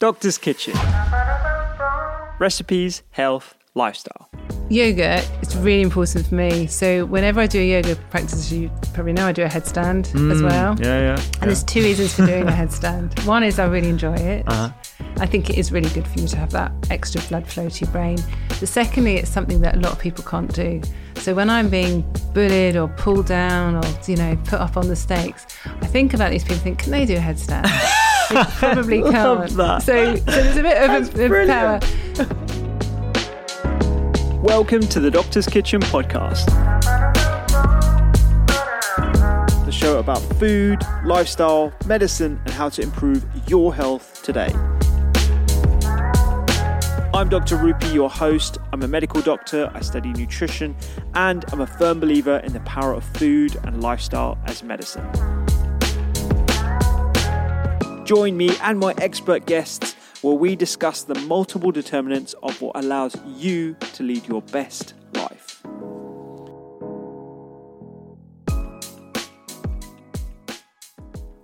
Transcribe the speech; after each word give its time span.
Doctor's 0.00 0.38
Kitchen 0.38 0.72
Recipes, 2.38 3.02
Health, 3.10 3.54
Lifestyle. 3.74 4.30
Yoga 4.70 5.18
is 5.42 5.54
really 5.58 5.82
important 5.82 6.26
for 6.26 6.34
me. 6.36 6.66
So 6.68 7.04
whenever 7.04 7.40
I 7.40 7.46
do 7.46 7.60
a 7.60 7.64
yoga 7.68 7.96
practice, 8.08 8.32
as 8.34 8.52
you 8.52 8.70
probably 8.94 9.12
know, 9.12 9.26
I 9.26 9.32
do 9.32 9.42
a 9.42 9.46
headstand 9.48 10.06
as 10.32 10.40
well. 10.42 10.74
Mm, 10.76 10.84
Yeah, 10.84 11.00
yeah. 11.00 11.22
And 11.40 11.50
there's 11.50 11.62
two 11.64 11.82
reasons 11.82 12.14
for 12.14 12.24
doing 12.24 12.48
a 12.48 12.50
headstand. 12.62 13.26
One 13.26 13.42
is 13.42 13.58
I 13.58 13.66
really 13.66 13.90
enjoy 13.90 14.14
it. 14.14 14.44
Uh-huh. 14.48 14.70
I 15.18 15.26
think 15.26 15.50
it 15.50 15.58
is 15.58 15.70
really 15.70 15.90
good 15.90 16.06
for 16.08 16.18
you 16.20 16.28
to 16.28 16.36
have 16.38 16.50
that 16.52 16.72
extra 16.90 17.20
blood 17.22 17.46
flow 17.46 17.68
to 17.68 17.84
your 17.84 17.92
brain. 17.92 18.18
But 18.48 18.68
secondly, 18.68 19.16
it's 19.16 19.30
something 19.30 19.60
that 19.60 19.74
a 19.76 19.80
lot 19.80 19.92
of 19.92 19.98
people 19.98 20.24
can't 20.24 20.50
do. 20.54 20.80
So 21.16 21.34
when 21.34 21.50
I'm 21.50 21.68
being 21.68 22.02
bullied 22.32 22.76
or 22.76 22.88
pulled 22.88 23.26
down 23.26 23.74
or 23.76 23.82
you 24.08 24.16
know 24.16 24.34
put 24.44 24.60
up 24.60 24.78
on 24.78 24.88
the 24.88 24.96
stakes, 24.96 25.46
I 25.66 25.86
think 25.86 26.14
about 26.14 26.30
these 26.30 26.42
people. 26.42 26.54
and 26.56 26.62
Think, 26.62 26.78
can 26.78 26.92
they 26.92 27.04
do 27.04 27.16
a 27.16 27.20
headstand? 27.20 27.66
they 28.30 28.44
probably 28.58 29.02
Love 29.02 29.12
can't. 29.12 29.56
that. 29.56 29.82
So, 29.82 30.14
so 30.14 30.22
there's 30.22 30.56
a 30.56 30.62
bit 30.62 30.76
of 30.88 30.90
a, 31.18 31.24
of 31.24 31.48
power. 31.48 31.80
Welcome 34.40 34.82
to 34.82 35.00
the 35.00 35.10
Doctor's 35.10 35.46
Kitchen 35.46 35.80
podcast. 35.80 36.46
The 39.64 39.72
show 39.72 39.98
about 39.98 40.20
food, 40.38 40.78
lifestyle, 41.04 41.72
medicine, 41.86 42.40
and 42.44 42.54
how 42.54 42.68
to 42.68 42.82
improve 42.82 43.26
your 43.48 43.74
health 43.74 44.22
today. 44.22 44.52
I'm 47.12 47.28
Dr. 47.28 47.56
Rupy, 47.56 47.92
your 47.92 48.08
host. 48.08 48.58
I'm 48.72 48.82
a 48.84 48.88
medical 48.88 49.20
doctor, 49.22 49.68
I 49.74 49.80
study 49.80 50.12
nutrition, 50.12 50.76
and 51.14 51.44
I'm 51.52 51.62
a 51.62 51.66
firm 51.66 51.98
believer 51.98 52.36
in 52.44 52.52
the 52.52 52.60
power 52.60 52.94
of 52.94 53.02
food 53.16 53.56
and 53.64 53.82
lifestyle 53.82 54.38
as 54.46 54.62
medicine. 54.62 55.04
Join 58.10 58.36
me 58.36 58.50
and 58.62 58.80
my 58.80 58.92
expert 58.98 59.46
guests 59.46 59.94
where 60.22 60.34
we 60.34 60.56
discuss 60.56 61.04
the 61.04 61.14
multiple 61.14 61.70
determinants 61.70 62.34
of 62.42 62.60
what 62.60 62.74
allows 62.74 63.14
you 63.36 63.74
to 63.92 64.02
lead 64.02 64.26
your 64.26 64.42
best 64.42 64.94
life. 65.14 65.62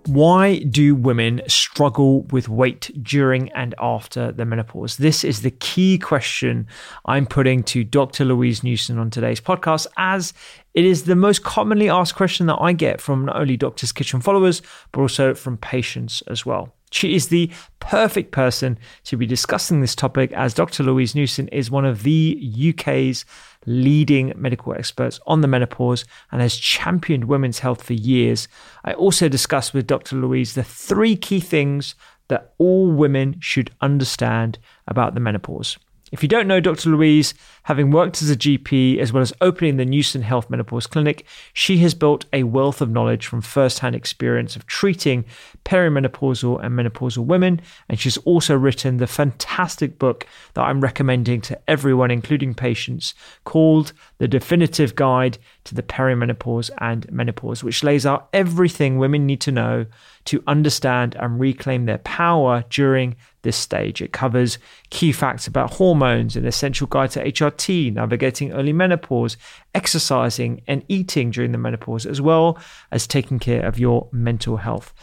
Why 0.07 0.59
do 0.59 0.93
women 0.93 1.41
struggle 1.47 2.23
with 2.31 2.49
weight 2.49 2.91
during 3.01 3.49
and 3.53 3.73
after 3.79 4.33
the 4.33 4.43
menopause? 4.43 4.97
This 4.97 5.23
is 5.23 5.43
the 5.43 5.51
key 5.51 5.97
question 5.97 6.67
I'm 7.05 7.25
putting 7.25 7.63
to 7.63 7.85
Dr. 7.85 8.25
Louise 8.25 8.61
Newson 8.61 8.97
on 8.99 9.09
today's 9.09 9.39
podcast, 9.39 9.87
as 9.95 10.33
it 10.77 10.85
is 10.85 11.05
the 11.05 11.15
most 11.15 11.41
commonly 11.41 11.89
asked 11.89 12.13
question 12.13 12.45
that 12.45 12.59
I 12.61 12.71
get 12.71 13.01
from 13.01 13.25
not 13.25 13.35
only 13.37 13.57
Doctor's 13.57 13.91
Kitchen 13.91 14.21
followers, 14.21 14.61
but 14.91 15.01
also 15.01 15.33
from 15.33 15.57
patients 15.57 16.21
as 16.27 16.45
well. 16.45 16.71
She 16.91 17.15
is 17.15 17.29
the 17.29 17.49
perfect 17.79 18.31
person 18.31 18.77
to 19.05 19.17
be 19.17 19.25
discussing 19.25 19.81
this 19.81 19.95
topic 19.95 20.31
as 20.33 20.53
Dr. 20.53 20.83
Louise 20.83 21.15
Newson 21.15 21.47
is 21.47 21.71
one 21.71 21.83
of 21.83 22.03
the 22.03 22.53
UK's 22.69 23.25
leading 23.65 24.31
medical 24.35 24.71
experts 24.75 25.19
on 25.25 25.41
the 25.41 25.47
menopause 25.47 26.05
and 26.31 26.41
has 26.41 26.55
championed 26.55 27.25
women's 27.25 27.57
health 27.57 27.81
for 27.81 27.93
years. 27.93 28.47
I 28.85 28.93
also 28.93 29.27
discuss 29.27 29.73
with 29.73 29.87
Dr. 29.87 30.15
Louise 30.15 30.53
the 30.53 30.63
three 30.63 31.15
key 31.15 31.39
things 31.39 31.95
that 32.27 32.53
all 32.59 32.91
women 32.91 33.37
should 33.39 33.71
understand 33.81 34.59
about 34.87 35.15
the 35.15 35.21
menopause. 35.21 35.79
If 36.11 36.23
you 36.23 36.29
don't 36.29 36.47
know 36.47 36.61
Dr. 36.61 36.89
Louise, 36.89 37.33
having 37.63 37.91
worked 37.91 38.21
as 38.21 38.29
a 38.29 38.35
GP 38.35 38.97
as 38.97 39.11
well 39.11 39.21
as 39.21 39.33
opening 39.41 39.75
the 39.75 39.85
Newson 39.85 40.21
Health 40.21 40.49
Menopause 40.49 40.87
Clinic, 40.87 41.25
she 41.51 41.79
has 41.79 41.93
built 41.93 42.25
a 42.31 42.43
wealth 42.43 42.79
of 42.79 42.89
knowledge 42.89 43.27
from 43.27 43.41
first-hand 43.41 43.93
experience 43.93 44.55
of 44.55 44.65
treating 44.67 45.25
perimenopausal 45.65 46.63
and 46.63 46.77
menopausal 46.79 47.25
women, 47.25 47.59
and 47.89 47.99
she's 47.99 48.17
also 48.19 48.55
written 48.55 48.97
the 48.97 49.07
fantastic 49.07 49.99
book 49.99 50.25
that 50.53 50.63
I'm 50.63 50.79
recommending 50.79 51.41
to 51.41 51.59
everyone, 51.67 52.09
including 52.09 52.53
patients, 52.53 53.13
called 53.43 53.91
The 54.17 54.29
Definitive 54.29 54.95
Guide 54.95 55.37
to 55.65 55.75
the 55.75 55.83
Perimenopause 55.83 56.69
and 56.77 57.11
Menopause, 57.11 57.65
which 57.65 57.83
lays 57.83 58.05
out 58.05 58.29
everything 58.31 58.97
women 58.97 59.25
need 59.25 59.41
to 59.41 59.51
know 59.51 59.85
to 60.25 60.43
understand 60.47 61.15
and 61.15 61.39
reclaim 61.39 61.85
their 61.85 61.97
power 61.99 62.63
during 62.69 63.15
this 63.47 63.55
stage. 63.55 64.01
It 64.01 64.11
covers 64.11 64.59
key 64.89 65.13
facts 65.13 65.47
about 65.47 65.75
hormones, 65.75 66.35
an 66.35 66.45
essential 66.45 66.85
guide 66.85 67.11
to 67.11 67.23
HRT, 67.23 67.93
navigating 67.93 68.51
early 68.51 68.73
menopause, 68.73 69.37
exercising 69.73 70.61
and 70.67 70.83
eating 70.89 71.31
during 71.31 71.53
the 71.53 71.57
menopause, 71.57 72.05
as 72.05 72.19
well 72.19 72.59
as 72.91 73.07
taking 73.07 73.39
care 73.39 73.65
of 73.65 73.79
your 73.79 74.09
mental 74.11 74.57
health. 74.57 74.93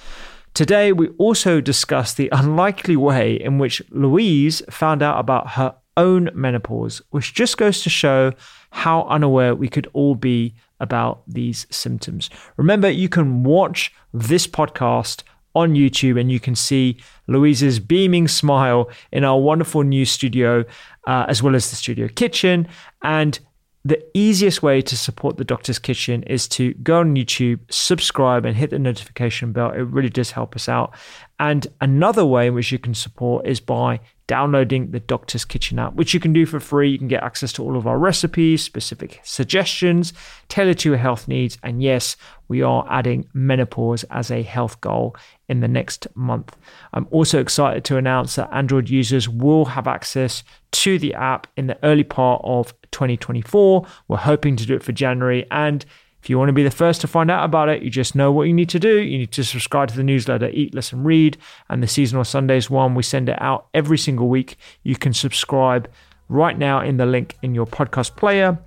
Today, 0.52 0.92
we 0.92 1.08
also 1.16 1.62
discuss 1.62 2.12
the 2.12 2.28
unlikely 2.32 2.96
way 2.96 3.34
in 3.34 3.58
which 3.58 3.80
Louise 3.90 4.60
found 4.68 5.02
out 5.02 5.18
about 5.18 5.52
her 5.52 5.74
own 5.96 6.28
menopause, 6.34 7.00
which 7.08 7.32
just 7.32 7.56
goes 7.56 7.82
to 7.82 7.88
show 7.88 8.32
how 8.72 9.04
unaware 9.04 9.54
we 9.54 9.68
could 9.68 9.88
all 9.94 10.14
be 10.14 10.54
about 10.80 11.22
these 11.26 11.66
symptoms. 11.70 12.28
Remember, 12.58 12.90
you 12.90 13.08
can 13.08 13.42
watch 13.42 13.90
this 14.12 14.46
podcast 14.46 15.22
on 15.54 15.74
YouTube 15.74 16.20
and 16.20 16.30
you 16.30 16.40
can 16.40 16.54
see 16.54 16.98
Louise's 17.26 17.78
beaming 17.78 18.28
smile 18.28 18.90
in 19.12 19.24
our 19.24 19.38
wonderful 19.38 19.82
new 19.82 20.04
studio, 20.04 20.64
uh, 21.06 21.26
as 21.28 21.42
well 21.42 21.54
as 21.54 21.70
the 21.70 21.76
studio 21.76 22.08
kitchen. 22.08 22.68
And 23.02 23.38
the 23.84 24.02
easiest 24.14 24.62
way 24.62 24.80
to 24.80 24.96
support 24.96 25.36
the 25.36 25.44
Doctor's 25.44 25.78
Kitchen 25.78 26.22
is 26.22 26.48
to 26.48 26.72
go 26.74 27.00
on 27.00 27.14
YouTube, 27.14 27.60
subscribe, 27.70 28.46
and 28.46 28.56
hit 28.56 28.70
the 28.70 28.78
notification 28.78 29.52
bell. 29.52 29.72
It 29.72 29.82
really 29.82 30.08
does 30.08 30.30
help 30.30 30.56
us 30.56 30.70
out. 30.70 30.94
And 31.38 31.66
another 31.82 32.24
way 32.24 32.46
in 32.46 32.54
which 32.54 32.72
you 32.72 32.78
can 32.78 32.94
support 32.94 33.46
is 33.46 33.60
by 33.60 34.00
downloading 34.26 34.90
the 34.90 35.00
Doctor's 35.00 35.44
Kitchen 35.44 35.78
app, 35.78 35.94
which 35.94 36.14
you 36.14 36.20
can 36.20 36.32
do 36.32 36.46
for 36.46 36.58
free. 36.58 36.90
You 36.90 36.98
can 36.98 37.08
get 37.08 37.22
access 37.22 37.52
to 37.54 37.62
all 37.62 37.76
of 37.76 37.86
our 37.86 37.98
recipes, 37.98 38.62
specific 38.62 39.20
suggestions, 39.22 40.12
tailored 40.48 40.78
to 40.80 40.88
your 40.88 40.98
health 40.98 41.28
needs. 41.28 41.58
And 41.62 41.82
yes, 41.82 42.16
we 42.48 42.62
are 42.62 42.86
adding 42.88 43.28
menopause 43.34 44.04
as 44.04 44.30
a 44.30 44.42
health 44.42 44.80
goal 44.80 45.16
in 45.48 45.60
the 45.60 45.68
next 45.68 46.06
month. 46.14 46.56
I'm 46.94 47.06
also 47.10 47.38
excited 47.40 47.84
to 47.84 47.96
announce 47.96 48.36
that 48.36 48.52
Android 48.52 48.88
users 48.88 49.28
will 49.28 49.66
have 49.66 49.86
access 49.86 50.42
to 50.72 50.98
the 50.98 51.14
app 51.14 51.46
in 51.56 51.66
the 51.66 51.78
early 51.84 52.04
part 52.04 52.40
of 52.44 52.72
2024. 52.92 53.86
We're 54.08 54.16
hoping 54.16 54.56
to 54.56 54.66
do 54.66 54.74
it 54.74 54.82
for 54.82 54.92
January. 54.92 55.46
And 55.50 55.84
if 56.24 56.30
you 56.30 56.38
want 56.38 56.48
to 56.48 56.54
be 56.54 56.62
the 56.62 56.70
first 56.70 57.02
to 57.02 57.06
find 57.06 57.30
out 57.30 57.44
about 57.44 57.68
it, 57.68 57.82
you 57.82 57.90
just 57.90 58.14
know 58.14 58.32
what 58.32 58.44
you 58.44 58.54
need 58.54 58.70
to 58.70 58.80
do. 58.80 58.96
You 58.96 59.18
need 59.18 59.32
to 59.32 59.44
subscribe 59.44 59.90
to 59.90 59.96
the 59.96 60.02
newsletter, 60.02 60.48
Eat, 60.48 60.74
Listen, 60.74 61.04
Read, 61.04 61.36
and 61.68 61.82
the 61.82 61.86
Seasonal 61.86 62.24
Sundays 62.24 62.70
one. 62.70 62.94
We 62.94 63.02
send 63.02 63.28
it 63.28 63.36
out 63.42 63.66
every 63.74 63.98
single 63.98 64.30
week. 64.30 64.56
You 64.84 64.96
can 64.96 65.12
subscribe 65.12 65.86
right 66.30 66.56
now 66.56 66.80
in 66.80 66.96
the 66.96 67.04
link 67.04 67.36
in 67.42 67.54
your 67.54 67.66
podcast 67.66 68.16
player 68.16 68.58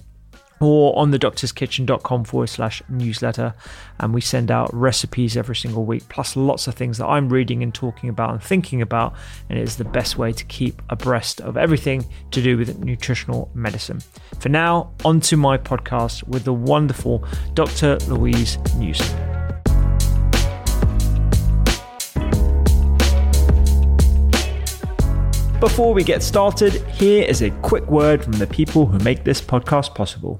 or 0.60 0.98
on 0.98 1.12
the 1.12 1.20
doctorskitchen.com 1.20 2.24
forward 2.24 2.48
slash 2.48 2.82
newsletter. 2.90 3.54
And 4.00 4.14
we 4.14 4.22
send 4.22 4.52
out 4.52 4.74
recipes 4.74 5.38
every 5.38 5.56
single 5.56 5.86
week, 5.86 6.08
plus 6.10 6.36
lots 6.36 6.68
of 6.68 6.76
things 6.76 6.98
that 6.98 7.08
I'm 7.08 7.30
reading 7.30 7.64
and 7.64 7.74
talking 7.74 8.10
about 8.10 8.32
and 8.32 8.42
thinking 8.42 8.82
about. 8.82 9.14
And 9.50 9.60
it 9.60 9.64
is 9.64 9.78
the 9.78 9.86
best 9.86 10.18
way 10.18 10.32
to 10.32 10.46
keep 10.46 10.82
abreast 10.90 11.42
of 11.42 11.58
everything 11.58 12.06
to 12.32 12.42
do 12.42 12.58
with 12.58 12.80
nutritional 12.80 13.50
medicine. 13.54 14.02
For 14.40 14.50
now, 14.50 14.92
on 15.06 15.20
to 15.22 15.38
my 15.38 15.58
podcast 15.58 16.28
with 16.28 16.44
the 16.44 16.54
wonderful 16.54 17.26
Dr. 17.54 17.98
Louise 18.08 18.58
Newson. 18.76 19.38
Before 25.60 25.92
we 25.92 26.04
get 26.04 26.22
started, 26.22 26.74
here 26.86 27.24
is 27.24 27.42
a 27.42 27.50
quick 27.50 27.88
word 27.88 28.24
from 28.24 28.34
the 28.34 28.46
people 28.46 28.86
who 28.86 29.00
make 29.00 29.24
this 29.24 29.42
podcast 29.42 29.96
possible. 29.96 30.40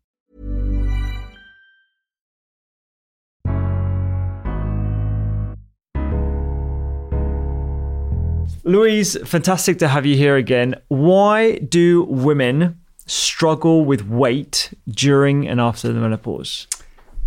Louise, 8.63 9.17
fantastic 9.27 9.79
to 9.79 9.87
have 9.87 10.05
you 10.05 10.15
here 10.15 10.35
again. 10.35 10.75
Why 10.87 11.57
do 11.57 12.03
women 12.03 12.79
struggle 13.07 13.83
with 13.85 14.07
weight 14.07 14.73
during 14.87 15.47
and 15.47 15.59
after 15.59 15.91
the 15.91 15.99
menopause? 15.99 16.67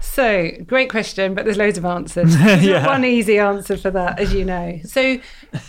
So, 0.00 0.50
great 0.66 0.90
question, 0.90 1.34
but 1.34 1.44
there's 1.46 1.56
loads 1.56 1.78
of 1.78 1.86
answers. 1.86 2.36
There's 2.38 2.62
Yeah. 2.62 2.86
one 2.86 3.06
easy 3.06 3.38
answer 3.38 3.78
for 3.78 3.90
that, 3.90 4.18
as 4.20 4.34
you 4.34 4.44
know. 4.44 4.78
So, 4.84 5.18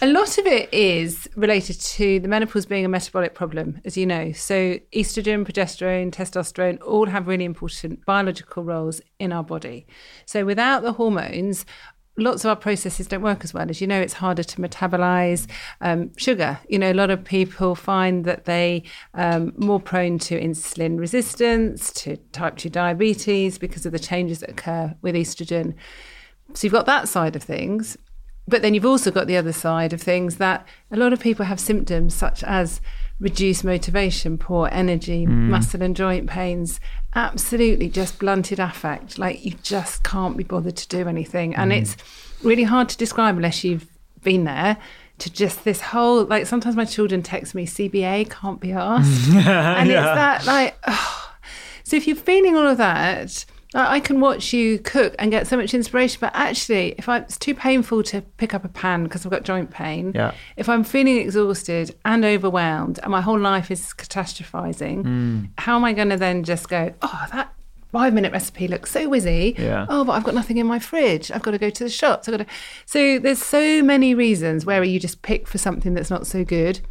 a 0.01 0.07
lot 0.07 0.37
of 0.37 0.45
it 0.45 0.71
is 0.73 1.25
related 1.37 1.79
to 1.79 2.19
the 2.19 2.27
menopause 2.27 2.65
being 2.65 2.83
a 2.83 2.89
metabolic 2.89 3.33
problem, 3.33 3.79
as 3.85 3.95
you 3.95 4.05
know. 4.05 4.33
So, 4.33 4.77
estrogen, 4.93 5.45
progesterone, 5.47 6.11
testosterone 6.11 6.81
all 6.83 7.05
have 7.05 7.27
really 7.27 7.45
important 7.45 8.05
biological 8.05 8.65
roles 8.65 8.99
in 9.19 9.31
our 9.31 9.43
body. 9.43 9.87
So, 10.25 10.43
without 10.43 10.83
the 10.83 10.91
hormones, 10.91 11.65
lots 12.17 12.45
of 12.45 12.49
our 12.49 12.55
processes 12.55 13.07
don't 13.07 13.21
work 13.21 13.43
as 13.43 13.53
well. 13.53 13.69
As 13.69 13.81
you 13.81 13.87
know, 13.87 13.99
it's 13.99 14.13
harder 14.13 14.43
to 14.43 14.57
metabolize 14.57 15.47
um, 15.81 16.15
sugar. 16.17 16.59
You 16.69 16.79
know, 16.79 16.91
a 16.91 16.93
lot 16.93 17.09
of 17.09 17.23
people 17.23 17.75
find 17.75 18.25
that 18.25 18.45
they 18.45 18.83
um, 19.13 19.53
more 19.57 19.79
prone 19.79 20.19
to 20.19 20.39
insulin 20.39 20.99
resistance, 20.99 21.91
to 21.93 22.17
type 22.31 22.57
2 22.57 22.69
diabetes 22.69 23.57
because 23.57 23.85
of 23.85 23.91
the 23.91 23.99
changes 23.99 24.39
that 24.39 24.49
occur 24.49 24.95
with 25.01 25.15
estrogen. 25.15 25.75
So 26.53 26.65
you've 26.65 26.73
got 26.73 26.85
that 26.85 27.07
side 27.07 27.35
of 27.35 27.43
things. 27.43 27.97
But 28.47 28.61
then 28.61 28.75
you've 28.75 28.85
also 28.85 29.09
got 29.09 29.25
the 29.25 29.37
other 29.37 29.51
side 29.51 29.91
of 29.91 30.01
things 30.01 30.37
that 30.37 30.67
a 30.91 30.97
lot 30.97 31.13
of 31.13 31.19
people 31.19 31.45
have 31.45 31.59
symptoms 31.59 32.13
such 32.13 32.43
as 32.43 32.79
reduced 33.19 33.63
motivation, 33.63 34.37
poor 34.37 34.69
energy, 34.71 35.25
muscle 35.25 35.81
and 35.81 35.95
joint 35.95 36.29
pains, 36.29 36.79
absolutely 37.15 37.89
just 37.89 38.19
blunted 38.19 38.59
affect. 38.59 39.17
Like 39.17 39.43
you 39.43 39.53
just 39.63 40.03
can't 40.03 40.37
be 40.37 40.43
bothered 40.43 40.75
to 40.77 40.87
do 40.87 41.07
anything. 41.07 41.55
And 41.55 41.71
mm. 41.71 41.81
it's 41.81 41.95
really 42.43 42.63
hard 42.63 42.89
to 42.89 42.97
describe 42.97 43.35
unless 43.35 43.63
you've 43.63 43.87
been 44.21 44.43
there. 44.43 44.77
To 45.19 45.31
just 45.31 45.63
this 45.63 45.79
whole, 45.79 46.25
like 46.25 46.45
sometimes 46.45 46.75
my 46.75 46.83
children 46.83 47.23
text 47.23 47.55
me, 47.55 47.65
CBA 47.65 48.29
can't 48.29 48.59
be 48.59 48.73
asked. 48.73 49.29
and 49.33 49.89
it's 49.89 49.95
that, 49.95 50.45
like, 50.45 50.75
so 51.85 51.95
if 51.95 52.05
you're 52.05 52.17
feeling 52.17 52.57
all 52.57 52.67
of 52.67 52.77
that, 52.79 53.45
I 53.75 53.95
I 53.95 53.99
can 53.99 54.19
watch 54.19 54.53
you 54.53 54.79
cook 54.79 55.13
and 55.19 55.29
get 55.29 55.47
so 55.47 55.57
much 55.57 55.73
inspiration. 55.73 56.17
But 56.21 56.31
actually, 56.33 56.95
if 56.97 57.07
I, 57.07 57.17
it's 57.19 57.37
too 57.37 57.53
painful 57.53 58.01
to 58.03 58.21
pick 58.37 58.53
up 58.53 58.65
a 58.65 58.69
pan 58.69 59.03
because 59.03 59.25
I've 59.25 59.31
got 59.31 59.43
joint 59.43 59.69
pain, 59.69 60.13
Yeah. 60.15 60.33
if 60.57 60.67
I'm 60.69 60.83
feeling 60.83 61.17
exhausted 61.17 61.95
and 62.05 62.25
overwhelmed 62.25 62.99
and 63.03 63.11
my 63.11 63.21
whole 63.21 63.39
life 63.39 63.69
is 63.69 63.93
catastrophizing, 63.93 65.03
mm. 65.03 65.49
how 65.57 65.75
am 65.75 65.85
I 65.85 65.93
going 65.93 66.09
to 66.09 66.17
then 66.17 66.43
just 66.43 66.69
go, 66.69 66.93
oh, 67.01 67.25
that 67.31 67.53
five 67.91 68.13
minute 68.13 68.33
recipe 68.33 68.67
looks 68.67 68.91
so 68.91 69.09
whizzy. 69.09 69.57
Yeah. 69.57 69.85
Oh, 69.87 70.03
but 70.03 70.13
I've 70.13 70.23
got 70.25 70.33
nothing 70.33 70.57
in 70.57 70.67
my 70.67 70.79
fridge. 70.79 71.31
I've 71.31 71.41
got 71.41 71.51
to 71.51 71.57
go 71.57 71.69
to 71.69 71.83
the 71.83 71.89
shops. 71.89 72.27
I've 72.27 72.37
got 72.37 72.45
to. 72.45 72.53
So 72.85 73.19
there's 73.19 73.41
so 73.41 73.81
many 73.81 74.13
reasons 74.13 74.65
where 74.65 74.83
you 74.83 74.99
just 74.99 75.21
pick 75.21 75.47
for 75.47 75.57
something 75.57 75.93
that's 75.93 76.09
not 76.09 76.27
so 76.27 76.43
good. 76.43 76.81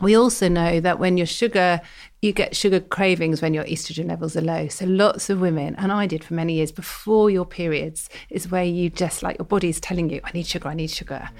We 0.00 0.16
also 0.16 0.48
know 0.48 0.80
that 0.80 0.98
when 0.98 1.16
your 1.16 1.28
sugar, 1.28 1.80
you 2.22 2.32
get 2.32 2.54
sugar 2.54 2.78
cravings 2.78 3.42
when 3.42 3.52
your 3.52 3.64
estrogen 3.64 4.08
levels 4.08 4.36
are 4.36 4.40
low. 4.40 4.68
So 4.68 4.86
lots 4.86 5.28
of 5.28 5.40
women, 5.40 5.74
and 5.74 5.90
I 5.90 6.06
did 6.06 6.22
for 6.22 6.34
many 6.34 6.54
years 6.54 6.70
before 6.70 7.30
your 7.30 7.44
periods, 7.44 8.08
is 8.30 8.48
where 8.48 8.62
you 8.62 8.90
just 8.90 9.24
like 9.24 9.38
your 9.38 9.44
body's 9.44 9.80
telling 9.80 10.08
you, 10.08 10.20
I 10.22 10.30
need 10.30 10.46
sugar, 10.46 10.68
I 10.68 10.74
need 10.74 10.90
sugar. 10.90 11.30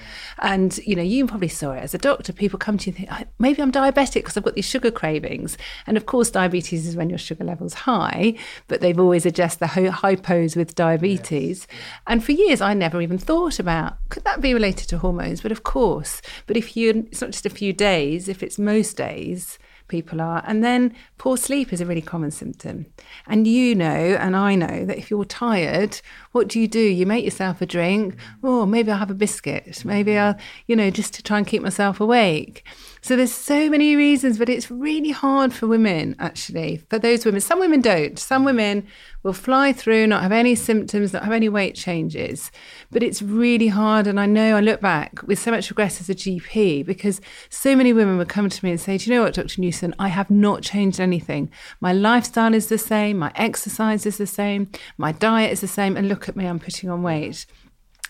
And 0.40 0.76
you 0.78 0.96
know, 0.96 1.02
you 1.02 1.28
probably 1.28 1.46
saw 1.46 1.70
it 1.70 1.84
as 1.84 1.94
a 1.94 1.98
doctor. 1.98 2.32
People 2.32 2.58
come 2.58 2.78
to 2.78 2.90
you 2.90 2.96
and 2.98 3.08
think, 3.08 3.28
maybe 3.38 3.62
I'm 3.62 3.70
diabetic 3.70 4.14
because 4.14 4.36
I've 4.36 4.42
got 4.42 4.56
these 4.56 4.68
sugar 4.68 4.90
cravings. 4.90 5.56
And 5.86 5.96
of 5.96 6.06
course, 6.06 6.30
diabetes 6.30 6.84
is 6.84 6.96
when 6.96 7.08
your 7.08 7.18
sugar 7.18 7.44
level's 7.44 7.74
high, 7.74 8.34
but 8.66 8.80
they've 8.80 8.98
always 8.98 9.24
addressed 9.24 9.60
the 9.60 9.68
hy- 9.68 9.82
hypos 9.82 10.56
with 10.56 10.74
diabetes. 10.74 11.68
And 12.08 12.24
for 12.24 12.32
years, 12.32 12.60
I 12.60 12.74
never 12.74 13.00
even 13.00 13.18
thought 13.18 13.60
about 13.60 13.98
could 14.08 14.24
that 14.24 14.40
be 14.40 14.52
related 14.52 14.88
to 14.88 14.98
hormones? 14.98 15.42
But 15.42 15.52
of 15.52 15.62
course, 15.62 16.20
but 16.48 16.56
if 16.56 16.76
you, 16.76 17.06
it's 17.12 17.20
not 17.20 17.30
just 17.30 17.46
a 17.46 17.50
few 17.50 17.72
days, 17.72 18.28
if 18.28 18.42
it's 18.42 18.58
most 18.58 18.96
days, 18.96 19.60
people 19.92 20.20
are. 20.20 20.42
And 20.44 20.64
then 20.64 20.92
poor 21.18 21.36
sleep 21.36 21.72
is 21.72 21.80
a 21.80 21.86
really 21.86 22.02
common 22.02 22.32
symptom. 22.32 22.86
And 23.28 23.46
you 23.46 23.76
know, 23.76 23.86
and 24.18 24.34
I 24.34 24.56
know 24.56 24.84
that 24.86 24.98
if 24.98 25.10
you're 25.10 25.24
tired, 25.24 26.00
what 26.32 26.48
do 26.48 26.58
you 26.58 26.66
do? 26.66 26.80
You 26.80 27.06
make 27.06 27.24
yourself 27.24 27.60
a 27.62 27.66
drink. 27.66 28.16
Oh, 28.42 28.66
maybe 28.66 28.90
I'll 28.90 28.98
have 28.98 29.10
a 29.10 29.14
biscuit. 29.14 29.84
Maybe 29.84 30.18
I'll, 30.18 30.36
you 30.66 30.74
know, 30.74 30.90
just 30.90 31.14
to 31.14 31.22
try 31.22 31.38
and 31.38 31.46
keep 31.46 31.62
myself 31.62 32.00
awake. 32.00 32.64
So 33.04 33.16
there's 33.16 33.34
so 33.34 33.68
many 33.68 33.96
reasons, 33.96 34.38
but 34.38 34.48
it's 34.48 34.70
really 34.70 35.10
hard 35.10 35.52
for 35.52 35.66
women, 35.66 36.14
actually, 36.20 36.84
for 36.88 37.00
those 37.00 37.24
women. 37.24 37.40
Some 37.40 37.58
women 37.58 37.80
don't. 37.80 38.16
Some 38.16 38.44
women 38.44 38.86
will 39.24 39.32
fly 39.32 39.72
through, 39.72 40.06
not 40.06 40.22
have 40.22 40.30
any 40.30 40.54
symptoms, 40.54 41.12
not 41.12 41.24
have 41.24 41.32
any 41.32 41.48
weight 41.48 41.74
changes. 41.74 42.52
But 42.92 43.02
it's 43.02 43.20
really 43.20 43.66
hard. 43.66 44.06
And 44.06 44.20
I 44.20 44.26
know 44.26 44.56
I 44.56 44.60
look 44.60 44.80
back 44.80 45.20
with 45.24 45.40
so 45.40 45.50
much 45.50 45.68
regret 45.68 46.00
as 46.00 46.08
a 46.08 46.14
GP 46.14 46.86
because 46.86 47.20
so 47.48 47.74
many 47.74 47.92
women 47.92 48.18
would 48.18 48.28
come 48.28 48.48
to 48.48 48.64
me 48.64 48.70
and 48.70 48.80
say, 48.80 48.98
Do 48.98 49.10
you 49.10 49.16
know 49.16 49.24
what, 49.24 49.34
Dr. 49.34 49.60
Newson? 49.60 49.96
I 49.98 50.06
have 50.06 50.30
not 50.30 50.62
changed 50.62 51.00
anything. 51.00 51.50
My 51.80 51.92
lifestyle 51.92 52.54
is 52.54 52.68
the 52.68 52.78
same, 52.78 53.18
my 53.18 53.32
exercise 53.34 54.06
is 54.06 54.18
the 54.18 54.28
same, 54.28 54.70
my 54.96 55.10
diet 55.10 55.50
is 55.50 55.60
the 55.60 55.66
same. 55.66 55.96
And 55.96 56.08
look 56.08 56.28
at 56.28 56.36
me, 56.36 56.46
I'm 56.46 56.60
putting 56.60 56.88
on 56.88 57.02
weight. 57.02 57.46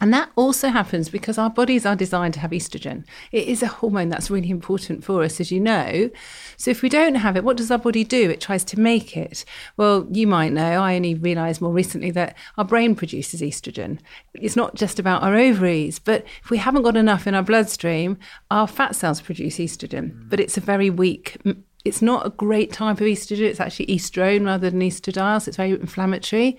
And 0.03 0.13
that 0.13 0.33
also 0.35 0.69
happens 0.71 1.09
because 1.09 1.39
our 1.39 1.49
bodies 1.49 1.87
are 1.87 1.95
designed 1.95 2.35
to 2.35 2.41
have 2.41 2.51
estrogen. 2.51 3.05
It 3.31 3.47
is 3.47 3.63
a 3.63 3.69
hormone 3.69 4.09
that's 4.09 4.33
really 4.33 4.51
important 4.51 5.05
for 5.05 5.23
us, 5.23 5.41
as 5.41 5.53
you 5.53 5.61
know. 5.61 6.11
So 6.57 6.73
if 6.73 6.83
we 6.83 6.89
don't 6.89 7.15
have 7.15 7.37
it, 7.37 7.45
what 7.45 7.57
does 7.57 7.71
our 7.71 7.79
body 7.79 8.03
do? 8.03 8.29
It 8.29 8.41
tries 8.41 8.65
to 8.65 8.81
make 8.81 9.17
it. 9.17 9.45
Well, 9.77 10.09
you 10.11 10.27
might 10.27 10.53
know, 10.53 10.83
I 10.83 10.97
only 10.97 11.15
realised 11.15 11.61
more 11.61 11.73
recently 11.73 12.11
that 12.11 12.37
our 12.59 12.65
brain 12.65 12.97
produces 12.97 13.43
estrogen. 13.43 14.01
It's 14.35 14.57
not 14.57 14.75
just 14.75 14.99
about 14.99 15.23
our 15.23 15.37
ovaries, 15.37 16.01
but 16.01 16.27
if 16.43 16.51
we 16.51 16.59
haven't 16.59 16.83
got 16.83 16.97
enough 16.97 17.29
in 17.29 17.37
our 17.37 17.45
bloodstream, 17.45 18.19
our 18.51 18.67
fat 18.67 18.97
cells 18.97 19.21
produce 19.21 19.59
estrogen, 19.59 20.15
mm. 20.15 20.29
but 20.29 20.41
it's 20.41 20.57
a 20.57 20.61
very 20.61 20.91
weak 20.91 21.37
it's 21.85 22.03
not 22.03 22.27
a 22.27 22.31
great 22.31 22.73
type 22.73 23.01
of 23.01 23.07
estrogen. 23.07 23.41
It's 23.41 23.61
actually 23.61 23.87
estrone 23.87 24.47
rather 24.47 24.71
than 24.71 24.81
estradiol, 24.81 25.43
so 25.43 25.49
it's 25.49 25.57
very 25.57 25.71
inflammatory. 25.73 26.53
Mm. 26.53 26.59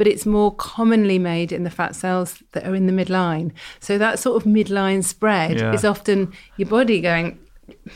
But 0.00 0.06
it's 0.06 0.24
more 0.24 0.54
commonly 0.54 1.18
made 1.18 1.52
in 1.52 1.62
the 1.64 1.68
fat 1.70 1.94
cells 1.94 2.42
that 2.52 2.66
are 2.66 2.74
in 2.74 2.86
the 2.86 2.92
midline. 3.00 3.50
So 3.80 3.98
that 3.98 4.18
sort 4.18 4.34
of 4.42 4.50
midline 4.50 5.04
spread 5.04 5.60
Yeah. 5.60 5.74
is 5.74 5.84
often 5.84 6.32
your 6.56 6.68
body 6.70 7.02
going, 7.02 7.38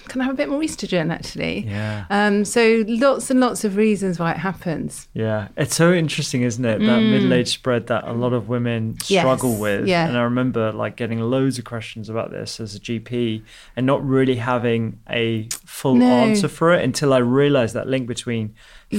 "Can 0.08 0.20
I 0.20 0.24
have 0.24 0.34
a 0.34 0.36
bit 0.36 0.50
more 0.50 0.60
estrogen?" 0.60 1.10
Actually, 1.10 1.64
Yeah. 1.66 2.04
Um, 2.10 2.44
so 2.44 2.84
lots 2.86 3.30
and 3.30 3.40
lots 3.40 3.64
of 3.64 3.76
reasons 3.76 4.18
why 4.18 4.32
it 4.32 4.36
happens. 4.36 5.08
Yeah, 5.14 5.48
it's 5.56 5.74
so 5.74 5.94
interesting, 5.94 6.42
isn't 6.42 6.64
it? 6.64 6.78
That 6.80 7.00
middle 7.00 7.32
age 7.32 7.48
spread 7.48 7.86
that 7.86 8.04
a 8.06 8.12
lot 8.12 8.34
of 8.34 8.48
women 8.50 8.82
Mm. 8.98 9.10
Yes, 9.10 9.22
struggle 9.22 9.56
with. 9.58 9.88
yeah. 9.88 10.06
And 10.06 10.16
I 10.18 10.22
remember 10.24 10.72
like 10.72 10.96
getting 10.96 11.20
loads 11.20 11.58
of 11.58 11.64
questions 11.64 12.10
about 12.10 12.30
this 12.32 12.60
as 12.60 12.74
a 12.74 12.78
GP 12.78 13.42
and 13.76 13.86
not 13.86 14.06
really 14.06 14.36
having 14.36 14.98
a 15.10 15.48
full 15.64 15.94
No. 15.96 16.06
answer 16.06 16.48
for 16.48 16.74
it 16.74 16.84
until 16.84 17.14
I 17.14 17.18
realized 17.18 17.72
that 17.74 17.88
link 17.88 18.06
between 18.06 18.50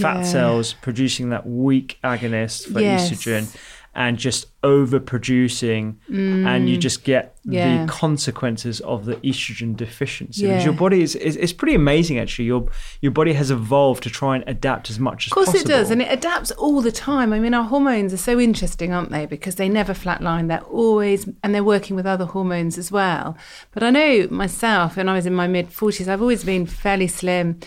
fat 0.01 0.17
Yeah. 0.17 0.23
cells 0.23 0.73
producing 0.73 1.29
that 1.29 1.47
weak 1.47 1.97
agonist 2.03 2.71
for 2.71 2.79
Yes. 2.81 3.09
estrogen 3.09 3.55
and 3.97 4.17
just 4.17 4.47
overproducing 4.61 5.95
and 6.09 6.69
you 6.69 6.77
just 6.77 7.03
get 7.03 7.31
Mm. 7.45 7.53
Yeah. 7.53 7.85
the 7.85 7.91
consequences 7.91 8.79
of 8.81 9.05
the 9.05 9.15
estrogen 9.17 9.75
deficiency. 9.77 10.41
Because 10.41 10.61
Yeah. 10.61 10.65
Your 10.65 10.73
body 10.73 11.01
is, 11.03 11.15
is 11.15 11.35
it's 11.37 11.53
pretty 11.53 11.75
amazing 11.75 12.17
actually. 12.17 12.45
Your 12.45 12.65
your 13.01 13.11
body 13.11 13.33
has 13.33 13.51
evolved 13.51 14.01
to 14.03 14.09
try 14.09 14.35
and 14.35 14.43
adapt 14.47 14.89
as 14.89 14.99
much 14.99 15.27
as 15.27 15.29
possible. 15.29 15.41
Of 15.41 15.45
course 15.45 15.53
possible. 15.63 15.71
it 15.71 15.77
does, 15.77 15.91
and 15.91 16.01
it 16.01 16.07
adapts 16.11 16.51
all 16.51 16.81
the 16.81 16.91
time. 16.91 17.31
I 17.33 17.39
mean, 17.39 17.53
our 17.53 17.63
hormones 17.65 18.11
are 18.13 18.17
so 18.31 18.39
interesting, 18.39 18.91
aren't 18.93 19.11
they? 19.11 19.25
Because 19.27 19.55
they 19.55 19.69
never 19.69 19.93
flatline. 19.93 20.47
They're 20.47 20.61
always, 20.83 21.29
and 21.43 21.53
they're 21.53 21.63
working 21.63 21.95
with 21.95 22.07
other 22.07 22.25
hormones 22.25 22.77
as 22.79 22.91
well. 22.91 23.37
But 23.73 23.83
I 23.83 23.91
know 23.91 24.27
myself, 24.31 24.97
when 24.97 25.07
I 25.07 25.13
was 25.13 25.25
in 25.27 25.35
my 25.35 25.47
mid 25.47 25.69
40s, 25.69 26.07
I've 26.07 26.21
always 26.21 26.43
been 26.43 26.65
fairly 26.65 27.07
slim. 27.07 27.59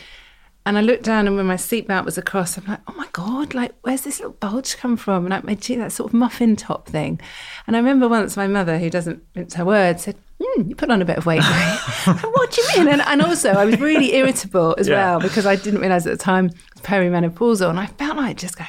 And 0.69 0.77
I 0.77 0.83
looked 0.83 1.05
down, 1.05 1.27
and 1.27 1.35
when 1.35 1.47
my 1.47 1.55
seatbelt 1.57 2.05
was 2.05 2.19
across, 2.19 2.59
I'm 2.59 2.65
like, 2.67 2.81
oh 2.89 2.93
my 2.95 3.07
God, 3.13 3.55
like, 3.55 3.73
where's 3.83 4.03
this 4.03 4.19
little 4.21 4.35
bulge 4.35 4.77
come 4.77 4.99
from? 4.99 5.25
And 5.25 5.31
like, 5.31 5.43
my 5.45 5.55
cheek, 5.55 5.79
that 5.79 5.93
sort 5.93 6.11
of 6.11 6.15
muffin 6.15 6.57
top 6.57 6.87
thing. 6.89 7.19
And 7.67 7.75
I 7.75 7.79
remember 7.79 8.07
once 8.07 8.37
my 8.37 8.47
mother, 8.47 8.79
who 8.79 8.91
doesn't 8.91 9.23
mince 9.35 9.55
her 9.55 9.65
words, 9.65 10.03
said, 10.03 10.17
Hmm, 10.41 10.69
you 10.69 10.77
put 10.77 10.91
on 10.91 11.01
a 11.01 11.07
bit 11.07 11.17
of 11.17 11.25
weight, 11.25 11.41
mate. 11.51 11.79
what 12.07 12.51
do 12.53 12.61
you 12.63 12.69
mean? 12.85 12.89
And, 12.93 13.01
and 13.01 13.23
also, 13.23 13.51
I 13.53 13.65
was 13.65 13.81
really 13.81 14.15
irritable 14.21 14.75
as 14.79 14.87
Yeah. 14.89 14.95
well 15.13 15.21
because 15.21 15.47
I 15.47 15.57
didn't 15.57 15.81
realize 15.81 16.07
at 16.07 16.11
the 16.19 16.23
time 16.23 16.51
I 16.53 16.59
was 16.75 16.83
perimenopausal, 16.83 17.71
and 17.71 17.81
I 17.81 17.87
felt 17.87 18.19
like 18.19 18.37
just 18.37 18.59
going, 18.59 18.69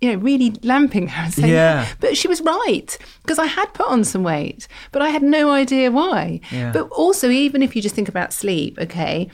you 0.00 0.12
know, 0.12 0.18
really 0.20 0.54
lamping 0.62 1.08
her 1.08 1.24
and 1.24 1.34
saying, 1.34 1.52
Yeah. 1.52 1.86
but 1.98 2.16
she 2.16 2.28
was 2.28 2.40
right 2.42 2.96
because 3.22 3.38
I 3.40 3.46
had 3.46 3.66
put 3.74 3.88
on 3.88 4.04
some 4.04 4.22
weight, 4.22 4.68
but 4.92 5.02
I 5.02 5.08
had 5.10 5.22
no 5.22 5.50
idea 5.50 5.90
why. 5.90 6.40
Yeah. 6.52 6.70
But 6.72 6.88
also, 6.90 7.28
even 7.28 7.60
if 7.60 7.74
you 7.76 7.82
just 7.82 7.94
think 7.96 8.08
about 8.08 8.32
sleep, 8.32 8.78
okay, 8.78 9.28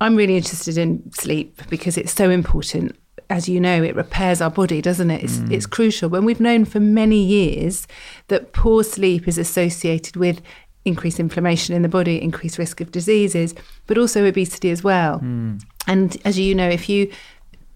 I'm 0.00 0.16
really 0.16 0.36
interested 0.36 0.76
in 0.78 1.10
sleep 1.12 1.62
because 1.68 1.96
it's 1.96 2.12
so 2.12 2.30
important. 2.30 2.96
as 3.28 3.48
you 3.48 3.60
know, 3.60 3.82
it 3.82 3.96
repairs 3.96 4.40
our 4.40 4.50
body, 4.50 4.80
doesn't 4.80 5.10
it? 5.10 5.24
It's, 5.24 5.38
it's 5.50 5.66
crucial. 5.66 6.08
When 6.08 6.24
we've 6.24 6.40
known 6.40 6.64
for 6.64 6.80
many 6.80 7.22
years 7.22 7.88
that 8.28 8.52
poor 8.52 8.84
sleep 8.84 9.26
is 9.26 9.38
associated 9.38 10.16
with 10.16 10.40
increased 10.84 11.18
inflammation 11.18 11.74
in 11.74 11.82
the 11.82 11.88
body, 11.88 12.22
increased 12.22 12.58
risk 12.58 12.80
of 12.80 12.92
diseases, 12.92 13.54
but 13.86 13.98
also 13.98 14.24
obesity 14.24 14.70
as 14.70 14.84
well. 14.84 15.18
Hmm. 15.18 15.56
And 15.88 16.16
as 16.24 16.38
you 16.38 16.54
know, 16.54 16.68
if 16.68 16.88
you 16.88 17.10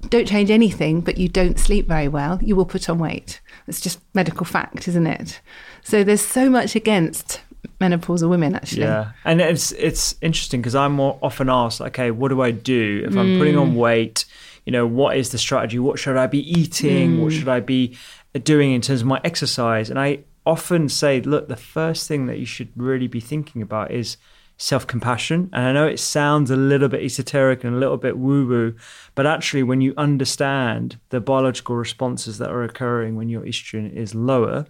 don't 0.08 0.28
change 0.28 0.50
anything, 0.50 1.00
but 1.00 1.18
you 1.18 1.28
don't 1.28 1.58
sleep 1.58 1.86
very 1.86 2.08
well, 2.08 2.38
you 2.40 2.54
will 2.54 2.64
put 2.64 2.88
on 2.88 2.98
weight. 2.98 3.40
It's 3.66 3.80
just 3.80 4.00
medical 4.14 4.46
fact, 4.46 4.88
isn't 4.88 5.06
it? 5.06 5.40
So 5.82 6.04
there's 6.04 6.24
so 6.24 6.48
much 6.48 6.76
against 6.76 7.40
menopausal 7.80 8.28
women, 8.28 8.54
actually. 8.54 8.82
Yeah, 8.82 9.12
and 9.24 9.40
it's 9.40 9.72
it's 9.72 10.14
interesting 10.20 10.60
because 10.60 10.74
I'm 10.74 10.92
more 10.92 11.18
often 11.22 11.48
asked, 11.48 11.80
okay, 11.80 12.10
what 12.10 12.28
do 12.28 12.40
I 12.42 12.50
do 12.50 13.04
if 13.06 13.16
I'm 13.16 13.38
putting 13.38 13.56
on 13.56 13.72
mm. 13.72 13.76
weight? 13.76 14.24
You 14.66 14.72
know, 14.72 14.86
what 14.86 15.16
is 15.16 15.30
the 15.30 15.38
strategy? 15.38 15.78
What 15.78 15.98
should 15.98 16.16
I 16.16 16.26
be 16.26 16.48
eating? 16.50 17.22
What 17.22 17.32
mm. 17.32 17.38
should 17.38 17.48
I 17.48 17.60
be 17.60 17.96
uh, 18.34 18.38
doing 18.38 18.72
in 18.72 18.80
terms 18.80 19.00
of 19.00 19.06
my 19.06 19.20
exercise? 19.24 19.90
And 19.90 19.98
I 19.98 20.20
often 20.46 20.88
say, 20.88 21.20
look, 21.20 21.48
the 21.48 21.56
first 21.56 22.08
thing 22.08 22.26
that 22.26 22.38
you 22.38 22.46
should 22.46 22.70
really 22.76 23.06
be 23.06 23.20
thinking 23.20 23.62
about 23.62 23.90
is 23.90 24.16
self 24.60 24.86
compassion. 24.86 25.48
And 25.52 25.64
I 25.64 25.72
know 25.72 25.86
it 25.86 25.98
sounds 25.98 26.50
a 26.50 26.56
little 26.56 26.88
bit 26.88 27.02
esoteric 27.02 27.64
and 27.64 27.74
a 27.74 27.78
little 27.78 27.96
bit 27.96 28.18
woo 28.18 28.46
woo, 28.46 28.74
but 29.14 29.26
actually, 29.26 29.62
when 29.62 29.80
you 29.80 29.94
understand 29.96 30.98
the 31.08 31.20
biological 31.20 31.76
responses 31.76 32.38
that 32.38 32.50
are 32.50 32.62
occurring 32.62 33.16
when 33.16 33.28
your 33.28 33.42
estrogen 33.42 33.92
is 33.92 34.14
lower, 34.14 34.66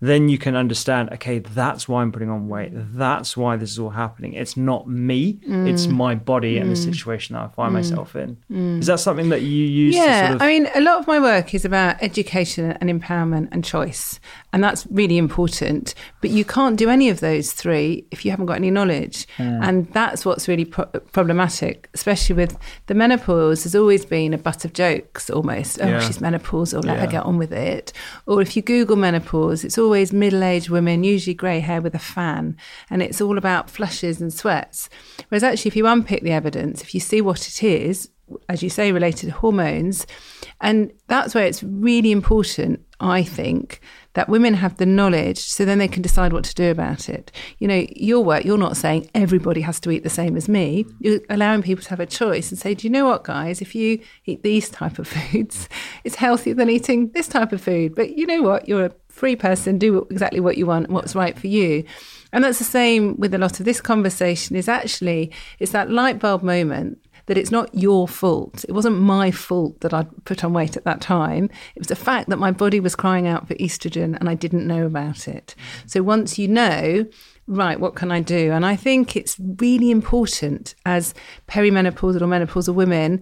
then 0.00 0.28
you 0.28 0.38
can 0.38 0.54
understand, 0.54 1.10
okay, 1.12 1.40
that's 1.40 1.88
why 1.88 2.02
I'm 2.02 2.12
putting 2.12 2.30
on 2.30 2.48
weight. 2.48 2.70
That's 2.72 3.36
why 3.36 3.56
this 3.56 3.72
is 3.72 3.78
all 3.78 3.90
happening. 3.90 4.34
It's 4.34 4.56
not 4.56 4.88
me, 4.88 5.40
it's 5.42 5.86
mm. 5.86 5.92
my 5.92 6.14
body 6.14 6.58
and 6.58 6.70
the 6.70 6.74
mm. 6.74 6.84
situation 6.84 7.34
that 7.34 7.42
I 7.42 7.48
find 7.48 7.70
mm. 7.70 7.74
myself 7.74 8.14
in. 8.14 8.36
Is 8.78 8.86
that 8.86 9.00
something 9.00 9.28
that 9.30 9.42
you 9.42 9.64
use 9.64 9.94
Yeah, 9.94 10.20
to 10.20 10.26
sort 10.28 10.36
of 10.36 10.42
I 10.42 10.46
mean, 10.46 10.68
a 10.74 10.80
lot 10.80 10.98
of 11.00 11.06
my 11.06 11.18
work 11.18 11.52
is 11.52 11.64
about 11.64 11.96
education 12.00 12.72
and 12.80 12.88
empowerment 12.88 13.48
and 13.50 13.64
choice, 13.64 14.20
and 14.52 14.62
that's 14.62 14.86
really 14.90 15.18
important. 15.18 15.94
But 16.20 16.30
you 16.30 16.44
can't 16.44 16.76
do 16.76 16.88
any 16.90 17.08
of 17.08 17.20
those 17.20 17.52
three 17.52 18.06
if 18.10 18.24
you 18.24 18.30
haven't 18.30 18.46
got 18.46 18.56
any 18.56 18.70
knowledge, 18.70 19.26
and 19.38 19.92
that's 19.92 20.24
what's 20.24 20.46
really 20.46 20.64
pro- 20.64 20.86
problematic, 20.86 21.88
especially 21.94 22.36
with 22.36 22.56
the 22.86 22.94
menopause. 22.94 23.64
Has 23.64 23.74
always 23.74 24.04
been 24.04 24.32
a 24.32 24.38
butt 24.38 24.64
of 24.64 24.72
jokes, 24.72 25.28
almost. 25.28 25.80
Oh, 25.80 25.86
Yeah. 25.86 26.00
she's 26.00 26.18
menopausal, 26.18 26.84
let 26.84 26.98
her 26.98 27.06
get 27.06 27.24
on 27.24 27.38
with 27.38 27.52
it. 27.52 27.92
Or 28.26 28.40
if 28.40 28.56
you 28.56 28.62
Google 28.62 28.96
menopause, 28.96 29.64
it's 29.64 29.78
always 29.88 30.12
middle-aged 30.12 30.68
women, 30.68 31.02
usually 31.02 31.32
grey 31.32 31.60
hair 31.60 31.80
with 31.80 31.94
a 31.94 31.98
fan, 31.98 32.58
and 32.90 33.02
it's 33.02 33.22
all 33.22 33.38
about 33.38 33.70
flushes 33.70 34.20
and 34.20 34.30
sweats. 34.30 34.90
Whereas 35.28 35.42
actually, 35.42 35.70
if 35.70 35.76
you 35.76 35.86
unpick 35.86 36.22
the 36.22 36.30
evidence, 36.30 36.82
if 36.82 36.92
you 36.94 37.00
see 37.00 37.22
what 37.22 37.48
it 37.48 37.62
is, 37.62 38.10
as 38.48 38.62
you 38.62 38.68
say, 38.70 38.92
related 38.92 39.26
to 39.26 39.32
hormones. 39.32 40.06
And 40.60 40.92
that's 41.06 41.34
where 41.34 41.46
it's 41.46 41.62
really 41.62 42.10
important, 42.10 42.84
I 43.00 43.22
think, 43.22 43.80
that 44.14 44.28
women 44.28 44.54
have 44.54 44.76
the 44.78 44.86
knowledge 44.86 45.38
so 45.38 45.64
then 45.64 45.78
they 45.78 45.88
can 45.88 46.02
decide 46.02 46.32
what 46.32 46.44
to 46.44 46.54
do 46.54 46.70
about 46.70 47.08
it. 47.08 47.30
You 47.58 47.68
know, 47.68 47.86
your 47.94 48.24
work, 48.24 48.44
you're 48.44 48.58
not 48.58 48.76
saying 48.76 49.08
everybody 49.14 49.60
has 49.60 49.78
to 49.80 49.90
eat 49.90 50.02
the 50.02 50.10
same 50.10 50.36
as 50.36 50.48
me. 50.48 50.86
You're 50.98 51.20
allowing 51.30 51.62
people 51.62 51.84
to 51.84 51.90
have 51.90 52.00
a 52.00 52.06
choice 52.06 52.50
and 52.50 52.58
say, 52.58 52.74
do 52.74 52.86
you 52.86 52.92
know 52.92 53.06
what, 53.06 53.24
guys, 53.24 53.62
if 53.62 53.74
you 53.74 54.00
eat 54.24 54.42
these 54.42 54.68
type 54.68 54.98
of 54.98 55.08
foods, 55.16 55.68
it's 56.04 56.16
healthier 56.16 56.54
than 56.54 56.70
eating 56.70 57.10
this 57.12 57.28
type 57.28 57.52
of 57.52 57.62
food. 57.62 57.94
But 57.94 58.16
you 58.16 58.26
know 58.26 58.42
what? 58.42 58.68
You're 58.68 58.86
a 58.86 58.92
free 59.18 59.36
person, 59.36 59.78
do 59.78 60.06
exactly 60.10 60.40
what 60.40 60.56
you 60.56 60.66
want, 60.66 60.88
what's 60.90 61.14
right 61.14 61.38
for 61.38 61.48
you. 61.48 61.84
And 62.32 62.44
that's 62.44 62.58
the 62.58 62.64
same 62.64 63.16
with 63.18 63.34
a 63.34 63.38
lot 63.38 63.58
of 63.58 63.64
this 63.64 63.80
conversation 63.80 64.54
is 64.54 64.68
actually, 64.68 65.32
it's 65.58 65.72
that 65.72 65.90
light 65.90 66.18
bulb 66.18 66.42
moment 66.42 66.98
that 67.26 67.36
it's 67.36 67.50
not 67.50 67.72
your 67.74 68.08
fault. 68.08 68.64
It 68.68 68.72
wasn't 68.72 69.00
my 69.00 69.30
fault 69.30 69.80
that 69.80 69.92
I'd 69.92 70.24
put 70.24 70.44
on 70.44 70.54
weight 70.54 70.76
at 70.76 70.84
that 70.84 71.00
time. 71.00 71.50
It 71.74 71.80
was 71.80 71.88
the 71.88 71.96
fact 71.96 72.30
that 72.30 72.38
my 72.38 72.50
body 72.50 72.80
was 72.80 72.96
crying 72.96 73.26
out 73.26 73.46
for 73.46 73.54
estrogen 73.56 74.18
and 74.18 74.28
I 74.28 74.34
didn't 74.34 74.66
know 74.66 74.86
about 74.86 75.28
it. 75.28 75.54
Mm. 75.58 75.90
So 75.90 76.02
once 76.02 76.38
you 76.38 76.48
know, 76.48 77.06
right, 77.46 77.78
what 77.78 77.94
can 77.94 78.10
I 78.10 78.20
do? 78.20 78.52
And 78.52 78.64
I 78.64 78.76
think 78.76 79.14
it's 79.14 79.38
really 79.58 79.90
important 79.90 80.74
as 80.86 81.12
perimenopausal 81.48 82.22
or 82.22 82.26
menopausal 82.26 82.74
women 82.74 83.20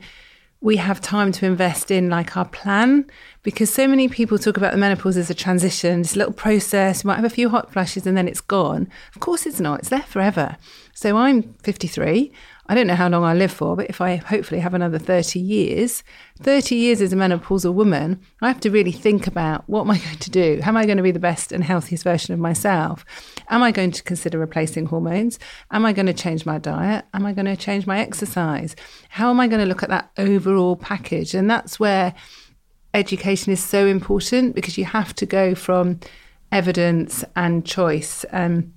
we 0.66 0.78
have 0.78 1.00
time 1.00 1.30
to 1.30 1.46
invest 1.46 1.92
in 1.92 2.10
like 2.10 2.36
our 2.36 2.44
plan 2.44 3.08
because 3.44 3.72
so 3.72 3.86
many 3.86 4.08
people 4.08 4.36
talk 4.36 4.56
about 4.56 4.72
the 4.72 4.76
menopause 4.76 5.16
as 5.16 5.30
a 5.30 5.34
transition, 5.34 6.02
this 6.02 6.16
little 6.16 6.32
process. 6.32 7.04
You 7.04 7.08
might 7.08 7.14
have 7.14 7.24
a 7.24 7.30
few 7.30 7.48
hot 7.50 7.72
flashes 7.72 8.04
and 8.04 8.16
then 8.16 8.26
it's 8.26 8.40
gone. 8.40 8.88
Of 9.14 9.20
course, 9.20 9.46
it's 9.46 9.60
not. 9.60 9.78
It's 9.78 9.90
there 9.90 10.02
forever. 10.02 10.56
So 10.92 11.18
I'm 11.18 11.54
53. 11.62 12.32
I 12.68 12.74
don't 12.74 12.86
know 12.88 12.96
how 12.96 13.08
long 13.08 13.22
I 13.22 13.32
live 13.32 13.52
for, 13.52 13.76
but 13.76 13.88
if 13.88 14.00
I 14.00 14.16
hopefully 14.16 14.60
have 14.60 14.74
another 14.74 14.98
30 14.98 15.38
years, 15.38 16.02
30 16.40 16.74
years 16.74 17.00
as 17.00 17.12
a 17.12 17.16
menopausal 17.16 17.72
woman, 17.72 18.20
I 18.42 18.48
have 18.48 18.60
to 18.60 18.70
really 18.70 18.92
think 18.92 19.26
about 19.26 19.68
what 19.68 19.82
am 19.82 19.90
I 19.90 19.98
going 20.04 20.18
to 20.18 20.30
do? 20.30 20.60
How 20.62 20.70
am 20.70 20.76
I 20.76 20.84
going 20.84 20.96
to 20.96 21.02
be 21.02 21.12
the 21.12 21.20
best 21.20 21.52
and 21.52 21.62
healthiest 21.62 22.02
version 22.02 22.34
of 22.34 22.40
myself? 22.40 23.04
Am 23.48 23.62
I 23.62 23.70
going 23.70 23.92
to 23.92 24.02
consider 24.02 24.38
replacing 24.38 24.86
hormones? 24.86 25.38
Am 25.70 25.86
I 25.86 25.92
going 25.92 26.06
to 26.06 26.12
change 26.12 26.44
my 26.44 26.58
diet? 26.58 27.04
Am 27.14 27.24
I 27.24 27.32
going 27.32 27.46
to 27.46 27.56
change 27.56 27.86
my 27.86 28.00
exercise? 28.00 28.74
How 29.10 29.30
am 29.30 29.38
I 29.38 29.46
going 29.46 29.60
to 29.60 29.66
look 29.66 29.84
at 29.84 29.90
that 29.90 30.10
overall 30.18 30.76
package? 30.76 31.34
And 31.34 31.48
that's 31.48 31.78
where 31.78 32.14
education 32.94 33.52
is 33.52 33.62
so 33.62 33.86
important 33.86 34.54
because 34.54 34.76
you 34.76 34.86
have 34.86 35.14
to 35.16 35.26
go 35.26 35.54
from 35.54 36.00
evidence 36.50 37.24
and 37.36 37.64
choice. 37.64 38.24
Um, 38.32 38.72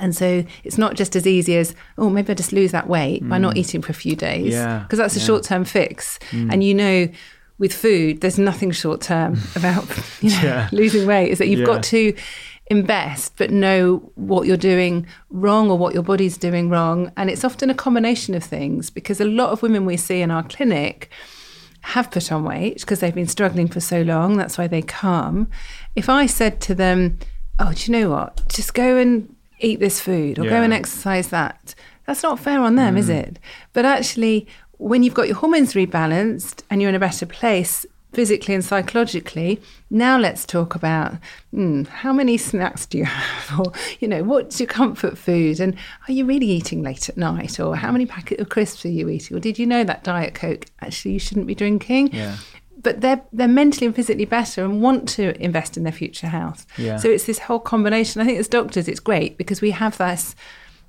and 0.00 0.14
so 0.14 0.44
it's 0.64 0.78
not 0.78 0.94
just 0.94 1.16
as 1.16 1.26
easy 1.26 1.56
as, 1.56 1.74
oh, 1.98 2.10
maybe 2.10 2.30
I 2.32 2.34
just 2.34 2.52
lose 2.52 2.72
that 2.72 2.88
weight 2.88 3.28
by 3.28 3.38
not 3.38 3.54
mm. 3.54 3.58
eating 3.58 3.82
for 3.82 3.90
a 3.90 3.94
few 3.94 4.16
days. 4.16 4.52
Yeah, 4.52 4.80
Because 4.80 4.98
that's 4.98 5.16
a 5.16 5.20
yeah. 5.20 5.26
short 5.26 5.42
term 5.44 5.64
fix. 5.64 6.18
Mm. 6.30 6.52
And 6.52 6.64
you 6.64 6.74
know, 6.74 7.08
with 7.58 7.72
food, 7.72 8.20
there's 8.20 8.38
nothing 8.38 8.70
short 8.70 9.00
term 9.00 9.38
about 9.56 9.84
you 10.20 10.30
know, 10.30 10.40
Yeah. 10.42 10.68
losing 10.72 11.06
weight, 11.06 11.30
is 11.30 11.38
that 11.38 11.48
you've 11.48 11.60
Yeah. 11.60 11.66
got 11.66 11.82
to 11.84 12.14
invest 12.68 13.34
but 13.36 13.50
know 13.50 14.10
what 14.16 14.44
you're 14.44 14.56
doing 14.56 15.06
wrong 15.30 15.70
or 15.70 15.78
what 15.78 15.94
your 15.94 16.02
body's 16.02 16.36
doing 16.36 16.68
wrong. 16.68 17.12
And 17.16 17.30
it's 17.30 17.44
often 17.44 17.70
a 17.70 17.74
combination 17.74 18.34
of 18.34 18.42
things 18.42 18.90
because 18.90 19.20
a 19.20 19.24
lot 19.24 19.50
of 19.50 19.62
women 19.62 19.86
we 19.86 19.96
see 19.96 20.20
in 20.20 20.30
our 20.32 20.42
clinic 20.42 21.08
have 21.82 22.10
put 22.10 22.32
on 22.32 22.42
weight 22.42 22.80
because 22.80 22.98
they've 22.98 23.14
been 23.14 23.28
struggling 23.28 23.68
for 23.68 23.78
so 23.78 24.02
long. 24.02 24.36
That's 24.36 24.58
why 24.58 24.66
they 24.66 24.82
come. 24.82 25.48
If 25.94 26.08
I 26.08 26.26
said 26.26 26.60
to 26.62 26.74
them, 26.74 27.18
Oh, 27.58 27.72
do 27.72 27.90
you 27.90 27.98
know 27.98 28.10
what? 28.10 28.42
Just 28.48 28.74
go 28.74 28.96
and 28.96 29.34
eat 29.60 29.80
this 29.80 30.00
food 30.00 30.38
or 30.38 30.44
go 30.44 30.62
and 30.62 30.72
exercise 30.72 31.28
that. 31.28 31.74
That's 32.06 32.22
not 32.22 32.38
fair 32.38 32.60
on 32.60 32.76
them, 32.76 32.96
is 32.96 33.08
it? 33.08 33.38
But 33.72 33.84
actually, 33.84 34.46
when 34.78 35.02
you've 35.02 35.14
got 35.14 35.26
your 35.26 35.36
hormones 35.36 35.74
rebalanced 35.74 36.62
and 36.70 36.80
you're 36.80 36.88
in 36.88 36.94
a 36.94 37.00
better 37.00 37.26
place 37.26 37.84
physically 38.12 38.54
and 38.54 38.64
psychologically, 38.64 39.60
now 39.90 40.16
let's 40.16 40.46
talk 40.46 40.74
about 40.74 41.14
mm, 41.52 41.86
how 41.86 42.12
many 42.12 42.36
snacks 42.38 42.86
do 42.86 42.98
you 42.98 43.04
have? 43.04 43.58
Or, 43.58 43.72
you 44.00 44.08
know, 44.08 44.22
what's 44.22 44.58
your 44.60 44.66
comfort 44.66 45.16
food? 45.18 45.60
And 45.60 45.76
are 46.08 46.12
you 46.12 46.24
really 46.24 46.46
eating 46.46 46.82
late 46.82 47.08
at 47.08 47.16
night? 47.16 47.60
Or 47.60 47.76
how 47.76 47.92
many 47.92 48.06
packets 48.06 48.40
of 48.40 48.48
crisps 48.48 48.84
are 48.84 48.90
you 48.90 49.08
eating? 49.08 49.36
Or 49.36 49.40
did 49.40 49.58
you 49.58 49.66
know 49.66 49.84
that 49.84 50.04
Diet 50.04 50.34
Coke 50.34 50.66
actually 50.80 51.12
you 51.12 51.18
shouldn't 51.18 51.46
be 51.46 51.54
drinking? 51.54 52.12
Yeah. 52.12 52.36
But 52.80 53.00
they're 53.00 53.22
they're 53.32 53.48
mentally 53.48 53.86
and 53.86 53.96
physically 53.96 54.26
better 54.26 54.64
and 54.64 54.82
want 54.82 55.08
to 55.10 55.40
invest 55.42 55.76
in 55.76 55.82
their 55.82 55.92
future 55.92 56.28
health. 56.28 56.66
Yeah. 56.76 56.96
So 56.98 57.08
it's 57.08 57.24
this 57.24 57.38
whole 57.38 57.60
combination. 57.60 58.20
I 58.20 58.24
think 58.24 58.38
as 58.38 58.48
doctors, 58.48 58.86
it's 58.88 59.00
great 59.00 59.38
because 59.38 59.60
we 59.60 59.70
have 59.70 59.96
this 59.98 60.34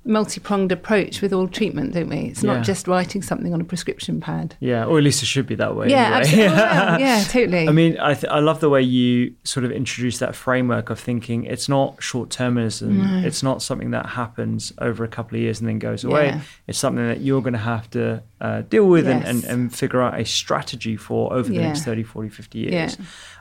multi-pronged 0.04 0.72
approach 0.72 1.20
with 1.20 1.32
all 1.32 1.46
treatment, 1.48 1.92
don't 1.92 2.08
we? 2.08 2.16
It's 2.18 2.42
Yeah. 2.42 2.54
not 2.54 2.64
just 2.64 2.88
writing 2.88 3.20
something 3.20 3.52
on 3.52 3.60
a 3.60 3.64
prescription 3.64 4.20
pad. 4.20 4.56
Yeah, 4.60 4.84
or 4.86 4.96
at 4.98 5.04
least 5.04 5.22
it 5.22 5.26
should 5.26 5.46
be 5.46 5.54
that 5.56 5.76
way. 5.76 5.88
Yeah, 5.90 6.20
anyway. 6.24 6.46
absolutely. 6.46 6.56
Well, 6.56 7.00
yeah, 7.08 7.24
totally. 7.28 7.68
I 7.68 7.72
mean, 7.72 7.98
I, 8.00 8.14
th- 8.14 8.32
I 8.32 8.38
love 8.38 8.60
the 8.60 8.70
way 8.70 8.80
you 8.82 9.34
sort 9.44 9.64
of 9.64 9.72
introduce 9.72 10.18
that 10.18 10.34
framework 10.34 10.88
of 10.88 10.98
thinking 10.98 11.44
it's 11.44 11.68
not 11.68 12.02
short 12.02 12.30
termism. 12.30 13.22
It's 13.24 13.42
not 13.42 13.62
something 13.62 13.90
that 13.90 14.06
happens 14.06 14.72
over 14.78 15.04
a 15.04 15.08
couple 15.08 15.36
of 15.36 15.42
years 15.42 15.60
and 15.60 15.68
then 15.68 15.78
goes 15.78 16.04
away. 16.04 16.26
Yeah. 16.26 16.40
It's 16.66 16.78
something 16.78 17.06
that 17.06 17.20
you're 17.20 17.42
going 17.42 17.52
to 17.52 17.58
have 17.58 17.90
to 17.90 18.22
uh, 18.40 18.62
deal 18.62 18.86
with 18.86 19.06
and, 19.08 19.24
and, 19.24 19.44
and 19.44 19.74
figure 19.74 20.00
out 20.00 20.18
a 20.18 20.24
strategy 20.24 20.96
for 20.96 21.32
over 21.32 21.48
the 21.48 21.56
Yeah. 21.56 21.68
next 21.68 21.82
30, 21.84 22.02
40, 22.04 22.28
50 22.28 22.58
years. 22.58 22.96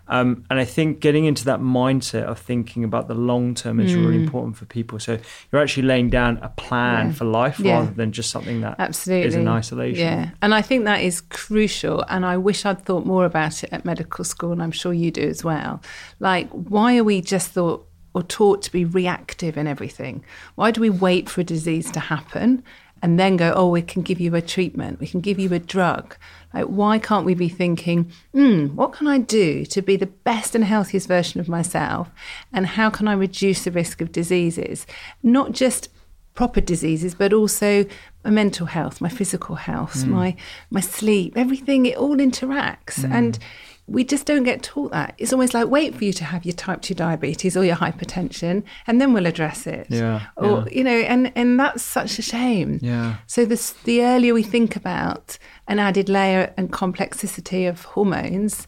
Um, 0.10 0.46
and 0.50 0.60
I 0.60 0.66
think 0.66 1.00
getting 1.00 1.26
into 1.26 1.44
that 1.46 1.60
mindset 1.60 2.24
of 2.24 2.40
thinking 2.40 2.84
about 2.84 3.08
the 3.08 3.14
long 3.14 3.54
term 3.56 3.80
is 3.80 3.92
Mm. 3.94 4.06
really 4.06 4.24
important 4.24 4.56
for 4.56 4.66
people. 4.66 5.00
So 5.00 5.18
you're 5.52 5.62
actually 5.62 5.84
laying 5.88 6.10
down 6.10 6.38
a 6.42 6.50
plan 6.50 7.08
Yeah. 7.08 7.14
for 7.14 7.26
life 7.26 7.60
Yeah. 7.60 7.80
rather 7.80 7.92
than 7.92 8.12
just 8.12 8.30
something 8.32 8.62
that 8.62 8.76
Absolutely. 8.80 9.28
is 9.28 9.36
in 9.36 9.48
isolation. 9.48 10.00
Yeah. 10.06 10.30
And 10.42 10.54
I 10.54 10.62
think 10.62 10.86
that 10.86 11.02
is 11.02 11.22
crucial. 11.22 12.04
And 12.10 12.26
I 12.26 12.38
wish 12.38 12.66
I'd 12.66 12.84
thought 12.86 13.06
more 13.06 13.26
about 13.26 13.64
it 13.64 13.70
at 13.74 13.84
medical 13.86 14.24
school, 14.24 14.52
and 14.52 14.62
I'm 14.64 14.72
sure 14.72 14.94
you 14.94 15.12
do 15.12 15.22
as 15.24 15.44
well. 15.44 15.82
Like, 16.20 16.50
why 16.52 16.98
are 16.98 17.04
we 17.04 17.22
just 17.22 17.50
thought 17.52 17.86
or 18.14 18.24
taught 18.24 18.62
to 18.64 18.72
be 18.72 18.84
reactive 18.84 19.58
in 19.58 19.68
everything? 19.68 20.24
Why 20.56 20.72
do 20.72 20.82
we 20.82 20.90
wait 20.90 21.30
for 21.30 21.42
a 21.42 21.44
disease 21.44 21.92
to 21.92 22.00
happen 22.00 22.64
and 23.01 23.20
then 23.20 23.38
go, 23.38 23.54
oh, 23.56 23.70
we 23.70 23.82
can 23.82 24.01
give 24.01 24.20
you 24.20 24.36
a 24.36 24.42
treatment, 24.42 25.00
we 25.00 25.08
can 25.08 25.22
give 25.22 25.39
you 25.39 25.54
a 25.54 25.60
drug? 25.60 26.16
Like, 26.54 26.66
why 26.66 27.00
can't 27.00 27.25
we 27.25 27.36
be 27.36 27.50
thinking, 27.50 28.12
hmm, 28.34 28.68
what 28.68 28.94
can 28.94 29.08
I 29.08 29.20
do 29.20 29.66
to 29.66 29.82
be 29.82 29.96
the 29.96 30.08
best 30.08 30.56
and 30.56 30.63
healthiest 30.63 31.08
version 31.08 31.39
of 31.39 31.48
myself? 31.48 32.10
And 32.51 32.66
how 32.66 32.89
can 32.89 33.08
I 33.08 33.13
reduce 33.13 33.63
the 33.63 33.72
risk 33.72 34.01
of 34.01 34.12
diseases? 34.12 34.88
Not 35.22 35.51
just 35.51 35.89
proper 36.34 36.62
diseases, 36.62 37.16
but 37.16 37.34
also 37.34 37.84
my 38.24 38.30
mental 38.30 38.68
health, 38.68 39.01
my 39.01 39.10
physical 39.10 39.56
health, 39.56 40.06
my 40.06 40.36
my 40.70 40.80
sleep, 40.80 41.34
everything. 41.36 41.86
It 41.86 41.98
all 41.98 42.18
interacts, 42.18 43.04
and 43.12 43.39
we 43.88 44.03
just 44.03 44.25
don't 44.25 44.44
get 44.44 44.63
taught 44.63 44.91
that. 44.91 45.15
It's 45.17 45.32
almost 45.32 45.53
like 45.53 45.70
wait 45.70 45.96
for 45.96 46.03
you 46.03 46.12
to 46.13 46.25
have 46.25 46.46
your 46.46 46.53
type 46.53 46.82
two 46.82 46.94
diabetes 46.94 47.56
or 47.56 47.63
your 47.63 47.77
hypertension, 47.77 48.63
and 48.86 49.00
then 49.00 49.13
we'll 49.13 49.25
address 49.25 49.65
it. 49.65 49.88
Yeah, 49.89 50.27
Or 50.36 50.60
yeah. 50.60 50.65
you 50.72 50.84
know, 50.84 50.91
and 50.91 51.32
and 51.36 51.60
that's 51.60 51.84
such 51.84 52.20
a 52.20 52.22
shame. 52.22 52.79
Yeah. 52.82 53.17
So 53.27 53.46
this, 53.46 53.72
the 53.72 54.03
earlier 54.03 54.34
we 54.34 54.44
think 54.44 54.75
about 54.75 55.38
an 55.67 55.79
added 55.79 56.10
layer 56.10 56.53
and 56.58 56.72
complexity 56.72 57.65
of 57.65 57.84
hormones, 57.84 58.67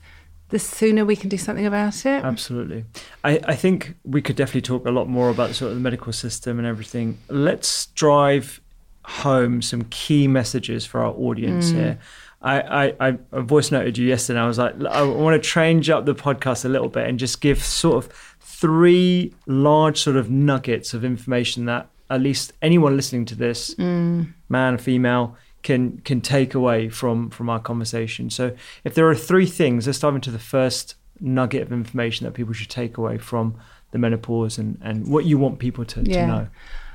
the 0.49 0.59
sooner 0.59 1.03
we 1.03 1.17
can 1.17 1.29
do 1.29 1.37
something 1.37 1.65
about 1.65 2.05
it. 2.05 2.23
Absolutely. 2.23 2.85
I, 3.23 3.39
I 3.45 3.55
think 3.55 3.95
we 4.05 4.21
could 4.21 4.37
definitely 4.37 4.61
talk 4.61 4.85
a 4.85 4.91
lot 4.91 5.09
more 5.09 5.29
about 5.29 5.53
sort 5.53 5.71
of 5.71 5.77
the 5.77 5.81
medical 5.81 6.13
system 6.13 6.57
and 6.59 6.67
everything. 6.67 7.17
Let's 7.27 7.87
drive 7.87 8.61
home 9.03 9.61
some 9.61 9.83
key 9.89 10.27
messages 10.27 10.85
for 10.85 11.01
our 11.01 11.13
audience 11.13 11.71
mm. 11.71 11.75
here. 11.75 11.99
I, 12.41 12.87
I, 12.87 13.17
I 13.31 13.39
voice 13.41 13.71
noted 13.71 13.97
you 13.97 14.07
yesterday. 14.07 14.39
I 14.39 14.47
was 14.47 14.57
like, 14.57 14.73
I 14.85 15.03
want 15.03 15.41
to 15.41 15.49
change 15.49 15.89
up 15.89 16.05
the 16.05 16.15
podcast 16.15 16.63
a 16.63 16.69
little 16.69 16.87
bit 16.87 17.07
and 17.07 17.19
just 17.19 17.41
give 17.41 17.61
sort 17.63 18.03
of 18.05 18.11
three 18.39 19.33
large 19.45 19.99
sort 19.99 20.15
of 20.15 20.29
nuggets 20.29 20.93
of 20.93 21.03
information 21.03 21.65
that 21.65 21.89
at 22.09 22.21
least 22.21 22.53
anyone 22.61 22.95
listening 22.95 23.25
to 23.25 23.35
this, 23.35 23.75
mm. 23.75 24.33
man, 24.47 24.73
or 24.75 24.77
female, 24.77 25.37
can 25.61 25.97
can 25.99 26.21
take 26.21 26.55
away 26.55 26.89
from 26.89 27.29
from 27.29 27.49
our 27.49 27.59
conversation. 27.59 28.29
So 28.29 28.55
if 28.83 28.95
there 28.95 29.07
are 29.09 29.15
three 29.15 29.45
things, 29.45 29.85
let's 29.85 29.99
dive 29.99 30.15
into 30.15 30.31
the 30.31 30.39
first 30.39 30.95
nugget 31.19 31.63
of 31.63 31.73
information 31.73 32.25
that 32.25 32.33
people 32.33 32.53
should 32.53 32.69
take 32.69 32.97
away 32.97 33.17
from 33.17 33.55
the 33.91 33.97
menopause 33.97 34.57
and, 34.57 34.77
and 34.81 35.07
what 35.11 35.25
you 35.25 35.37
want 35.37 35.59
people 35.59 35.83
to, 35.83 36.03
to 36.03 36.27
know. 36.27 36.47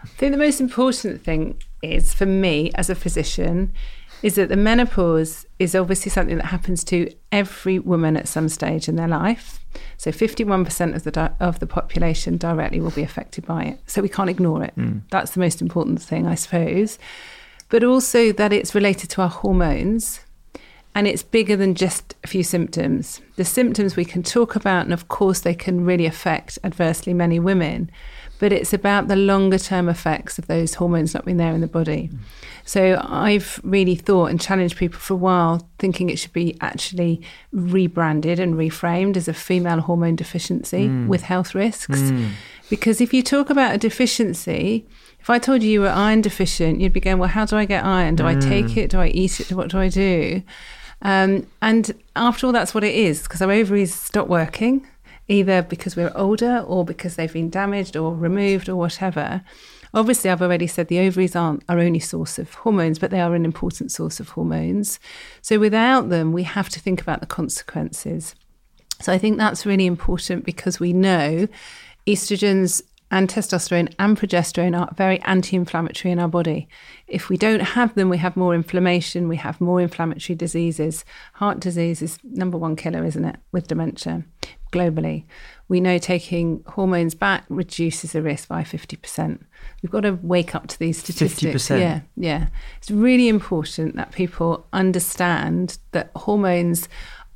I 0.03 0.07
think 0.07 0.33
the 0.33 0.39
most 0.39 0.61
important 0.61 1.23
thing 1.23 1.61
is 1.83 2.15
for 2.15 2.27
me 2.27 2.71
as 2.75 2.89
a 2.89 2.95
physician 2.95 3.73
is 4.25 4.37
that 4.37 4.49
the 4.49 4.57
menopause 4.57 5.45
is 5.59 5.75
obviously 5.75 6.11
something 6.11 6.39
that 6.39 6.47
happens 6.47 6.83
to 6.83 7.15
every 7.31 7.79
woman 7.79 8.17
at 8.17 8.27
some 8.27 8.49
stage 8.49 8.89
in 8.89 8.97
their 8.97 9.07
life. 9.07 9.61
So 9.99 10.11
51% 10.11 10.95
of 10.97 11.05
the 11.05 11.11
di- 11.11 11.33
of 11.41 11.59
the 11.59 11.67
population 11.67 12.39
directly 12.39 12.81
will 12.81 12.91
be 12.91 13.03
affected 13.03 13.45
by 13.45 13.65
it. 13.65 13.81
So 13.87 14.01
we 14.01 14.09
can't 14.09 14.31
ignore 14.31 14.65
it. 14.65 14.75
Mm. 14.79 15.03
That's 15.11 15.33
the 15.33 15.41
most 15.41 15.61
important 15.61 16.01
thing, 16.01 16.27
I 16.27 16.37
suppose. 16.37 16.99
But 17.69 17.85
also 17.85 18.33
that 18.33 18.51
it's 18.51 18.75
related 18.75 19.11
to 19.11 19.21
our 19.21 19.29
hormones 19.29 20.21
and 20.95 21.07
it's 21.07 21.23
bigger 21.23 21.55
than 21.55 21.75
just 21.75 22.15
a 22.25 22.27
few 22.27 22.43
symptoms. 22.43 23.21
The 23.37 23.45
symptoms 23.45 23.95
we 23.95 24.07
can 24.07 24.23
talk 24.23 24.57
about, 24.57 24.85
and 24.85 24.95
of 24.95 25.09
course, 25.09 25.41
they 25.41 25.55
can 25.55 25.85
really 25.85 26.07
affect 26.07 26.59
adversely 26.65 27.13
many 27.13 27.39
women, 27.39 27.91
but 28.39 28.53
it's 28.53 28.73
about 28.73 29.09
the 29.09 29.17
longer 29.17 29.59
term 29.59 29.91
effects 29.91 30.39
of 30.39 30.47
those 30.47 30.75
hormones 30.75 31.13
not 31.13 31.27
being 31.27 31.37
there 31.37 31.53
in 31.53 31.61
the 31.61 31.67
body. 31.67 32.09
Mm. 32.11 32.19
So 32.65 32.99
I've 33.05 33.61
really 33.63 33.95
thought 33.95 34.31
and 34.31 34.41
challenged 34.41 34.77
people 34.77 34.99
for 34.99 35.15
a 35.15 35.19
while, 35.19 35.69
thinking 35.79 36.09
it 36.09 36.19
should 36.19 36.33
be 36.33 36.57
actually 36.61 37.21
rebranded 37.53 38.41
and 38.41 38.55
reframed 38.55 39.17
as 39.17 39.29
a 39.29 39.35
female 39.35 39.81
hormone 39.81 40.17
deficiency 40.17 40.87
hmm. 40.87 41.07
with 41.07 41.23
health 41.23 41.55
risks. 41.55 42.01
Hmm. 42.01 42.29
Because 42.71 43.03
if 43.03 43.13
you 43.13 43.23
talk 43.23 43.51
about 43.51 43.75
a 43.75 43.79
deficiency, 43.79 44.87
if 45.21 45.29
I 45.29 45.39
told 45.39 45.63
you 45.63 45.71
you 45.71 45.81
were 45.83 45.89
iron 45.89 46.23
deficient, 46.23 46.81
you'd 46.81 46.95
be 46.95 47.01
going, 47.01 47.19
well, 47.19 47.29
how 47.29 47.45
do 47.45 47.57
I 47.57 47.67
get 47.67 47.85
iron? 47.85 48.17
Do 48.17 48.27
I 48.27 48.35
hmm. 48.35 48.41
take 48.41 48.77
it? 48.79 48.91
Do 48.91 49.01
I 49.01 49.09
eat 49.09 49.41
it? 49.41 49.53
What 49.53 49.69
do 49.69 49.79
I 49.79 49.89
do? 49.89 50.43
Um, 51.03 51.47
and 51.61 51.93
after 52.17 52.47
all, 52.47 52.53
that's 52.53 52.75
what 52.75 52.83
it 52.83 52.95
is 52.95 53.25
because 53.25 53.43
our 53.43 53.53
ovaries 53.53 53.95
stop 53.95 54.27
working, 54.27 54.87
either 55.29 55.61
because 55.61 55.97
we're 55.97 56.13
older 56.15 56.61
or 56.67 56.83
because 56.85 57.17
they've 57.17 57.33
been 57.33 57.51
damaged 57.51 57.95
or 57.95 58.15
removed 58.15 58.71
or 58.71 58.77
whatever. 58.77 59.43
Obviously, 59.95 60.29
I've 60.29 60.43
already 60.43 60.67
said 60.67 60.89
the 60.89 60.99
ovaries 60.99 61.37
aren't 61.37 61.63
our 61.69 61.79
only 61.79 62.01
source 62.01 62.39
of 62.39 62.53
hormones, 62.53 62.99
but 62.99 63.13
they 63.13 63.21
are 63.21 63.35
an 63.35 63.45
important 63.45 63.93
source 63.93 64.19
of 64.19 64.31
hormones. 64.31 64.99
So 65.41 65.61
without 65.61 66.09
them, 66.09 66.33
we 66.33 66.43
have 66.43 66.69
to 66.71 66.81
think 66.81 67.01
about 67.01 67.21
the 67.21 67.27
consequences. 67.27 68.35
So 69.01 69.13
I 69.13 69.19
think 69.19 69.39
that's 69.39 69.65
really 69.65 69.87
important 69.87 70.45
because 70.45 70.81
we 70.81 70.93
know 70.93 71.47
estrogens 72.09 72.83
and 73.11 73.29
testosterone 73.29 73.95
and 74.01 74.19
progesterone 74.19 74.77
are 74.77 74.93
very 74.97 75.21
anti 75.23 75.55
inflammatory 75.55 76.11
in 76.11 76.19
our 76.19 76.29
body. 76.29 76.69
If 77.07 77.29
we 77.29 77.37
don't 77.37 77.61
have 77.61 77.95
them, 77.95 78.09
we 78.09 78.19
have 78.19 78.37
more 78.37 78.55
inflammation, 78.55 79.29
we 79.29 79.37
have 79.37 79.61
more 79.61 79.81
inflammatory 79.81 80.35
diseases. 80.35 81.05
Heart 81.35 81.61
disease 81.61 82.03
is 82.03 82.19
number 82.25 82.59
one 82.59 82.75
killer, 82.75 83.05
isn't 83.05 83.25
it, 83.25 83.37
with 83.53 83.69
dementia 83.69 84.25
globally? 84.73 85.27
We 85.69 85.81
know 85.81 85.99
taking 85.99 86.63
hormones 86.67 87.15
back 87.15 87.45
reduces 87.49 88.13
the 88.13 88.23
risk 88.23 88.49
by 88.49 88.63
50%. 88.63 89.41
We've 89.83 89.91
got 89.91 90.01
to 90.01 90.19
wake 90.23 90.55
up 90.55 90.67
to 90.69 90.79
these 90.79 90.99
statistics. 90.99 91.69
50%? 91.69 91.81
Yeah, 91.81 92.01
yeah. 92.17 92.49
It's 92.79 92.91
really 92.91 93.29
important 93.29 93.97
that 93.97 94.13
people 94.13 94.67
understand 94.73 95.79
that 95.93 96.11
hormones 96.15 96.89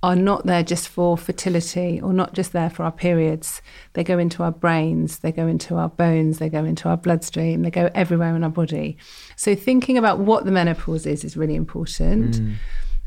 are 0.02 0.14
not 0.14 0.46
there 0.46 0.62
just 0.62 0.88
for 0.88 1.16
fertility 1.16 2.00
or 2.00 2.12
not 2.12 2.32
just 2.32 2.52
there 2.52 2.70
for 2.70 2.84
our 2.84 2.92
periods. 2.92 3.60
They 3.94 4.04
go 4.04 4.18
into 4.18 4.44
our 4.44 4.52
brains, 4.52 5.20
they 5.20 5.32
go 5.32 5.46
into 5.46 5.74
our 5.74 5.88
bones, 5.88 6.38
they 6.38 6.48
go 6.48 6.64
into 6.64 6.88
our 6.88 6.96
bloodstream, 6.96 7.62
they 7.62 7.70
go 7.70 7.90
everywhere 7.94 8.36
in 8.36 8.44
our 8.44 8.50
body. 8.50 8.96
So 9.34 9.56
thinking 9.56 9.98
about 9.98 10.20
what 10.20 10.44
the 10.44 10.52
menopause 10.52 11.04
is 11.04 11.24
is 11.24 11.36
really 11.36 11.56
important. 11.56 12.36
Mm. 12.36 12.54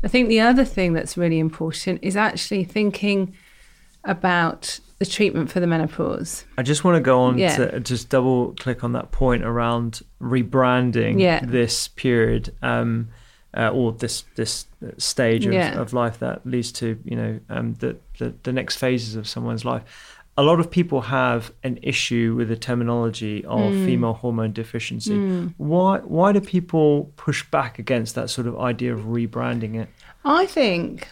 I 0.04 0.08
think 0.08 0.28
the 0.28 0.40
other 0.40 0.64
thing 0.64 0.92
that's 0.92 1.16
really 1.16 1.38
important 1.38 2.00
is 2.02 2.16
actually 2.16 2.64
thinking 2.64 3.34
about 4.04 4.80
the 5.02 5.10
treatment 5.10 5.50
for 5.50 5.58
the 5.60 5.66
menopause. 5.66 6.44
I 6.56 6.62
just 6.62 6.84
want 6.84 6.96
to 6.96 7.00
go 7.00 7.20
on 7.22 7.38
Yeah. 7.38 7.56
to 7.56 7.80
just 7.80 8.08
double 8.08 8.54
click 8.58 8.84
on 8.84 8.92
that 8.92 9.10
point 9.10 9.42
around 9.44 10.02
rebranding 10.20 11.20
Yeah. 11.20 11.40
this 11.44 11.88
period 11.88 12.54
um, 12.62 13.08
uh, 13.56 13.68
or 13.70 13.92
this 13.92 14.24
this 14.36 14.66
stage 14.98 15.44
of, 15.46 15.52
Yeah. 15.52 15.80
of 15.80 15.92
life 15.92 16.18
that 16.20 16.46
leads 16.46 16.70
to 16.80 16.86
you 17.04 17.16
know 17.16 17.40
um, 17.50 17.74
the, 17.80 17.96
the 18.18 18.34
the 18.44 18.52
next 18.52 18.76
phases 18.76 19.16
of 19.16 19.26
someone's 19.26 19.64
life. 19.64 19.82
A 20.38 20.42
lot 20.42 20.58
of 20.60 20.70
people 20.70 21.00
have 21.02 21.52
an 21.62 21.78
issue 21.82 22.34
with 22.38 22.48
the 22.48 22.56
terminology 22.56 23.44
of 23.44 23.72
Mm. 23.72 23.84
female 23.86 24.14
hormone 24.14 24.52
deficiency. 24.52 25.16
Why 25.58 25.98
why 25.98 26.32
do 26.32 26.40
people 26.40 27.12
push 27.16 27.40
back 27.50 27.78
against 27.78 28.14
that 28.14 28.30
sort 28.30 28.46
of 28.46 28.54
idea 28.58 28.94
of 28.94 29.00
rebranding 29.00 29.74
it? 29.82 29.88
I 30.24 30.46
think 30.46 31.08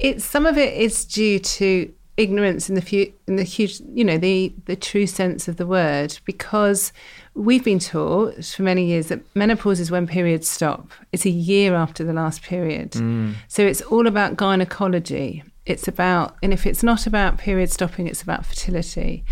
it's 0.00 0.24
some 0.24 0.44
of 0.46 0.58
it 0.58 0.74
is 0.74 1.04
due 1.04 1.38
to 1.38 1.92
ignorance 2.16 2.68
in 2.68 2.74
the 2.74 2.82
few, 2.82 3.12
in 3.26 3.36
the 3.36 3.42
huge, 3.42 3.80
you 3.92 4.04
know, 4.04 4.18
the 4.18 4.52
the 4.66 4.76
true 4.76 5.06
sense 5.06 5.48
of 5.48 5.56
the 5.56 5.66
word, 5.66 6.18
because 6.24 6.92
we've 7.34 7.64
been 7.64 7.78
taught 7.78 8.44
for 8.44 8.62
many 8.62 8.84
years 8.84 9.08
that 9.08 9.20
menopause 9.34 9.80
is 9.80 9.90
when 9.90 10.06
periods 10.06 10.48
stop. 10.48 10.90
It's 11.12 11.24
a 11.24 11.30
year 11.30 11.74
after 11.74 12.04
the 12.04 12.12
last 12.12 12.42
period, 12.42 12.92
mm. 12.92 13.34
so 13.48 13.62
it's 13.66 13.80
all 13.82 14.06
about 14.06 14.36
gynecology. 14.36 15.42
It's 15.64 15.86
about, 15.86 16.36
and 16.42 16.52
if 16.52 16.66
it's 16.66 16.82
not 16.82 17.06
about 17.06 17.38
period 17.38 17.70
stopping, 17.70 18.08
it's 18.08 18.20
about 18.20 18.44
fertility. 18.44 19.24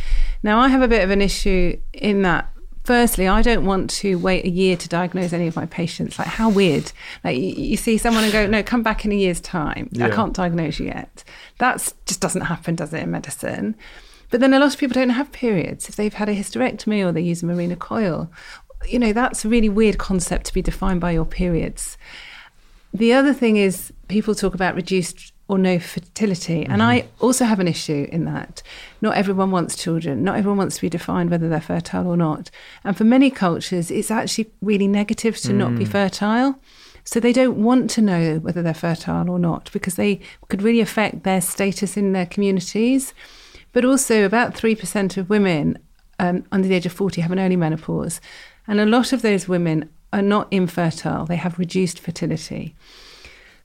Now, 0.44 0.60
I 0.60 0.68
have 0.68 0.80
a 0.80 0.86
bit 0.86 1.02
of 1.02 1.10
an 1.10 1.20
issue 1.20 1.76
in 1.92 2.22
that 2.22 2.48
firstly, 2.84 3.28
I 3.28 3.42
don't 3.42 3.64
want 3.64 3.90
to 3.90 4.16
wait 4.16 4.44
a 4.44 4.50
year 4.50 4.76
to 4.76 4.88
diagnose 4.88 5.32
any 5.32 5.46
of 5.46 5.56
my 5.56 5.66
patients. 5.66 6.18
Like, 6.18 6.28
how 6.28 6.50
weird. 6.50 6.92
Like, 7.24 7.36
you, 7.36 7.54
you 7.54 7.76
see 7.76 7.98
someone 7.98 8.24
and 8.24 8.32
go, 8.32 8.46
no, 8.46 8.62
come 8.62 8.82
back 8.82 9.04
in 9.04 9.12
a 9.12 9.16
year's 9.16 9.40
time. 9.40 9.90
I 10.00 10.10
can't 10.10 10.34
diagnose 10.34 10.78
you 10.78 10.86
yet. 10.86 11.24
That 11.58 11.92
just 12.06 12.20
doesn't 12.20 12.42
happen, 12.42 12.74
does 12.74 12.92
it, 12.92 13.02
in 13.02 13.10
medicine? 13.10 13.76
But 14.30 14.40
then 14.40 14.54
a 14.54 14.60
lot 14.60 14.72
of 14.72 14.78
people 14.78 14.94
don't 14.94 15.10
have 15.10 15.32
periods 15.32 15.88
if 15.88 15.96
they've 15.96 16.14
had 16.14 16.28
a 16.28 16.34
hysterectomy 16.34 17.04
or 17.04 17.12
they 17.12 17.20
use 17.20 17.42
a 17.42 17.46
Mirena 17.46 17.78
coil. 17.78 18.30
You 18.88 18.98
know, 18.98 19.12
that's 19.12 19.44
a 19.44 19.48
really 19.48 19.68
weird 19.68 19.98
concept 19.98 20.46
to 20.46 20.54
be 20.54 20.62
defined 20.62 21.00
by 21.00 21.10
your 21.10 21.24
periods. 21.24 21.98
The 22.94 23.12
other 23.12 23.32
thing 23.32 23.56
is 23.56 23.92
people 24.08 24.34
talk 24.34 24.54
about 24.54 24.74
reduced 24.74 25.29
or 25.50 25.58
no 25.58 25.80
fertility. 25.80 26.64
And 26.64 26.80
I 26.80 27.08
also 27.18 27.44
have 27.44 27.58
an 27.58 27.66
issue 27.66 28.06
in 28.12 28.24
that. 28.26 28.62
Not 29.00 29.16
everyone 29.16 29.50
wants 29.50 29.74
children. 29.74 30.22
Not 30.22 30.36
everyone 30.36 30.58
wants 30.58 30.76
to 30.76 30.82
be 30.82 30.88
defined 30.88 31.28
whether 31.28 31.48
they're 31.48 31.60
fertile 31.60 32.06
or 32.06 32.16
not. 32.16 32.52
And 32.84 32.96
for 32.96 33.02
many 33.02 33.32
cultures, 33.32 33.90
it's 33.90 34.12
actually 34.12 34.52
really 34.62 34.86
negative 34.86 35.36
to 35.38 35.52
not 35.52 35.76
be 35.76 35.84
fertile. 35.84 36.60
So 37.02 37.18
they 37.18 37.32
don't 37.32 37.64
want 37.64 37.90
to 37.90 38.00
know 38.00 38.38
whether 38.38 38.62
they're 38.62 38.72
fertile 38.72 39.28
or 39.28 39.40
not 39.40 39.72
because 39.72 39.96
they 39.96 40.20
could 40.48 40.62
really 40.62 40.78
affect 40.78 41.24
their 41.24 41.40
status 41.40 41.96
in 41.96 42.12
their 42.12 42.26
communities. 42.26 43.12
But 43.72 43.84
also, 43.84 44.24
about 44.24 44.54
3% 44.54 45.16
of 45.16 45.28
women 45.28 45.78
um, 46.20 46.44
under 46.52 46.68
the 46.68 46.74
age 46.76 46.86
of 46.86 46.92
40 46.92 47.22
have 47.22 47.32
an 47.32 47.40
early 47.40 47.56
menopause. 47.56 48.20
And 48.68 48.78
a 48.78 48.86
lot 48.86 49.12
of 49.12 49.22
those 49.22 49.48
women 49.48 49.90
are 50.12 50.22
not 50.22 50.46
infertile, 50.52 51.26
they 51.26 51.36
have 51.36 51.58
reduced 51.58 51.98
fertility. 51.98 52.76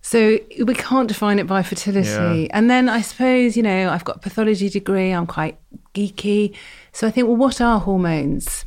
So 0.05 0.37
we 0.63 0.75
can't 0.75 1.07
define 1.07 1.39
it 1.39 1.47
by 1.47 1.63
fertility. 1.63 2.43
Yeah. 2.43 2.47
And 2.51 2.69
then 2.69 2.89
I 2.89 3.01
suppose, 3.01 3.57
you 3.57 3.63
know, 3.63 3.89
I've 3.89 4.03
got 4.03 4.17
a 4.17 4.19
pathology 4.19 4.69
degree, 4.69 5.09
I'm 5.09 5.25
quite 5.25 5.57
geeky. 5.95 6.55
So 6.91 7.07
I 7.07 7.09
think, 7.11 7.27
well, 7.27 7.37
what 7.37 7.59
are 7.59 7.79
hormones? 7.79 8.65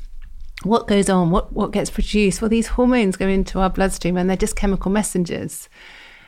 What 0.65 0.89
goes 0.89 1.09
on? 1.09 1.31
What 1.31 1.53
what 1.53 1.71
gets 1.71 1.91
produced? 1.91 2.43
Well, 2.43 2.49
these 2.49 2.67
hormones 2.67 3.17
go 3.17 3.29
into 3.29 3.61
our 3.61 3.71
bloodstream 3.71 4.17
and 4.17 4.29
they're 4.29 4.37
just 4.37 4.57
chemical 4.57 4.91
messengers. 4.91 5.69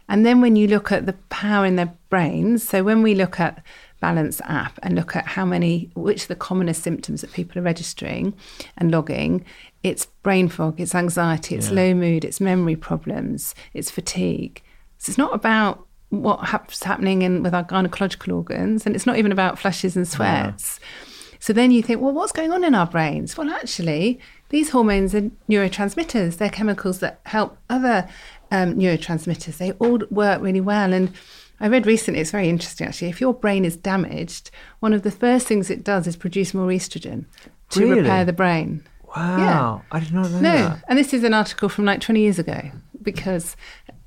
And 0.08 0.24
then 0.24 0.40
when 0.40 0.54
you 0.54 0.68
look 0.68 0.92
at 0.92 1.06
the 1.06 1.14
power 1.28 1.66
in 1.66 1.74
their 1.74 1.92
brains, 2.08 2.68
so 2.68 2.84
when 2.84 3.02
we 3.02 3.16
look 3.16 3.40
at 3.40 3.64
Balance 3.98 4.40
app 4.44 4.78
and 4.84 4.94
look 4.94 5.16
at 5.16 5.26
how 5.26 5.44
many, 5.44 5.90
which 5.96 6.24
are 6.24 6.28
the 6.28 6.36
commonest 6.36 6.84
symptoms 6.84 7.20
that 7.22 7.32
people 7.32 7.58
are 7.58 7.62
registering 7.62 8.32
and 8.78 8.92
logging, 8.92 9.44
it's 9.82 10.06
brain 10.22 10.48
fog, 10.48 10.80
it's 10.80 10.94
anxiety, 10.94 11.56
it's 11.56 11.68
Yeah. 11.70 11.74
low 11.74 11.94
mood, 11.94 12.24
it's 12.24 12.40
memory 12.40 12.76
problems, 12.76 13.56
it's 13.74 13.90
fatigue. 13.90 14.62
So 15.00 15.10
it's 15.10 15.18
not 15.18 15.34
about 15.34 15.86
what 16.10 16.46
hap's 16.48 16.82
happening 16.82 17.22
in 17.22 17.42
with 17.42 17.54
our 17.54 17.64
gynecological 17.64 18.34
organs, 18.34 18.84
and 18.84 18.94
it's 18.94 19.06
not 19.06 19.16
even 19.16 19.32
about 19.32 19.58
flushes 19.58 19.96
and 19.96 20.06
sweats. 20.06 20.78
So 21.38 21.54
then 21.54 21.70
you 21.70 21.82
think, 21.82 22.02
well, 22.02 22.12
what's 22.12 22.32
going 22.32 22.52
on 22.52 22.64
in 22.64 22.74
our 22.74 22.86
brains? 22.86 23.36
Well, 23.38 23.48
actually, 23.48 24.20
these 24.50 24.70
hormones 24.70 25.14
are 25.14 25.30
neurotransmitters. 25.48 26.36
They're 26.36 26.50
chemicals 26.50 26.98
that 26.98 27.20
help 27.24 27.56
other 27.70 28.06
um, 28.50 28.74
neurotransmitters. 28.74 29.56
They 29.56 29.72
all 29.72 30.00
work 30.10 30.42
really 30.42 30.60
well. 30.60 30.92
And 30.92 31.12
I 31.58 31.68
read 31.68 31.86
recently, 31.86 32.20
it's 32.20 32.30
very 32.30 32.50
interesting 32.50 32.86
actually. 32.86 33.08
If 33.08 33.22
your 33.22 33.32
brain 33.32 33.64
is 33.64 33.76
damaged, 33.76 34.50
one 34.80 34.92
of 34.92 35.02
the 35.02 35.10
first 35.10 35.46
things 35.46 35.70
it 35.70 35.82
does 35.82 36.06
is 36.06 36.14
produce 36.16 36.52
more 36.52 36.66
estrogen 36.68 37.24
to 37.70 37.80
Really? 37.80 38.02
repair 38.02 38.26
the 38.26 38.34
brain. 38.34 38.86
Wow, 39.16 39.82
I 39.90 40.00
did 40.00 40.12
not 40.12 40.30
know 40.30 40.40
No, 40.40 40.52
that. 40.52 40.76
No, 40.76 40.82
and 40.88 40.98
this 40.98 41.12
is 41.14 41.24
an 41.24 41.32
article 41.34 41.68
from 41.68 41.84
like 41.84 42.00
20 42.00 42.20
years 42.20 42.38
ago 42.38 42.70
because 43.02 43.56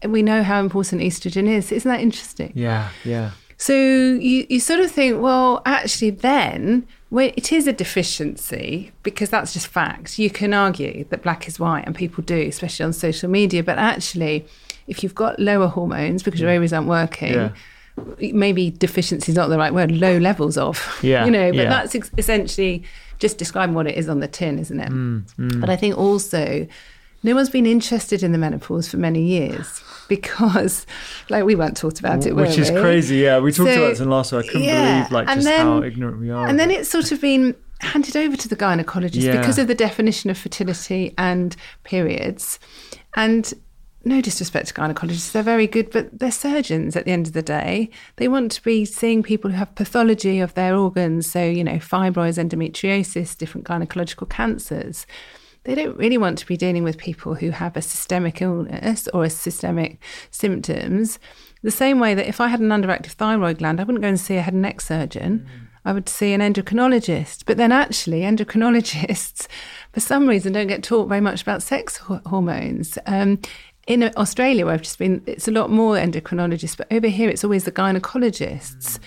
we 0.07 0.21
know 0.23 0.43
how 0.43 0.59
important 0.59 1.01
estrogen 1.01 1.47
is. 1.47 1.71
Isn't 1.71 1.89
that 1.89 2.01
interesting? 2.01 2.51
Yeah, 2.55 2.89
yeah. 3.03 3.31
So 3.57 3.73
you, 3.73 4.45
you 4.49 4.59
sort 4.59 4.79
of 4.81 4.91
think, 4.91 5.21
well, 5.21 5.61
actually, 5.65 6.09
then 6.09 6.85
when 7.09 7.31
it 7.37 7.51
is 7.53 7.67
a 7.67 7.73
deficiency 7.73 8.91
because 9.03 9.29
that's 9.29 9.53
just 9.53 9.67
facts. 9.67 10.17
You 10.19 10.29
can 10.29 10.53
argue 10.53 11.05
that 11.09 11.21
black 11.23 11.47
is 11.47 11.59
white, 11.59 11.85
and 11.85 11.95
people 11.95 12.23
do, 12.23 12.41
especially 12.47 12.85
on 12.85 12.93
social 12.93 13.29
media. 13.29 13.63
But 13.63 13.77
actually, 13.77 14.45
if 14.87 15.03
you've 15.03 15.15
got 15.15 15.39
lower 15.39 15.67
hormones 15.67 16.23
because 16.23 16.39
your 16.41 16.49
ovaries 16.49 16.73
aren't 16.73 16.87
working, 16.87 17.33
Yeah. 17.33 17.51
maybe 18.33 18.71
deficiency 18.71 19.31
is 19.31 19.35
not 19.35 19.47
the 19.47 19.57
right 19.57 19.73
word. 19.73 19.91
Low 19.91 20.17
levels 20.17 20.57
of, 20.57 20.99
Yeah, 21.03 21.25
you 21.25 21.31
know. 21.31 21.51
But 21.51 21.57
yeah. 21.57 21.69
that's 21.69 21.95
ex- 21.95 22.11
essentially 22.17 22.83
just 23.19 23.37
describing 23.37 23.75
what 23.75 23.87
it 23.87 23.95
is 23.95 24.09
on 24.09 24.19
the 24.19 24.27
tin, 24.27 24.59
isn't 24.59 24.79
it? 24.79 24.89
Mm, 24.91 25.61
But 25.61 25.69
I 25.69 25.75
think 25.75 25.97
also 25.97 26.67
no 27.21 27.35
one's 27.35 27.49
been 27.49 27.65
interested 27.65 28.21
in 28.23 28.31
the 28.33 28.37
menopause 28.37 28.89
for 28.89 28.97
many 28.97 29.21
years 29.21 29.81
because, 30.15 30.85
like, 31.29 31.43
we 31.45 31.55
weren't 31.55 31.77
taught 31.77 31.99
about 31.99 32.25
it, 32.25 32.35
Which 32.35 32.57
is 32.57 32.71
we? 32.71 32.79
crazy. 32.79 33.17
Yeah, 33.17 33.39
we 33.39 33.51
talked 33.51 33.69
So, 33.71 33.77
about 33.77 33.89
this 33.89 33.99
in 33.99 34.09
last 34.09 34.31
week. 34.31 34.45
I 34.45 34.47
couldn't 34.47 34.63
yeah, 34.63 34.97
believe 34.99 35.11
like 35.11 35.27
and 35.29 35.37
just 35.37 35.47
then- 35.47 35.65
how 35.65 35.81
ignorant 35.83 36.19
we 36.19 36.29
are. 36.29 36.47
And 36.47 36.59
then 36.59 36.71
it's 36.71 36.89
sort 36.89 37.11
of 37.11 37.21
been 37.21 37.55
handed 37.81 38.15
over 38.15 38.37
to 38.37 38.47
the 38.47 38.55
gynecologist 38.55 39.21
Yeah. 39.23 39.37
because 39.39 39.57
of 39.57 39.67
the 39.67 39.75
definition 39.75 40.29
of 40.29 40.37
fertility 40.37 41.13
and 41.17 41.55
periods. 41.83 42.57
And 43.15 43.53
no 44.05 44.21
disrespect 44.21 44.67
to 44.67 44.73
gynecologists, 44.73 45.31
they're 45.31 45.43
very 45.43 45.67
good, 45.67 45.89
but 45.91 46.17
they're 46.17 46.31
surgeons 46.31 46.95
at 46.95 47.05
the 47.05 47.11
end 47.11 47.27
of 47.27 47.33
the 47.33 47.41
day. 47.41 47.89
They 48.17 48.27
want 48.27 48.51
to 48.53 48.61
be 48.63 48.85
seeing 48.85 49.23
people 49.23 49.51
who 49.51 49.57
have 49.57 49.75
pathology 49.75 50.39
of 50.39 50.53
their 50.55 50.75
organs, 50.75 51.29
so, 51.31 51.43
you 51.43 51.63
know, 51.63 51.77
fibroids, 51.77 52.37
endometriosis, 52.37 53.37
different 53.37 53.65
gynecological 53.67 54.29
cancers. 54.29 55.05
They 55.63 55.75
don't 55.75 55.97
really 55.97 56.17
want 56.17 56.37
to 56.39 56.45
be 56.45 56.57
dealing 56.57 56.83
with 56.83 56.97
people 56.97 57.35
who 57.35 57.51
have 57.51 57.77
a 57.77 57.81
systemic 57.81 58.41
illness 58.41 59.07
or 59.13 59.23
a 59.23 59.29
systemic 59.29 59.99
symptoms. 60.29 61.19
The 61.61 61.71
same 61.71 61.99
way 61.99 62.13
that 62.13 62.27
if 62.27 62.41
I 62.41 62.47
had 62.47 62.59
an 62.59 62.69
underactive 62.69 63.11
thyroid 63.11 63.59
gland, 63.59 63.79
I 63.79 63.83
wouldn't 63.83 64.01
go 64.01 64.09
and 64.09 64.19
see 64.19 64.35
a 64.35 64.41
head 64.41 64.53
and 64.53 64.61
neck 64.61 64.81
surgeon. 64.81 65.47
I 65.85 65.93
would 65.93 66.09
see 66.09 66.33
an 66.33 66.41
endocrinologist. 66.41 67.45
But 67.45 67.57
then 67.57 67.71
actually, 67.71 68.21
endocrinologists, 68.21 69.47
for 69.93 69.99
some 69.99 70.27
reason, 70.27 70.53
don't 70.53 70.67
get 70.67 70.83
taught 70.83 71.07
very 71.07 71.21
much 71.21 71.41
about 71.41 71.63
sex 71.63 71.97
ho- 71.97 72.21
hormones. 72.25 72.97
Um, 73.05 73.39
in 73.87 74.03
Australia, 74.15 74.65
where 74.65 74.73
I've 74.73 74.81
just 74.81 74.99
been, 74.99 75.21
it's 75.25 75.47
a 75.47 75.51
lot 75.51 75.69
more 75.69 75.95
endocrinologists, 75.95 76.77
but 76.77 76.87
over 76.91 77.07
here, 77.07 77.29
it's 77.29 77.43
always 77.43 77.65
the 77.65 77.71
gynecologists. 77.71 78.99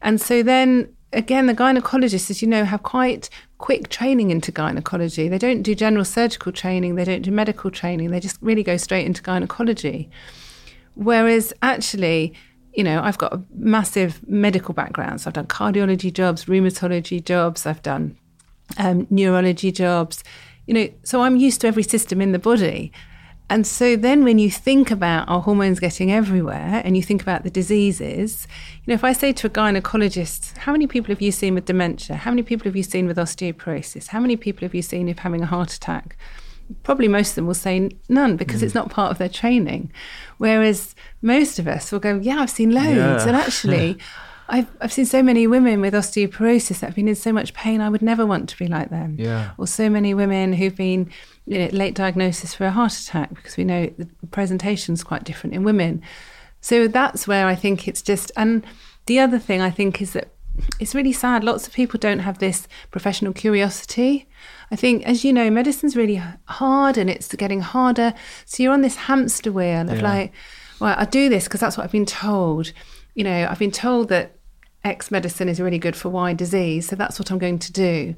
And 0.00 0.20
so 0.20 0.42
then 0.42 0.94
again, 1.12 1.46
the 1.46 1.54
gynecologists, 1.54 2.30
as 2.30 2.42
you 2.42 2.48
know, 2.48 2.64
have 2.64 2.82
quite 2.82 3.28
quick 3.58 3.88
training 3.88 4.30
into 4.30 4.52
gynecology. 4.52 5.28
They 5.28 5.38
don't 5.38 5.62
do 5.62 5.74
general 5.74 6.04
surgical 6.04 6.52
training, 6.52 6.94
they 6.94 7.04
don't 7.04 7.22
do 7.22 7.30
medical 7.30 7.70
training, 7.70 8.10
they 8.10 8.20
just 8.20 8.38
really 8.40 8.62
go 8.62 8.76
straight 8.76 9.06
into 9.06 9.22
gynecology. 9.22 10.10
Whereas 10.94 11.52
actually, 11.62 12.34
you 12.74 12.84
know, 12.84 13.00
I've 13.02 13.18
got 13.18 13.32
a 13.32 13.42
massive 13.54 14.26
medical 14.28 14.74
background. 14.74 15.20
So 15.20 15.28
I've 15.28 15.34
done 15.34 15.46
cardiology 15.46 16.12
jobs, 16.12 16.44
rheumatology 16.44 17.24
jobs, 17.24 17.66
I've 17.66 17.82
done 17.82 18.18
um, 18.76 19.06
neurology 19.10 19.72
jobs, 19.72 20.22
you 20.66 20.74
know, 20.74 20.88
so 21.02 21.22
I'm 21.22 21.36
used 21.36 21.60
to 21.62 21.68
every 21.68 21.82
system 21.82 22.20
in 22.20 22.32
the 22.32 22.38
body. 22.38 22.92
And 23.48 23.64
so 23.64 23.94
then 23.94 24.24
when 24.24 24.38
you 24.38 24.50
think 24.50 24.90
about 24.90 25.28
our 25.28 25.40
hormones 25.40 25.78
getting 25.78 26.10
everywhere 26.10 26.82
and 26.84 26.96
you 26.96 27.02
think 27.02 27.22
about 27.22 27.44
the 27.44 27.50
diseases, 27.50 28.48
you 28.84 28.90
know, 28.90 28.94
if 28.94 29.04
I 29.04 29.12
say 29.12 29.32
to 29.34 29.46
a 29.46 29.50
gynecologist, 29.50 30.56
how 30.58 30.72
many 30.72 30.88
people 30.88 31.10
have 31.10 31.22
you 31.22 31.30
seen 31.30 31.54
with 31.54 31.66
dementia? 31.66 32.16
How 32.16 32.32
many 32.32 32.42
people 32.42 32.64
have 32.64 32.74
you 32.74 32.82
seen 32.82 33.06
with 33.06 33.16
osteoporosis? 33.16 34.08
How 34.08 34.18
many 34.18 34.36
people 34.36 34.62
have 34.62 34.74
you 34.74 34.82
seen 34.82 35.08
if 35.08 35.18
having 35.18 35.42
a 35.42 35.46
heart 35.46 35.72
attack? 35.72 36.16
Probably 36.82 37.06
most 37.06 37.30
of 37.30 37.34
them 37.36 37.46
will 37.46 37.54
say 37.54 37.90
none 38.08 38.36
because 38.36 38.62
mm. 38.62 38.64
it's 38.64 38.74
not 38.74 38.90
part 38.90 39.12
of 39.12 39.18
their 39.18 39.28
training. 39.28 39.92
Whereas 40.38 40.96
most 41.22 41.60
of 41.60 41.68
us 41.68 41.92
will 41.92 42.00
go, 42.00 42.18
yeah, 42.18 42.38
I've 42.40 42.50
seen 42.50 42.72
loads. 42.72 42.96
Yeah. 42.96 43.28
And 43.28 43.36
actually, 43.36 43.98
I've, 44.48 44.70
I've 44.80 44.92
seen 44.92 45.06
so 45.06 45.22
many 45.22 45.46
women 45.46 45.80
with 45.80 45.94
osteoporosis 45.94 46.80
that 46.80 46.86
have 46.86 46.94
been 46.94 47.08
in 47.08 47.14
so 47.16 47.32
much 47.32 47.52
pain, 47.54 47.80
I 47.80 47.88
would 47.88 48.02
never 48.02 48.24
want 48.24 48.48
to 48.50 48.56
be 48.56 48.68
like 48.68 48.90
them. 48.90 49.16
Yeah. 49.18 49.50
Or 49.58 49.66
so 49.66 49.90
many 49.90 50.14
women 50.14 50.52
who've 50.52 50.76
been 50.76 51.10
you 51.46 51.58
know, 51.58 51.66
late 51.72 51.94
diagnosis 51.94 52.54
for 52.54 52.64
a 52.66 52.70
heart 52.70 52.92
attack 52.92 53.34
because 53.34 53.56
we 53.56 53.64
know 53.64 53.86
the 53.98 54.08
presentation's 54.30 55.02
quite 55.02 55.24
different 55.24 55.54
in 55.54 55.64
women. 55.64 56.02
So 56.60 56.88
that's 56.88 57.26
where 57.26 57.46
I 57.46 57.54
think 57.54 57.86
it's 57.88 58.02
just, 58.02 58.30
and 58.36 58.64
the 59.06 59.18
other 59.18 59.38
thing 59.38 59.60
I 59.60 59.70
think 59.70 60.00
is 60.00 60.12
that 60.12 60.32
it's 60.80 60.94
really 60.94 61.12
sad. 61.12 61.44
Lots 61.44 61.66
of 61.66 61.74
people 61.74 61.98
don't 61.98 62.20
have 62.20 62.38
this 62.38 62.66
professional 62.90 63.32
curiosity. 63.32 64.28
I 64.70 64.76
think, 64.76 65.04
as 65.04 65.24
you 65.24 65.32
know, 65.32 65.50
medicine's 65.50 65.96
really 65.96 66.20
hard 66.46 66.96
and 66.96 67.10
it's 67.10 67.32
getting 67.34 67.60
harder. 67.60 68.14
So 68.46 68.62
you're 68.62 68.72
on 68.72 68.80
this 68.80 68.96
hamster 68.96 69.52
wheel 69.52 69.90
of 69.90 69.98
Yeah. 69.98 70.02
like, 70.02 70.32
well, 70.80 70.94
I 70.98 71.04
do 71.04 71.28
this 71.28 71.44
because 71.44 71.60
that's 71.60 71.76
what 71.76 71.84
I've 71.84 71.92
been 71.92 72.06
told. 72.06 72.72
You 73.14 73.24
know, 73.24 73.46
I've 73.50 73.58
been 73.58 73.70
told 73.70 74.08
that 74.08 74.35
X 74.86 75.10
medicine 75.10 75.48
is 75.48 75.60
really 75.60 75.78
good 75.78 75.96
for 75.96 76.08
Y 76.08 76.32
disease, 76.32 76.88
so 76.88 76.96
that's 76.96 77.18
what 77.18 77.30
I'm 77.30 77.38
going 77.38 77.58
to 77.58 77.72
do. 77.72 78.14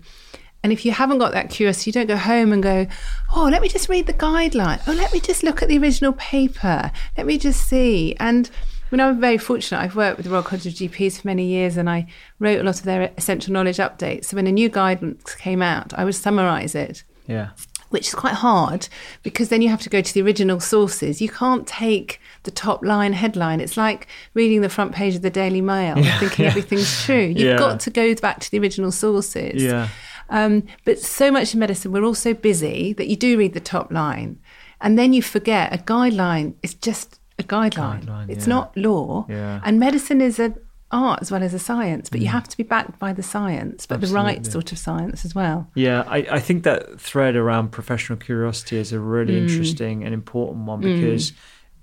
And 0.63 0.73
if 0.73 0.85
you 0.85 0.93
haven't 0.93 1.19
got 1.19 1.33
that 1.33 1.51
curiosity, 1.51 1.91
you 1.91 1.93
don't 1.93 2.09
go 2.09 2.17
home 2.17 2.53
and 2.53 2.63
go, 2.63 2.87
oh, 3.35 3.45
let 3.45 3.63
me 3.63 3.69
just 3.69 3.89
read 3.89 4.07
the 4.07 4.13
guideline. 4.13 4.81
Oh, 4.87 4.93
let 4.93 5.13
me 5.13 5.21
just 5.21 5.43
look 5.43 5.63
at 5.63 5.69
the 5.69 5.79
original 5.79 6.13
paper. 6.15 6.91
Let 7.17 7.27
me 7.27 7.39
just 7.39 7.69
see. 7.69 8.17
And 8.19 8.51
when 8.91 9.01
I'm 9.01 9.21
very 9.21 9.39
fortunate, 9.39 9.81
I've 9.81 9.97
worked 9.97 10.17
with 10.19 10.27
the 10.27 10.33
Royal 10.33 10.43
College 10.43 10.67
of 10.67 10.73
GPs 10.75 11.21
for 11.21 11.29
many 11.29 11.47
years 11.47 11.77
and 11.77 11.89
I 11.89 12.07
wrote 12.39 12.61
a 12.61 12.65
lot 12.65 12.79
of 12.79 12.85
their 12.85 13.13
essential 13.17 13.53
knowledge 13.53 13.77
updates. 13.77 14.27
So 14.27 14.37
when 14.37 14.47
a 14.47 14.53
new 14.53 14.69
guidance 14.69 15.35
came 15.37 15.63
out, 15.63 15.95
I 15.95 16.05
would 16.05 16.17
summarise 16.17 16.75
it 16.75 17.05
yeah. 17.29 17.51
Which 17.91 18.09
is 18.09 18.15
quite 18.15 18.35
hard 18.35 18.89
because 19.23 19.49
then 19.49 19.63
you 19.63 19.69
have 19.69 19.81
to 19.83 19.89
go 19.89 20.01
to 20.01 20.15
the 20.15 20.23
original 20.23 20.61
sources. 20.61 21.21
You 21.21 21.29
can't 21.29 21.67
take 21.67 22.21
the 22.43 22.51
top 22.51 22.85
line 22.85 23.13
headline. 23.15 23.61
It's 23.61 23.77
like 23.77 24.07
reading 24.35 24.61
the 24.61 24.69
front 24.69 24.93
page 24.95 25.15
of 25.17 25.23
the 25.23 25.31
Daily 25.31 25.61
Mail 25.61 25.97
and 25.97 26.07
thinking 26.21 26.45
yeah. 26.45 26.51
everything's 26.51 27.05
true. 27.05 27.17
You've 27.17 27.39
Yeah. 27.39 27.59
got 27.59 27.81
to 27.81 27.91
go 27.91 28.15
back 28.17 28.41
to 28.41 28.51
the 28.51 28.59
original 28.59 28.93
sources. 28.93 29.63
Yeah. 29.63 29.89
Um, 30.31 30.65
but 30.85 30.99
so 30.99 31.31
much 31.31 31.55
in 31.55 31.61
medicine, 31.61 31.91
we're 31.93 32.05
all 32.05 32.15
so 32.15 32.35
busy 32.35 32.93
that 32.95 33.09
you 33.09 33.17
do 33.17 33.39
read 33.39 33.55
the 33.55 33.61
top 33.61 33.91
line 33.91 34.39
and 34.81 34.99
then 34.99 35.13
you 35.13 35.23
forget 35.23 35.73
a 35.73 35.79
guideline 35.79 36.55
is 36.63 36.75
just 36.75 37.19
a 37.39 37.43
guideline. 37.43 38.05
Guideline, 38.05 38.29
it's 38.29 38.47
yeah. 38.47 38.55
not 38.55 38.77
law. 38.77 39.25
Yeah. 39.29 39.61
And 39.65 39.79
medicine 39.81 40.21
is 40.21 40.39
an 40.39 40.57
art 40.91 41.21
as 41.21 41.31
well 41.31 41.43
as 41.43 41.53
a 41.53 41.59
science, 41.59 42.09
but 42.09 42.21
you 42.21 42.29
have 42.29 42.49
to 42.49 42.57
be 42.57 42.63
backed 42.63 42.99
by 42.99 43.13
the 43.13 43.23
science, 43.23 43.85
but 43.87 44.01
the 44.01 44.07
right 44.07 44.41
Mm. 44.43 44.51
Sort 44.53 44.73
of 44.73 44.79
science 44.79 45.25
as 45.25 45.35
well. 45.35 45.69
Yeah, 45.75 46.05
I, 46.09 46.19
I 46.31 46.41
think 46.41 46.63
that 46.65 47.01
thread 47.01 47.37
around 47.37 47.73
professional 47.73 48.19
curiosity 48.19 48.79
is 48.79 48.93
a 48.93 48.99
really 49.01 49.35
Mm. 49.35 49.43
interesting 49.49 50.05
and 50.05 50.15
important 50.15 50.65
one 50.67 50.81
because 50.81 51.33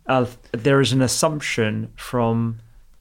uh, 0.08 0.26
there 0.52 0.82
is 0.82 0.92
an 0.92 1.02
assumption 1.02 1.92
from 1.96 2.60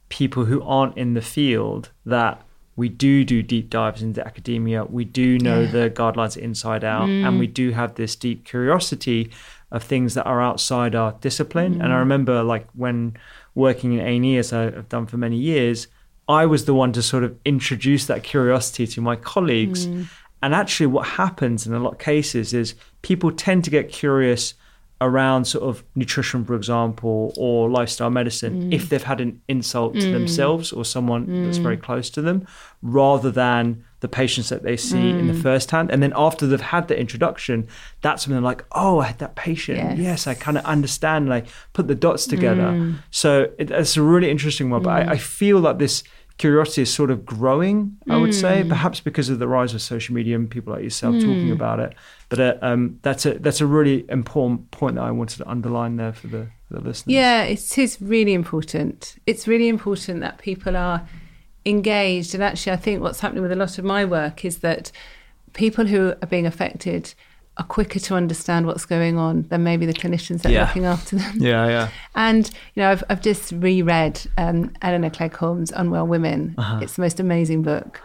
people 0.09 0.45
who 0.45 0.61
aren't 0.63 0.95
in 0.97 1.13
the 1.15 1.21
field 1.21 1.89
that 2.05 2.41
we 2.75 2.89
do 2.89 3.23
do 3.23 3.41
deep 3.41 3.69
dives 3.69 4.01
into 4.01 4.25
academia, 4.25 4.83
we 4.83 5.05
do 5.05 5.39
know 5.39 5.61
Yeah. 5.61 5.67
Mm. 5.67 5.71
the 5.71 5.89
guidelines 5.89 6.35
inside 6.37 6.83
out, 6.83 7.07
and 7.09 7.39
we 7.39 7.47
do 7.47 7.71
have 7.71 7.95
this 7.95 8.15
deep 8.15 8.43
curiosity 8.45 9.31
of 9.71 9.81
things 9.81 10.13
that 10.13 10.25
are 10.25 10.41
outside 10.41 10.93
our 10.93 11.13
discipline. 11.21 11.75
Mm. 11.75 11.83
And 11.85 11.93
I 11.93 11.97
remember, 11.97 12.43
like 12.43 12.67
when 12.73 13.15
working 13.55 13.93
in 13.93 14.01
A&E, 14.01 14.37
as 14.37 14.51
I've 14.53 14.89
done 14.89 15.05
for 15.07 15.17
many 15.17 15.37
years, 15.37 15.87
I 16.27 16.45
was 16.45 16.65
the 16.65 16.73
one 16.73 16.91
to 16.93 17.01
sort 17.01 17.23
of 17.23 17.37
introduce 17.45 18.05
that 18.07 18.23
curiosity 18.23 18.87
to 18.87 19.01
my 19.01 19.15
colleagues. 19.15 19.87
Mm. 19.87 20.07
And 20.41 20.53
actually, 20.53 20.87
what 20.87 21.07
happens 21.07 21.65
in 21.65 21.73
a 21.73 21.79
lot 21.79 21.93
of 21.93 21.99
cases 21.99 22.53
is 22.53 22.75
people 23.01 23.31
tend 23.31 23.63
to 23.63 23.69
get 23.69 23.89
curious 23.89 24.53
around 25.01 25.45
sort 25.45 25.63
of 25.63 25.83
nutrition, 25.95 26.45
for 26.45 26.55
example, 26.55 27.33
or 27.37 27.69
lifestyle 27.69 28.09
medicine 28.09 28.63
hmm. 28.63 28.73
if 28.73 28.87
they've 28.87 29.03
had 29.03 29.19
an 29.19 29.41
insult 29.49 29.93
to 29.95 30.05
hmm. 30.05 30.13
themselves 30.13 30.71
or 30.71 30.85
someone 30.85 31.43
that's 31.43 31.57
hmm. 31.57 31.63
very 31.63 31.77
close 31.77 32.09
to 32.11 32.21
them, 32.21 32.47
rather 32.81 33.29
than 33.29 33.83
the 34.05 34.17
patients 34.21 34.49
that 34.49 34.61
they 34.61 34.77
see 34.77 35.09
in 35.09 35.25
the 35.25 35.33
mm. 35.33 35.41
first 35.41 35.71
hand. 35.71 35.89
And 35.91 36.03
then 36.03 36.13
after 36.15 36.45
they've 36.45 36.61
had 36.61 36.87
the 36.87 36.97
introduction, 37.05 37.67
that's 38.01 38.27
when 38.27 38.35
they're 38.35 38.49
like, 38.51 38.63
oh, 38.73 38.99
I 38.99 39.05
had 39.07 39.19
that 39.19 39.35
patient. 39.35 39.79
Yes. 39.79 39.97
Yes, 39.97 40.27
I 40.27 40.35
kind 40.35 40.57
of 40.59 40.65
understand. 40.65 41.25
And 41.25 41.33
I 41.33 41.43
put 41.73 41.87
the 41.87 41.95
dots 41.95 42.27
together. 42.27 42.69
Mm. 42.71 42.97
So 43.09 43.51
it, 43.57 43.71
it's 43.71 43.97
a 43.97 44.03
really 44.03 44.29
interesting 44.29 44.69
one. 44.69 44.83
But 44.83 44.93
I, 44.93 45.03
mm. 45.03 45.09
I 45.09 45.17
feel 45.17 45.59
like 45.59 45.79
this 45.79 46.03
curiosity 46.37 46.83
is 46.83 46.93
sort 46.93 47.09
of 47.09 47.25
growing. 47.25 47.97
I 48.07 48.17
would 48.17 48.35
say, 48.35 48.63
perhaps 48.67 48.99
because 48.99 49.29
of 49.29 49.39
the 49.39 49.47
rise 49.47 49.73
of 49.73 49.81
social 49.81 50.13
media 50.13 50.35
and 50.35 50.51
people 50.51 50.73
like 50.73 50.83
yourself 50.83 51.15
talking 51.15 51.51
about 51.51 51.79
it. 51.79 51.95
But 52.29 52.39
uh, 52.39 52.55
um, 52.61 52.99
that's 53.01 53.25
a 53.25 53.39
that's 53.39 53.61
a 53.61 53.65
really 53.65 54.05
important 54.09 54.69
point 54.69 54.95
that 54.95 55.03
I 55.03 55.11
wanted 55.11 55.37
to 55.37 55.49
underline 55.49 55.95
there 55.95 56.13
for 56.13 56.27
the, 56.27 56.47
for 56.67 56.73
the 56.75 56.81
listeners. 56.81 57.13
Yeah, 57.13 57.43
it 57.43 57.77
is 57.77 58.01
really 58.01 58.33
important. 58.33 59.15
It's 59.25 59.47
really 59.47 59.67
important 59.67 60.21
that 60.21 60.37
people 60.37 60.75
are 60.77 61.01
engaged. 61.65 62.33
And 62.33 62.43
actually, 62.43 62.73
I 62.73 62.77
think 62.77 63.01
what's 63.01 63.19
happening 63.19 63.41
with 63.41 63.51
a 63.51 63.55
lot 63.55 63.77
of 63.77 63.85
my 63.85 64.05
work 64.05 64.45
is 64.45 64.59
that 64.59 64.91
people 65.53 65.85
who 65.85 66.13
are 66.21 66.27
being 66.27 66.45
affected 66.45 67.13
are 67.57 67.65
quicker 67.65 67.99
to 67.99 68.15
understand 68.15 68.67
what's 68.67 68.85
going 68.85 69.17
on 69.17 69.43
than 69.43 69.63
maybe 69.63 69.85
the 69.85 69.93
clinicians 69.93 70.41
that 70.41 70.51
are 70.53 70.65
looking 70.65 70.85
after 70.85 71.15
them. 71.15 71.37
Yeah, 71.39 71.67
yeah. 71.67 71.89
And 72.13 72.49
you 72.73 72.81
know, 72.81 72.91
I've 72.91 73.03
I've 73.09 73.21
just 73.21 73.51
reread 73.53 74.21
um, 74.37 74.73
Elinor 74.81 75.09
Cleghorn's 75.09 75.71
Unwell 75.71 76.07
Women. 76.07 76.55
Uh-huh. 76.57 76.79
It's 76.81 76.95
the 76.95 77.01
most 77.01 77.19
amazing 77.19 77.61
book. 77.61 78.01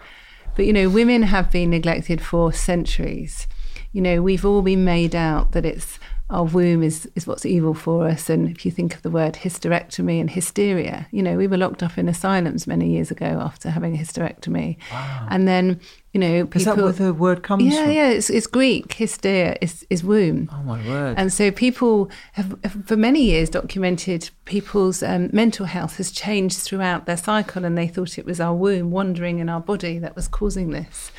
But 0.54 0.66
you 0.66 0.72
know, 0.72 0.88
women 0.88 1.24
have 1.24 1.50
been 1.50 1.70
neglected 1.70 2.20
for 2.20 2.52
centuries. 2.52 3.48
You 3.92 4.02
know, 4.02 4.22
we've 4.22 4.44
all 4.44 4.62
been 4.62 4.84
made 4.84 5.16
out 5.16 5.50
that 5.52 5.66
it's 5.66 5.98
our 6.30 6.44
womb 6.44 6.82
is 6.82 7.10
is 7.16 7.26
what's 7.26 7.44
evil 7.44 7.74
for 7.74 8.06
us. 8.06 8.30
And 8.30 8.48
if 8.48 8.64
you 8.64 8.70
think 8.70 8.94
of 8.94 9.02
the 9.02 9.10
word 9.10 9.34
hysterectomy 9.34 10.20
and 10.20 10.30
hysteria, 10.30 11.08
you 11.10 11.22
know, 11.22 11.36
we 11.36 11.46
were 11.46 11.56
locked 11.56 11.82
up 11.82 11.98
in 11.98 12.08
asylums 12.08 12.66
many 12.66 12.90
years 12.90 13.10
ago 13.10 13.26
after 13.26 13.70
having 13.70 13.94
a 13.94 13.98
hysterectomy. 13.98 14.76
Wow. 14.92 15.26
And 15.28 15.48
then, 15.48 15.80
you 16.12 16.20
know, 16.20 16.44
people 16.46 16.60
Is 16.60 16.64
that 16.66 16.76
where 16.76 16.92
the 16.92 17.12
word 17.12 17.42
comes 17.42 17.64
yeah, 17.64 17.82
from? 17.82 17.92
yeah, 17.92 18.08
it's, 18.10 18.30
it's 18.30 18.46
Greek. 18.46 18.92
Hysteria 18.92 19.56
is, 19.60 19.84
is 19.90 20.04
womb. 20.04 20.48
Oh 20.52 20.62
my 20.62 20.86
word. 20.86 21.16
And 21.18 21.32
so 21.32 21.50
people 21.50 22.10
have, 22.32 22.56
have 22.62 22.84
for 22.86 22.96
many 22.96 23.22
years 23.24 23.50
documented 23.50 24.30
people's 24.44 25.02
um, 25.02 25.30
mental 25.32 25.66
health 25.66 25.96
has 25.96 26.12
changed 26.12 26.58
throughout 26.58 27.06
their 27.06 27.16
cycle, 27.16 27.64
and 27.64 27.76
they 27.76 27.88
thought 27.88 28.18
it 28.18 28.24
was 28.24 28.40
our 28.40 28.54
womb 28.54 28.92
wandering 28.92 29.40
in 29.40 29.48
our 29.48 29.60
body 29.60 29.98
that 29.98 30.14
was 30.14 30.28
causing 30.28 30.70
this. 30.70 31.10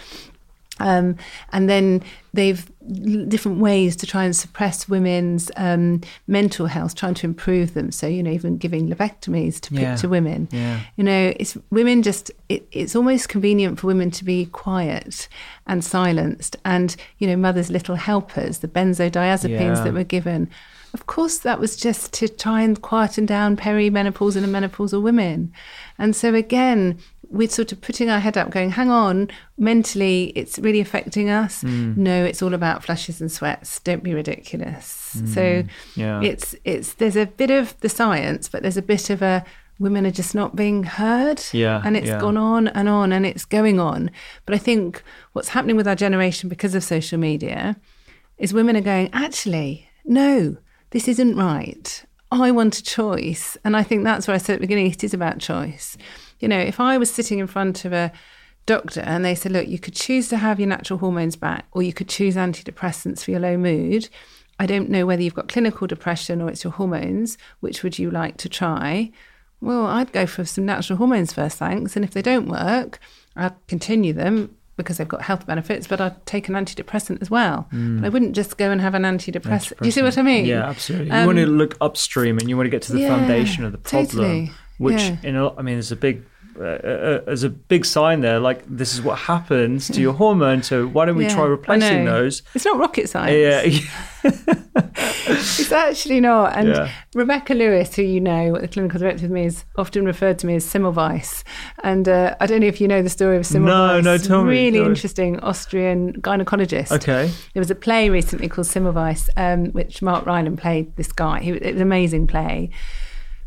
Um, 0.79 1.17
and 1.51 1.69
then 1.69 2.01
they've 2.33 2.70
different 3.27 3.59
ways 3.59 3.95
to 3.97 4.07
try 4.07 4.23
and 4.23 4.35
suppress 4.35 4.89
women's 4.89 5.51
um, 5.55 6.01
mental 6.27 6.65
health, 6.65 6.95
trying 6.95 7.13
to 7.15 7.27
improve 7.27 7.73
them. 7.73 7.91
So 7.91 8.07
you 8.07 8.23
know, 8.23 8.31
even 8.31 8.57
giving 8.57 8.89
lobotomies 8.89 9.59
to 9.61 9.75
Yeah. 9.75 9.95
to 9.97 10.09
women. 10.09 10.47
Yeah. 10.51 10.79
You 10.95 11.03
know, 11.03 11.33
it's 11.39 11.57
women 11.69 12.01
just. 12.03 12.31
It, 12.49 12.67
it's 12.71 12.95
almost 12.95 13.29
convenient 13.29 13.79
for 13.79 13.87
women 13.87 14.11
to 14.11 14.25
be 14.25 14.45
quiet 14.47 15.27
and 15.67 15.83
silenced. 15.83 16.57
And 16.65 16.95
you 17.19 17.27
know, 17.27 17.35
mothers' 17.35 17.69
little 17.69 17.95
helpers, 17.95 18.59
the 18.59 18.67
benzodiazepines 18.67 19.77
Yeah. 19.77 19.83
that 19.83 19.93
were 19.93 20.03
given. 20.03 20.49
Of 20.93 21.05
course, 21.05 21.37
that 21.39 21.57
was 21.59 21.77
just 21.77 22.11
to 22.13 22.27
try 22.27 22.63
and 22.63 22.81
quieten 22.81 23.25
down 23.25 23.55
perimenopausal 23.55 24.43
and 24.43 24.53
menopausal 24.53 25.01
women. 25.01 25.53
And 25.97 26.13
so, 26.13 26.33
again, 26.35 26.97
we're 27.31 27.47
sort 27.49 27.71
of 27.71 27.79
putting 27.81 28.09
our 28.09 28.19
head 28.19 28.37
up, 28.37 28.49
going, 28.51 28.71
hang 28.71 28.89
on, 28.89 29.29
mentally, 29.57 30.33
it's 30.35 30.59
really 30.59 30.81
affecting 30.81 31.29
us. 31.29 31.61
Hmm. 31.61 31.93
No, 31.95 32.25
it's 32.25 32.41
all 32.41 32.53
about 32.53 32.83
flushes 32.83 33.21
and 33.21 33.31
sweats. 33.31 33.79
Don't 33.79 34.03
be 34.03 34.13
ridiculous. 34.13 35.13
Hmm. 35.13 35.25
So, 35.27 35.63
Yeah. 35.95 36.21
it's, 36.21 36.55
it's, 36.65 36.93
there's 36.93 37.15
a 37.15 37.25
bit 37.25 37.49
of 37.49 37.79
the 37.79 37.89
science, 37.89 38.49
but 38.49 38.61
there's 38.61 38.77
a 38.77 38.81
bit 38.81 39.09
of 39.09 39.21
a, 39.21 39.45
women 39.79 40.05
are 40.05 40.11
just 40.11 40.35
not 40.35 40.55
being 40.55 40.83
heard. 40.83 41.41
Yeah, 41.53 41.81
And 41.83 41.95
it's 41.97 42.07
yeah. 42.07 42.19
gone 42.19 42.37
on 42.37 42.67
and 42.67 42.87
on 42.89 43.11
and 43.11 43.25
it's 43.25 43.45
going 43.45 43.79
on. 43.79 44.11
But 44.45 44.53
I 44.55 44.57
think 44.59 45.01
what's 45.33 45.49
happening 45.49 45.75
with 45.77 45.87
our 45.87 45.95
generation 45.95 46.49
because 46.49 46.75
of 46.75 46.83
social 46.83 47.17
media 47.17 47.77
is 48.37 48.53
women 48.53 48.75
are 48.77 48.81
going, 48.81 49.09
actually, 49.13 49.87
no, 50.05 50.57
this 50.91 51.07
isn't 51.07 51.35
right. 51.35 52.05
I 52.31 52.51
want 52.51 52.77
a 52.79 52.83
choice. 52.83 53.57
And 53.63 53.75
I 53.75 53.83
think 53.83 54.03
that's 54.03 54.27
where 54.27 54.35
I 54.35 54.37
said 54.37 54.53
at 54.53 54.59
the 54.59 54.67
beginning, 54.67 54.91
it 54.91 55.03
is 55.03 55.13
about 55.13 55.39
choice. 55.39 55.97
You 56.41 56.47
know, 56.47 56.59
if 56.59 56.79
I 56.79 56.97
was 56.97 57.09
sitting 57.11 57.39
in 57.39 57.47
front 57.47 57.85
of 57.85 57.93
a 57.93 58.11
doctor 58.65 59.01
and 59.01 59.23
they 59.23 59.35
said, 59.35 59.51
look, 59.51 59.67
you 59.67 59.79
could 59.79 59.95
choose 59.95 60.27
to 60.29 60.37
have 60.37 60.59
your 60.59 60.67
natural 60.69 60.99
hormones 60.99 61.35
back 61.35 61.65
or 61.71 61.81
you 61.81 61.93
could 61.93 62.09
choose 62.09 62.35
antidepressants 62.35 63.23
for 63.23 63.31
your 63.31 63.39
low 63.39 63.57
mood. 63.57 64.09
I 64.59 64.65
don't 64.65 64.89
know 64.89 65.05
whether 65.05 65.21
you've 65.21 65.33
got 65.35 65.47
clinical 65.47 65.87
depression 65.87 66.41
or 66.41 66.49
it's 66.49 66.63
your 66.63 66.73
hormones. 66.73 67.37
Which 67.61 67.81
would 67.83 67.97
you 67.97 68.11
like 68.11 68.37
to 68.37 68.49
try? 68.49 69.11
Well, 69.61 69.85
I'd 69.85 70.11
go 70.11 70.25
for 70.25 70.43
some 70.45 70.65
natural 70.65 70.97
hormones 70.97 71.33
first, 71.33 71.57
thanks. 71.57 71.95
And 71.95 72.03
if 72.05 72.11
they 72.11 72.21
don't 72.21 72.47
work, 72.47 72.99
I'd 73.35 73.53
continue 73.67 74.13
them 74.13 74.55
because 74.77 74.97
they've 74.97 75.07
got 75.07 75.21
health 75.23 75.45
benefits, 75.45 75.85
but 75.87 76.01
I'd 76.01 76.25
take 76.25 76.47
an 76.47 76.55
antidepressant 76.55 77.21
as 77.21 77.29
well. 77.29 77.67
But 77.71 78.05
I 78.05 78.09
wouldn't 78.09 78.33
just 78.35 78.57
go 78.57 78.71
and 78.71 78.81
have 78.81 78.95
an 78.95 79.03
antidepressant. 79.03 79.77
Do 79.79 79.85
you 79.85 79.91
see 79.91 80.01
what 80.01 80.17
I 80.17 80.21
mean? 80.23 80.45
Mm. 80.45 80.47
Yeah, 80.47 80.69
absolutely. 80.69 81.07
You 81.07 81.13
Um, 81.13 81.25
want 81.27 81.37
to 81.37 81.45
look 81.45 81.77
upstream 81.81 82.37
and 82.39 82.49
you 82.49 82.57
want 82.57 82.65
to 82.65 82.71
get 82.71 82.81
to 82.83 82.93
the 82.93 83.01
yeah, 83.01 83.15
foundation 83.15 83.63
of 83.63 83.73
the 83.73 83.77
problem, 83.77 84.07
totally. 84.07 84.51
which 84.79 85.01
Yeah. 85.01 85.17
in 85.23 85.35
a, 85.35 85.55
I 85.55 85.61
mean, 85.61 85.75
there's 85.75 85.91
a 85.91 85.95
big. 85.95 86.23
Uh, 86.61 86.87
uh, 86.87 87.21
there's 87.25 87.43
a 87.43 87.49
big 87.49 87.85
sign 87.85 88.21
there, 88.21 88.39
like 88.39 88.63
this 88.67 88.93
is 88.93 89.01
what 89.01 89.17
happens 89.19 89.87
to 89.89 89.99
your 90.01 90.13
hormone. 90.13 90.61
So 90.63 90.87
why 90.87 91.05
don't 91.05 91.15
we 91.17 91.23
Yeah, 91.25 91.35
try 91.35 91.45
replacing 91.45 92.05
those? 92.05 92.43
It's 92.53 92.65
not 92.65 92.77
rocket 92.77 93.09
science. 93.09 93.81
Yeah, 94.23 94.31
It's 95.33 95.71
actually 95.71 96.19
not. 96.19 96.55
And 96.55 96.69
Yeah. 96.69 96.91
Rebecca 97.15 97.53
Lewis, 97.53 97.95
who 97.95 98.03
you 98.03 98.19
know, 98.19 98.57
the 98.57 98.67
clinical 98.67 98.99
director 98.99 99.23
with 99.23 99.31
me, 99.31 99.45
is 99.45 99.65
often 99.77 100.05
referred 100.05 100.37
to 100.39 100.47
me 100.47 100.55
as 100.55 100.65
Semmelweis. 100.65 101.43
And 101.83 102.07
uh, 102.07 102.35
I 102.39 102.45
don't 102.45 102.61
know 102.61 102.67
if 102.67 102.79
you 102.79 102.87
know 102.87 103.01
the 103.01 103.09
story 103.09 103.37
of 103.37 103.43
Semmelweis. 103.43 103.65
no, 103.65 104.01
no, 104.01 104.17
tell 104.17 104.43
me, 104.43 104.49
Really 104.51 104.79
interesting 104.79 105.39
Austrian 105.39 106.13
gynecologist. 106.21 106.91
Okay. 106.91 107.31
There 107.53 107.61
was 107.61 107.71
a 107.71 107.75
play 107.75 108.09
recently 108.09 108.47
called 108.49 108.67
Semmelweis, 108.67 109.29
um, 109.37 109.67
which 109.71 110.01
Mark 110.01 110.25
Rylance 110.25 110.59
played 110.59 110.95
this 110.95 111.11
guy. 111.11 111.39
He, 111.39 111.51
it 111.51 111.61
was 111.63 111.75
an 111.75 111.81
amazing 111.81 112.27
play. 112.27 112.69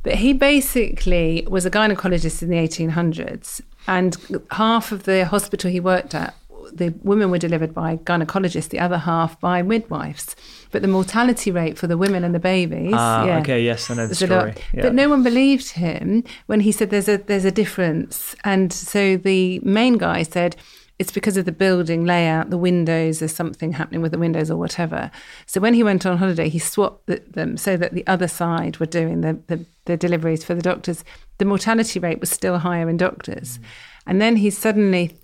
But 0.05 0.15
he 0.17 0.33
basically 0.33 1.45
was 1.51 1.67
a 1.67 1.71
gynecologist 1.71 2.43
in 2.43 2.49
the 2.51 2.57
1800s, 2.57 3.61
and 3.89 4.17
half 4.53 4.93
of 4.93 5.03
the 5.05 5.25
hospital 5.25 5.71
he 5.71 5.81
worked 5.81 6.15
at, 6.15 6.35
the 6.73 6.95
women 7.03 7.31
were 7.31 7.39
delivered 7.39 7.75
by 7.75 7.97
gynecologists, 7.97 8.69
the 8.69 8.79
other 8.79 8.99
half 8.99 9.39
by 9.41 9.61
midwives. 9.63 10.35
But 10.71 10.83
the 10.83 10.89
mortality 10.89 11.51
rate 11.51 11.77
for 11.79 11.87
the 11.87 11.97
women 11.99 12.25
and 12.25 12.35
the 12.35 12.39
babies, 12.41 12.93
Ah, 12.95 13.25
yeah, 13.27 13.39
okay, 13.41 13.63
yes, 13.63 13.91
I 13.91 13.95
know 13.95 14.05
the 14.07 14.11
was 14.11 14.23
a 14.23 14.27
lot. 14.27 14.41
story. 14.53 14.67
Yeah. 14.73 14.83
But 14.83 14.95
no 14.95 15.09
one 15.09 15.23
believed 15.23 15.71
him 15.71 16.25
when 16.47 16.61
he 16.61 16.73
said 16.73 16.91
there's 16.91 17.09
a 17.09 17.19
there's 17.19 17.45
a 17.45 17.51
difference. 17.53 18.35
And 18.45 18.73
so 18.73 19.17
the 19.17 19.61
main 19.61 19.99
guy 19.99 20.23
said 20.23 20.57
it's 20.99 21.13
because 21.13 21.37
of 21.37 21.45
the 21.45 21.53
building 21.53 22.05
layout, 22.05 22.51
the 22.51 22.59
windows, 22.59 23.19
there's 23.19 23.35
something 23.35 23.73
happening 23.73 24.01
with 24.01 24.13
the 24.13 24.19
windows 24.19 24.51
or 24.51 24.57
whatever. 24.57 25.11
So 25.47 25.61
when 25.61 25.75
he 25.75 25.83
went 25.83 26.07
on 26.07 26.19
holiday, 26.19 26.49
he 26.49 26.61
swapped 26.61 27.07
the, 27.07 27.23
them 27.29 27.57
so 27.57 27.77
that 27.77 27.95
the 27.95 28.07
other 28.07 28.29
side 28.29 28.79
were 28.79 28.87
doing 28.87 29.21
the, 29.23 29.41
the, 29.49 29.65
the 29.87 29.97
deliveries 29.97 30.45
for 30.45 30.55
the 30.55 30.63
doctors. 30.63 31.05
The 31.39 31.45
mortality 31.45 31.99
rate 31.99 32.21
was 32.21 32.31
still 32.31 32.59
higher 32.59 32.89
in 32.89 32.97
doctors. 32.97 33.59
Mm. 33.59 33.63
And 34.07 34.23
then 34.23 34.37
he 34.37 34.51
suddenly 34.51 35.19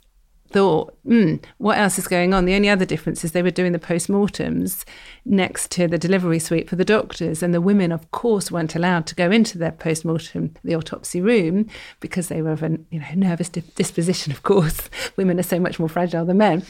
thought, 0.51 0.97
hmm, 1.05 1.37
what 1.59 1.79
else 1.79 1.99
is 1.99 2.09
going 2.09 2.35
on? 2.35 2.45
The 2.45 2.55
only 2.55 2.69
other 2.69 2.85
difference 2.85 3.25
is 3.25 3.33
they 3.33 3.43
were 3.43 3.51
doing 3.51 3.73
the 3.73 3.79
postmortems 3.79 4.85
next 5.25 5.71
to 5.73 5.87
the 5.87 5.99
delivery 5.99 6.39
suite 6.39 6.69
for 6.69 6.77
the 6.77 6.85
doctors, 6.85 7.43
and 7.43 7.55
the 7.55 7.61
women, 7.61 7.93
of 7.93 8.11
course, 8.11 8.51
weren't 8.51 8.75
allowed 8.75 9.07
to 9.07 9.15
go 9.15 9.31
into 9.31 9.59
their 9.59 9.73
postmortem, 9.73 10.55
the 10.65 10.75
autopsy 10.75 11.21
room, 11.21 11.69
because 12.01 12.29
they 12.29 12.43
were 12.43 12.53
of 12.53 12.63
a 12.63 12.79
you 12.91 13.01
know 13.01 13.07
nervous 13.15 13.49
di- 13.49 13.63
disposition. 13.77 14.33
Of 14.33 14.43
course, 14.43 14.91
women 15.17 15.39
are 15.39 15.45
so 15.45 15.61
much 15.61 15.79
more 15.79 15.89
fragile 15.89 16.25
than 16.25 16.39
men. 16.39 16.65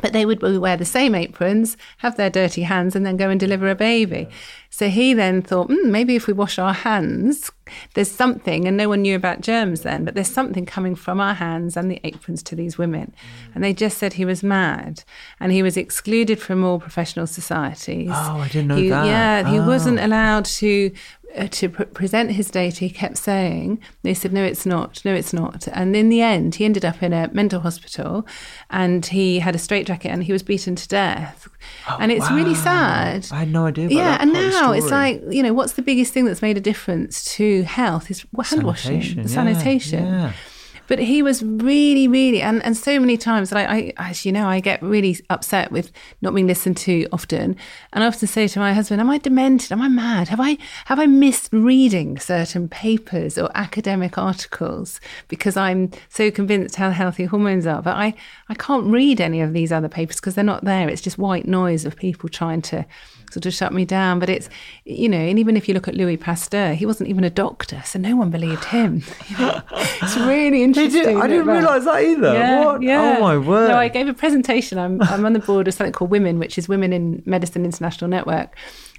But 0.00 0.14
they 0.14 0.24
would 0.24 0.40
wear 0.42 0.76
the 0.78 0.86
same 0.86 1.14
aprons, 1.14 1.76
have 1.98 2.16
their 2.16 2.30
dirty 2.30 2.62
hands, 2.62 2.96
and 2.96 3.04
then 3.04 3.18
go 3.18 3.28
and 3.28 3.38
deliver 3.38 3.68
a 3.68 3.74
baby. 3.74 4.26
So 4.70 4.88
he 4.88 5.12
then 5.12 5.42
thought, 5.42 5.68
mm, 5.68 5.84
maybe 5.90 6.16
if 6.16 6.26
we 6.26 6.32
wash 6.32 6.58
our 6.58 6.72
hands, 6.72 7.52
there's 7.92 8.10
something, 8.10 8.66
and 8.66 8.74
no 8.74 8.88
one 8.88 9.02
knew 9.02 9.14
about 9.14 9.42
germs 9.42 9.82
then, 9.82 10.04
but 10.06 10.14
there's 10.14 10.30
something 10.32 10.64
coming 10.64 10.94
from 10.94 11.20
our 11.20 11.34
hands 11.34 11.76
and 11.76 11.90
the 11.90 12.00
aprons 12.04 12.42
to 12.44 12.56
these 12.56 12.78
women. 12.78 13.12
And 13.54 13.62
they 13.62 13.74
just 13.74 13.98
said 13.98 14.14
he 14.14 14.24
was 14.24 14.42
mad. 14.42 15.04
And 15.38 15.52
he 15.52 15.62
was 15.62 15.76
excluded 15.76 16.40
from 16.40 16.64
all 16.64 16.80
professional 16.80 17.26
societies. 17.26 18.08
Oh, 18.12 18.38
I 18.38 18.48
didn't 18.48 18.68
know 18.68 18.76
He- 18.76 18.88
that. 18.88 19.06
Yeah, 19.06 19.50
he 19.50 19.58
Oh. 19.58 19.66
wasn't 19.66 20.00
allowed 20.00 20.46
to. 20.46 20.90
Uh, 21.36 21.48
to 21.48 21.68
pr- 21.70 21.84
present 21.84 22.32
his 22.32 22.50
data, 22.50 22.80
he 22.80 22.90
kept 22.90 23.16
saying, 23.16 23.80
they 24.02 24.12
said, 24.12 24.32
no, 24.34 24.44
it's 24.44 24.66
not, 24.66 25.02
no, 25.04 25.14
it's 25.14 25.32
not. 25.32 25.66
And 25.72 25.96
in 25.96 26.10
the 26.10 26.20
end, 26.20 26.56
he 26.56 26.64
ended 26.66 26.84
up 26.84 27.02
in 27.02 27.14
a 27.14 27.30
mental 27.32 27.60
hospital 27.60 28.26
and 28.68 29.06
he 29.06 29.38
had 29.38 29.54
a 29.54 29.58
straitjacket 29.58 30.10
and 30.10 30.24
he 30.24 30.32
was 30.32 30.42
beaten 30.42 30.76
to 30.76 30.86
death. 30.88 31.48
and 31.98 32.12
it's 32.12 32.30
really 32.30 32.50
Oh, 32.50 32.54
sad. 32.54 33.26
I 33.32 33.36
had 33.40 33.52
no 33.52 33.64
idea. 33.66 33.86
About 33.86 33.94
Yeah, 33.96 34.18
and 34.20 34.32
now 34.34 34.72
it's 34.72 34.90
like, 34.90 35.22
you 35.30 35.42
know, 35.42 35.54
what's 35.54 35.72
the 35.72 35.82
biggest 35.82 36.12
thing 36.12 36.26
that's 36.26 36.42
made 36.42 36.58
a 36.58 36.60
difference 36.60 37.24
to 37.36 37.62
health 37.62 38.10
is 38.10 38.26
hand 38.44 38.62
washing, 38.64 39.00
Sanitation, 39.02 39.18
yeah, 39.20 39.26
sanitation. 39.26 40.04
yeah. 40.04 40.32
But 40.88 40.98
he 40.98 41.22
was 41.22 41.42
really, 41.42 42.08
really, 42.08 42.42
and, 42.42 42.62
and 42.64 42.76
so 42.76 42.98
many 42.98 43.16
times 43.16 43.50
that 43.50 43.70
I, 43.70 43.92
I, 43.96 44.10
as 44.10 44.24
you 44.24 44.32
know, 44.32 44.48
I 44.48 44.60
get 44.60 44.82
really 44.82 45.18
upset 45.30 45.72
with 45.72 45.90
not 46.20 46.34
being 46.34 46.46
listened 46.46 46.76
to 46.78 47.06
often. 47.12 47.56
And 47.92 48.04
I 48.04 48.06
often 48.06 48.28
say 48.28 48.48
to 48.48 48.58
my 48.58 48.72
husband, 48.72 49.00
Am 49.00 49.10
I 49.10 49.18
demented? 49.18 49.72
Am 49.72 49.80
I 49.80 49.88
mad? 49.88 50.28
Have 50.28 50.40
I, 50.40 50.58
have 50.86 50.98
I 50.98 51.06
missed 51.06 51.48
reading 51.52 52.18
certain 52.18 52.68
papers 52.68 53.38
or 53.38 53.50
academic 53.54 54.18
articles 54.18 55.00
because 55.28 55.56
I'm 55.56 55.90
so 56.08 56.30
convinced 56.30 56.76
how 56.76 56.90
healthy 56.90 57.24
hormones 57.24 57.66
are? 57.66 57.82
But 57.82 57.96
I, 57.96 58.14
I 58.48 58.54
can't 58.54 58.86
read 58.86 59.20
any 59.20 59.40
of 59.40 59.52
these 59.52 59.72
other 59.72 59.88
papers 59.88 60.16
because 60.16 60.34
they're 60.34 60.44
not 60.44 60.64
there. 60.64 60.88
It's 60.88 61.02
just 61.02 61.18
white 61.18 61.46
noise 61.46 61.84
of 61.84 61.96
people 61.96 62.28
trying 62.28 62.62
to 62.62 62.84
sort 63.32 63.46
of 63.46 63.54
shut 63.54 63.72
me 63.72 63.84
down. 63.84 64.18
But 64.18 64.28
it's, 64.28 64.48
you 64.84 65.08
know, 65.08 65.18
and 65.18 65.38
even 65.38 65.56
if 65.56 65.66
you 65.68 65.74
look 65.74 65.88
at 65.88 65.94
Louis 65.94 66.16
Pasteur, 66.16 66.74
he 66.74 66.86
wasn't 66.86 67.08
even 67.08 67.24
a 67.24 67.30
doctor, 67.30 67.82
so 67.84 67.98
no 67.98 68.14
one 68.16 68.30
believed 68.30 68.64
him. 68.64 69.02
You 69.32 69.38
know? 69.38 69.62
it's 69.70 70.16
really 70.18 70.62
interesting. 70.62 71.20
I 71.20 71.26
didn't 71.26 71.46
realise 71.46 71.84
that 71.84 72.02
either. 72.04 72.34
Yeah, 72.34 72.64
what? 72.64 72.82
yeah. 72.82 73.16
Oh 73.16 73.20
my 73.22 73.38
word. 73.38 73.68
No, 73.68 73.76
I 73.76 73.88
gave 73.88 74.08
a 74.08 74.14
presentation. 74.14 74.78
I'm, 74.78 75.00
I'm 75.02 75.24
on 75.24 75.32
the 75.32 75.38
board 75.38 75.68
of 75.68 75.74
something 75.74 75.92
called 75.92 76.10
Women, 76.10 76.38
which 76.38 76.58
is 76.58 76.68
Women 76.68 76.92
in 76.92 77.22
Medicine 77.24 77.64
International 77.64 78.08
Network. 78.10 78.54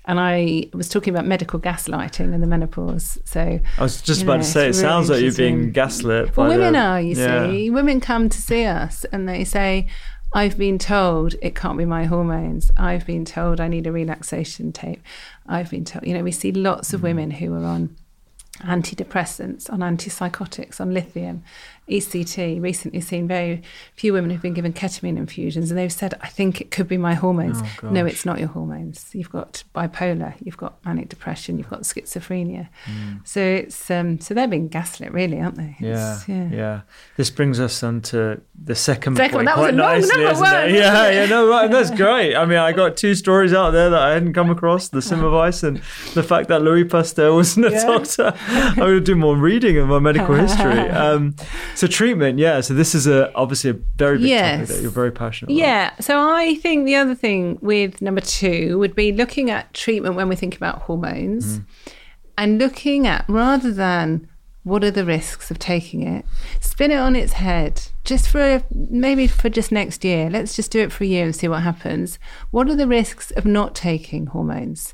And 0.06 0.20
I 0.20 0.70
was 0.74 0.90
talking 0.90 1.14
about 1.14 1.26
medical 1.26 1.60
gaslighting 1.60 2.34
and 2.34 2.42
the 2.44 2.48
menopause. 2.48 3.18
So 3.24 3.40
I 3.78 3.82
was 3.82 4.02
just 4.02 4.24
about 4.24 4.38
know, 4.38 4.44
to 4.44 4.50
say, 4.50 4.62
it 4.62 4.64
really 4.68 4.74
sounds 4.74 5.10
like 5.10 5.22
you're 5.22 5.32
being 5.34 5.72
gaslit. 5.72 6.36
Well, 6.36 6.50
by 6.50 6.58
women 6.58 6.74
the- 6.74 6.80
are, 6.80 7.02
you 7.02 7.16
Yeah. 7.16 7.50
see. 7.50 7.70
Women 7.70 8.02
come 8.02 8.28
to 8.28 8.42
see 8.42 8.66
us 8.66 9.06
and 9.14 9.30
they 9.30 9.44
say, 9.46 9.88
I've 10.34 10.58
been 10.58 10.80
told 10.80 11.36
it 11.42 11.56
can't 11.56 11.78
be 11.78 11.86
my 11.86 12.06
hormones. 12.06 12.72
I've 12.76 13.06
been 13.06 13.24
told 13.24 13.60
I 13.62 13.68
need 13.68 13.86
a 13.86 13.92
relaxation 13.92 14.72
tape. 14.72 15.02
I've 15.48 15.70
been 15.70 15.86
told, 15.86 16.08
you 16.08 16.14
know, 16.14 16.24
we 16.24 16.32
see 16.32 16.52
lots 16.52 16.90
Mm. 16.90 16.94
of 16.96 17.04
women 17.04 17.32
who 17.32 17.54
are 17.54 17.64
on 17.66 17.96
antidepressants, 18.62 19.72
on 19.72 19.80
antipsychotics, 19.80 20.80
on 20.80 20.94
lithium, 20.94 21.44
ECT. 21.90 22.62
Recently 22.62 23.02
seen 23.02 23.28
very 23.28 23.62
few 23.96 24.14
women 24.14 24.30
who've 24.32 24.42
been 24.42 24.54
given 24.54 24.74
ketamine 24.74 25.18
infusions 25.18 25.70
and 25.72 25.78
they've 25.78 25.92
said, 25.92 26.14
I 26.22 26.28
think 26.28 26.62
it 26.62 26.72
could 26.72 26.88
be 26.88 26.98
my 26.98 27.14
hormones. 27.14 27.62
Oh, 27.84 27.90
no, 27.90 28.06
it's 28.06 28.26
not 28.26 28.40
your 28.40 28.48
hormones. 28.50 29.10
You've 29.14 29.30
got 29.32 29.64
bipolar, 29.76 30.34
you've 30.44 30.58
got 30.58 30.84
manic 30.86 31.10
depression, 31.10 31.58
you've 31.58 31.70
got 31.70 31.82
schizophrenia. 31.82 32.70
So 33.26 33.42
it's 33.42 33.90
um, 33.92 34.20
so 34.20 34.34
they're 34.34 34.48
being 34.48 34.68
gaslit, 34.70 35.12
really, 35.12 35.40
aren't 35.40 35.56
they? 35.56 35.76
Yeah, 35.80 36.22
It's- 36.22 36.28
yeah, 36.52 36.82
This 37.18 37.30
brings 37.30 37.60
us 37.60 37.84
on 37.84 38.02
to 38.02 38.42
the 38.64 38.76
second 38.76 39.16
Second 39.18 39.38
point. 39.38 39.46
That 39.48 39.58
was 39.58 39.66
quite 39.66 39.74
a 39.74 39.78
long 39.78 40.24
number 40.24 40.40
one, 40.42 40.70
it? 40.70 40.76
Yeah, 40.76 41.10
yeah, 41.10 41.26
no, 41.26 41.50
right. 41.50 41.70
That's 41.70 41.92
great. 41.92 42.36
I 42.36 42.46
mean, 42.46 42.58
I 42.60 42.72
got 42.72 42.96
two 42.98 43.16
stories 43.16 43.54
out 43.54 43.72
there 43.72 43.90
that 43.90 44.02
I 44.02 44.12
hadn't 44.14 44.34
come 44.34 44.50
across: 44.50 44.90
the 44.90 45.00
Semmelweis 45.00 45.64
and 45.68 45.78
the 46.14 46.24
fact 46.24 46.48
that 46.50 46.62
Louis 46.62 46.86
Pasteur 46.86 47.34
wasn't 47.34 47.66
a 47.68 47.72
Yeah. 47.72 47.86
doctor. 47.86 48.34
I'm 48.48 48.76
going 48.76 48.94
to 48.96 49.02
do 49.02 49.16
more 49.16 49.36
reading 49.36 49.78
of 49.78 49.88
my 49.88 50.00
medical 50.00 50.36
history. 50.36 50.90
Um, 51.04 51.36
so 51.76 51.88
treatment, 51.88 52.40
yeah. 52.40 52.62
So 52.62 52.74
this 52.74 52.96
is 52.96 53.08
a 53.08 53.34
obviously 53.36 53.72
a 53.72 53.74
very 53.96 54.18
big 54.18 54.40
topic 54.40 54.68
that 54.68 54.82
you're 54.82 54.92
very 54.92 55.12
passionate 55.12 55.52
about. 55.52 55.60
Yeah. 55.60 55.96
So 56.00 56.20
I 56.20 56.56
think 56.56 56.86
the 56.86 56.96
other 56.96 57.16
thing 57.16 57.60
with 57.62 58.02
number 58.02 58.22
two 58.22 58.80
would 58.80 58.96
be 58.96 59.12
looking 59.12 59.50
at 59.50 59.74
treatment 59.74 60.16
when 60.16 60.30
we 60.30 60.36
think 60.36 60.56
about 60.56 60.84
hormones 60.84 61.60
mm-hmm. 61.60 61.94
and 62.38 62.60
looking 62.60 63.08
at 63.08 63.26
rather 63.28 63.72
than 63.72 64.28
what 64.64 64.84
are 64.84 64.92
the 64.92 65.06
risks 65.06 65.52
of 65.52 65.60
taking 65.60 66.04
it, 66.04 66.26
spin 66.62 66.92
it 66.92 66.98
on 66.98 67.16
its 67.16 67.34
head 67.34 67.82
just 68.06 68.30
for 68.30 68.64
maybe 68.74 69.28
for 69.28 69.50
just 69.50 69.72
next 69.72 70.06
year. 70.06 70.30
Let's 70.30 70.56
just 70.56 70.72
do 70.72 70.80
it 70.80 70.92
for 70.92 71.04
a 71.04 71.08
year 71.08 71.26
and 71.26 71.36
see 71.36 71.48
what 71.48 71.64
happens. 71.64 72.18
What 72.52 72.70
are 72.70 72.76
the 72.76 72.88
risks 72.88 73.32
of 73.32 73.46
not 73.46 73.76
taking 73.76 74.28
hormones? 74.28 74.94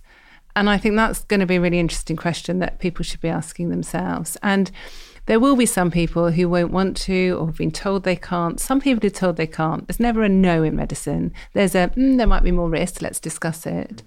And 0.55 0.69
I 0.69 0.77
think 0.77 0.95
that's 0.95 1.23
going 1.25 1.39
to 1.39 1.45
be 1.45 1.57
a 1.57 1.61
really 1.61 1.79
interesting 1.79 2.17
question 2.17 2.59
that 2.59 2.79
people 2.79 3.03
should 3.03 3.21
be 3.21 3.29
asking 3.29 3.69
themselves. 3.69 4.35
And 4.41 4.71
there 5.29 5.39
will 5.39 5.55
be 5.55 5.67
some 5.67 5.91
people 5.91 6.31
who 6.31 6.49
won't 6.49 6.71
want 6.71 6.97
to 6.97 7.37
or 7.39 7.45
have 7.45 7.57
been 7.57 7.69
told 7.69 8.03
they 8.03 8.15
can't. 8.15 8.59
Some 8.59 8.81
people 8.81 9.05
are 9.05 9.11
told 9.11 9.37
they 9.37 9.45
can't. 9.45 9.87
There's 9.87 9.99
never 9.99 10.23
a 10.23 10.27
no 10.27 10.63
in 10.63 10.75
medicine. 10.75 11.33
There's 11.53 11.75
a, 11.75 11.89
mm, 11.89 12.17
there 12.17 12.25
might 12.25 12.41
be 12.41 12.51
more 12.51 12.67
risk, 12.67 12.99
let's 12.99 13.19
discuss 13.19 13.67
it. 13.67 14.01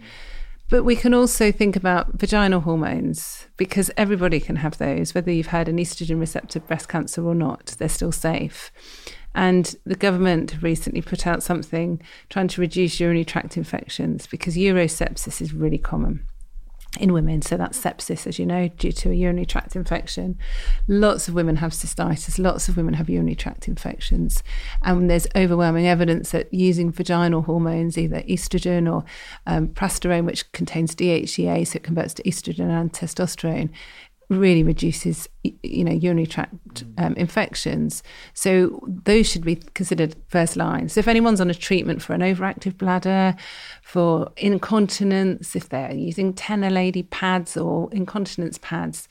But 0.68 0.82
we 0.82 0.96
can 0.96 1.14
also 1.14 1.52
think 1.52 1.76
about 1.76 2.14
vaginal 2.14 2.62
hormones 2.62 3.46
because 3.56 3.88
everybody 3.96 4.40
can 4.40 4.56
have 4.56 4.78
those, 4.78 5.14
whether 5.14 5.30
you've 5.30 5.46
had 5.46 5.68
an 5.68 5.76
estrogen 5.76 6.18
receptor 6.18 6.58
breast 6.58 6.88
cancer 6.88 7.24
or 7.24 7.36
not, 7.36 7.76
they're 7.78 7.88
still 7.88 8.10
safe. 8.10 8.72
And 9.32 9.76
the 9.86 9.94
government 9.94 10.60
recently 10.60 11.02
put 11.02 11.24
out 11.24 11.44
something 11.44 12.02
trying 12.30 12.48
to 12.48 12.60
reduce 12.60 12.98
urinary 12.98 13.24
tract 13.24 13.56
infections 13.56 14.26
because 14.26 14.56
urosepsis 14.56 15.40
is 15.40 15.54
really 15.54 15.78
common 15.78 16.26
in 17.00 17.12
women. 17.12 17.40
So 17.42 17.56
that's 17.56 17.78
sepsis, 17.78 18.26
as 18.26 18.38
you 18.38 18.46
know, 18.46 18.68
due 18.68 18.92
to 18.92 19.10
a 19.10 19.14
urinary 19.14 19.46
tract 19.46 19.74
infection. 19.76 20.38
Lots 20.88 21.26
of 21.26 21.34
women 21.34 21.56
have 21.56 21.72
cystitis, 21.72 22.38
lots 22.38 22.68
of 22.68 22.76
women 22.76 22.94
have 22.94 23.08
urinary 23.08 23.34
tract 23.34 23.66
infections. 23.66 24.42
And 24.82 25.08
there's 25.08 25.26
overwhelming 25.34 25.86
evidence 25.86 26.30
that 26.30 26.52
using 26.52 26.92
vaginal 26.92 27.42
hormones, 27.42 27.96
either 27.96 28.22
estrogen 28.22 28.92
or 28.92 29.04
um, 29.46 29.68
which 30.26 30.50
contains 30.52 30.94
DHEA, 30.94 31.66
so 31.66 31.76
it 31.76 31.82
converts 31.82 32.14
to 32.14 32.22
estrogen 32.24 32.68
and 32.68 32.92
testosterone, 32.92 33.70
really 34.28 34.62
reduces 34.62 35.28
you 35.42 35.84
know 35.84 35.92
urinary 35.92 36.26
tract 36.26 36.84
um, 36.98 37.14
infections. 37.14 38.02
So 38.34 38.80
those 38.86 39.28
should 39.28 39.44
be 39.44 39.56
considered 39.56 40.16
first 40.28 40.56
line. 40.56 40.88
So 40.88 41.00
if 41.00 41.08
anyone's 41.08 41.40
on 41.40 41.50
a 41.50 41.54
treatment 41.54 42.02
for 42.02 42.14
an 42.14 42.20
overactive 42.20 42.78
bladder 42.78 43.36
for 43.82 44.32
incontinence 44.36 45.54
if 45.54 45.68
they're 45.68 45.94
using 45.94 46.32
TENA 46.32 46.70
Lady 46.70 47.02
pads 47.02 47.56
or 47.56 47.92
incontinence 47.92 48.58
pads 48.58 49.08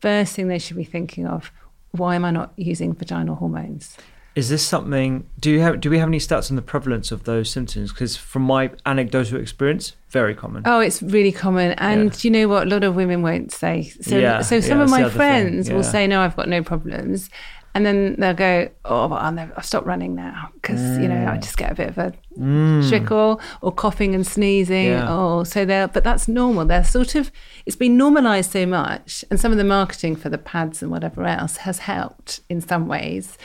first 0.00 0.34
thing 0.34 0.48
they 0.48 0.58
should 0.58 0.76
be 0.76 0.84
thinking 0.84 1.26
of 1.26 1.50
why 1.92 2.14
am 2.14 2.24
i 2.24 2.30
not 2.30 2.52
using 2.56 2.94
vaginal 2.94 3.34
hormones 3.36 3.96
Is 4.36 4.48
this 4.48 4.64
something? 4.64 5.26
Do 5.40 5.50
you 5.50 5.60
have? 5.60 5.80
Do 5.80 5.90
we 5.90 5.98
have 5.98 6.08
any 6.08 6.18
stats 6.18 6.50
on 6.50 6.56
the 6.56 6.62
prevalence 6.62 7.10
of 7.10 7.24
those 7.24 7.50
symptoms? 7.50 7.92
Because 7.92 8.16
from 8.16 8.42
my 8.42 8.70
anecdotal 8.86 9.40
experience, 9.40 9.96
very 10.08 10.36
common. 10.36 10.62
Oh, 10.66 10.78
it's 10.78 11.02
really 11.02 11.32
common, 11.32 11.72
and 11.72 12.22
you 12.22 12.30
know 12.30 12.46
what? 12.46 12.68
A 12.68 12.70
lot 12.70 12.84
of 12.84 12.94
women 12.94 13.22
won't 13.22 13.50
say. 13.50 13.92
So, 14.00 14.18
Yeah, 14.18 14.42
so 14.42 14.60
some 14.60 14.78
yeah, 14.78 14.84
of 14.84 14.90
my 14.90 15.08
friends 15.08 15.68
will 15.70 15.82
say, 15.82 16.06
"No, 16.06 16.20
I've 16.20 16.36
got 16.36 16.48
no 16.48 16.62
problems," 16.62 17.28
and 17.74 17.84
then 17.84 18.14
they'll 18.18 18.34
go, 18.34 18.68
"Oh, 18.84 19.08
but 19.08 19.16
I'll, 19.16 19.32
never, 19.32 19.52
I'll 19.56 19.64
stop 19.64 19.84
running 19.84 20.14
now 20.14 20.50
because 20.54 20.80
you 20.98 21.08
know 21.08 21.26
I 21.26 21.36
mm. 21.36 21.42
just 21.42 21.56
get 21.56 21.72
a 21.72 21.74
bit 21.74 21.88
of 21.88 21.98
a 21.98 22.12
mm. 22.38 22.88
trickle 22.88 23.40
or 23.62 23.72
coughing 23.72 24.14
and 24.14 24.26
sneezing." 24.26 24.86
Yeah. 24.86 25.06
Oh, 25.08 25.42
so 25.42 25.64
they're 25.64 25.88
but 25.88 26.04
that's 26.04 26.28
normal. 26.28 26.64
They're 26.64 26.84
sort 26.84 27.16
of 27.16 27.32
it's 27.66 27.76
been 27.76 27.96
normalised 27.96 28.52
so 28.52 28.64
much, 28.64 29.24
and 29.30 29.40
some 29.40 29.52
of 29.52 29.58
the 29.58 29.64
marketing 29.64 30.14
for 30.14 30.28
the 30.28 30.38
pads 30.38 30.82
and 30.82 30.90
whatever 30.90 31.24
else 31.24 31.58
has 31.58 31.80
helped 31.80 32.40
in 32.48 32.60
some 32.60 32.86
ways. 32.86 33.36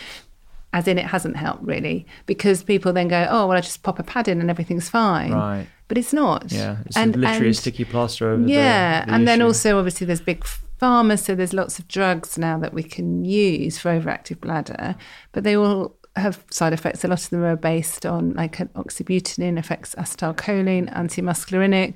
As 0.75 0.89
in, 0.89 0.97
it 0.97 1.05
hasn't 1.05 1.37
helped 1.37 1.63
really 1.63 2.05
because 2.25 2.61
people 2.61 2.91
then 2.91 3.07
go, 3.07 3.25
"Oh, 3.29 3.47
well, 3.47 3.57
I 3.57 3.61
just 3.61 3.81
pop 3.81 3.97
a 3.97 4.03
pad 4.03 4.27
in 4.27 4.41
and 4.41 4.49
everything's 4.49 4.89
fine." 4.89 5.31
Right. 5.31 5.67
But 5.87 5.97
it's 5.97 6.11
not. 6.11 6.51
Yeah, 6.51 6.77
it's 6.85 6.97
literally 6.97 7.49
a 7.49 7.53
sticky 7.53 7.85
plaster 7.85 8.31
over 8.31 8.45
yeah 8.45 9.05
the 9.05 9.13
and 9.13 9.25
then 9.25 9.41
also 9.41 9.77
obviously 9.77 10.05
there's 10.05 10.19
big 10.19 10.43
pharma 10.81 11.17
so 11.17 11.33
there's 11.33 11.53
lots 11.53 11.79
of 11.79 11.87
drugs 11.87 12.37
now 12.37 12.57
that 12.59 12.73
we 12.73 12.83
can 12.83 13.23
use 13.23 13.77
for 13.77 13.89
overactive 13.89 14.41
bladder 14.41 14.95
but 15.31 15.43
they 15.45 15.55
all 15.55 15.95
have 16.17 16.43
side 16.49 16.73
effects 16.73 17.03
a 17.03 17.07
lot 17.07 17.23
of 17.23 17.29
them 17.29 17.43
are 17.43 17.55
based 17.55 18.05
on 18.05 18.33
like 18.33 18.59
an 18.59 18.69
oxybutynin 18.75 19.57
affects 19.57 19.95
acetylcholine 19.95 20.93
antimuscarinic 20.93 21.95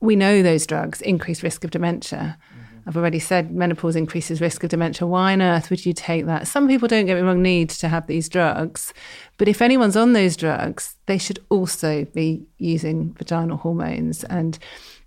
we 0.00 0.14
know 0.14 0.42
those 0.42 0.66
drugs 0.66 1.00
increase 1.00 1.42
risk 1.42 1.64
of 1.64 1.70
dementia 1.70 2.38
I've 2.86 2.96
already 2.96 3.18
said 3.18 3.50
menopause 3.50 3.96
increases 3.96 4.40
risk 4.40 4.62
of 4.62 4.70
dementia. 4.70 5.08
Why 5.08 5.32
on 5.32 5.42
earth 5.42 5.70
would 5.70 5.84
you 5.84 5.92
take 5.92 6.26
that? 6.26 6.46
Some 6.46 6.68
people, 6.68 6.86
don't 6.86 7.06
get 7.06 7.16
me 7.16 7.22
wrong, 7.22 7.42
need 7.42 7.70
to 7.70 7.88
have 7.88 8.06
these 8.06 8.28
drugs. 8.28 8.94
But 9.38 9.48
if 9.48 9.60
anyone's 9.60 9.96
on 9.96 10.12
those 10.12 10.36
drugs, 10.36 10.94
they 11.06 11.18
should 11.18 11.40
also 11.48 12.04
be 12.04 12.46
using 12.58 13.12
vaginal 13.14 13.56
hormones. 13.56 14.22
And 14.24 14.56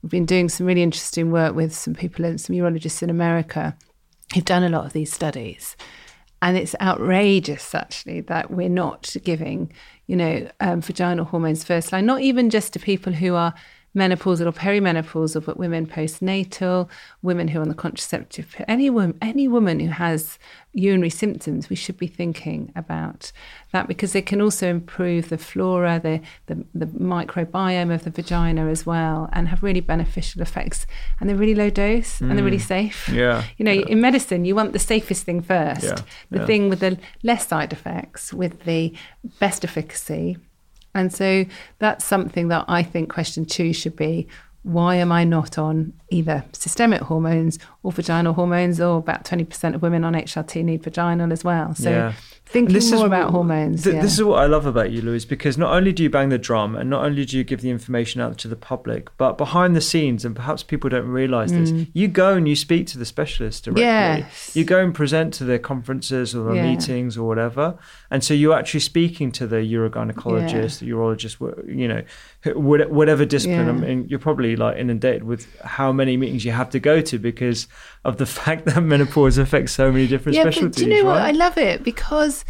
we've 0.02 0.12
been 0.12 0.26
doing 0.26 0.50
some 0.50 0.68
really 0.68 0.84
interesting 0.84 1.32
work 1.32 1.56
with 1.56 1.74
some 1.74 1.94
people 1.94 2.26
and 2.26 2.40
some 2.40 2.56
urologists 2.56 3.02
in 3.02 3.10
America 3.10 3.78
who've 4.34 4.44
done 4.44 4.64
a 4.64 4.70
lot 4.70 4.86
of 4.86 4.94
these 4.94 5.14
studies. 5.14 5.78
And 6.42 6.58
it's 6.58 6.76
outrageous, 6.82 7.74
actually, 7.74 8.22
that 8.22 8.52
we're 8.52 8.70
not 8.70 9.16
giving, 9.24 9.72
you 10.08 10.18
know, 10.18 10.50
um, 10.60 10.82
vaginal 10.82 11.26
hormones 11.26 11.64
first 11.64 11.92
line, 11.92 12.06
not 12.06 12.22
even 12.22 12.50
just 12.50 12.74
to 12.74 12.80
people 12.80 13.14
who 13.14 13.36
are 13.36 13.54
menopausal 13.96 14.46
or 14.48 14.52
perimenopausal, 14.52 15.44
but 15.46 15.58
women 15.58 15.86
postnatal, 15.88 16.88
women 17.22 17.48
who 17.48 17.60
are 17.60 17.62
on 17.64 17.70
the 17.70 17.76
contraceptive, 17.76 18.56
any 18.68 18.90
woman, 18.90 19.18
any 19.22 19.48
woman 19.48 19.80
who 19.80 19.88
has 19.90 20.38
urinary 20.74 21.10
symptoms, 21.10 21.70
we 21.70 21.76
should 21.76 21.98
be 21.98 22.06
thinking 22.06 22.72
about 22.76 23.32
that 23.72 23.88
because 23.88 24.14
they 24.14 24.22
can 24.22 24.40
also 24.42 24.68
improve 24.70 25.30
the 25.30 25.38
flora, 25.38 26.00
the, 26.02 26.22
the, 26.46 26.64
the 26.76 26.86
microbiome 26.86 27.92
of 27.94 28.04
the 28.04 28.12
vagina 28.12 28.68
as 28.68 28.86
well, 28.86 29.28
and 29.34 29.48
have 29.48 29.64
really 29.64 29.82
beneficial 29.82 30.42
effects. 30.42 30.86
And 31.20 31.28
they're 31.28 31.36
really 31.36 31.56
low 31.56 31.70
dose 31.72 32.22
and 32.22 32.38
they're 32.38 32.46
really 32.46 32.60
safe. 32.60 33.08
Mm. 33.08 33.16
Yeah, 33.16 33.44
You 33.58 33.66
know, 33.66 33.72
yeah. 33.72 33.88
in 33.88 34.00
medicine, 34.02 34.46
you 34.46 34.56
want 34.56 34.74
the 34.74 34.80
safest 34.80 35.24
thing 35.24 35.42
first, 35.42 35.84
Yeah, 35.84 36.02
the 36.30 36.40
yeah. 36.40 36.46
thing 36.46 36.70
with 36.70 36.80
the 36.82 37.00
less 37.24 37.48
side 37.48 37.74
effects, 37.74 38.32
with 38.34 38.64
the 38.66 38.94
best 39.40 39.64
efficacy. 39.66 40.38
And 40.96 41.14
so 41.14 41.46
that's 41.80 42.04
something 42.04 42.48
that 42.50 42.66
I 42.68 42.84
think 42.84 43.12
question 43.12 43.46
two 43.46 43.74
should 43.74 43.96
be 43.96 44.28
why 44.64 44.96
am 44.96 45.12
I 45.12 45.24
not 45.24 45.58
on 45.58 45.94
either 46.10 46.44
systemic 46.52 47.02
hormones 47.02 47.60
or 47.90 47.92
vaginal 47.92 48.34
hormones? 48.34 48.80
Or 48.80 48.98
about 48.98 49.26
20% 49.26 49.76
of 49.76 49.82
women 49.82 50.04
on 50.04 50.14
HRT 50.14 50.64
need 50.64 50.84
vaginal 50.84 51.32
as 51.34 51.44
well. 51.44 51.74
So 51.76 51.90
Yeah. 51.90 52.14
thinking 52.46 52.74
this 52.74 52.92
more 52.92 53.02
is 53.02 53.08
about 53.08 53.32
hormones. 53.32 53.84
th- 53.84 53.96
yeah. 53.96 54.02
This 54.02 54.14
is 54.14 54.24
what 54.24 54.40
I 54.40 54.46
love 54.48 54.66
about 54.66 54.92
you, 54.92 55.02
Louise, 55.02 55.26
because 55.26 55.58
not 55.58 55.72
only 55.74 55.92
do 55.92 56.04
you 56.04 56.10
bang 56.10 56.30
the 56.30 56.38
drum 56.38 56.76
and 56.76 56.90
not 56.90 57.04
only 57.06 57.26
do 57.26 57.38
you 57.38 57.44
give 57.44 57.62
the 57.62 57.70
information 57.70 58.22
out 58.22 58.38
to 58.40 58.48
the 58.48 58.56
public, 58.56 59.10
but 59.18 59.38
behind 59.38 59.76
the 59.76 59.82
scenes, 59.82 60.26
and 60.26 60.36
perhaps 60.36 60.64
people 60.64 60.90
don't 60.90 61.08
realize 61.08 61.52
this, 61.52 61.72
you 61.94 62.08
go 62.08 62.34
and 62.34 62.48
you 62.48 62.56
speak 62.56 62.88
to 62.88 62.98
the 62.98 63.06
specialists 63.06 63.62
directly. 63.62 63.84
Mm. 63.84 64.20
Yes. 64.20 64.56
You 64.56 64.64
go 64.66 64.80
and 64.84 64.94
present 64.94 65.34
to 65.36 65.44
their 65.44 65.60
conferences 65.60 66.36
or 66.36 66.44
their 66.46 66.56
Yeah. 66.64 66.70
meetings 66.72 67.18
or 67.18 67.28
whatever. 67.28 67.76
And 68.12 68.24
so 68.24 68.34
you're 68.34 68.56
actually 68.58 68.80
speaking 68.82 69.32
to 69.34 69.46
the 69.48 69.58
urogynecologist, 69.58 70.80
the 70.80 70.90
urologist, 70.90 71.38
you 71.68 71.88
know, 71.88 72.02
whatever 72.56 73.26
discipline. 73.26 73.70
I 73.70 73.72
mean, 73.74 74.06
you're 74.08 74.20
probably 74.20 74.56
like 74.56 74.78
inundated 74.78 75.24
with 75.24 75.48
how 75.62 75.92
many 75.92 76.18
meetings 76.18 76.46
you 76.46 76.52
have 76.52 76.70
to 76.72 76.80
go 76.80 77.02
to 77.02 77.20
because 77.20 77.68
of 78.06 78.18
the 78.18 78.26
fact 78.40 78.66
that 78.66 78.82
menopause 78.82 79.38
affects 79.38 79.72
so 79.74 79.92
many 79.92 80.08
different 80.08 80.36
yeah, 80.36 80.44
specialties. 80.44 80.70
but 80.70 80.76
do 80.76 80.86
you 80.96 81.04
know 81.04 81.10
what? 81.10 81.22
I 81.22 81.32
love 81.32 81.58
it 81.58 81.84
because, 81.84 82.46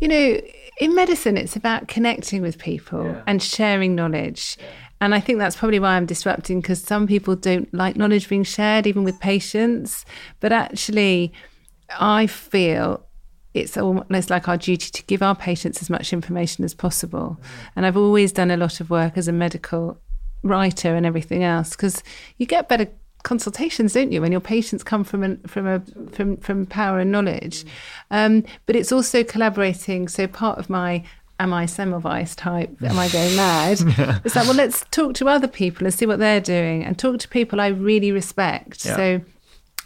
you 0.00 0.08
know, 0.08 0.40
in 0.78 0.94
medicine, 0.94 1.36
it's 1.36 1.56
about 1.56 1.88
connecting 1.88 2.42
with 2.42 2.58
people 2.58 3.04
Yeah. 3.04 3.22
and 3.26 3.42
sharing 3.42 3.94
knowledge. 3.94 4.56
And 5.02 5.14
I 5.14 5.20
think 5.20 5.38
that's 5.38 5.56
probably 5.56 5.78
why 5.78 5.96
I'm 5.96 6.06
disrupting 6.06 6.60
because 6.60 6.82
some 6.82 7.06
people 7.06 7.34
don't 7.36 7.72
like 7.72 7.96
knowledge 7.96 8.28
being 8.28 8.44
shared, 8.44 8.86
even 8.86 9.02
with 9.04 9.18
patients. 9.20 10.04
But 10.40 10.52
actually, 10.52 11.32
I 11.98 12.26
feel 12.26 13.06
it's 13.52 13.76
almost 13.76 14.30
like 14.30 14.46
our 14.48 14.56
duty 14.56 14.90
to 14.90 15.02
give 15.04 15.22
our 15.22 15.34
patients 15.34 15.82
as 15.82 15.90
much 15.90 16.12
information 16.12 16.64
as 16.64 16.74
possible. 16.74 17.40
And 17.74 17.84
I've 17.86 17.96
always 17.96 18.30
done 18.30 18.50
a 18.50 18.56
lot 18.56 18.80
of 18.80 18.90
work 18.90 19.16
as 19.16 19.26
a 19.26 19.32
medical 19.32 19.98
writer 20.42 20.94
and 20.94 21.04
everything 21.04 21.42
else 21.44 21.70
because 21.70 22.02
you 22.38 22.46
get 22.46 22.68
better 22.68 22.86
consultations, 23.22 23.92
don't 23.92 24.12
you, 24.12 24.20
when 24.20 24.32
your 24.32 24.40
patients 24.40 24.82
come 24.82 25.04
from 25.04 25.22
an, 25.22 25.40
from 25.46 25.66
a 25.66 25.80
from 26.12 26.36
from 26.38 26.66
power 26.66 26.98
and 26.98 27.12
knowledge. 27.12 27.64
Um, 28.10 28.44
but 28.66 28.76
it's 28.76 28.92
also 28.92 29.24
collaborating. 29.24 30.08
So 30.08 30.26
part 30.26 30.58
of 30.58 30.70
my 30.70 31.04
am 31.38 31.54
I 31.54 31.64
Semmelweis 31.64 32.36
type? 32.36 32.70
Am 32.82 32.98
I 32.98 33.08
going 33.08 33.34
mad? 33.34 33.80
It's 34.24 34.36
like, 34.36 34.46
well, 34.46 34.54
let's 34.54 34.84
talk 34.90 35.14
to 35.14 35.28
other 35.28 35.48
people 35.48 35.86
and 35.86 35.94
see 35.94 36.06
what 36.06 36.18
they're 36.18 36.40
doing, 36.40 36.84
and 36.84 36.98
talk 36.98 37.18
to 37.20 37.28
people 37.28 37.60
I 37.60 37.68
really 37.68 38.12
respect. 38.12 38.84
Yeah. 38.84 38.96
So 38.96 39.20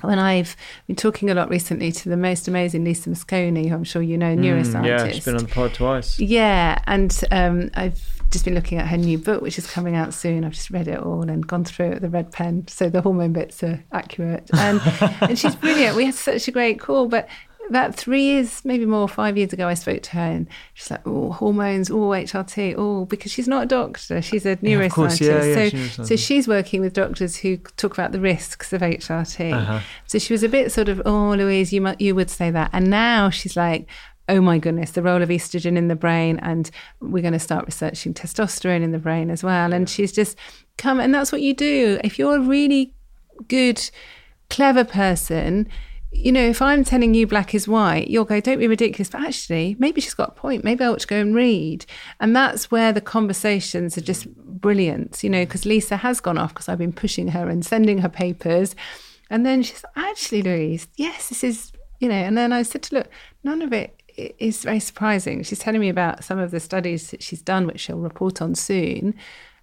when 0.01 0.18
I've 0.18 0.57
been 0.87 0.97
talking 0.97 1.30
a 1.30 1.35
lot 1.35 1.49
recently 1.49 1.93
to 1.93 2.09
the 2.09 2.16
most 2.16 2.49
amazing 2.49 2.85
Lisa 2.85 3.11
Mosconi, 3.11 3.68
who 3.68 3.74
I'm 3.74 3.85
sure 3.85 4.03
you 4.03 4.18
know, 4.18 4.35
neuroscientist. 4.35 4.82
Mm, 4.82 4.87
yeah, 4.87 5.09
she's 5.12 5.24
been 5.24 5.37
on 5.37 5.45
the 5.45 5.49
pod 5.49 5.74
twice. 5.74 6.18
Yeah, 6.18 6.78
and 6.87 7.18
um, 7.30 7.70
I've 7.74 8.13
just 8.35 8.45
been 8.45 8.55
looking 8.55 8.76
at 8.78 8.89
her 8.89 8.99
new 8.99 9.16
book, 9.16 9.41
which 9.41 9.57
is 9.59 9.66
coming 9.66 9.95
out 9.97 10.12
soon. 10.12 10.45
I've 10.45 10.53
just 10.53 10.70
read 10.70 10.87
it 10.89 10.99
all 10.99 11.22
and 11.22 11.47
gone 11.47 11.64
through 11.64 11.87
it 11.87 11.95
with 11.95 12.05
a 12.05 12.11
red 12.11 12.30
pen, 12.30 12.68
so 12.68 12.91
the 12.91 13.01
hormone 13.01 13.32
bits 13.32 13.62
are 13.62 13.82
accurate. 13.93 14.51
And 14.53 14.80
and 15.22 15.39
she's 15.39 15.57
brilliant. 15.57 15.97
We 15.97 16.05
had 16.05 16.14
such 16.14 16.47
a 16.49 16.51
great 16.51 16.78
call, 16.78 17.09
but 17.09 17.28
about 17.70 17.95
three 17.95 18.22
years, 18.22 18.62
maybe 18.64 18.85
more, 18.85 19.09
five 19.09 19.39
years 19.39 19.55
ago, 19.55 19.66
I 19.66 19.72
spoke 19.72 20.03
to 20.03 20.11
her, 20.11 20.20
and 20.20 20.47
she's 20.74 20.91
like, 20.91 21.01
"Oh, 21.07 21.32
hormones, 21.32 21.91
oh, 21.91 22.11
HRT, 22.11 22.74
oh," 22.76 23.07
because 23.07 23.32
she's 23.32 23.49
not 23.49 23.62
a 23.62 23.66
doctor; 23.66 24.20
she's 24.20 24.45
a 24.45 24.51
Yeah, 24.61 24.76
neuroscientist. 24.76 24.85
of 24.87 24.93
course, 24.93 25.20
yeah, 25.22 25.45
yeah, 25.45 25.55
so, 25.55 25.61
neuroscientist. 25.76 26.07
so 26.09 26.16
she's 26.16 26.47
working 26.47 26.82
with 26.82 26.93
doctors 26.93 27.37
who 27.37 27.57
talk 27.57 27.95
about 27.95 28.12
the 28.12 28.20
risks 28.20 28.74
of 28.74 28.82
HRT. 28.82 29.53
Uh-huh. 29.55 29.80
So 30.07 30.18
she 30.18 30.35
was 30.35 30.43
a 30.43 30.49
bit 30.49 30.72
sort 30.72 30.91
of, 30.91 31.01
"Oh, 31.07 31.30
Louise, 31.30 31.72
you 31.72 31.80
might, 31.80 32.01
you 32.03 32.14
would 32.14 32.28
say 32.28 32.51
that," 32.51 32.68
and 32.74 32.91
now 32.91 33.30
she's 33.30 33.57
like 33.57 33.89
oh 34.28 34.40
my 34.40 34.58
goodness, 34.58 34.92
the 34.92 35.02
role 35.02 35.22
of 35.22 35.28
estrogen 35.28 35.76
in 35.76 35.88
the 35.88 35.96
brain, 35.96 36.38
and 36.42 36.70
we're 37.00 37.22
going 37.22 37.32
to 37.32 37.38
start 37.38 37.66
researching 37.66 38.14
testosterone 38.14 38.82
in 38.82 38.92
the 38.92 38.98
brain 38.98 39.30
as 39.30 39.42
well. 39.42 39.72
And 39.72 39.88
she's 39.88 40.12
just 40.12 40.38
come, 40.78 41.00
and 41.00 41.14
that's 41.14 41.32
what 41.32 41.42
you 41.42 41.54
do. 41.54 42.00
If 42.02 42.18
you're 42.18 42.36
a 42.36 42.40
really 42.40 42.94
good, 43.48 43.90
clever 44.48 44.84
person, 44.84 45.68
you 46.10 46.30
know, 46.32 46.44
if 46.44 46.62
I'm 46.62 46.84
telling 46.84 47.12
you 47.12 47.26
black 47.26 47.54
is 47.54 47.66
white, 47.66 48.08
you'll 48.08 48.24
go, 48.24 48.40
don't 48.40 48.58
be 48.58 48.68
ridiculous. 48.68 49.10
But 49.10 49.22
actually, 49.22 49.76
maybe 49.78 50.00
she's 50.00 50.14
got 50.14 50.30
a 50.30 50.32
point. 50.32 50.64
Maybe 50.64 50.84
I 50.84 50.88
ought 50.88 51.00
to 51.00 51.06
go 51.06 51.20
and 51.20 51.34
read. 51.34 51.84
And 52.20 52.34
that's 52.34 52.70
where 52.70 52.92
the 52.92 53.00
conversations 53.00 53.98
are 53.98 54.02
just 54.02 54.32
brilliant, 54.36 55.22
you 55.24 55.30
know, 55.30 55.44
because 55.44 55.66
Lisa 55.66 55.96
has 55.98 56.20
gone 56.20 56.38
off 56.38 56.54
because 56.54 56.68
I've 56.68 56.78
been 56.78 56.92
pushing 56.92 57.28
her 57.28 57.48
and 57.48 57.66
sending 57.66 57.98
her 57.98 58.08
papers. 58.08 58.76
And 59.28 59.44
then 59.44 59.62
she's 59.62 59.84
actually, 59.96 60.42
Louise, 60.42 60.86
yes, 60.96 61.28
this 61.28 61.42
is, 61.42 61.72
you 61.98 62.08
know, 62.08 62.14
and 62.14 62.38
then 62.38 62.52
I 62.52 62.62
said 62.62 62.82
to 62.84 62.94
look, 62.94 63.08
none 63.42 63.60
of 63.60 63.72
it 63.72 64.00
is 64.16 64.62
very 64.62 64.80
surprising. 64.80 65.42
She's 65.42 65.58
telling 65.58 65.80
me 65.80 65.88
about 65.88 66.24
some 66.24 66.38
of 66.38 66.50
the 66.50 66.60
studies 66.60 67.10
that 67.10 67.22
she's 67.22 67.42
done, 67.42 67.66
which 67.66 67.80
she'll 67.80 67.98
report 67.98 68.40
on 68.40 68.54
soon. 68.54 69.14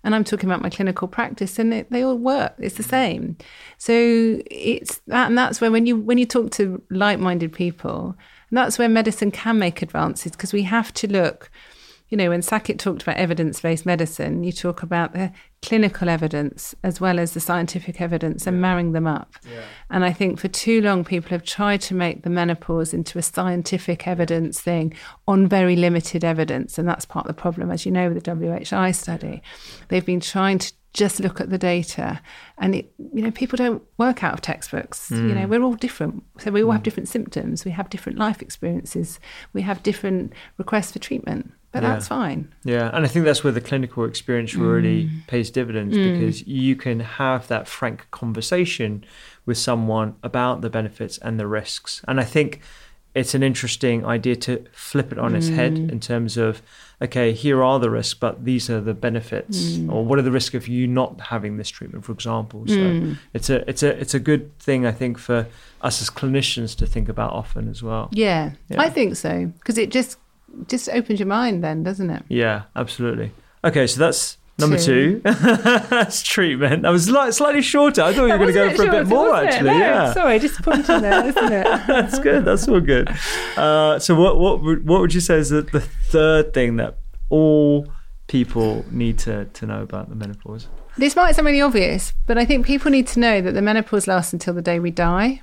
And 0.04 0.16
I'm 0.16 0.24
talking 0.24 0.49
about 0.49 0.64
my 0.64 0.70
clinical 0.70 1.08
practice, 1.08 1.60
and 1.60 1.74
it, 1.74 1.91
they 1.91 2.04
all 2.04 2.18
work. 2.18 2.56
It's 2.58 2.76
the 2.76 2.84
mm. 2.84 2.89
same. 2.89 3.38
So 3.78 3.93
it's 4.49 4.99
that, 5.08 5.28
and 5.28 5.38
that's 5.38 5.62
where 5.62 5.72
when 5.72 5.86
you 5.86 5.95
when 5.95 6.18
you 6.18 6.26
talk 6.26 6.52
to 6.52 6.82
like-minded 6.89 7.54
people, 7.54 8.16
and 8.49 8.58
that's 8.58 8.80
where 8.80 8.89
medicine 8.89 9.32
can 9.32 9.60
make 9.60 9.82
advances 9.82 10.32
because 10.32 10.54
we 10.54 10.64
have 10.64 10.93
to 10.95 11.08
look. 11.08 11.52
You 12.10 12.18
know, 12.18 12.30
when 12.30 12.41
Sackett 12.41 12.80
talked 12.80 13.04
about 13.04 13.18
evidence-based 13.18 13.86
medicine, 13.86 14.43
you 14.43 14.52
talk 14.52 14.84
about 14.84 15.14
the 15.14 15.32
clinical 15.62 16.09
evidence 16.09 16.74
as 16.84 16.99
well 16.99 17.20
as 17.20 17.34
the 17.34 17.39
scientific 17.39 18.01
evidence 18.01 18.47
and 18.47 18.59
marrying 18.59 18.93
them 18.93 19.05
up. 19.05 19.36
And 19.89 20.03
I 20.03 20.12
think 20.12 20.39
for 20.39 20.47
too 20.47 20.82
long, 20.82 21.03
people 21.03 21.30
have 21.30 21.43
tried 21.43 21.82
to 21.82 21.93
make 21.93 22.24
the 22.24 22.30
menopause 22.30 22.93
into 22.93 23.20
a 23.20 23.22
scientific 23.22 24.07
evidence 24.07 24.59
thing 24.59 24.93
on 25.28 25.47
very 25.47 25.76
limited 25.76 26.24
evidence. 26.24 26.78
And 26.78 26.88
that's 26.88 27.05
part 27.05 27.28
of 27.28 27.36
the 27.36 27.41
problem, 27.41 27.70
as 27.70 27.86
you 27.86 27.91
know, 27.91 28.09
with 28.09 28.24
the 28.24 28.36
WHI 28.36 28.91
study. 28.91 29.43
They've 29.89 30.05
been 30.05 30.20
trying 30.20 30.59
to 30.59 30.74
just 30.93 31.20
look 31.20 31.39
at 31.39 31.49
the 31.49 31.57
data. 31.57 32.22
And 32.57 32.76
it, 32.76 32.91
you 33.14 33.22
know 33.22 33.32
people 33.32 33.55
don't 33.55 33.84
work 33.97 34.24
out 34.24 34.34
of 34.34 34.41
textbooks. 34.41 35.09
You 35.12 35.22
know 35.22 35.45
mm. 35.45 35.49
we're 35.49 35.62
all 35.62 35.76
different. 35.76 36.24
So 36.39 36.51
we 36.51 36.64
all 36.64 36.72
have 36.72 36.82
mm. 36.82 36.86
different 36.86 37.07
symptoms. 37.07 37.64
We 37.64 37.72
have 37.72 37.89
different 37.89 38.18
life 38.18 38.41
experiences. 38.41 39.20
We 39.53 39.62
have 39.62 39.84
different 39.84 40.34
requests 40.57 40.91
for 40.91 40.99
treatment 40.99 41.53
but 41.72 41.82
Yeah. 41.84 41.90
that's 41.94 42.08
fine 42.08 42.48
Yeah, 42.64 42.90
and 42.94 43.06
I 43.06 43.08
think 43.08 43.26
that's 43.26 43.44
where 43.44 43.54
the 43.54 43.62
clinical 43.62 44.04
experience 44.06 44.56
really 44.56 45.06
Mm. 45.06 45.28
pays 45.28 45.50
dividends 45.50 45.96
because 45.98 46.46
you 46.48 46.76
can 46.76 47.00
have 47.00 47.48
that 47.48 47.68
frank 47.68 48.08
conversation 48.12 49.04
with 49.46 49.58
someone 49.58 50.16
about 50.24 50.62
the 50.62 50.70
benefits 50.70 51.18
and 51.20 51.40
the 51.40 51.48
risks. 51.48 52.02
And 52.08 52.20
I 52.20 52.24
think 52.24 52.60
it's 53.14 53.34
an 53.36 53.44
interesting 53.44 54.06
idea 54.06 54.36
to 54.38 54.64
flip 54.72 55.12
it 55.12 55.18
on 55.20 55.36
its 55.36 55.50
head 55.50 55.74
Mm. 55.76 55.92
in 55.92 56.00
terms 56.00 56.38
of 56.38 56.62
okay, 57.04 57.32
here 57.34 57.64
are 57.64 57.80
the 57.80 57.90
risks, 57.90 58.14
but 58.14 58.46
these 58.46 58.70
are 58.70 58.80
the 58.80 58.94
benefits, 58.94 59.58
Mm. 59.72 59.92
or 59.92 60.06
what 60.06 60.20
are 60.20 60.22
the 60.22 60.30
risks 60.30 60.54
of 60.54 60.68
you 60.68 60.86
not 60.86 61.20
having 61.20 61.58
this 61.58 61.68
treatment, 61.68 62.06
for 62.06 62.12
example. 62.12 62.64
So 62.68 62.76
Mm. 62.78 63.18
it's 63.34 63.50
a 63.50 63.68
it's 63.68 63.82
a 63.82 64.00
it's 64.00 64.14
a 64.14 64.20
good 64.20 64.56
thing 64.60 64.86
I 64.86 64.92
think 64.92 65.18
for 65.18 65.48
us 65.82 66.00
as 66.04 66.12
clinicians 66.12 66.78
to 66.78 66.86
think 66.86 67.10
about 67.10 67.32
often 67.34 67.68
as 67.70 67.82
well. 67.82 68.10
yeah, 68.14 68.52
Yeah. 68.70 68.80
i 68.80 68.88
think 68.90 69.16
so 69.16 69.52
because 69.58 69.80
it 69.80 69.90
just 69.90 70.18
just 70.68 70.89
opens 70.89 71.20
your 71.20 71.28
mind 71.28 71.64
then 71.64 71.84
doesn't 71.84 72.10
it 72.10 72.24
Yeah, 72.30 72.64
absolutely. 72.76 73.32
Okay, 73.64 73.88
so 73.88 73.99
that's 73.99 74.38
number 74.58 74.78
two. 74.78 75.20
Two. 75.20 75.22
that's 75.89 76.22
treatment. 76.24 76.82
That 76.84 76.89
was 76.89 77.06
slight, 77.06 77.34
slightly 77.34 77.62
shorter. 77.62 78.02
I 78.04 78.14
thought 78.14 78.26
you 78.26 78.32
were 78.34 78.38
going 78.38 78.47
to 78.47 78.54
go 78.54 78.76
for 78.76 78.84
it 78.84 78.88
a 78.89 78.91
bit 78.91 79.08
more, 79.08 79.36
actually. 79.36 79.70
No, 79.72 79.78
Yeah, 79.78 80.14
sorry 80.14 80.39
disappointing 80.39 81.02
there 81.02 81.26
isn't 81.32 81.52
it 81.54 81.64
that's 81.88 82.20
good. 82.20 82.45
That's 82.45 82.68
all 82.68 82.80
good. 82.80 83.10
Uh, 83.58 83.99
so, 83.99 84.16
what 84.16 84.39
what 84.39 84.62
would- 84.64 84.88
what 84.88 85.02
would 85.02 85.14
you 85.14 85.22
say 85.22 85.36
is 85.36 85.49
the, 85.49 85.62
the 85.64 85.80
third 85.82 86.54
thing 86.54 86.76
that 86.78 86.97
all 87.30 87.88
people 88.28 88.86
need 88.91 89.18
to 89.20 89.45
to 89.45 89.66
know 89.66 89.82
about 89.82 90.10
the 90.10 90.16
menopause? 90.16 90.68
This 90.97 91.16
might 91.16 91.36
sound 91.36 91.45
really 91.45 91.62
obvious, 91.62 92.14
but 92.28 92.38
I 92.38 92.45
think 92.45 92.66
people 92.66 92.91
need 92.91 93.08
to 93.08 93.20
know 93.20 93.41
that 93.41 93.54
the 93.54 93.62
menopause 93.62 94.08
lasts 94.08 94.34
until 94.34 94.54
the 94.54 94.62
day 94.62 94.80
we 94.80 94.91
die. 94.91 95.41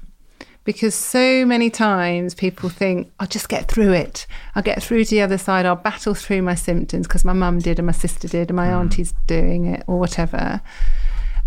Because 0.68 0.94
so 0.94 1.46
many 1.46 1.70
times 1.70 2.34
people 2.34 2.68
think, 2.68 3.10
I'll 3.18 3.26
just 3.26 3.48
get 3.48 3.68
through 3.72 3.92
it. 3.94 4.26
I'll 4.54 4.62
get 4.62 4.82
through 4.82 5.04
to 5.04 5.10
the 5.10 5.22
other 5.22 5.38
side. 5.38 5.64
I'll 5.64 5.76
battle 5.90 6.12
through 6.14 6.42
my 6.42 6.54
symptoms 6.54 7.06
because 7.06 7.24
my 7.24 7.32
mum 7.32 7.58
did 7.60 7.78
and 7.78 7.86
my 7.86 7.92
sister 7.92 8.28
did 8.28 8.50
and 8.50 8.56
my 8.56 8.70
auntie's 8.70 9.14
doing 9.26 9.64
it 9.64 9.82
or 9.86 9.98
whatever. 9.98 10.60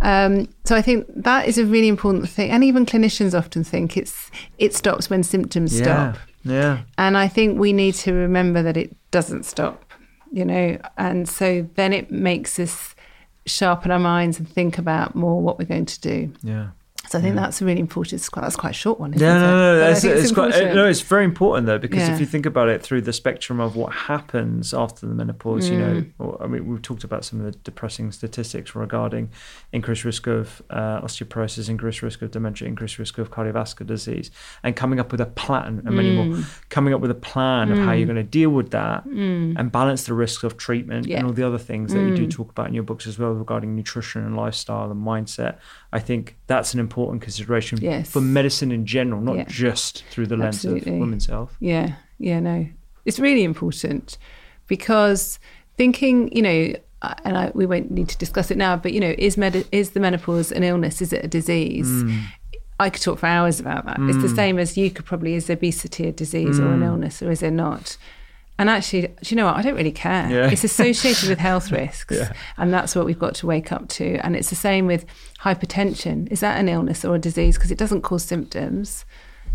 Um, 0.02 0.48
so 0.66 0.76
I 0.76 0.82
think 0.82 1.06
that 1.16 1.48
is 1.48 1.60
a 1.60 1.66
really 1.66 1.88
important 1.88 2.28
thing. 2.30 2.50
And 2.50 2.64
even 2.64 2.84
clinicians 2.86 3.38
often 3.38 3.64
think 3.64 3.96
it's 3.96 4.32
it 4.58 4.74
stops 4.74 5.12
when 5.12 5.22
symptoms 5.22 5.80
Yeah, 5.80 6.14
stop. 6.14 6.22
yeah, 6.44 6.80
And 6.98 7.16
I 7.16 7.28
think 7.28 7.60
we 7.60 7.74
need 7.74 7.94
to 8.06 8.14
remember 8.14 8.64
that 8.64 8.76
it 8.76 8.96
doesn't 9.12 9.46
stop, 9.46 9.86
you 10.32 10.46
know, 10.46 10.80
and 10.98 11.30
so 11.30 11.70
then 11.76 11.94
it 11.94 12.10
makes 12.10 12.58
us 12.58 12.96
sharpen 13.46 13.92
our 13.92 14.00
minds 14.00 14.40
and 14.40 14.50
think 14.50 14.80
about 14.80 15.14
more 15.14 15.40
what 15.42 15.60
we're 15.60 15.66
going 15.66 15.86
to 15.86 16.02
do. 16.02 16.34
yeah. 16.42 16.70
So 17.12 17.18
I 17.20 17.22
think 17.22 17.36
that's 17.36 17.62
a 17.62 17.66
really 17.66 17.82
important. 17.82 18.14
It's 18.14 18.30
quite, 18.30 18.44
that's 18.44 18.56
quite 18.56 18.70
a 18.70 18.74
short 18.74 18.98
one, 18.98 19.14
isn't 19.14 19.28
Yeah, 19.28 19.36
it? 19.36 19.40
no, 19.42 19.48
no, 19.48 19.80
But 19.80 19.84
I 19.84 19.88
that's, 19.90 20.04
it's, 20.06 20.32
quite, 20.32 20.46
important. 20.54 20.76
no, 20.76 20.86
it's 20.88 21.02
very 21.02 21.26
important 21.26 21.68
though 21.68 21.78
because 21.78 22.00
Yeah. 22.00 22.14
if 22.14 22.22
you 22.22 22.26
think 22.26 22.46
about 22.46 22.70
it 22.70 22.82
through 22.82 23.02
the 23.02 23.12
spectrum 23.12 23.60
of 23.60 23.76
what 23.76 23.92
happens 23.92 24.74
after 24.74 25.06
the 25.06 25.14
menopause, 25.14 25.70
you 25.70 25.78
know, 25.78 25.92
Mm. 25.96 26.10
or, 26.20 26.42
I 26.42 26.48
mean, 26.48 26.66
we've 26.68 26.82
talked 26.82 27.04
about 27.04 27.26
some 27.26 27.40
of 27.42 27.46
the 27.46 27.52
depressing 27.52 28.14
statistics 28.14 28.74
regarding 28.76 29.30
increased 29.74 30.06
risk 30.06 30.26
of 30.28 30.62
uh, 30.70 31.02
osteoporosis, 31.02 31.68
increased 31.68 32.02
risk 32.02 32.22
of 32.22 32.32
dementia, 32.32 32.66
increased 32.70 32.98
risk 32.98 33.18
of 33.18 33.30
cardiovascular 33.30 33.88
disease, 33.88 34.32
and 34.64 34.78
coming 34.78 34.98
up 34.98 35.12
with 35.12 35.20
a 35.20 35.26
plan 35.26 35.82
and 35.86 35.94
many 35.94 36.16
Mm. 36.16 36.30
more, 36.30 36.40
coming 36.70 36.94
up 36.94 37.02
with 37.02 37.12
a 37.12 37.16
plan 37.16 37.74
of 37.74 37.78
how 37.78 37.92
you're 37.92 38.06
going 38.08 38.16
to 38.16 38.24
deal 38.24 38.52
with 38.52 38.70
that 38.72 39.04
and 39.06 39.70
balance 39.70 40.06
the 40.06 40.14
risks 40.14 40.46
of 40.46 40.56
treatment 40.56 41.08
Yeah. 41.08 41.18
Mm. 41.18 41.20
and 41.20 41.28
all 41.28 41.34
the 41.34 41.44
other 41.44 41.58
things 41.58 41.92
that 41.94 42.00
you 42.00 42.16
do 42.16 42.26
talk 42.28 42.52
about 42.52 42.68
in 42.70 42.74
your 42.74 42.84
books 42.84 43.06
as 43.06 43.20
well 43.20 43.34
regarding 43.34 43.76
nutrition 43.76 44.24
and 44.24 44.38
lifestyle 44.38 44.90
and 44.90 45.06
mindset. 45.06 45.56
I 45.94 46.00
think 46.00 46.38
that's 46.48 46.74
an 46.74 46.80
important 46.80 47.22
consideration 47.22 47.80
Yes. 47.82 48.10
for 48.10 48.22
medicine 48.22 48.72
in 48.72 48.86
general, 48.86 49.22
not 49.22 49.36
Yeah. 49.38 49.46
just 49.48 50.04
through 50.10 50.28
the 50.28 50.38
lens 50.38 50.56
Absolutely. 50.56 50.94
of 50.94 51.00
women's 51.00 51.26
health. 51.26 51.56
Yeah, 51.60 51.94
yeah, 52.18 52.40
no, 52.40 52.68
it's 53.06 53.20
really 53.20 53.44
important 53.44 54.18
because 54.68 55.40
thinking, 55.78 56.34
you 56.36 56.42
know, 56.42 56.74
uh, 57.02 57.14
and 57.26 57.38
I, 57.38 57.52
we 57.54 57.66
won't 57.66 57.92
need 57.92 58.10
to 58.10 58.18
discuss 58.18 58.52
it 58.52 58.58
now, 58.58 58.76
but 58.78 58.94
you 58.94 59.00
know, 59.00 59.14
is 59.18 59.36
med- 59.38 59.66
is 59.72 59.92
the 59.92 60.00
menopause 60.00 60.52
an 60.52 60.64
illness? 60.64 61.02
Is 61.02 61.12
it 61.12 61.26
a 61.26 61.28
disease? 61.28 61.88
Mm. 61.90 62.22
I 62.80 62.90
could 62.90 63.02
talk 63.02 63.20
for 63.20 63.28
hours 63.28 63.60
about 63.60 63.86
that. 63.86 63.98
It's 64.00 64.22
the 64.22 64.30
same 64.30 64.58
as 64.58 64.76
you 64.78 64.90
could 64.90 65.06
probably 65.06 65.36
is 65.36 65.50
obesity 65.50 66.08
a 66.08 66.12
disease 66.12 66.60
or 66.60 66.64
Mm. 66.64 66.74
an 66.76 66.84
illness 66.84 67.22
or 67.22 67.30
is 67.32 67.44
it 67.44 67.52
not? 67.52 67.98
And 68.58 68.70
actually, 68.70 69.02
do 69.08 69.14
you 69.26 69.36
know 69.38 69.46
what? 69.46 69.56
I 69.56 69.62
don't 69.64 69.76
really 69.76 69.92
care. 69.92 70.30
Yeah. 70.30 70.50
It's 70.52 70.64
associated 70.64 71.30
with 71.30 71.40
health 71.40 71.72
risks. 71.82 72.16
Yeah. 72.16 72.34
And 72.58 72.72
that's 72.74 72.96
what 72.96 73.06
we've 73.06 73.18
got 73.20 73.34
to 73.36 73.48
wake 73.48 73.72
up 73.72 73.88
to. 73.90 74.16
And 74.26 74.36
it's 74.36 74.50
the 74.50 74.56
same 74.56 74.86
with 74.88 75.06
hypertension. 75.44 76.32
Is 76.32 76.40
that 76.42 76.60
an 76.60 76.70
illness 76.70 77.04
or 77.04 77.16
a 77.16 77.20
disease? 77.20 77.58
Because 77.58 77.72
it 77.72 77.78
doesn't 77.78 78.02
cause 78.02 78.24
symptoms. 78.24 79.06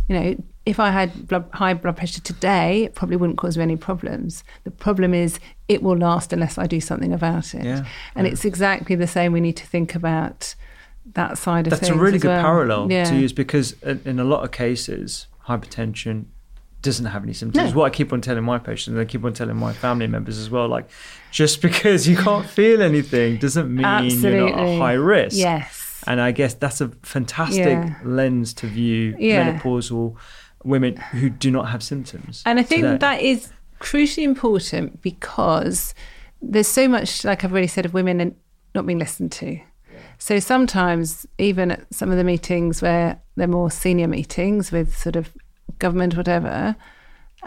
You 0.08 0.20
know, 0.20 0.44
if 0.64 0.80
I 0.80 0.90
had 0.90 1.28
blood, 1.28 1.48
high 1.52 1.74
blood 1.74 1.96
pressure 1.96 2.20
today, 2.20 2.84
it 2.84 2.94
probably 2.94 3.16
wouldn't 3.16 3.38
cause 3.38 3.56
me 3.56 3.62
any 3.62 3.76
problems. 3.76 4.44
The 4.64 4.70
problem 4.70 5.14
is 5.14 5.38
it 5.68 5.82
will 5.82 5.96
last 5.96 6.32
unless 6.32 6.58
I 6.58 6.66
do 6.66 6.80
something 6.80 7.12
about 7.12 7.54
it. 7.54 7.64
Yeah. 7.64 7.86
And 8.14 8.26
it's 8.26 8.44
exactly 8.44 8.96
the 8.96 9.06
same. 9.06 9.32
We 9.32 9.40
need 9.40 9.56
to 9.56 9.66
think 9.66 9.94
about 9.94 10.54
that 11.14 11.38
side 11.38 11.66
of 11.66 11.70
That's 11.70 11.88
things. 11.88 11.96
a 11.96 12.00
really 12.00 12.18
good 12.18 12.28
well. 12.28 12.42
parallel 12.42 12.90
yeah. 12.90 13.04
to 13.04 13.16
use 13.16 13.32
because 13.32 13.72
in 13.82 14.00
in 14.04 14.18
a 14.18 14.24
lot 14.24 14.44
of 14.44 14.50
cases, 14.50 15.28
hypertension 15.48 16.26
doesn't 16.82 17.06
have 17.06 17.22
any 17.24 17.32
symptoms. 17.32 17.72
No. 17.72 17.78
What 17.78 17.86
I 17.86 17.90
keep 17.90 18.12
on 18.12 18.20
telling 18.20 18.44
my 18.44 18.58
patients, 18.58 18.88
and 18.88 19.00
I 19.00 19.04
keep 19.04 19.24
on 19.24 19.32
telling 19.32 19.56
my 19.56 19.72
family 19.72 20.06
members 20.06 20.38
as 20.38 20.50
well, 20.50 20.68
like 20.68 20.88
just 21.36 21.60
because 21.60 22.08
you 22.08 22.16
can't 22.16 22.46
feel 22.48 22.80
anything 22.80 23.36
doesn't 23.36 23.68
mean 23.68 23.80
you're 23.82 23.90
not 23.90 24.04
Absolutely. 24.06 24.52
at 24.52 24.78
high 24.78 24.92
risk. 24.94 25.36
Yes. 25.36 26.02
And 26.06 26.18
I 26.18 26.32
guess 26.32 26.54
that's 26.54 26.80
a 26.80 26.88
fantastic 27.02 27.58
Yeah. 27.66 27.94
lens 28.04 28.54
to 28.54 28.66
view 28.66 29.14
Yeah. 29.18 29.58
menopausal 29.58 30.16
women 30.64 30.96
who 30.96 31.28
do 31.28 31.50
not 31.50 31.68
have 31.68 31.82
symptoms. 31.82 32.42
And 32.46 32.58
I 32.58 32.62
think 32.62 32.84
today. 32.84 32.96
that 32.98 33.20
is 33.20 33.50
crucially 33.80 34.22
important 34.22 35.02
because 35.02 35.94
there's 36.40 36.68
so 36.68 36.88
much, 36.88 37.22
like 37.22 37.44
I've 37.44 37.52
already 37.52 37.66
said, 37.66 37.84
of 37.84 37.92
women 37.92 38.18
and 38.18 38.34
not 38.74 38.86
being 38.86 38.98
listened 38.98 39.32
to. 39.32 39.58
So 40.16 40.38
sometimes, 40.38 41.26
even 41.36 41.70
at 41.70 41.80
some 41.92 42.10
of 42.10 42.16
the 42.16 42.24
meetings 42.24 42.80
where 42.80 43.20
they're 43.36 43.46
more 43.46 43.70
senior 43.70 44.08
meetings 44.08 44.72
with 44.72 44.96
sort 44.96 45.16
of 45.16 45.34
government, 45.78 46.16
whatever, 46.16 46.76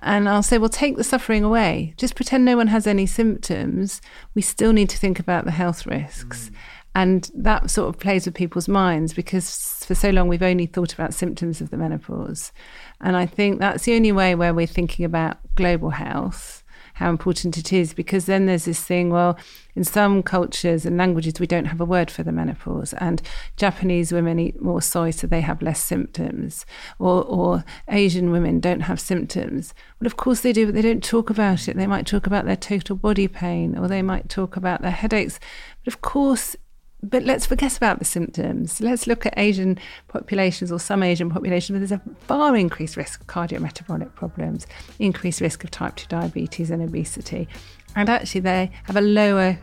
and 0.02 0.30
I'll 0.30 0.44
say, 0.44 0.58
well, 0.58 0.70
take 0.70 0.98
the 0.98 1.04
suffering 1.04 1.44
away. 1.44 1.94
Just 1.98 2.16
pretend 2.16 2.46
no 2.46 2.56
one 2.56 2.68
has 2.68 2.88
any 2.88 3.06
symptoms. 3.06 4.02
We 4.34 4.42
still 4.42 4.74
need 4.74 4.90
to 4.90 4.98
think 4.98 5.20
about 5.20 5.46
the 5.46 5.52
health 5.52 5.86
risks. 5.86 6.50
Mm. 6.50 6.56
And 6.96 7.32
that 7.36 7.70
sort 7.70 7.90
of 7.90 8.00
plays 8.00 8.26
with 8.26 8.34
people's 8.34 8.68
minds 8.68 9.14
because 9.14 9.84
for 9.86 9.96
so 9.96 10.10
long 10.10 10.28
we've 10.28 10.42
only 10.42 10.66
thought 10.66 10.94
about 10.94 11.14
symptoms 11.14 11.62
of 11.62 11.70
the 11.70 11.78
menopause. 11.78 12.52
And 13.00 13.16
I 13.16 13.26
think 13.26 13.60
that's 13.60 13.84
the 13.84 13.96
only 13.96 14.12
way 14.12 14.36
where 14.36 14.54
we're 14.54 14.68
thinking 14.68 15.06
about 15.06 15.38
global 15.56 15.92
health, 15.92 16.59
how 17.00 17.10
important 17.10 17.58
it 17.58 17.72
is, 17.72 17.94
because 17.94 18.26
then 18.26 18.46
there's 18.46 18.66
this 18.66 18.84
thing, 18.84 19.10
well, 19.10 19.40
in 19.74 19.86
some 19.86 20.22
cultures 20.22 20.86
and 20.86 20.98
languages, 20.98 21.40
we 21.40 21.48
don't 21.48 21.68
have 21.68 21.80
a 21.80 21.86
word 21.86 22.12
for 22.12 22.24
the 22.24 22.34
menopause. 22.34 22.92
And 22.94 23.22
Japanese 23.56 24.12
women 24.12 24.38
eat 24.38 24.62
more 24.62 24.82
soy, 24.82 25.12
so 25.12 25.26
they 25.26 25.40
have 25.40 25.62
less 25.62 25.80
symptoms. 25.82 26.66
Or, 27.00 27.24
or 27.24 27.64
Asian 27.88 28.32
women 28.32 28.60
don't 28.60 28.82
have 28.82 29.00
symptoms. 29.00 29.74
Well, 30.02 30.08
of 30.08 30.18
course 30.18 30.42
they 30.42 30.52
do, 30.52 30.66
but 30.66 30.76
they 30.76 30.82
don't 30.82 31.02
talk 31.02 31.30
about 31.30 31.70
it. 31.70 31.78
They 31.78 31.88
might 31.88 32.06
talk 32.06 32.28
about 32.28 32.44
their 32.46 32.58
total 32.58 32.98
body 32.98 33.30
pain, 33.30 33.78
or 33.78 33.88
they 33.88 34.02
might 34.02 34.28
talk 34.28 34.58
about 34.58 34.82
their 34.82 34.92
headaches. 34.92 35.40
But 35.86 35.94
of 35.94 36.02
course, 36.02 36.58
but 37.02 37.24
let's 37.24 37.46
forget 37.46 37.78
about 37.78 38.00
the 38.00 38.06
symptoms. 38.06 38.82
Let's 38.82 39.08
look 39.08 39.26
at 39.26 39.34
Asian 39.38 39.80
populations 40.08 40.72
or 40.72 40.80
some 40.80 41.02
Asian 41.02 41.30
populations 41.30 41.72
where 41.72 41.80
there's 41.80 41.92
a 41.92 42.02
far 42.26 42.56
increased 42.56 42.98
risk 42.98 43.22
of 43.22 43.28
cardiometabolic 43.28 44.14
problems, 44.16 44.68
increased 45.00 45.42
risk 45.42 45.64
of 45.64 45.72
type 45.72 45.96
2 45.96 46.08
diabetes 46.08 46.72
and 46.72 46.82
obesity. 46.82 47.48
And 47.96 48.10
actually, 48.10 48.42
they 48.42 48.72
have 48.84 48.98
a 48.98 49.02
lower 49.02 49.58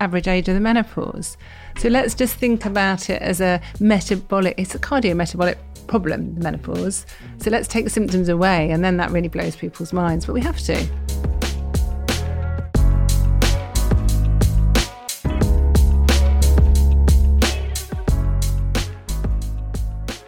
average 0.00 0.28
age 0.28 0.48
of 0.48 0.54
the 0.54 0.60
menopause. 0.60 1.36
So 1.78 1.88
let's 1.88 2.14
just 2.14 2.36
think 2.36 2.64
about 2.64 3.10
it 3.10 3.20
as 3.22 3.40
a 3.40 3.60
metabolic, 3.80 4.54
it's 4.58 4.74
a 4.74 4.78
cardiometabolic 4.78 5.56
problem, 5.86 6.34
the 6.34 6.40
menopause. 6.40 7.06
So 7.38 7.50
let's 7.50 7.68
take 7.68 7.84
the 7.84 7.90
symptoms 7.90 8.28
away, 8.28 8.70
and 8.70 8.84
then 8.84 8.96
that 8.98 9.10
really 9.10 9.28
blows 9.28 9.56
people's 9.56 9.92
minds. 9.92 10.26
But 10.26 10.34
we 10.34 10.40
have 10.42 10.58
to. 10.60 11.25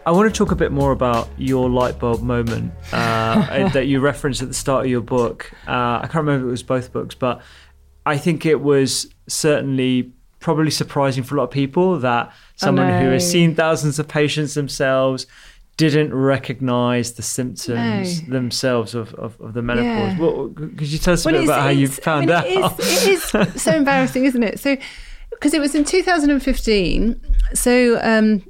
I 0.08 0.10
want 0.10 0.32
to 0.32 0.38
talk 0.38 0.52
a 0.52 0.56
bit 0.56 0.72
more 0.72 0.92
about 0.92 1.28
your 1.36 1.68
light 1.68 1.98
bulb 1.98 2.22
moment 2.22 2.72
uh, 2.94 3.68
that 3.74 3.88
you 3.88 4.00
referenced 4.00 4.40
at 4.40 4.48
the 4.48 4.54
start 4.54 4.86
of 4.86 4.90
your 4.90 5.02
book. 5.02 5.52
Uh, 5.66 5.98
I 6.00 6.00
can't 6.04 6.24
remember 6.24 6.46
if 6.46 6.48
it 6.48 6.50
was 6.50 6.62
both 6.62 6.94
books, 6.94 7.14
but 7.14 7.42
I 8.06 8.16
think 8.16 8.46
it 8.46 8.62
was 8.62 9.12
certainly 9.26 10.14
probably 10.40 10.70
surprising 10.70 11.24
for 11.24 11.34
a 11.34 11.38
lot 11.40 11.44
of 11.44 11.50
people 11.50 11.98
that 11.98 12.32
someone 12.56 12.88
who 13.02 13.10
has 13.10 13.30
seen 13.30 13.54
thousands 13.54 13.98
of 13.98 14.08
patients 14.08 14.54
themselves 14.54 15.26
didn't 15.76 16.14
recognize 16.14 17.12
the 17.12 17.22
symptoms 17.22 18.22
No. 18.22 18.32
themselves 18.32 18.94
of, 18.94 19.12
of, 19.16 19.38
of 19.42 19.52
the 19.52 19.60
menopause. 19.60 20.16
Yeah. 20.16 20.24
What, 20.24 20.56
could 20.56 20.90
you 20.90 20.96
tell 20.98 21.12
us 21.12 21.26
a 21.26 21.28
Well, 21.28 21.34
bit 21.42 21.44
about 21.44 21.60
how 21.60 21.68
you 21.68 21.86
found 21.86 22.30
I 22.30 22.44
mean, 22.48 22.64
out? 22.64 22.78
It 22.80 22.84
is, 23.08 23.34
it 23.34 23.48
is 23.56 23.62
so 23.62 23.72
embarrassing, 23.76 24.24
isn't 24.24 24.42
it? 24.42 24.58
So, 24.58 24.78
because 25.32 25.52
it 25.52 25.60
was 25.60 25.74
in 25.74 25.84
2015. 25.84 27.20
So, 27.52 28.00
um, 28.02 28.42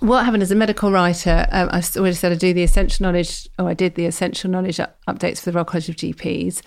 what 0.00 0.24
happened 0.24 0.42
as 0.42 0.50
a 0.50 0.54
medical 0.54 0.92
writer, 0.92 1.46
um, 1.50 1.68
I 1.72 1.82
already 1.96 2.14
said 2.14 2.30
I 2.30 2.36
do 2.36 2.52
the 2.52 2.62
essential 2.62 3.04
knowledge, 3.04 3.48
or 3.58 3.68
I 3.68 3.74
did 3.74 3.94
the 3.94 4.06
essential 4.06 4.50
knowledge 4.50 4.78
up- 4.78 4.98
updates 5.08 5.38
for 5.40 5.50
the 5.50 5.52
Royal 5.52 5.64
College 5.64 5.88
of 5.88 5.96
GPs. 5.96 6.62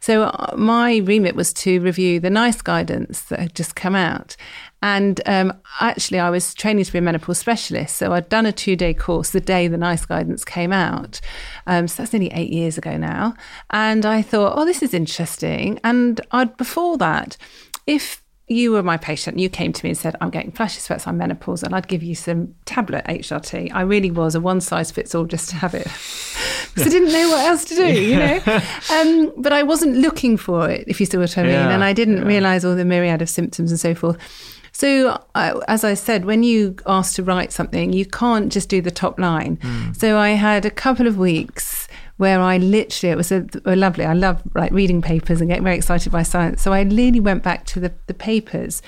So 0.00 0.24
uh, 0.24 0.54
my 0.56 0.98
remit 0.98 1.34
was 1.34 1.52
to 1.54 1.80
review 1.80 2.20
the 2.20 2.30
NICE 2.30 2.62
guidance 2.62 3.22
that 3.22 3.40
had 3.40 3.54
just 3.54 3.74
come 3.74 3.94
out. 3.94 4.36
And 4.82 5.20
um, 5.26 5.52
actually, 5.80 6.20
I 6.20 6.30
was 6.30 6.54
training 6.54 6.84
to 6.84 6.92
be 6.92 6.98
a 6.98 7.02
menopause 7.02 7.38
specialist. 7.38 7.96
So 7.96 8.12
I'd 8.12 8.28
done 8.30 8.46
a 8.46 8.52
two 8.52 8.76
day 8.76 8.94
course 8.94 9.30
the 9.30 9.40
day 9.40 9.68
the 9.68 9.76
NICE 9.76 10.06
guidance 10.06 10.44
came 10.44 10.72
out. 10.72 11.20
Um, 11.66 11.86
so 11.86 12.02
that's 12.02 12.12
nearly 12.12 12.32
eight 12.32 12.50
years 12.50 12.78
ago 12.78 12.96
now. 12.96 13.34
And 13.70 14.06
I 14.06 14.22
thought, 14.22 14.54
oh, 14.56 14.64
this 14.64 14.82
is 14.82 14.94
interesting. 14.94 15.78
And 15.84 16.20
I'd 16.30 16.56
before 16.56 16.96
that, 16.98 17.36
if 17.86 18.22
you 18.50 18.72
were 18.72 18.82
my 18.82 18.96
patient 18.96 19.38
you 19.38 19.48
came 19.48 19.72
to 19.72 19.84
me 19.84 19.90
and 19.90 19.96
said, 19.96 20.16
I'm 20.20 20.28
getting 20.28 20.50
flashy 20.50 20.80
sweats, 20.80 21.06
I'm 21.06 21.18
menopausal, 21.18 21.62
and 21.62 21.74
I'd 21.74 21.86
give 21.86 22.02
you 22.02 22.16
some 22.16 22.52
tablet 22.64 23.04
HRT. 23.04 23.70
I 23.72 23.82
really 23.82 24.10
was 24.10 24.34
a 24.34 24.40
one 24.40 24.60
size 24.60 24.90
fits 24.90 25.14
all 25.14 25.24
just 25.24 25.50
to 25.50 25.56
have 25.56 25.74
it. 25.74 25.86
Because 26.72 26.86
I 26.86 26.90
didn't 26.90 27.12
know 27.12 27.30
what 27.30 27.44
else 27.46 27.64
to 27.64 27.74
do, 27.74 28.00
you 28.00 28.16
know? 28.16 28.40
Um, 28.92 29.32
but 29.36 29.52
I 29.52 29.64
wasn't 29.64 29.96
looking 29.96 30.36
for 30.36 30.70
it, 30.70 30.84
if 30.86 31.00
you 31.00 31.06
see 31.06 31.16
what 31.16 31.36
I 31.36 31.42
mean. 31.42 31.50
Yeah, 31.50 31.70
and 31.70 31.82
I 31.82 31.92
didn't 31.92 32.18
yeah. 32.18 32.24
realize 32.24 32.64
all 32.64 32.76
the 32.76 32.84
myriad 32.84 33.20
of 33.20 33.28
symptoms 33.28 33.72
and 33.72 33.80
so 33.80 33.92
forth. 33.92 34.18
So, 34.70 35.20
I, 35.34 35.60
as 35.66 35.82
I 35.82 35.94
said, 35.94 36.26
when 36.26 36.44
you 36.44 36.76
ask 36.86 37.16
to 37.16 37.24
write 37.24 37.52
something, 37.52 37.92
you 37.92 38.06
can't 38.06 38.52
just 38.52 38.68
do 38.68 38.80
the 38.80 38.92
top 38.92 39.18
line. 39.18 39.58
So, 39.94 40.16
I 40.16 40.30
had 40.30 40.64
a 40.64 40.70
couple 40.70 41.08
of 41.08 41.18
weeks 41.18 41.88
where 42.20 42.38
I 42.38 42.58
literally, 42.58 43.12
it 43.12 43.16
was 43.16 43.32
a, 43.32 43.46
a 43.64 43.74
lovely, 43.74 44.04
I 44.04 44.12
love 44.12 44.42
like 44.54 44.72
reading 44.72 45.00
papers 45.00 45.40
and 45.40 45.48
getting 45.48 45.64
very 45.64 45.76
excited 45.76 46.12
by 46.12 46.22
science. 46.22 46.60
So, 46.60 46.74
I 46.74 46.82
really 46.82 47.18
went 47.18 47.42
back 47.42 47.64
to 47.66 47.80
the, 47.80 47.94
the 48.08 48.14
papers. 48.14 48.82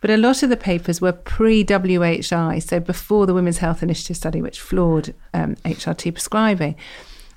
But 0.00 0.10
a 0.10 0.16
lot 0.16 0.42
of 0.42 0.48
the 0.48 0.56
papers 0.56 0.98
were 0.98 1.12
pre 1.12 1.64
WHI, 1.64 2.60
so 2.60 2.80
before 2.80 3.26
the 3.26 3.34
Women's 3.34 3.58
Health 3.58 3.82
Initiative 3.82 4.16
study, 4.16 4.40
which 4.40 4.58
floored 4.58 5.14
um, 5.34 5.56
HRT 5.66 6.14
prescribing, 6.14 6.76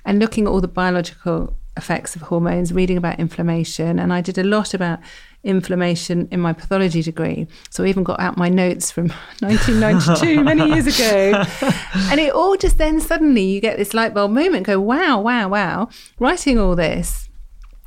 and 0.06 0.18
looking 0.18 0.46
at 0.46 0.50
all 0.50 0.62
the 0.62 0.68
biological 0.68 1.54
effects 1.76 2.14
of 2.14 2.22
hormones, 2.22 2.72
reading 2.72 2.96
about 2.96 3.18
inflammation. 3.18 3.98
And 3.98 4.12
I 4.12 4.20
did 4.20 4.38
a 4.38 4.44
lot 4.44 4.74
about 4.74 5.00
inflammation 5.44 6.28
in 6.30 6.40
my 6.40 6.52
pathology 6.52 7.02
degree. 7.02 7.46
So 7.70 7.84
I 7.84 7.88
even 7.88 8.04
got 8.04 8.20
out 8.20 8.36
my 8.36 8.48
notes 8.48 8.90
from 8.90 9.08
1992, 9.40 10.44
many 10.44 10.68
years 10.68 10.86
ago. 10.86 11.44
And 12.10 12.20
it 12.20 12.32
all 12.32 12.56
just 12.56 12.78
then 12.78 13.00
suddenly 13.00 13.42
you 13.42 13.60
get 13.60 13.78
this 13.78 13.94
light 13.94 14.14
bulb 14.14 14.30
moment 14.30 14.66
go, 14.66 14.80
wow, 14.80 15.20
wow, 15.20 15.48
wow, 15.48 15.88
writing 16.18 16.58
all 16.58 16.76
this. 16.76 17.28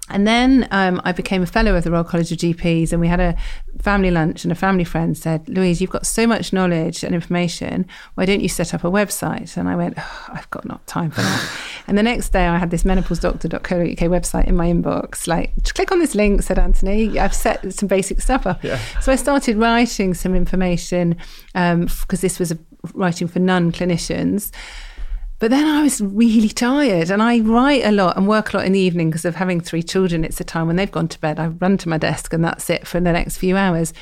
And 0.09 0.27
then 0.27 0.67
um, 0.69 1.01
I 1.03 1.11
became 1.13 1.41
a 1.41 1.47
fellow 1.47 1.75
of 1.75 1.83
the 1.83 1.91
Royal 1.91 2.03
College 2.03 2.31
of 2.31 2.37
GPs, 2.37 2.91
and 2.91 3.01
we 3.01 3.07
had 3.07 3.19
a 3.19 3.35
family 3.81 4.11
lunch. 4.11 4.43
And 4.45 4.51
a 4.51 4.55
family 4.55 4.83
friend 4.83 5.17
said, 5.17 5.49
"Louise, 5.49 5.81
you've 5.81 5.89
got 5.89 6.05
so 6.05 6.27
much 6.27 6.53
knowledge 6.53 7.03
and 7.03 7.15
information. 7.15 7.87
Why 8.13 8.25
don't 8.25 8.41
you 8.41 8.49
set 8.49 8.73
up 8.73 8.83
a 8.83 8.91
website?" 8.91 9.57
And 9.57 9.67
I 9.67 9.75
went, 9.75 9.95
oh, 9.97 10.25
"I've 10.29 10.49
got 10.51 10.65
not 10.65 10.85
time 10.85 11.09
for 11.09 11.21
that." 11.21 11.49
and 11.87 11.97
the 11.97 12.03
next 12.03 12.29
day, 12.29 12.45
I 12.45 12.57
had 12.57 12.69
this 12.69 12.83
menopausedoctor.co.uk 12.83 14.11
website 14.11 14.45
in 14.45 14.55
my 14.55 14.67
inbox. 14.67 15.27
Like, 15.27 15.51
click 15.73 15.91
on 15.91 15.97
this 15.97 16.13
link," 16.13 16.43
said 16.43 16.59
Anthony. 16.59 17.17
"I've 17.17 17.33
set 17.33 17.73
some 17.73 17.87
basic 17.87 18.21
stuff 18.21 18.45
up." 18.45 18.63
So 19.01 19.11
I 19.11 19.15
started 19.15 19.57
writing 19.57 20.13
some 20.13 20.35
information 20.35 21.17
because 21.53 22.21
this 22.21 22.37
was 22.37 22.51
a, 22.51 22.59
writing 22.93 23.27
for 23.27 23.39
non-clinicians. 23.39 24.51
But 25.39 25.51
then 25.51 25.67
I 25.67 25.83
was 25.83 25.99
really 25.99 26.49
tired, 26.49 27.09
and 27.09 27.21
I 27.21 27.39
write 27.39 27.83
a 27.83 27.91
lot 27.91 28.15
and 28.15 28.27
work 28.27 28.53
a 28.53 28.57
lot 28.57 28.65
in 28.65 28.71
the 28.71 28.79
evening 28.79 29.09
because 29.09 29.25
of 29.25 29.35
having 29.35 29.59
three 29.59 29.83
children. 29.83 30.23
It's 30.23 30.39
a 30.39 30.45
time 30.45 30.67
when 30.67 30.77
they've 30.77 30.91
gone 30.91 31.09
to 31.09 31.19
bed. 31.19 31.39
I 31.39 31.47
run 31.47 31.77
to 31.79 31.89
my 31.89 31.97
desk, 31.97 32.31
and 32.33 32.43
that's 32.43 32.69
it 32.69 32.87
for 32.87 32.99
the 32.99 33.11
next 33.11 33.37
few 33.37 33.57
hours. 33.57 33.93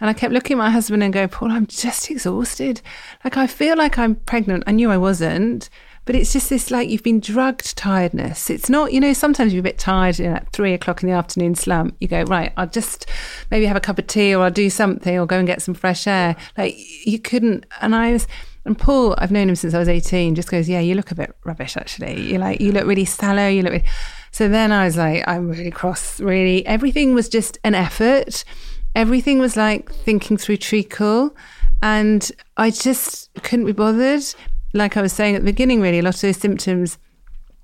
And 0.00 0.08
I 0.08 0.12
kept 0.12 0.32
looking 0.32 0.54
at 0.54 0.58
my 0.58 0.70
husband 0.70 1.02
and 1.02 1.12
go, 1.12 1.26
Paul, 1.26 1.50
I'm 1.50 1.66
just 1.66 2.10
exhausted. 2.10 2.80
Like, 3.24 3.36
I 3.36 3.46
feel 3.46 3.76
like 3.76 3.98
I'm 3.98 4.14
pregnant. 4.14 4.64
I 4.66 4.72
knew 4.72 4.90
I 4.90 4.96
wasn't, 4.96 5.68
but 6.04 6.14
it's 6.14 6.32
just 6.32 6.48
this 6.48 6.70
like 6.70 6.88
you've 6.88 7.02
been 7.02 7.20
drugged 7.20 7.76
tiredness. 7.76 8.48
It's 8.48 8.70
not, 8.70 8.92
you 8.92 9.00
know, 9.00 9.12
sometimes 9.12 9.52
you're 9.52 9.60
a 9.60 9.62
bit 9.62 9.78
tired 9.78 10.18
you 10.18 10.28
know, 10.28 10.36
at 10.36 10.52
three 10.52 10.72
o'clock 10.72 11.02
in 11.02 11.08
the 11.08 11.14
afternoon 11.14 11.54
slump. 11.54 11.96
You 12.00 12.08
go, 12.08 12.22
right, 12.22 12.52
I'll 12.56 12.68
just 12.68 13.06
maybe 13.50 13.66
have 13.66 13.76
a 13.76 13.80
cup 13.80 13.98
of 13.98 14.06
tea 14.06 14.34
or 14.34 14.44
I'll 14.44 14.50
do 14.50 14.70
something 14.70 15.18
or 15.18 15.26
go 15.26 15.36
and 15.36 15.46
get 15.46 15.60
some 15.60 15.74
fresh 15.74 16.06
air. 16.06 16.36
Like, 16.56 16.76
you 17.06 17.18
couldn't. 17.18 17.66
And 17.80 17.94
I 17.94 18.12
was, 18.12 18.26
and 18.68 18.78
Paul, 18.78 19.14
I've 19.16 19.30
known 19.30 19.48
him 19.48 19.56
since 19.56 19.72
I 19.72 19.78
was 19.78 19.88
18, 19.88 20.34
just 20.34 20.50
goes, 20.50 20.68
Yeah, 20.68 20.80
you 20.80 20.94
look 20.94 21.10
a 21.10 21.14
bit 21.14 21.34
rubbish, 21.44 21.76
actually. 21.76 22.30
You're 22.30 22.38
like, 22.38 22.60
you 22.60 22.70
look 22.70 22.86
really 22.86 23.06
sallow. 23.06 23.48
You 23.48 23.62
look 23.62 23.72
really... 23.72 23.84
So 24.30 24.46
then 24.46 24.72
I 24.72 24.84
was 24.84 24.98
like, 24.98 25.26
I'm 25.26 25.48
really 25.48 25.70
cross, 25.70 26.20
really. 26.20 26.66
Everything 26.66 27.14
was 27.14 27.30
just 27.30 27.58
an 27.64 27.74
effort. 27.74 28.44
Everything 28.94 29.38
was 29.38 29.56
like 29.56 29.90
thinking 29.90 30.36
through 30.36 30.58
treacle. 30.58 31.34
And 31.82 32.30
I 32.58 32.70
just 32.70 33.30
couldn't 33.42 33.64
be 33.64 33.72
bothered. 33.72 34.22
Like 34.74 34.98
I 34.98 35.02
was 35.02 35.14
saying 35.14 35.34
at 35.34 35.40
the 35.40 35.50
beginning, 35.50 35.80
really, 35.80 36.00
a 36.00 36.02
lot 36.02 36.16
of 36.16 36.20
those 36.20 36.36
symptoms, 36.36 36.98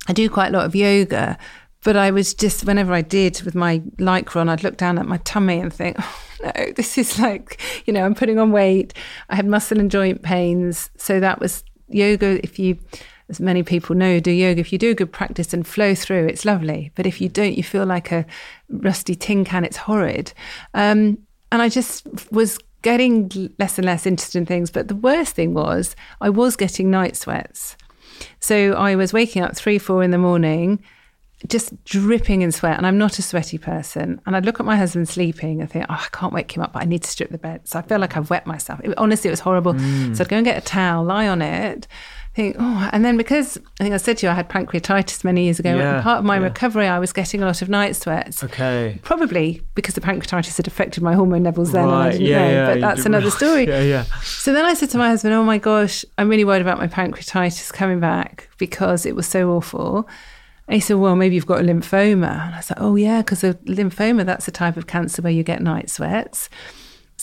I 0.09 0.15
do 0.15 0.31
quite 0.31 0.49
a 0.49 0.57
lot 0.57 0.65
of 0.65 0.75
yoga, 0.75 1.37
but 1.85 1.97
I 1.97 2.11
was 2.11 2.35
just, 2.35 2.65
whenever 2.65 2.93
I 2.93 3.03
did 3.03 3.41
with 3.43 3.55
my 3.55 3.81
lycra 3.99 4.41
on, 4.41 4.49
I'd 4.49 4.65
look 4.65 4.79
down 4.79 4.99
at 4.99 5.07
my 5.07 5.19
tummy 5.19 5.61
and 5.61 5.73
think, 5.73 5.97
oh, 6.01 6.23
no, 6.43 6.73
this 6.73 6.99
is 6.99 7.19
like, 7.19 7.61
you 7.87 7.93
know, 7.93 8.05
I'm 8.05 8.15
putting 8.15 8.39
on 8.39 8.53
weight. 8.53 8.95
I 9.29 9.37
had 9.37 9.47
muscle 9.47 9.79
and 9.79 9.91
joint 9.91 10.23
pains. 10.23 10.91
So 10.97 11.21
that 11.21 11.41
was 11.41 11.63
yoga. 11.89 12.43
If 12.43 12.59
you, 12.59 12.79
as 13.29 13.39
many 13.39 13.63
people 13.63 13.95
know, 13.95 14.19
do 14.19 14.31
yoga. 14.31 14.61
If 14.61 14.73
you 14.73 14.79
do 14.79 14.95
good 14.95 15.13
practice 15.13 15.53
and 15.53 15.67
flow 15.67 15.95
through, 15.95 16.27
it's 16.27 16.47
lovely. 16.47 16.91
But 16.95 17.07
if 17.07 17.21
you 17.21 17.29
don't, 17.29 17.55
you 17.55 17.63
feel 17.63 17.85
like 17.85 18.11
a 18.11 18.25
rusty 18.71 19.15
tin 19.15 19.45
can. 19.45 19.65
It's 19.65 19.77
horrid. 19.77 20.33
Um, 20.73 21.19
and 21.53 21.61
I 21.61 21.69
just 21.69 22.07
was 22.33 22.59
getting 22.81 23.31
less 23.59 23.79
and 23.79 23.85
less 23.85 24.07
interested 24.07 24.39
in 24.39 24.47
things. 24.47 24.71
But 24.71 24.89
the 24.89 24.97
worst 24.97 25.35
thing 25.35 25.53
was 25.53 25.95
I 26.23 26.31
was 26.31 26.57
getting 26.57 26.91
night 26.91 27.15
sweats. 27.15 27.77
So 28.41 28.73
I 28.73 28.97
was 28.97 29.13
waking 29.13 29.43
up 29.43 29.55
three, 29.55 29.79
four 29.79 30.03
in 30.03 30.11
the 30.11 30.19
morning, 30.19 30.83
just 31.49 31.85
dripping 31.85 32.43
in 32.43 32.53
sweat. 32.53 32.77
And 32.77 32.87
I'm 32.87 32.99
not 32.99 33.19
a 33.19 33.23
sweaty 33.23 33.59
person. 33.59 34.21
And 34.27 34.37
I'd 34.37 34.45
look 34.45 34.61
at 34.61 34.67
my 34.67 34.77
husband 34.77 35.09
sleeping 35.09 35.61
and 35.61 35.71
think, 35.71 35.87
oh, 35.89 35.95
I 35.95 36.09
can't 36.13 36.33
wake 36.33 36.57
him 36.57 36.63
up, 36.63 36.73
but 36.73 36.83
I 36.83 36.87
need 36.87 37.03
to 37.03 37.11
strip 37.11 37.31
the 37.31 37.39
bed. 37.39 37.67
So 37.69 37.79
I 37.79 37.83
feel 37.83 37.99
like 37.99 38.17
I've 38.17 38.31
wet 38.31 38.47
myself. 38.47 38.81
It, 38.83 38.97
honestly, 38.99 39.29
it 39.29 39.33
was 39.33 39.41
horrible. 39.41 39.75
Mm. 39.75 40.17
So 40.17 40.25
I'd 40.25 40.29
go 40.29 40.37
and 40.37 40.45
get 40.45 40.57
a 40.57 40.67
towel, 40.67 41.05
lie 41.05 41.29
on 41.29 41.43
it, 41.43 41.87
think, 42.35 42.57
oh, 42.59 42.91
and 42.93 43.05
then 43.05 43.17
because 43.17 43.57
I 43.81 43.85
think 43.85 43.95
I 43.95 43.97
said 43.97 44.19
to 44.19 44.27
you, 44.27 44.31
I 44.31 44.35
had 44.35 44.49
pancreatitis 44.49 45.23
many 45.23 45.45
years 45.45 45.61
ago. 45.61 45.75
Yeah, 45.75 46.03
part 46.03 46.19
of 46.19 46.25
my 46.25 46.37
yeah. 46.37 46.45
recovery, 46.45 46.89
I 46.89 46.99
was 46.99 47.13
getting 47.13 47.43
a 47.43 47.47
lot 47.47 47.63
of 47.63 47.69
night 47.69 47.95
sweats. 47.95 48.43
Okay. 48.43 48.99
Probably 49.03 49.63
because 49.75 49.95
the 49.95 50.01
pancreatitis 50.01 50.57
had 50.57 50.67
affected 50.67 51.03
my 51.03 51.15
hormone 51.15 51.45
levels 51.45 51.73
then. 51.73 51.87
Right. 51.87 51.93
And 51.93 52.03
I 52.03 52.11
didn't 52.11 52.27
yeah, 52.27 52.39
know, 52.39 52.51
yeah, 52.51 52.67
but 52.75 52.81
that's 52.81 53.07
another 53.07 53.31
story. 53.41 53.69
yeah, 53.69 53.83
yeah. 53.83 54.05
So 54.23 54.53
then 54.53 54.65
I 54.65 54.75
said 54.75 54.91
to 54.91 54.99
my 54.99 55.09
husband, 55.09 55.33
oh 55.35 55.45
my 55.45 55.59
gosh, 55.59 56.05
I'm 56.19 56.29
really 56.29 56.45
worried 56.45 56.63
about 56.63 56.79
my 56.79 56.89
pancreatitis 56.89 57.73
coming 57.73 58.01
back 58.01 58.49
because 58.59 59.07
it 59.07 59.15
was 59.15 59.27
so 59.27 59.51
awful. 59.51 60.09
And 60.67 60.75
he 60.75 60.81
said, 60.81 60.97
Well, 60.97 61.17
maybe 61.17 61.35
you've 61.35 61.47
got 61.47 61.61
a 61.61 61.65
lymphoma. 61.65 62.47
And 62.47 62.55
I 62.55 62.61
said, 62.61 62.79
Oh, 62.81 62.97
yeah, 62.97 63.23
because 63.23 63.45
a 63.45 63.55
lymphoma, 63.55 64.25
that's 64.25 64.49
a 64.49 64.53
type 64.53 64.77
of 64.77 64.87
cancer 64.87 65.23
where 65.23 65.33
you 65.33 65.43
get 65.43 65.61
night 65.63 65.91
sweats. 65.91 66.49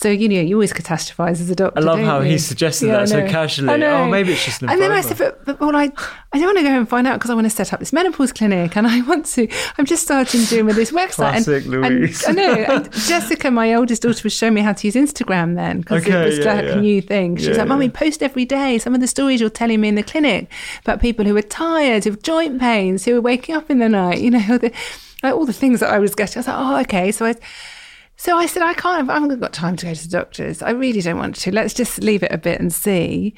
So 0.02 0.10
you 0.10 0.28
know, 0.28 0.40
you 0.40 0.56
always 0.56 0.72
catastrophize 0.72 1.40
as 1.40 1.48
a 1.48 1.54
doctor. 1.54 1.78
I 1.78 1.82
love 1.82 2.00
how 2.00 2.18
you? 2.18 2.32
he 2.32 2.38
suggested 2.38 2.86
yeah, 2.86 2.98
that 2.98 3.08
so 3.08 3.24
casually. 3.28 3.84
Oh, 3.84 4.08
maybe 4.08 4.32
it's 4.32 4.44
just 4.44 4.60
lymphoma. 4.60 4.72
And 4.72 4.82
then 4.82 4.90
I 4.90 5.00
said, 5.00 5.16
but, 5.16 5.44
but 5.44 5.60
well, 5.60 5.76
I, 5.76 5.92
I 6.32 6.38
don't 6.38 6.46
want 6.46 6.58
to 6.58 6.64
go 6.64 6.70
and 6.70 6.88
find 6.88 7.06
out 7.06 7.20
because 7.20 7.30
I 7.30 7.34
want 7.34 7.44
to 7.44 7.50
set 7.50 7.72
up 7.72 7.78
this 7.78 7.92
menopause 7.92 8.32
clinic, 8.32 8.76
and 8.76 8.84
I 8.84 9.00
want 9.02 9.26
to. 9.26 9.46
I'm 9.78 9.86
just 9.86 10.02
starting 10.02 10.42
doing 10.46 10.66
with 10.66 10.74
this 10.74 10.90
website. 10.90 11.14
Classic 11.14 11.64
and, 11.64 11.72
Louise. 11.72 12.24
And, 12.24 12.40
I 12.40 12.42
know. 12.42 12.64
And 12.72 12.92
Jessica, 12.92 13.52
my 13.52 13.74
oldest 13.74 14.02
daughter, 14.02 14.20
was 14.24 14.32
showing 14.32 14.54
me 14.54 14.60
how 14.60 14.72
to 14.72 14.86
use 14.88 14.96
Instagram 14.96 15.54
then 15.54 15.82
because 15.82 16.02
okay, 16.02 16.20
it 16.20 16.24
was 16.24 16.38
yeah, 16.38 16.54
like 16.54 16.64
yeah. 16.64 16.72
a 16.72 16.80
new 16.80 17.00
thing. 17.00 17.36
She 17.36 17.48
was 17.48 17.58
like, 17.58 17.68
"Mummy, 17.68 17.88
post 17.88 18.24
every 18.24 18.44
day 18.44 18.78
some 18.78 18.96
of 18.96 19.00
the 19.00 19.06
stories 19.06 19.40
you're 19.40 19.50
telling 19.50 19.80
me 19.80 19.86
in 19.86 19.94
the 19.94 20.02
clinic 20.02 20.50
about 20.80 21.00
people 21.00 21.24
who 21.24 21.36
are 21.36 21.42
tired, 21.42 22.08
of 22.08 22.24
joint 22.24 22.60
pains, 22.60 23.04
who 23.04 23.16
are 23.18 23.20
waking 23.20 23.54
up 23.54 23.70
in 23.70 23.78
the 23.78 23.88
night. 23.88 24.18
You 24.18 24.32
know, 24.32 24.58
the, 24.58 24.72
like 25.22 25.34
all 25.34 25.46
the 25.46 25.52
things 25.52 25.78
that 25.78 25.90
I 25.90 26.00
was 26.00 26.16
getting. 26.16 26.38
I 26.38 26.40
was 26.40 26.48
like, 26.48 26.56
oh, 26.58 26.80
okay. 26.80 27.12
So 27.12 27.26
I 27.26 27.36
so 28.16 28.36
I 28.36 28.46
said, 28.46 28.62
I 28.62 28.74
can't, 28.74 29.08
I 29.10 29.14
haven't 29.14 29.40
got 29.40 29.52
time 29.52 29.76
to 29.76 29.86
go 29.86 29.94
to 29.94 30.02
the 30.02 30.08
doctors. 30.08 30.62
I 30.62 30.70
really 30.70 31.00
don't 31.00 31.18
want 31.18 31.36
to. 31.36 31.52
Let's 31.52 31.74
just 31.74 31.98
leave 32.00 32.22
it 32.22 32.32
a 32.32 32.38
bit 32.38 32.60
and 32.60 32.72
see. 32.72 33.34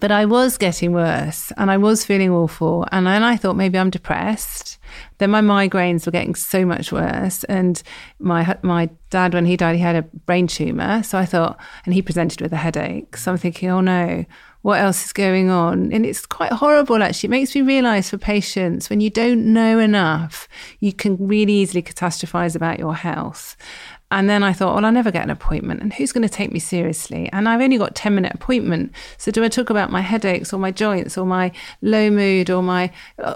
But 0.00 0.12
I 0.12 0.26
was 0.26 0.58
getting 0.58 0.92
worse 0.92 1.50
and 1.56 1.70
I 1.70 1.78
was 1.78 2.04
feeling 2.04 2.30
awful. 2.30 2.86
And 2.92 3.06
then 3.06 3.22
I 3.22 3.36
thought 3.36 3.56
maybe 3.56 3.78
I'm 3.78 3.90
depressed. 3.90 4.78
Then 5.16 5.30
my 5.30 5.40
migraines 5.40 6.04
were 6.06 6.12
getting 6.12 6.34
so 6.34 6.64
much 6.64 6.92
worse. 6.92 7.42
And 7.44 7.82
my 8.18 8.56
my 8.62 8.90
dad, 9.10 9.34
when 9.34 9.46
he 9.46 9.56
died, 9.56 9.76
he 9.76 9.82
had 9.82 9.96
a 9.96 10.02
brain 10.02 10.46
tumor. 10.46 11.02
So 11.02 11.18
I 11.18 11.24
thought, 11.24 11.58
and 11.84 11.94
he 11.94 12.02
presented 12.02 12.40
with 12.40 12.52
a 12.52 12.56
headache. 12.56 13.16
So 13.16 13.32
I'm 13.32 13.38
thinking, 13.38 13.70
oh 13.70 13.80
no, 13.80 14.24
what 14.62 14.80
else 14.80 15.04
is 15.06 15.12
going 15.12 15.50
on? 15.50 15.92
And 15.92 16.04
it's 16.04 16.26
quite 16.26 16.52
horrible, 16.52 17.02
actually. 17.02 17.28
It 17.28 17.30
makes 17.30 17.54
me 17.54 17.62
realize 17.62 18.10
for 18.10 18.18
patients, 18.18 18.90
when 18.90 19.00
you 19.00 19.10
don't 19.10 19.52
know 19.52 19.78
enough, 19.78 20.48
you 20.80 20.92
can 20.92 21.16
really 21.18 21.52
easily 21.52 21.82
catastrophize 21.82 22.56
about 22.56 22.78
your 22.78 22.94
health. 22.94 23.56
And 24.10 24.28
then 24.28 24.42
I 24.42 24.52
thought, 24.52 24.74
well, 24.74 24.84
I'll 24.84 24.92
never 24.92 25.10
get 25.10 25.22
an 25.22 25.30
appointment. 25.30 25.82
And 25.82 25.92
who's 25.92 26.12
going 26.12 26.26
to 26.26 26.32
take 26.32 26.50
me 26.50 26.58
seriously? 26.58 27.28
And 27.32 27.48
I've 27.48 27.60
only 27.60 27.76
got 27.76 27.94
10 27.94 28.14
minute 28.14 28.32
appointment. 28.34 28.92
So 29.18 29.30
do 29.30 29.44
I 29.44 29.48
talk 29.48 29.68
about 29.68 29.90
my 29.90 30.00
headaches 30.00 30.52
or 30.52 30.58
my 30.58 30.70
joints 30.70 31.18
or 31.18 31.26
my 31.26 31.52
low 31.82 32.10
mood 32.10 32.48
or 32.48 32.62
my, 32.62 32.90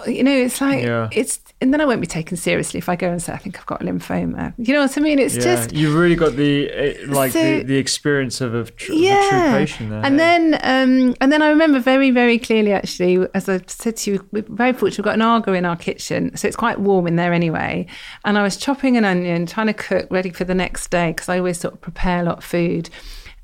you 0.07 0.23
know, 0.23 0.35
it's 0.35 0.61
like, 0.61 0.83
yeah. 0.83 1.09
it's, 1.11 1.39
and 1.61 1.71
then 1.71 1.79
I 1.79 1.85
won't 1.85 2.01
be 2.01 2.07
taken 2.07 2.37
seriously 2.37 2.79
if 2.79 2.89
I 2.89 2.95
go 2.95 3.09
and 3.11 3.21
say, 3.21 3.33
I 3.33 3.37
think 3.37 3.59
I've 3.59 3.67
got 3.67 3.81
a 3.81 3.85
lymphoma. 3.85 4.53
You 4.57 4.73
know 4.73 4.81
what 4.81 4.97
I 4.97 5.01
mean? 5.01 5.19
It's 5.19 5.35
yeah. 5.35 5.43
just. 5.43 5.73
You've 5.73 5.93
really 5.93 6.15
got 6.15 6.33
the, 6.33 6.69
eh, 6.71 7.05
like, 7.07 7.33
so, 7.33 7.39
the, 7.39 7.63
the 7.63 7.77
experience 7.77 8.41
of 8.41 8.55
a, 8.55 8.63
tr- 8.63 8.93
yeah. 8.93 9.29
true 9.29 9.59
patient 9.59 9.89
there. 9.91 10.03
And 10.03 10.19
then, 10.19 10.55
um, 10.63 11.15
and 11.21 11.31
then 11.31 11.43
I 11.43 11.49
remember 11.49 11.79
very, 11.79 12.09
very 12.09 12.39
clearly, 12.39 12.73
actually, 12.73 13.27
as 13.35 13.47
I 13.47 13.61
said 13.67 13.97
to 13.97 14.11
you, 14.11 14.27
we're 14.31 14.43
very 14.47 14.73
fortunate, 14.73 14.97
we've 14.97 15.05
got 15.05 15.15
an 15.15 15.21
Aga 15.21 15.53
in 15.53 15.65
our 15.65 15.75
kitchen. 15.75 16.35
So 16.35 16.47
it's 16.47 16.57
quite 16.57 16.79
warm 16.79 17.05
in 17.05 17.15
there 17.15 17.31
anyway. 17.31 17.85
And 18.25 18.39
I 18.39 18.43
was 18.43 18.57
chopping 18.57 18.97
an 18.97 19.05
onion, 19.05 19.45
trying 19.45 19.67
to 19.67 19.73
cook, 19.73 20.07
ready 20.09 20.31
for 20.31 20.45
the 20.45 20.55
next 20.55 20.62
day 20.71 21.11
because 21.11 21.29
I 21.29 21.37
always 21.37 21.59
sort 21.59 21.73
of 21.73 21.81
prepare 21.81 22.21
a 22.21 22.23
lot 22.23 22.39
of 22.39 22.43
food. 22.43 22.89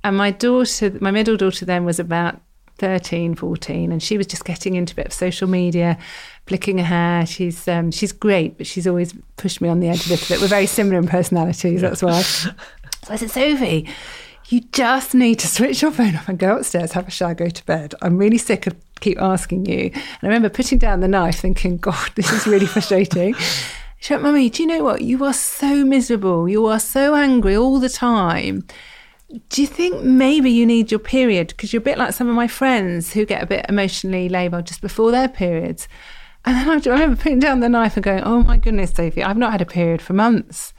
And 0.04 0.16
my 0.18 0.32
daughter, 0.32 0.98
my 1.02 1.12
middle 1.12 1.38
daughter 1.38 1.66
then 1.66 1.86
was 1.86 2.00
about 2.00 2.40
13, 2.78 3.36
14, 3.36 3.92
and 3.92 4.02
she 4.02 4.18
was 4.18 4.26
just 4.26 4.46
getting 4.46 4.76
into 4.76 4.94
a 4.94 4.96
bit 4.96 5.08
of 5.08 5.14
social 5.14 5.48
media, 5.48 5.98
flicking 6.48 6.78
her 6.78 6.84
hair. 6.86 7.26
She's 7.26 7.68
um, 7.68 7.92
she's 7.92 8.12
great, 8.14 8.58
but 8.58 8.66
she's 8.66 8.88
always 8.88 9.14
pushed 9.36 9.62
me 9.62 9.68
on 9.70 9.82
the 9.82 9.90
edge 9.90 10.08
a 10.08 10.10
little 10.10 10.28
bit. 10.28 10.42
We're 10.42 10.48
very 10.48 10.66
similar 10.66 10.98
in 10.98 11.08
personalities, 11.08 11.82
that's 11.82 12.02
why. 12.02 12.22
So 12.22 12.52
I 13.14 13.16
said, 13.16 13.32
Sophie, 13.32 13.88
you 14.50 14.62
just 14.72 15.14
need 15.14 15.40
to 15.40 15.48
switch 15.48 15.82
your 15.82 15.92
phone 15.92 16.16
off 16.16 16.28
and 16.28 16.40
go 16.40 16.58
upstairs, 16.58 16.94
have 16.94 17.08
a 17.08 17.12
shower, 17.12 17.34
go 17.34 17.50
to 17.50 17.66
bed. 17.66 17.96
I'm 18.02 18.18
really 18.18 18.38
sick 18.38 18.68
of 18.68 18.76
keep 19.00 19.22
asking 19.22 19.66
you. 19.66 19.92
And 19.94 20.04
I 20.22 20.28
remember 20.28 20.50
putting 20.50 20.78
down 20.78 21.00
the 21.00 21.08
knife 21.08 21.40
thinking, 21.40 21.78
God, 21.78 22.12
this 22.16 22.32
is 22.32 22.48
really 22.48 22.66
frustrating. 22.66 23.36
She 24.00 24.14
went, 24.14 24.24
Mummy, 24.24 24.50
do 24.50 24.64
you 24.64 24.68
know 24.68 24.84
what? 24.84 25.02
You 25.02 25.24
are 25.26 25.34
so 25.34 25.84
miserable. 25.84 26.48
You 26.48 26.66
are 26.68 26.80
so 26.80 27.16
angry 27.16 27.56
all 27.56 27.80
the 27.80 27.90
time. 27.90 28.66
Do 29.50 29.62
you 29.62 29.68
think 29.68 30.02
maybe 30.02 30.50
you 30.50 30.66
need 30.66 30.90
your 30.90 31.00
period? 31.00 31.50
Because 31.50 31.74
you're 31.74 31.82
a 31.82 31.84
bit 31.84 31.98
like 31.98 32.14
some 32.14 32.30
of 32.30 32.36
my 32.36 32.48
friends 32.48 33.14
who 33.14 33.26
get 33.26 33.44
a 33.44 33.46
bit 33.46 33.66
emotionally 33.68 34.30
labile 34.30 34.64
just 34.64 34.82
before 34.82 35.12
their 35.12 35.28
periods. 35.28 35.88
And 36.46 36.56
then 36.56 36.70
I 36.70 36.76
remember 36.76 37.22
putting 37.22 37.40
down 37.40 37.60
the 37.60 37.68
knife 37.68 37.98
and 37.98 38.04
going, 38.04 38.24
oh 38.24 38.42
my 38.44 38.58
goodness, 38.58 38.92
Sophie, 38.92 39.22
I've 39.22 39.38
not 39.38 39.52
had 39.52 39.62
a 39.62 39.66
period 39.66 40.02
for 40.02 40.14
months. 40.14 40.74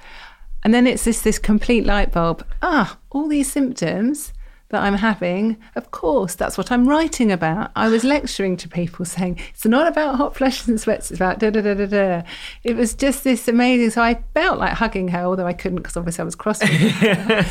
And 0.64 0.72
then 0.72 0.86
it's 0.86 1.04
this, 1.04 1.20
this 1.20 1.38
complete 1.38 1.84
light 1.84 2.12
bulb. 2.12 2.44
Ah, 2.62 2.98
all 3.10 3.28
these 3.28 3.52
symptoms 3.52 4.32
that 4.70 4.82
I'm 4.82 4.94
having, 4.94 5.56
of 5.74 5.90
course, 5.90 6.36
that's 6.36 6.56
what 6.56 6.70
I'm 6.70 6.88
writing 6.88 7.32
about. 7.32 7.72
I 7.74 7.88
was 7.88 8.04
lecturing 8.04 8.56
to 8.58 8.68
people 8.68 9.04
saying, 9.04 9.40
it's 9.50 9.66
not 9.66 9.88
about 9.88 10.14
hot 10.16 10.36
flushes 10.36 10.68
and 10.68 10.80
sweats, 10.80 11.10
it's 11.10 11.18
about 11.18 11.40
da 11.40 11.50
da 11.50 11.60
da 11.60 11.74
da 11.74 11.86
da. 11.86 12.22
It 12.62 12.76
was 12.76 12.94
just 12.94 13.24
this 13.24 13.48
amazing. 13.48 13.90
So 13.90 14.00
I 14.00 14.22
felt 14.32 14.58
like 14.58 14.74
hugging 14.74 15.08
her, 15.08 15.24
although 15.24 15.46
I 15.46 15.54
couldn't 15.54 15.78
because 15.78 15.96
obviously 15.96 16.22
I 16.22 16.24
was 16.24 16.36
crossing. 16.36 16.68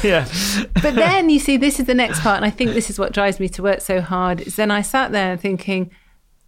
yeah. 0.01 0.27
but 0.81 0.95
then 0.95 1.29
you 1.29 1.39
see, 1.39 1.57
this 1.57 1.79
is 1.79 1.87
the 1.87 1.93
next 1.93 2.21
part. 2.21 2.37
And 2.37 2.45
I 2.45 2.49
think 2.49 2.71
this 2.71 2.89
is 2.89 2.97
what 2.97 3.11
drives 3.11 3.39
me 3.39 3.49
to 3.49 3.63
work 3.63 3.81
so 3.81 3.99
hard. 3.99 4.39
Is 4.41 4.55
then 4.55 4.71
I 4.71 4.81
sat 4.81 5.11
there 5.11 5.35
thinking, 5.35 5.91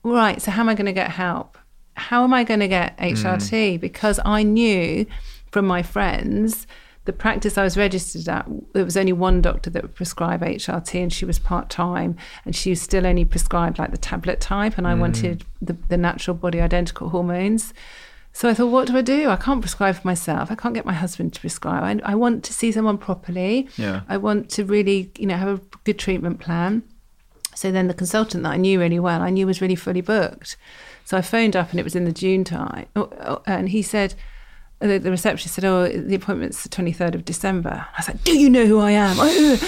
right, 0.03 0.41
so 0.41 0.51
how 0.51 0.61
am 0.61 0.69
I 0.69 0.75
going 0.75 0.85
to 0.85 0.93
get 0.93 1.11
help? 1.11 1.57
How 1.95 2.23
am 2.23 2.33
I 2.33 2.45
going 2.45 2.61
to 2.61 2.69
get 2.69 2.97
HRT? 2.97 3.75
Mm. 3.75 3.79
Because 3.81 4.21
I 4.23 4.43
knew 4.43 5.05
from 5.51 5.67
my 5.67 5.83
friends 5.83 6.65
the 7.05 7.13
practice 7.13 7.57
I 7.57 7.63
was 7.63 7.77
registered 7.77 8.27
at, 8.29 8.47
there 8.73 8.85
was 8.85 8.95
only 8.95 9.13
one 9.13 9.41
doctor 9.41 9.69
that 9.71 9.81
would 9.81 9.95
prescribe 9.95 10.41
HRT, 10.41 11.01
and 11.01 11.11
she 11.11 11.25
was 11.25 11.39
part 11.39 11.69
time, 11.69 12.15
and 12.45 12.55
she 12.55 12.69
was 12.69 12.81
still 12.81 13.07
only 13.07 13.25
prescribed 13.25 13.79
like 13.79 13.91
the 13.91 13.97
tablet 13.97 14.39
type, 14.39 14.77
and 14.77 14.87
I 14.87 14.93
mm. 14.93 14.99
wanted 14.99 15.43
the, 15.61 15.73
the 15.89 15.97
natural 15.97 16.35
body 16.35 16.61
identical 16.61 17.09
hormones. 17.09 17.73
So 18.33 18.47
I 18.47 18.53
thought, 18.53 18.67
what 18.67 18.87
do 18.87 18.95
I 18.95 19.01
do? 19.01 19.29
I 19.29 19.35
can't 19.35 19.61
prescribe 19.61 19.95
for 19.95 20.07
myself. 20.07 20.51
I 20.51 20.55
can't 20.55 20.73
get 20.73 20.85
my 20.85 20.93
husband 20.93 21.33
to 21.33 21.41
prescribe. 21.41 21.83
I, 21.83 22.11
I 22.11 22.15
want 22.15 22.43
to 22.45 22.53
see 22.53 22.71
someone 22.71 22.97
properly. 22.97 23.67
Yeah. 23.77 24.01
I 24.07 24.17
want 24.17 24.49
to 24.51 24.63
really, 24.63 25.11
you 25.17 25.25
know, 25.25 25.35
have 25.35 25.59
a 25.59 25.61
good 25.83 25.99
treatment 25.99 26.39
plan. 26.39 26.83
So 27.55 27.71
then 27.71 27.87
the 27.87 27.93
consultant 27.93 28.43
that 28.43 28.53
I 28.53 28.57
knew 28.57 28.79
really 28.79 28.99
well, 28.99 29.21
I 29.21 29.31
knew 29.31 29.45
was 29.45 29.59
really 29.59 29.75
fully 29.75 30.01
booked. 30.01 30.55
So 31.03 31.17
I 31.17 31.21
phoned 31.21 31.55
up 31.55 31.71
and 31.71 31.79
it 31.79 31.83
was 31.83 31.95
in 31.95 32.05
the 32.05 32.13
June 32.13 32.45
time. 32.45 32.85
Oh, 32.95 33.09
oh, 33.19 33.41
and 33.45 33.69
he 33.69 33.81
said, 33.81 34.15
the, 34.81 34.97
the 34.97 35.11
receptionist 35.11 35.55
said, 35.55 35.65
"Oh, 35.65 35.87
the 35.87 36.15
appointment's 36.15 36.63
the 36.63 36.69
twenty 36.69 36.91
third 36.91 37.15
of 37.15 37.25
December." 37.25 37.85
I 37.87 37.99
was 37.99 38.07
like, 38.07 38.23
"Do 38.23 38.37
you 38.37 38.49
know 38.49 38.65
who 38.65 38.79
I 38.79 38.91
am?" 38.91 39.19
and 39.19 39.59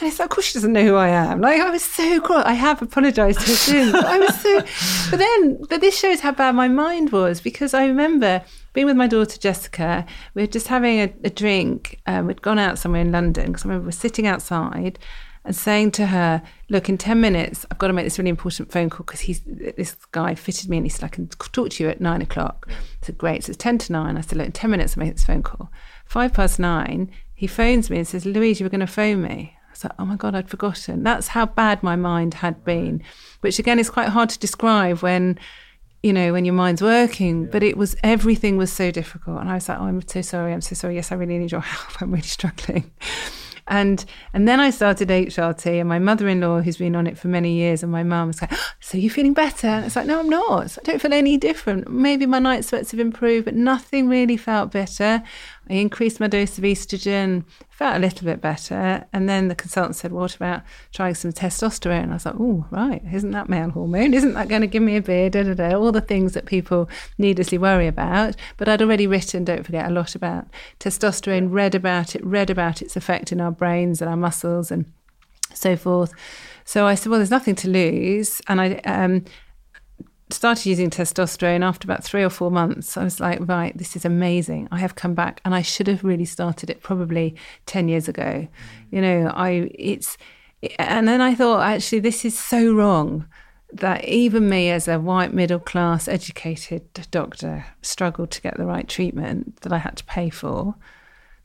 he 0.00 0.10
said, 0.10 0.24
"Of 0.24 0.30
course 0.30 0.46
she 0.46 0.54
doesn't 0.54 0.72
know 0.72 0.84
who 0.84 0.94
I 0.94 1.08
am." 1.08 1.40
Like 1.40 1.60
I 1.60 1.70
was 1.70 1.82
so 1.82 2.20
cross. 2.20 2.44
I 2.44 2.52
have 2.52 2.80
apologised 2.82 3.40
to 3.40 3.46
her 3.46 3.54
since. 3.54 3.94
I 3.94 4.18
was 4.18 4.40
so, 4.40 5.10
but 5.10 5.18
then, 5.18 5.58
but 5.68 5.80
this 5.80 5.98
shows 5.98 6.20
how 6.20 6.32
bad 6.32 6.54
my 6.54 6.68
mind 6.68 7.10
was 7.10 7.40
because 7.40 7.74
I 7.74 7.86
remember 7.86 8.44
being 8.72 8.86
with 8.86 8.96
my 8.96 9.06
daughter 9.06 9.38
Jessica. 9.38 10.06
We 10.34 10.42
were 10.42 10.46
just 10.46 10.68
having 10.68 11.00
a, 11.00 11.12
a 11.24 11.30
drink. 11.30 12.00
Um, 12.06 12.26
we'd 12.26 12.42
gone 12.42 12.58
out 12.58 12.78
somewhere 12.78 13.00
in 13.00 13.12
London 13.12 13.46
because 13.46 13.64
I 13.64 13.68
remember 13.68 13.84
we 13.84 13.88
were 13.88 13.92
sitting 13.92 14.26
outside 14.26 14.98
and 15.48 15.56
saying 15.56 15.90
to 15.92 16.06
her, 16.06 16.42
"Look, 16.68 16.88
in 16.88 16.98
ten 16.98 17.20
minutes, 17.20 17.64
I've 17.70 17.78
got 17.78 17.88
to 17.88 17.92
make 17.92 18.04
this 18.04 18.18
really 18.18 18.30
important 18.30 18.70
phone 18.70 18.90
call 18.90 19.04
because 19.04 19.20
he's 19.20 19.40
this 19.46 19.96
guy 20.12 20.34
fitted 20.34 20.68
me 20.68 20.76
and 20.76 20.86
he 20.86 20.90
said 20.90 21.04
I 21.04 21.08
can 21.08 21.28
talk 21.28 21.70
to 21.70 21.82
you 21.82 21.88
at 21.88 22.00
nine 22.00 22.22
o'clock." 22.22 22.66
I 22.68 23.06
said, 23.06 23.18
"Great." 23.18 23.44
So 23.44 23.50
it's 23.50 23.56
ten 23.56 23.78
to 23.78 23.92
nine. 23.92 24.16
I 24.16 24.20
said, 24.20 24.36
"Look, 24.38 24.46
in 24.46 24.52
ten 24.52 24.70
minutes, 24.70 24.96
I 24.96 25.00
make 25.00 25.14
this 25.14 25.24
phone 25.24 25.42
call." 25.42 25.70
Five 26.04 26.34
past 26.34 26.58
nine, 26.58 27.10
he 27.34 27.46
phones 27.46 27.88
me 27.90 27.96
and 27.98 28.06
says, 28.06 28.26
"Louise, 28.26 28.60
you 28.60 28.64
were 28.64 28.70
going 28.70 28.80
to 28.80 28.86
phone 28.86 29.22
me." 29.22 29.56
I 29.66 29.70
was 29.70 29.84
like, 29.84 29.94
"Oh 29.98 30.04
my 30.04 30.16
god, 30.16 30.34
I'd 30.34 30.50
forgotten." 30.50 31.02
That's 31.02 31.28
how 31.28 31.46
bad 31.46 31.82
my 31.82 31.96
mind 31.96 32.34
had 32.34 32.62
been, 32.64 33.02
which 33.40 33.58
again 33.58 33.78
is 33.78 33.90
quite 33.90 34.10
hard 34.10 34.28
to 34.30 34.38
describe 34.38 34.98
when 34.98 35.38
you 36.02 36.12
know, 36.12 36.32
when 36.32 36.44
your 36.44 36.54
mind's 36.54 36.82
working. 36.82 37.46
But 37.46 37.62
it 37.62 37.76
was 37.76 37.96
everything 38.04 38.56
was 38.56 38.72
so 38.72 38.90
difficult. 38.90 39.40
And 39.40 39.50
I 39.50 39.54
was 39.54 39.68
like, 39.68 39.80
Oh, 39.80 39.84
I'm 39.84 40.06
so 40.06 40.22
sorry, 40.22 40.52
I'm 40.52 40.60
so 40.60 40.74
sorry. 40.74 40.94
Yes, 40.94 41.10
I 41.10 41.16
really 41.16 41.38
need 41.38 41.50
your 41.50 41.60
help. 41.72 42.00
I'm 42.00 42.10
really 42.10 42.22
struggling. 42.22 42.90
And 43.68 44.04
and 44.32 44.48
then 44.48 44.60
I 44.60 44.70
started 44.70 45.08
HRT, 45.08 45.80
and 45.80 45.88
my 45.88 45.98
mother-in-law, 45.98 46.62
who's 46.62 46.78
been 46.78 46.96
on 46.96 47.06
it 47.06 47.18
for 47.18 47.28
many 47.28 47.52
years, 47.52 47.82
and 47.82 47.92
my 47.92 48.02
mum 48.02 48.28
was 48.28 48.40
like, 48.40 48.52
oh, 48.52 48.70
"So 48.80 48.98
you're 48.98 49.10
feeling 49.10 49.34
better?" 49.34 49.66
And 49.66 49.84
it's 49.84 49.94
like, 49.96 50.06
"No, 50.06 50.18
I'm 50.18 50.28
not. 50.28 50.78
I 50.78 50.82
don't 50.82 51.00
feel 51.00 51.12
any 51.12 51.36
different. 51.36 51.90
Maybe 51.90 52.26
my 52.26 52.38
night 52.38 52.64
sweats 52.64 52.90
have 52.92 53.00
improved, 53.00 53.44
but 53.44 53.54
nothing 53.54 54.08
really 54.08 54.36
felt 54.36 54.72
better. 54.72 55.22
I 55.70 55.74
increased 55.74 56.20
my 56.20 56.28
dose 56.28 56.56
of 56.56 56.64
estrogen, 56.64 57.44
felt 57.68 57.96
a 57.96 57.98
little 57.98 58.24
bit 58.24 58.40
better. 58.40 59.04
And 59.12 59.28
then 59.28 59.48
the 59.48 59.54
consultant 59.54 59.96
said, 59.96 60.12
What 60.12 60.34
about 60.34 60.62
trying 60.92 61.14
some 61.14 61.32
testosterone? 61.32 62.10
I 62.10 62.14
was 62.14 62.26
like, 62.26 62.36
Oh, 62.38 62.66
right. 62.70 63.02
Isn't 63.12 63.32
that 63.32 63.48
male 63.48 63.70
hormone? 63.70 64.14
Isn't 64.14 64.34
that 64.34 64.48
going 64.48 64.62
to 64.62 64.66
give 64.66 64.82
me 64.82 64.96
a 64.96 65.02
beard? 65.02 65.32
Da, 65.32 65.42
da, 65.42 65.54
da. 65.54 65.76
All 65.76 65.92
the 65.92 66.00
things 66.00 66.32
that 66.32 66.46
people 66.46 66.88
needlessly 67.18 67.58
worry 67.58 67.86
about. 67.86 68.36
But 68.56 68.68
I'd 68.68 68.82
already 68.82 69.06
written, 69.06 69.44
don't 69.44 69.64
forget, 69.64 69.86
a 69.86 69.92
lot 69.92 70.14
about 70.14 70.46
testosterone, 70.80 71.52
read 71.52 71.74
about 71.74 72.14
it, 72.14 72.24
read 72.24 72.50
about 72.50 72.80
its 72.80 72.96
effect 72.96 73.32
in 73.32 73.40
our 73.40 73.52
brains 73.52 74.00
and 74.00 74.10
our 74.10 74.16
muscles 74.16 74.70
and 74.70 74.90
so 75.52 75.76
forth. 75.76 76.12
So 76.64 76.86
I 76.86 76.94
said, 76.94 77.10
Well, 77.10 77.18
there's 77.18 77.30
nothing 77.30 77.54
to 77.56 77.68
lose. 77.68 78.40
And 78.48 78.60
I, 78.60 78.74
um, 78.84 79.24
started 80.30 80.66
using 80.66 80.90
testosterone 80.90 81.62
after 81.62 81.86
about 81.86 82.04
three 82.04 82.22
or 82.22 82.30
four 82.30 82.50
months. 82.50 82.96
I 82.96 83.04
was 83.04 83.20
like, 83.20 83.38
right, 83.40 83.76
this 83.76 83.96
is 83.96 84.04
amazing. 84.04 84.68
I 84.70 84.78
have 84.78 84.94
come 84.94 85.14
back, 85.14 85.40
and 85.44 85.54
I 85.54 85.62
should 85.62 85.86
have 85.86 86.04
really 86.04 86.24
started 86.24 86.70
it 86.70 86.82
probably 86.82 87.34
ten 87.66 87.88
years 87.88 88.08
ago. 88.08 88.22
Mm. 88.22 88.48
You 88.90 89.00
know, 89.00 89.32
I 89.34 89.70
it's, 89.74 90.16
and 90.78 91.08
then 91.08 91.20
I 91.20 91.34
thought 91.34 91.62
actually 91.62 92.00
this 92.00 92.24
is 92.24 92.38
so 92.38 92.72
wrong 92.72 93.26
that 93.72 94.04
even 94.04 94.48
me 94.48 94.70
as 94.70 94.88
a 94.88 94.98
white 94.98 95.34
middle 95.34 95.58
class 95.58 96.08
educated 96.08 96.82
doctor 97.10 97.66
struggled 97.82 98.30
to 98.30 98.40
get 98.40 98.56
the 98.56 98.64
right 98.64 98.88
treatment 98.88 99.60
that 99.60 99.72
I 99.72 99.78
had 99.78 99.98
to 99.98 100.04
pay 100.04 100.30
for. 100.30 100.74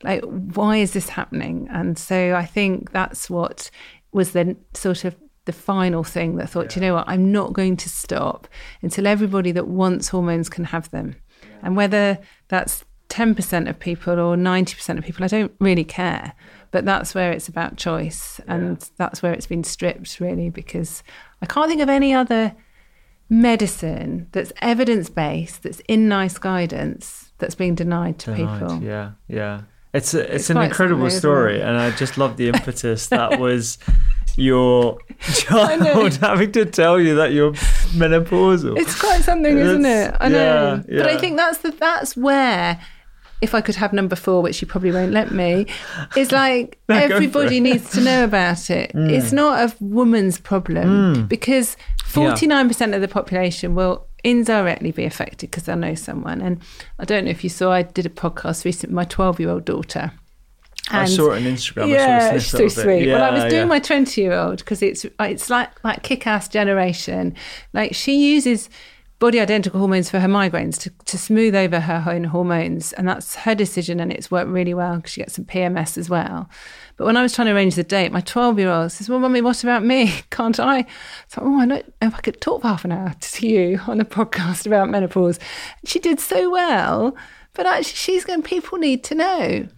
Like, 0.02 0.22
why 0.24 0.78
is 0.78 0.92
this 0.92 1.10
happening? 1.10 1.68
And 1.70 1.98
so 1.98 2.34
I 2.34 2.44
think 2.44 2.92
that's 2.92 3.28
what 3.28 3.70
was 4.12 4.32
the 4.32 4.56
sort 4.74 5.04
of 5.04 5.16
the 5.44 5.52
final 5.52 6.04
thing 6.04 6.36
that 6.36 6.44
I 6.44 6.46
thought, 6.46 6.76
yeah. 6.76 6.82
you 6.82 6.88
know 6.88 6.94
what, 6.94 7.08
I'm 7.08 7.30
not 7.30 7.52
going 7.52 7.76
to 7.78 7.88
stop 7.88 8.48
until 8.82 9.06
everybody 9.06 9.52
that 9.52 9.68
wants 9.68 10.08
hormones 10.08 10.48
can 10.48 10.64
have 10.64 10.90
them. 10.90 11.16
Yeah. 11.42 11.48
And 11.62 11.76
whether 11.76 12.18
that's 12.48 12.84
10% 13.10 13.68
of 13.68 13.78
people 13.78 14.18
or 14.18 14.36
90% 14.36 14.98
of 14.98 15.04
people, 15.04 15.24
I 15.24 15.28
don't 15.28 15.52
really 15.60 15.84
care. 15.84 16.32
But 16.70 16.84
that's 16.84 17.14
where 17.14 17.30
it's 17.30 17.48
about 17.48 17.76
choice. 17.76 18.40
And 18.48 18.78
yeah. 18.80 18.88
that's 18.96 19.22
where 19.22 19.32
it's 19.32 19.46
been 19.46 19.64
stripped, 19.64 20.18
really, 20.18 20.50
because 20.50 21.02
I 21.42 21.46
can't 21.46 21.68
think 21.68 21.82
of 21.82 21.88
any 21.88 22.14
other 22.14 22.54
medicine 23.28 24.28
that's 24.32 24.52
evidence 24.60 25.08
based, 25.08 25.62
that's 25.62 25.80
in 25.88 26.08
NICE 26.08 26.38
guidance, 26.38 27.32
that's 27.38 27.54
being 27.54 27.74
denied 27.74 28.18
to 28.20 28.34
denied, 28.34 28.60
people. 28.60 28.82
Yeah, 28.82 29.12
yeah. 29.28 29.62
It's 29.92 30.12
a, 30.12 30.22
it's, 30.22 30.34
it's 30.34 30.50
an 30.50 30.58
incredible 30.58 31.08
story, 31.08 31.60
and 31.62 31.76
I 31.76 31.92
just 31.92 32.18
love 32.18 32.36
the 32.36 32.48
impetus 32.48 33.06
that 33.08 33.38
was 33.40 33.78
your 34.36 34.98
child 35.20 36.14
having 36.20 36.52
to 36.52 36.64
tell 36.64 37.00
you 37.00 37.14
that 37.16 37.32
you're 37.32 37.52
menopausal. 37.92 38.78
It's 38.78 38.98
quite 38.98 39.22
something, 39.22 39.56
isn't 39.56 39.86
it? 39.86 40.14
I 40.20 40.28
know. 40.28 40.82
Yeah, 40.88 40.96
yeah. 40.96 41.02
But 41.02 41.10
I 41.10 41.18
think 41.18 41.36
that's 41.36 41.58
the 41.58 41.70
that's 41.70 42.16
where 42.16 42.80
if 43.40 43.54
I 43.54 43.60
could 43.60 43.74
have 43.76 43.92
number 43.92 44.16
four, 44.16 44.42
which 44.42 44.60
you 44.60 44.66
probably 44.66 44.90
won't 44.90 45.12
let 45.12 45.30
me, 45.32 45.66
is 46.16 46.32
like 46.32 46.78
no, 46.88 46.96
everybody 46.96 47.60
needs 47.60 47.90
to 47.92 48.00
know 48.00 48.24
about 48.24 48.70
it. 48.70 48.92
Mm. 48.94 49.10
It's 49.10 49.32
not 49.32 49.70
a 49.70 49.84
woman's 49.84 50.38
problem 50.38 51.14
mm. 51.14 51.28
because 51.28 51.76
49% 52.04 52.80
yeah. 52.80 52.94
of 52.94 53.00
the 53.00 53.08
population 53.08 53.74
will 53.74 54.06
indirectly 54.24 54.90
be 54.90 55.04
affected 55.04 55.50
because 55.50 55.64
they'll 55.64 55.76
know 55.76 55.94
someone. 55.94 56.40
And 56.40 56.62
I 56.98 57.04
don't 57.04 57.26
know 57.26 57.30
if 57.30 57.44
you 57.44 57.50
saw, 57.50 57.70
I 57.70 57.82
did 57.82 58.06
a 58.06 58.10
podcast 58.10 58.64
recently, 58.64 58.94
my 58.94 59.04
12 59.04 59.40
year 59.40 59.50
old 59.50 59.64
daughter 59.64 60.12
and 60.90 61.00
I 61.00 61.04
saw 61.06 61.32
it 61.32 61.36
on 61.36 61.42
Instagram. 61.42 61.88
Yeah, 61.88 62.34
it's 62.34 62.46
so 62.46 62.68
sweet. 62.68 63.06
Yeah, 63.06 63.14
well, 63.14 63.24
I 63.24 63.30
was 63.30 63.44
doing 63.44 63.62
yeah. 63.62 63.64
my 63.64 63.78
twenty-year-old 63.78 64.58
because 64.58 64.82
it's 64.82 65.04
uh, 65.04 65.24
it's 65.24 65.48
like 65.48 65.82
like 65.82 66.02
kick-ass 66.02 66.48
generation. 66.48 67.34
Like 67.72 67.94
she 67.94 68.34
uses 68.34 68.68
body 69.18 69.40
identical 69.40 69.78
hormones 69.78 70.10
for 70.10 70.20
her 70.20 70.28
migraines 70.28 70.78
to, 70.78 70.90
to 71.06 71.16
smooth 71.16 71.54
over 71.54 71.80
her 71.80 72.04
own 72.06 72.24
hormones, 72.24 72.92
and 72.92 73.08
that's 73.08 73.34
her 73.36 73.54
decision, 73.54 73.98
and 73.98 74.12
it's 74.12 74.30
worked 74.30 74.50
really 74.50 74.74
well 74.74 74.96
because 74.96 75.12
she 75.12 75.22
gets 75.22 75.34
some 75.34 75.46
PMS 75.46 75.96
as 75.96 76.10
well. 76.10 76.50
But 76.98 77.06
when 77.06 77.16
I 77.16 77.22
was 77.22 77.32
trying 77.32 77.46
to 77.46 77.54
arrange 77.54 77.76
the 77.76 77.84
date, 77.84 78.12
my 78.12 78.20
twelve-year-old 78.20 78.92
says, 78.92 79.08
"Well, 79.08 79.20
mummy, 79.20 79.40
what 79.40 79.62
about 79.62 79.84
me? 79.84 80.12
Can't 80.30 80.60
I?" 80.60 80.84
So, 81.28 81.40
oh, 81.42 81.60
I 81.60 81.64
know 81.64 81.82
if 82.02 82.14
I 82.14 82.20
could 82.20 82.42
talk 82.42 82.60
for 82.60 82.68
half 82.68 82.84
an 82.84 82.92
hour 82.92 83.14
to 83.18 83.48
you 83.48 83.80
on 83.86 84.00
a 84.00 84.04
podcast 84.04 84.66
about 84.66 84.90
menopause. 84.90 85.38
She 85.86 85.98
did 85.98 86.20
so 86.20 86.50
well, 86.50 87.16
but 87.54 87.64
actually, 87.64 87.94
she's 87.94 88.24
going. 88.26 88.42
People 88.42 88.76
need 88.76 89.02
to 89.04 89.14
know. 89.14 89.68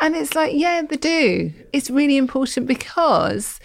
And 0.00 0.14
it's 0.14 0.34
like, 0.34 0.52
yeah, 0.54 0.82
they 0.82 0.96
do. 0.96 1.52
It's 1.72 1.90
really 1.90 2.16
important 2.16 2.66
because 2.66 3.58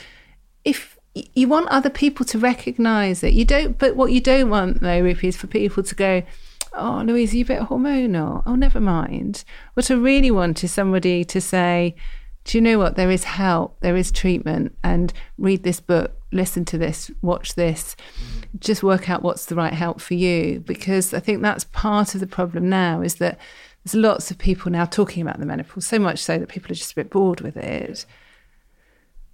if 0.66 0.98
you 1.14 1.48
want 1.48 1.68
other 1.70 1.90
people 1.90 2.26
to 2.26 2.40
recognize 2.40 3.24
it, 3.24 3.34
you 3.34 3.46
don't, 3.46 3.78
but 3.78 3.96
what 3.96 4.12
you 4.12 4.20
don't 4.20 4.50
want 4.50 4.82
though, 4.82 5.02
Rupy, 5.02 5.28
is 5.28 5.38
for 5.38 5.48
people 5.48 5.84
to 5.84 5.96
go, 5.96 6.24
oh, 6.74 7.04
Louise, 7.06 7.34
you're 7.34 7.46
you 7.46 7.46
a 7.46 7.60
bit 7.60 7.70
hormonal? 7.70 8.44
Oh, 8.46 8.56
never 8.56 8.80
mind. 8.80 9.44
What 9.76 9.92
I 9.92 9.94
really 9.94 10.32
want 10.32 10.64
is 10.64 10.72
somebody 10.72 11.24
to 11.26 11.40
say, 11.40 11.96
do 12.46 12.58
you 12.58 12.62
know 12.62 12.78
what? 12.78 12.96
There 12.96 13.12
is 13.12 13.24
help, 13.24 13.80
there 13.80 13.96
is 13.96 14.12
treatment, 14.12 14.76
and 14.84 15.14
read 15.38 15.64
this 15.64 15.80
book, 15.80 16.20
listen 16.32 16.66
to 16.66 16.78
this, 16.78 17.10
watch 17.22 17.56
this, 17.56 17.96
just 18.60 18.84
work 18.84 19.10
out 19.10 19.24
what's 19.24 19.46
the 19.46 19.56
right 19.56 19.74
help 19.74 20.02
for 20.02 20.16
you. 20.16 20.60
Because 20.60 21.14
I 21.14 21.20
think 21.20 21.42
that's 21.42 21.64
part 21.66 22.16
of 22.16 22.20
the 22.20 22.28
problem 22.28 22.70
now 22.70 23.02
is 23.02 23.16
that 23.16 23.40
there's 23.84 23.96
lots 23.96 24.32
of 24.32 24.38
people 24.38 24.72
now 24.72 24.86
talking 24.86 25.22
about 25.22 25.40
the 25.40 25.46
menopause, 25.46 25.86
so 25.86 26.00
much 26.00 26.20
so 26.20 26.38
that 26.38 26.50
people 26.50 26.72
are 26.72 26.76
just 26.76 26.94
a 26.94 26.96
bit 26.96 27.10
bored 27.10 27.42
with 27.42 27.58
it. 27.58 28.06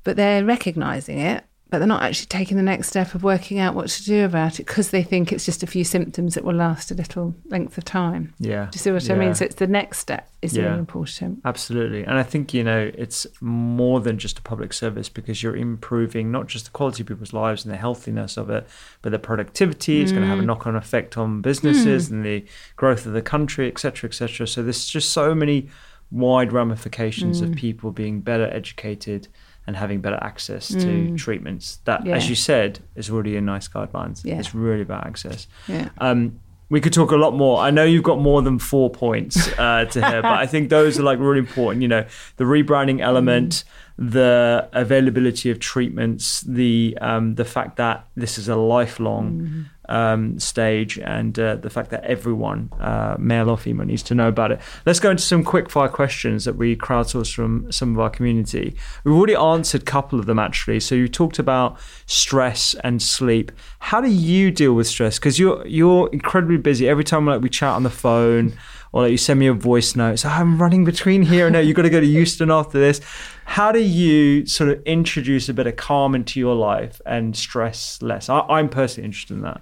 But 0.03 0.15
they're 0.15 0.45
recognizing 0.45 1.19
it 1.19 1.43
but 1.69 1.77
they're 1.77 1.87
not 1.87 2.01
actually 2.01 2.25
taking 2.25 2.57
the 2.57 2.63
next 2.63 2.87
step 2.89 3.13
of 3.13 3.23
working 3.23 3.59
out 3.59 3.75
what 3.75 3.87
to 3.89 4.03
do 4.03 4.25
about 4.25 4.59
it 4.59 4.65
because 4.65 4.89
they 4.89 5.03
think 5.03 5.31
it's 5.31 5.45
just 5.45 5.61
a 5.61 5.67
few 5.67 5.83
symptoms 5.83 6.33
that 6.33 6.43
will 6.43 6.55
last 6.55 6.89
a 6.89 6.95
little 6.95 7.35
length 7.45 7.77
of 7.77 7.85
time. 7.85 8.33
Yeah. 8.39 8.65
Do 8.65 8.69
you 8.75 8.79
see 8.79 8.91
what 8.91 9.03
yeah. 9.05 9.13
I 9.13 9.17
mean? 9.17 9.35
So 9.35 9.45
it's 9.45 9.55
the 9.55 9.67
next 9.67 9.99
step 9.99 10.31
is 10.41 10.57
yeah. 10.57 10.63
really 10.63 10.79
important. 10.79 11.41
Absolutely. 11.45 12.03
And 12.03 12.17
I 12.17 12.23
think, 12.23 12.55
you 12.55 12.63
know, 12.63 12.89
it's 12.95 13.27
more 13.39 13.99
than 13.99 14.17
just 14.17 14.39
a 14.39 14.41
public 14.41 14.73
service 14.73 15.09
because 15.09 15.43
you're 15.43 15.55
improving 15.55 16.31
not 16.31 16.47
just 16.47 16.65
the 16.65 16.71
quality 16.71 17.03
of 17.03 17.07
people's 17.07 17.33
lives 17.33 17.65
and 17.65 17.71
the 17.71 17.77
healthiness 17.77 18.35
of 18.35 18.49
it, 18.49 18.67
but 19.03 19.11
the 19.11 19.19
productivity. 19.19 20.01
It's 20.01 20.11
mm. 20.11 20.15
going 20.15 20.23
to 20.23 20.29
have 20.29 20.39
a 20.39 20.41
mm. 20.41 20.47
knock 20.47 20.65
on 20.65 20.75
effect 20.75 21.17
on 21.17 21.41
businesses 21.41 22.09
mm. 22.09 22.13
and 22.13 22.25
the 22.25 22.45
growth 22.77 23.05
of 23.05 23.13
the 23.13 23.21
country, 23.21 23.67
etc., 23.67 24.07
etc. 24.07 24.47
So 24.47 24.63
there's 24.63 24.87
just 24.87 25.13
so 25.13 25.35
many 25.35 25.69
wide 26.09 26.51
ramifications 26.51 27.41
mm. 27.41 27.49
of 27.49 27.55
people 27.55 27.91
being 27.91 28.21
better 28.21 28.45
educated 28.51 29.27
and 29.69 29.77
having 29.77 30.01
better 30.01 30.17
access 30.19 30.71
mm. 30.71 30.81
to 30.81 31.15
treatments. 31.15 31.77
That, 31.85 32.03
yeah. 32.03 32.15
as 32.15 32.27
you 32.27 32.33
said, 32.33 32.79
is 32.95 33.07
already 33.11 33.35
in 33.35 33.45
NICE 33.45 33.67
guidelines. 33.67 34.25
Yeah. 34.25 34.39
It's 34.39 34.55
really 34.55 34.81
about 34.81 35.05
access. 35.05 35.47
Yeah. 35.67 35.89
Um, 35.99 36.39
we 36.69 36.81
could 36.81 36.91
talk 36.91 37.11
a 37.11 37.15
lot 37.15 37.35
more. 37.35 37.59
I 37.59 37.69
know 37.69 37.83
you've 37.83 38.03
got 38.03 38.19
more 38.19 38.41
than 38.41 38.57
four 38.57 38.89
points 38.89 39.47
uh, 39.59 39.85
to 39.85 40.07
hear, 40.07 40.23
but 40.23 40.31
I 40.31 40.47
think 40.47 40.69
those 40.69 40.99
are 40.99 41.03
like 41.03 41.19
really 41.19 41.37
important. 41.37 41.83
You 41.83 41.87
know, 41.87 42.05
the 42.37 42.45
rebranding 42.45 42.99
element, 42.99 43.63
mm. 43.99 44.11
the 44.11 44.67
availability 44.73 45.51
of 45.51 45.59
treatments, 45.59 46.41
the 46.41 46.97
um, 46.99 47.35
the 47.35 47.45
fact 47.45 47.77
that 47.77 48.07
this 48.15 48.39
is 48.39 48.49
a 48.49 48.55
lifelong 48.55 49.31
mm 49.31 49.65
um, 49.89 50.39
stage 50.39 50.97
and 50.99 51.37
uh, 51.37 51.55
the 51.55 51.69
fact 51.69 51.89
that 51.89 52.03
everyone, 52.05 52.71
uh, 52.79 53.15
male 53.19 53.49
or 53.49 53.57
female, 53.57 53.85
needs 53.85 54.03
to 54.03 54.15
know 54.15 54.27
about 54.27 54.51
it. 54.51 54.61
Let's 54.85 54.99
go 54.99 55.11
into 55.11 55.23
some 55.23 55.43
quick 55.43 55.69
fire 55.69 55.89
questions 55.89 56.45
that 56.45 56.55
we 56.55 56.75
crowdsourced 56.75 57.33
from 57.33 57.71
some 57.71 57.93
of 57.93 57.99
our 57.99 58.09
community. 58.09 58.75
We've 59.03 59.15
already 59.15 59.35
answered 59.35 59.81
a 59.81 59.85
couple 59.85 60.19
of 60.19 60.25
them 60.25 60.39
actually. 60.39 60.79
So 60.79 60.95
you 60.95 61.07
talked 61.07 61.39
about 61.39 61.77
stress 62.05 62.75
and 62.83 63.01
sleep. 63.01 63.51
How 63.79 63.99
do 63.99 64.09
you 64.09 64.51
deal 64.51 64.73
with 64.73 64.87
stress? 64.87 65.19
Because 65.19 65.39
you're 65.39 65.65
you're 65.67 66.09
incredibly 66.13 66.57
busy. 66.57 66.87
Every 66.87 67.03
time 67.03 67.25
like 67.25 67.41
we 67.41 67.49
chat 67.49 67.73
on 67.73 67.83
the 67.83 67.89
phone 67.89 68.57
or 68.91 69.03
like 69.03 69.11
you 69.11 69.17
send 69.17 69.39
me 69.39 69.47
a 69.47 69.53
voice 69.53 69.95
note. 69.95 70.19
So 70.19 70.29
I'm 70.29 70.61
running 70.61 70.85
between 70.85 71.21
here 71.23 71.45
and 71.45 71.53
there. 71.55 71.61
You've 71.61 71.75
got 71.75 71.83
to 71.83 71.89
go 71.89 71.99
to 71.99 72.05
Euston 72.05 72.49
after 72.51 72.79
this. 72.79 73.01
How 73.45 73.71
do 73.71 73.79
you 73.79 74.45
sort 74.45 74.69
of 74.69 74.81
introduce 74.83 75.49
a 75.49 75.53
bit 75.53 75.67
of 75.67 75.75
calm 75.75 76.15
into 76.15 76.39
your 76.39 76.55
life 76.55 77.01
and 77.05 77.35
stress 77.35 78.01
less? 78.01 78.29
I, 78.29 78.59
am 78.59 78.69
personally 78.69 79.05
interested 79.05 79.33
in 79.35 79.41
that. 79.41 79.61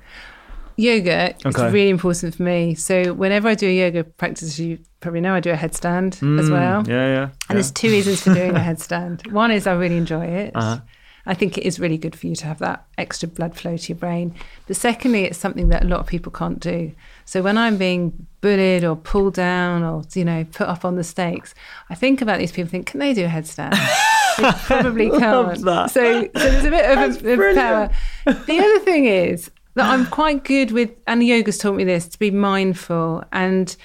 yoga 0.75 1.33
Okay. 1.45 1.67
is 1.67 1.73
really 1.73 1.89
important 1.89 2.35
for 2.35 2.43
me. 2.43 2.75
So 2.75 3.13
whenever 3.13 3.47
I 3.47 3.55
do 3.55 3.67
a 3.67 3.71
yoga 3.71 4.03
practice, 4.03 4.43
as 4.43 4.59
you 4.59 4.79
probably 4.99 5.21
know, 5.21 5.33
I 5.33 5.39
do 5.39 5.51
a 5.51 5.55
headstand 5.55 6.13
as 6.39 6.49
well. 6.49 6.83
Mm, 6.83 6.87
Yeah, 6.87 7.07
yeah. 7.13 7.29
And 7.49 7.57
there's 7.57 7.71
two 7.71 7.89
reasons 7.89 8.21
for 8.23 8.33
doing 8.33 8.55
a 8.55 8.59
headstand. 8.69 9.31
One 9.31 9.51
is 9.51 9.67
I 9.67 9.73
really 9.73 9.97
enjoy 9.97 10.25
it. 10.25 10.51
Uh-huh. 10.55 10.79
I 11.27 11.33
think 11.33 11.57
it 11.57 11.65
is 11.65 11.79
really 11.79 11.97
good 11.97 12.15
for 12.15 12.27
you 12.27 12.35
to 12.35 12.45
have 12.45 12.59
that 12.59 12.85
extra 12.97 13.27
blood 13.27 13.55
flow 13.55 13.75
to 13.75 13.87
your 13.89 13.97
brain. 13.97 14.33
But 14.65 14.77
secondly, 14.77 15.25
it's 15.25 15.37
something 15.37 15.69
that 15.69 15.83
a 15.83 15.87
lot 15.87 15.99
of 15.99 16.07
people 16.07 16.31
can't 16.31 16.59
do. 16.59 16.93
So 17.25 17.41
when 17.41 17.57
I'm 17.57 17.77
being 17.77 18.27
bullied 18.41 18.83
or 18.83 18.95
pulled 18.95 19.33
down 19.33 19.83
or 19.83 20.03
you 20.15 20.23
know 20.23 20.45
put 20.45 20.67
up 20.67 20.85
on 20.85 20.95
the 20.95 21.03
stakes, 21.03 21.53
I 21.89 21.95
think 21.95 22.21
about 22.21 22.39
these 22.39 22.51
people. 22.51 22.69
Think, 22.69 22.87
can 22.87 22.99
they 22.99 23.13
do 23.13 23.25
a 23.25 23.27
headstand? 23.27 23.71
they 24.37 24.51
probably 24.65 25.09
can't. 25.09 25.61
that. 25.65 25.91
So, 25.91 26.23
so 26.23 26.29
there's 26.33 26.65
a 26.65 26.69
bit 26.69 26.97
of, 26.97 27.25
a, 27.25 27.49
of 27.49 27.55
power. 27.55 27.89
The 28.25 28.59
other 28.59 28.79
thing 28.79 29.05
is 29.05 29.51
that 29.75 29.89
I'm 29.89 30.07
quite 30.07 30.43
good 30.43 30.71
with, 30.71 30.91
and 31.05 31.21
yoga's 31.21 31.57
taught 31.57 31.75
me 31.75 31.83
this, 31.83 32.07
to 32.07 32.19
be 32.19 32.31
mindful 32.31 33.23
and 33.31 33.75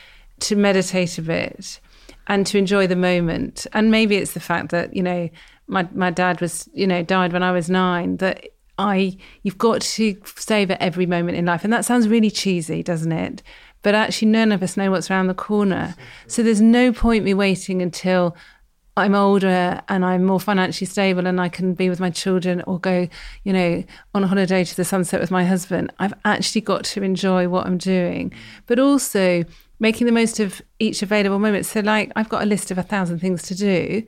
to 0.41 0.57
meditate 0.57 1.19
a 1.19 1.23
bit 1.23 1.81
and 2.29 2.47
to 2.47 2.59
enjoy 2.59 2.87
the 2.87 2.97
moment. 2.97 3.67
And 3.73 3.91
maybe 3.91 4.17
it's 4.17 4.33
the 4.33 4.41
fact 4.41 4.71
that, 4.71 4.97
you 4.97 5.03
know, 5.03 5.29
my, 5.73 5.89
my 5.95 6.11
dad 6.11 6.41
was, 6.41 6.69
you 6.75 6.87
know, 6.87 7.03
died 7.03 7.33
when 7.33 7.43
I 7.43 7.51
was 7.51 7.71
nine, 7.71 8.19
that 8.19 8.47
I, 8.79 9.17
you've 9.43 9.59
got 9.59 9.81
to 9.81 10.17
savor 10.37 10.77
every 10.79 11.07
moment 11.07 11.39
in 11.39 11.47
life. 11.47 11.65
And 11.65 11.73
that 11.73 11.85
sounds 11.85 12.09
really 12.09 12.31
cheesy, 12.31 12.83
doesn't 12.83 13.13
it? 13.13 13.43
But 13.81 13.95
actually, 13.95 14.29
none 14.29 14.53
of 14.53 14.63
us 14.63 14.77
know 14.77 14.91
what's 14.91 15.11
around 15.11 15.27
the 15.27 15.35
corner. 15.35 15.97
So 16.27 16.43
there's 16.43 16.61
no 16.61 16.93
point 16.93 17.25
me 17.25 17.35
waiting 17.35 17.83
until 17.83 18.37
I'm 18.97 19.15
older 19.15 19.81
and 19.89 20.05
I'm 20.05 20.25
more 20.25 20.39
financially 20.39 20.87
stable 20.87 21.27
and 21.27 21.41
I 21.41 21.49
can 21.49 21.73
be 21.73 21.89
with 21.89 21.99
my 21.99 22.11
children 22.11 22.63
or 22.67 22.79
go, 22.79 23.09
you 23.43 23.53
know, 23.53 23.83
on 24.15 24.25
a 24.25 24.27
holiday 24.27 24.65
to 24.65 24.77
the 24.77 24.85
sunset 24.85 25.21
with 25.21 25.31
my 25.31 25.45
husband. 25.45 25.91
I've 25.99 26.15
actually 26.27 26.61
got 26.61 26.85
to 26.85 27.03
enjoy 27.03 27.49
what 27.49 27.67
I'm 27.67 27.79
doing, 27.79 28.33
but 28.67 28.79
also 28.79 29.45
making 29.81 30.07
the 30.07 30.13
most 30.13 30.39
of 30.39 30.61
each 30.79 31.03
available 31.03 31.39
moment. 31.39 31.65
So, 31.65 31.81
like, 31.81 32.13
I've 32.15 32.29
got 32.29 32.43
a 32.43 32.47
list 32.47 32.71
of 32.71 32.77
a 32.77 32.83
thousand 32.83 33.21
things 33.21 33.43
to 33.45 33.55
do, 33.55 34.03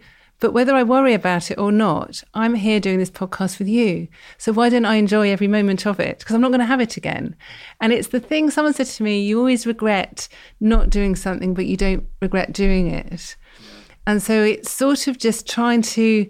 but 0.45 0.53
whether 0.53 0.75
I 0.75 0.83
worry 0.83 1.15
about 1.15 1.51
it 1.51 1.57
or 1.57 1.73
not, 1.73 2.23
I'm 2.35 2.55
here 2.55 2.79
doing 2.79 2.99
this 2.99 3.11
podcast 3.11 3.59
with 3.59 3.67
you. 3.67 4.09
So, 4.37 4.53
why 4.53 4.69
don't 4.69 4.85
I 4.85 4.97
enjoy 4.97 5.31
every 5.31 5.49
moment 5.49 5.87
of 5.87 5.99
it? 5.99 6.19
Because 6.19 6.35
I'm 6.35 6.43
not 6.43 6.51
going 6.51 6.61
to 6.61 6.67
have 6.67 6.83
it 6.83 6.99
again. 6.99 7.35
And 7.81 7.95
it's 7.95 8.09
the 8.09 8.21
thing 8.21 8.51
someone 8.51 8.75
said 8.75 8.89
to 8.89 9.03
me 9.03 9.23
you 9.23 9.39
always 9.39 9.67
regret 9.67 10.29
not 10.61 10.91
doing 10.91 11.17
something, 11.17 11.55
but 11.55 11.65
you 11.65 11.79
don't 11.79 12.07
regret 12.21 12.53
doing 12.53 12.91
it. 12.91 13.37
And 14.07 14.23
so 14.23 14.43
it's 14.43 14.71
sort 14.71 15.07
of 15.07 15.17
just 15.17 15.49
trying 15.49 15.81
to 15.81 16.29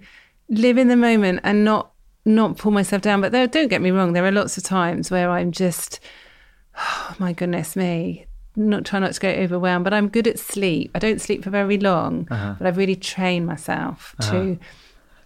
live 0.48 0.78
in 0.78 0.86
the 0.86 0.96
moment 0.96 1.40
and 1.42 1.64
not 1.64 1.90
not 2.24 2.56
pull 2.56 2.70
myself 2.70 3.02
down. 3.02 3.20
But 3.20 3.32
there, 3.32 3.48
don't 3.48 3.66
get 3.66 3.82
me 3.82 3.90
wrong, 3.90 4.12
there 4.12 4.24
are 4.24 4.30
lots 4.30 4.56
of 4.56 4.62
times 4.62 5.10
where 5.10 5.28
I'm 5.28 5.50
just, 5.50 5.98
oh 6.78 7.16
my 7.18 7.32
goodness 7.32 7.74
me, 7.74 8.26
not 8.56 8.84
try 8.84 8.98
not 8.98 9.12
to 9.12 9.20
get 9.20 9.38
overwhelmed. 9.38 9.84
But 9.84 9.94
I'm 9.94 10.08
good 10.08 10.26
at 10.26 10.38
sleep. 10.38 10.90
I 10.94 10.98
don't 10.98 11.20
sleep 11.20 11.44
for 11.44 11.50
very 11.50 11.78
long, 11.78 12.28
Uh-huh. 12.30 12.54
but 12.58 12.66
I've 12.66 12.76
really 12.76 12.96
trained 12.96 13.46
myself 13.46 14.14
to 14.22 14.58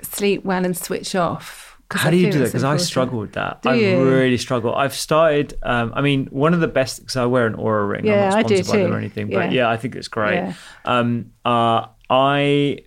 sleep 0.02 0.44
well 0.44 0.64
and 0.64 0.76
switch 0.76 1.14
off. 1.14 1.76
How 1.90 2.08
I 2.08 2.10
do 2.10 2.16
you 2.18 2.30
do 2.30 2.40
that? 2.40 2.44
Because 2.46 2.64
I 2.64 2.76
struggle 2.76 3.18
with 3.18 3.32
that. 3.32 3.62
Do 3.62 3.70
I 3.70 3.74
you? 3.74 4.04
really 4.04 4.36
struggle. 4.36 4.74
I've 4.74 4.92
started. 4.94 5.54
Um, 5.62 5.90
I 5.96 6.02
mean, 6.02 6.26
one 6.26 6.52
of 6.52 6.60
the 6.60 6.68
best 6.68 7.00
because 7.00 7.16
I 7.16 7.24
wear 7.24 7.46
an 7.46 7.54
Oura 7.54 7.88
ring. 7.88 8.04
Yeah, 8.04 8.28
I'm 8.30 8.38
I 8.38 8.42
not 8.42 8.48
do 8.48 8.56
sponsored 8.56 8.72
by 8.74 8.82
them 8.82 8.92
or 8.94 8.98
anything, 8.98 9.30
but 9.30 9.52
yeah, 9.52 9.70
I 9.70 9.78
think 9.78 9.96
it's 9.96 10.08
great. 10.08 10.34
Yeah. 10.34 10.52
Um, 10.84 11.32
uh, 11.46 11.86
I 12.10 12.80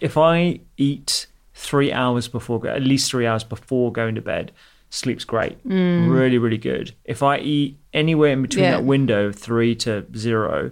if 0.00 0.16
I 0.16 0.60
eat 0.76 1.26
three 1.54 1.92
hours 1.92 2.28
before, 2.28 2.64
at 2.68 2.82
least 2.82 3.10
three 3.10 3.26
hours 3.26 3.42
before 3.42 3.90
going 3.90 4.14
to 4.14 4.22
bed, 4.22 4.52
sleep's 4.90 5.24
great. 5.24 5.58
Really, 5.64 6.38
really 6.38 6.58
good. 6.58 6.92
If 7.04 7.24
I 7.24 7.38
eat 7.38 7.76
anywhere 7.96 8.30
in 8.32 8.42
between 8.42 8.64
Mm. 8.64 8.68
Yeah. 8.68 8.76
that 8.76 8.84
window, 8.84 9.32
three 9.32 9.74
to 9.84 10.04
zero. 10.16 10.70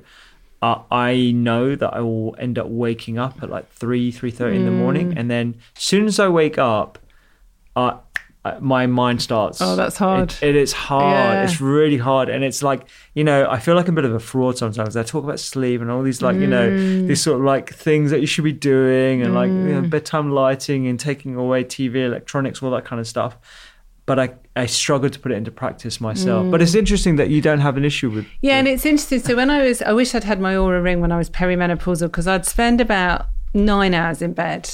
Uh, 0.62 0.78
I 0.90 1.32
know 1.34 1.74
that 1.74 1.92
I 1.92 2.00
will 2.00 2.34
end 2.38 2.58
up 2.58 2.68
waking 2.68 3.18
up 3.18 3.42
at 3.42 3.50
like 3.50 3.68
three, 3.72 4.10
three 4.12 4.30
thirty 4.30 4.56
in 4.56 4.64
the 4.64 4.70
morning, 4.70 5.08
Mm. 5.12 5.18
and 5.18 5.30
then 5.30 5.54
as 5.76 5.82
soon 5.82 6.04
as 6.06 6.18
I 6.18 6.28
wake 6.28 6.56
up, 6.58 6.98
uh, 7.76 7.94
my 8.60 8.86
mind 8.86 9.22
starts. 9.22 9.60
Oh, 9.62 9.74
that's 9.74 9.96
hard. 9.96 10.32
It, 10.42 10.50
it 10.50 10.56
is 10.56 10.72
hard. 10.72 11.34
Yeah. 11.34 11.44
It's 11.44 11.60
really 11.62 11.96
hard, 11.96 12.28
and 12.28 12.44
it's 12.44 12.62
like 12.62 12.86
you 13.14 13.24
know, 13.24 13.46
I 13.50 13.58
feel 13.58 13.74
like 13.74 13.88
a 13.88 13.92
bit 13.92 14.04
of 14.04 14.12
a 14.14 14.20
fraud 14.20 14.56
sometimes. 14.58 14.96
I 14.96 15.02
talk 15.02 15.24
about 15.24 15.40
sleep 15.40 15.80
and 15.80 15.90
all 15.90 16.02
these 16.02 16.20
like 16.22 16.36
you 16.36 16.46
know 16.46 16.68
Mm. 16.70 17.08
these 17.08 17.22
sort 17.22 17.40
of 17.40 17.44
like 17.44 17.72
things 17.74 18.10
that 18.10 18.20
you 18.20 18.26
should 18.26 18.44
be 18.44 18.52
doing, 18.52 19.22
and 19.22 19.34
like 19.34 19.48
you 19.48 19.74
know, 19.74 19.82
bedtime 19.82 20.30
lighting 20.30 20.86
and 20.86 20.98
taking 21.00 21.36
away 21.36 21.64
TV, 21.64 22.04
electronics, 22.04 22.62
all 22.62 22.70
that 22.72 22.84
kind 22.84 23.00
of 23.00 23.06
stuff. 23.06 23.36
But 24.06 24.18
I 24.18 24.34
I 24.56 24.66
struggle 24.66 25.08
to 25.10 25.18
put 25.18 25.32
it 25.32 25.36
into 25.36 25.50
practice 25.50 26.00
myself. 26.00 26.50
But 26.50 26.60
Mm. 26.60 26.62
it's 26.62 26.74
interesting 26.74 27.16
that 27.16 27.30
you 27.30 27.40
don't 27.40 27.60
have 27.60 27.76
an 27.76 27.84
issue 27.84 28.10
with. 28.10 28.26
Yeah, 28.42 28.58
and 28.58 28.68
it's 28.68 28.84
interesting. 28.86 29.20
So 29.20 29.34
when 29.34 29.50
I 29.50 29.62
was, 29.66 29.80
I 29.82 29.92
wish 29.92 30.14
I'd 30.14 30.24
had 30.24 30.40
my 30.40 30.54
Oura 30.54 30.82
ring 30.82 31.00
when 31.00 31.10
I 31.10 31.16
was 31.18 31.30
perimenopausal 31.30 32.06
because 32.08 32.28
I'd 32.28 32.44
spend 32.46 32.80
about 32.80 33.26
nine 33.54 33.94
hours 33.94 34.20
in 34.22 34.32
bed, 34.34 34.68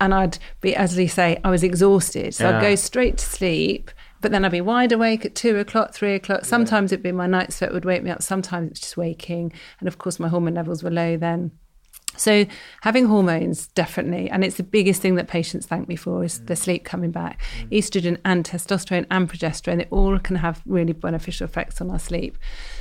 and 0.00 0.14
I'd 0.14 0.38
be, 0.60 0.74
as 0.76 0.96
we 0.96 1.06
say, 1.08 1.40
I 1.44 1.50
was 1.50 1.62
exhausted. 1.64 2.34
So 2.34 2.48
Yeah. 2.48 2.56
I'd 2.58 2.62
go 2.62 2.74
straight 2.76 3.18
to 3.18 3.24
sleep, 3.26 3.90
but 4.20 4.30
then 4.30 4.44
I'd 4.44 4.52
be 4.52 4.60
wide 4.60 4.92
awake 4.92 5.24
at 5.24 5.34
two 5.34 5.56
o'clock, 5.58 5.92
three 5.92 6.14
o'clock. 6.14 6.44
Sometimes 6.44 6.92
it'd 6.92 7.02
be 7.02 7.12
my 7.12 7.26
night 7.26 7.52
sweat 7.52 7.72
would 7.72 7.84
wake 7.84 8.02
me 8.04 8.10
up. 8.10 8.22
Sometimes 8.22 8.70
it's 8.70 8.80
just 8.80 8.96
waking, 8.96 9.52
and 9.80 9.88
of 9.88 9.98
course 9.98 10.18
my 10.20 10.28
hormone 10.28 10.54
levels 10.54 10.82
were 10.84 10.90
low 10.90 11.16
then. 11.16 11.50
So 12.16 12.46
having 12.82 13.06
hormones 13.06 13.68
definitely, 13.68 14.28
and 14.28 14.42
it's 14.42 14.56
the 14.56 14.64
biggest 14.64 15.00
thing 15.00 15.14
that 15.14 15.28
patients 15.28 15.66
thank 15.66 15.88
me 15.88 15.94
for 15.94 16.24
is 16.24 16.44
the 16.46 16.56
sleep 16.56 16.84
coming 16.84 17.12
back. 17.12 17.40
Mm. 17.60 17.78
Estrogen 17.78 18.18
and 18.24 18.44
testosterone 18.44 19.06
and 19.10 19.30
progesterone, 19.30 19.76
they 19.76 19.86
all 19.90 20.18
can 20.18 20.36
have 20.36 20.60
really 20.66 20.92
beneficial 20.92 21.44
effects 21.44 21.80
on 21.80 21.90
our 21.90 21.98
sleep. 21.98 22.36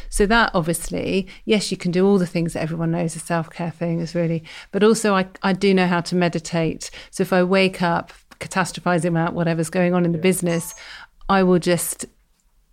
So 0.09 0.25
that 0.25 0.51
obviously, 0.55 1.27
yes, 1.45 1.69
you 1.69 1.77
can 1.77 1.91
do 1.91 2.07
all 2.07 2.17
the 2.17 2.25
things 2.25 2.53
that 2.53 2.61
everyone 2.61 2.91
knows 2.91 3.15
a 3.15 3.19
self-care 3.19 3.71
thing 3.71 3.99
is 3.99 4.15
really, 4.15 4.43
but 4.71 4.83
also 4.83 5.13
I, 5.13 5.27
I 5.43 5.53
do 5.53 5.73
know 5.73 5.87
how 5.87 6.01
to 6.01 6.15
meditate. 6.15 6.89
So 7.11 7.21
if 7.21 7.31
I 7.31 7.43
wake 7.43 7.81
up 7.81 8.13
catastrophizing 8.39 9.09
about 9.09 9.33
whatever's 9.33 9.69
going 9.69 9.93
on 9.93 10.05
in 10.05 10.13
the 10.13 10.17
business, 10.17 10.73
I 11.29 11.43
will 11.43 11.59
just 11.59 12.05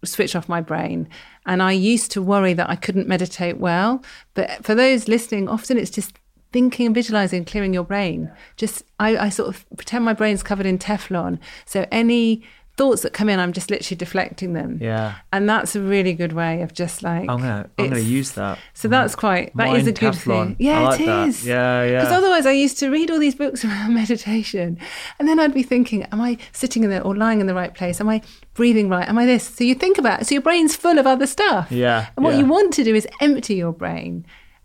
switch 0.05 0.37
off 0.37 0.49
my 0.49 0.61
brain. 0.61 1.09
And 1.45 1.63
I 1.63 1.73
used 1.73 2.11
to 2.13 2.23
worry 2.23 2.55
that 2.55 2.71
I 2.71 2.77
couldn't 2.77 3.09
meditate 3.09 3.59
well. 3.59 4.03
But 4.35 4.65
for 4.65 4.75
those 4.75 5.09
listening, 5.09 5.49
often 5.49 5.77
it's 5.77 5.91
just 5.91 6.15
thinking 6.55 6.87
and 6.87 6.95
visualizing, 6.95 7.45
clearing 7.45 7.75
your 7.75 7.83
brain. 7.83 8.31
Just, 8.57 8.85
I, 9.01 9.17
I 9.17 9.29
sort 9.29 9.49
of 9.49 9.67
pretend 9.77 10.05
my 10.05 10.15
brain's 10.15 10.45
covered 10.45 10.67
in 10.67 10.79
Teflon. 10.79 11.41
So 11.67 11.85
any 11.91 12.45
thoughts 12.77 13.03
that 13.03 13.13
come 13.13 13.29
in, 13.29 13.41
I'm 13.41 13.53
just 13.53 13.71
literally 13.73 13.97
deflecting 13.97 14.53
them. 14.53 14.79
Yeah. 14.81 15.17
And 15.33 15.49
that's 15.49 15.75
a 15.75 15.81
really 15.81 16.13
good 16.13 16.33
way 16.33 16.63
of 16.63 16.73
just 16.73 17.03
like. 17.03 17.29
I'm 17.29 17.41
gonna 17.41 17.69
I'm 17.77 17.89
gonna 17.89 17.99
use 17.99 18.33
that. 18.33 18.61
So 18.73 18.87
that's 18.87 19.17
mm. 19.17 19.19
quite, 19.19 19.57
that 19.57 19.67
is 19.75 19.85
Mind 19.85 19.89
a 19.89 19.93
good 20.01 20.13
Teflon. 20.15 20.47
thing. 20.47 20.57
Yeah, 20.61 20.81
like 20.83 21.01
it 21.01 21.07
that. 21.07 21.29
is. 21.29 21.45
Yeah, 21.45 21.85
yeah. 21.85 22.01
Because 22.01 22.13
otherwise, 22.13 22.47
I 22.47 22.53
used 22.53 22.79
to 22.79 22.89
read 22.89 23.11
all 23.11 23.19
these 23.19 23.35
books 23.35 23.65
around 23.65 23.93
meditation, 23.93 24.79
and 25.19 25.29
then 25.29 25.41
I'd 25.41 25.55
be 25.55 25.65
thinking, 25.65 26.05
"Am 26.05 26.21
I 26.21 26.39
sitting 26.53 26.85
in 26.85 26.91
the 26.91 27.03
or 27.03 27.17
lying 27.17 27.41
in 27.41 27.49
the 27.49 27.55
right 27.55 27.75
place? 27.75 28.01
Am 28.01 28.09
I 28.09 28.23
breathing 28.55 28.89
right? 28.89 29.09
Am 29.09 29.19
I 29.19 29.27
this?" 29.27 29.43
So 29.43 29.65
you 29.65 29.75
think 29.75 29.99
about 29.99 30.23
it. 30.23 30.27
So 30.29 30.37
your 30.37 30.43
brain's 30.43 30.77
full 30.77 30.99
of 30.99 31.07
other 31.07 31.27
stuff. 31.27 31.73
Yeah, 31.73 32.07
And 32.17 32.25
what 32.25 32.35
yeah. 32.35 32.41
you 32.41 32.47
want 32.47 32.73
to 32.75 32.85
do 32.85 32.95
is 32.95 33.09
empty 33.21 33.57
your 33.57 33.73
brain, 33.73 34.25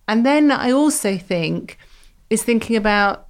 and 0.10 0.26
then 0.26 0.52
I 0.52 0.72
also 0.72 1.18
think 1.18 1.78
is 2.30 2.44
thinking 2.44 2.76
about 2.76 3.28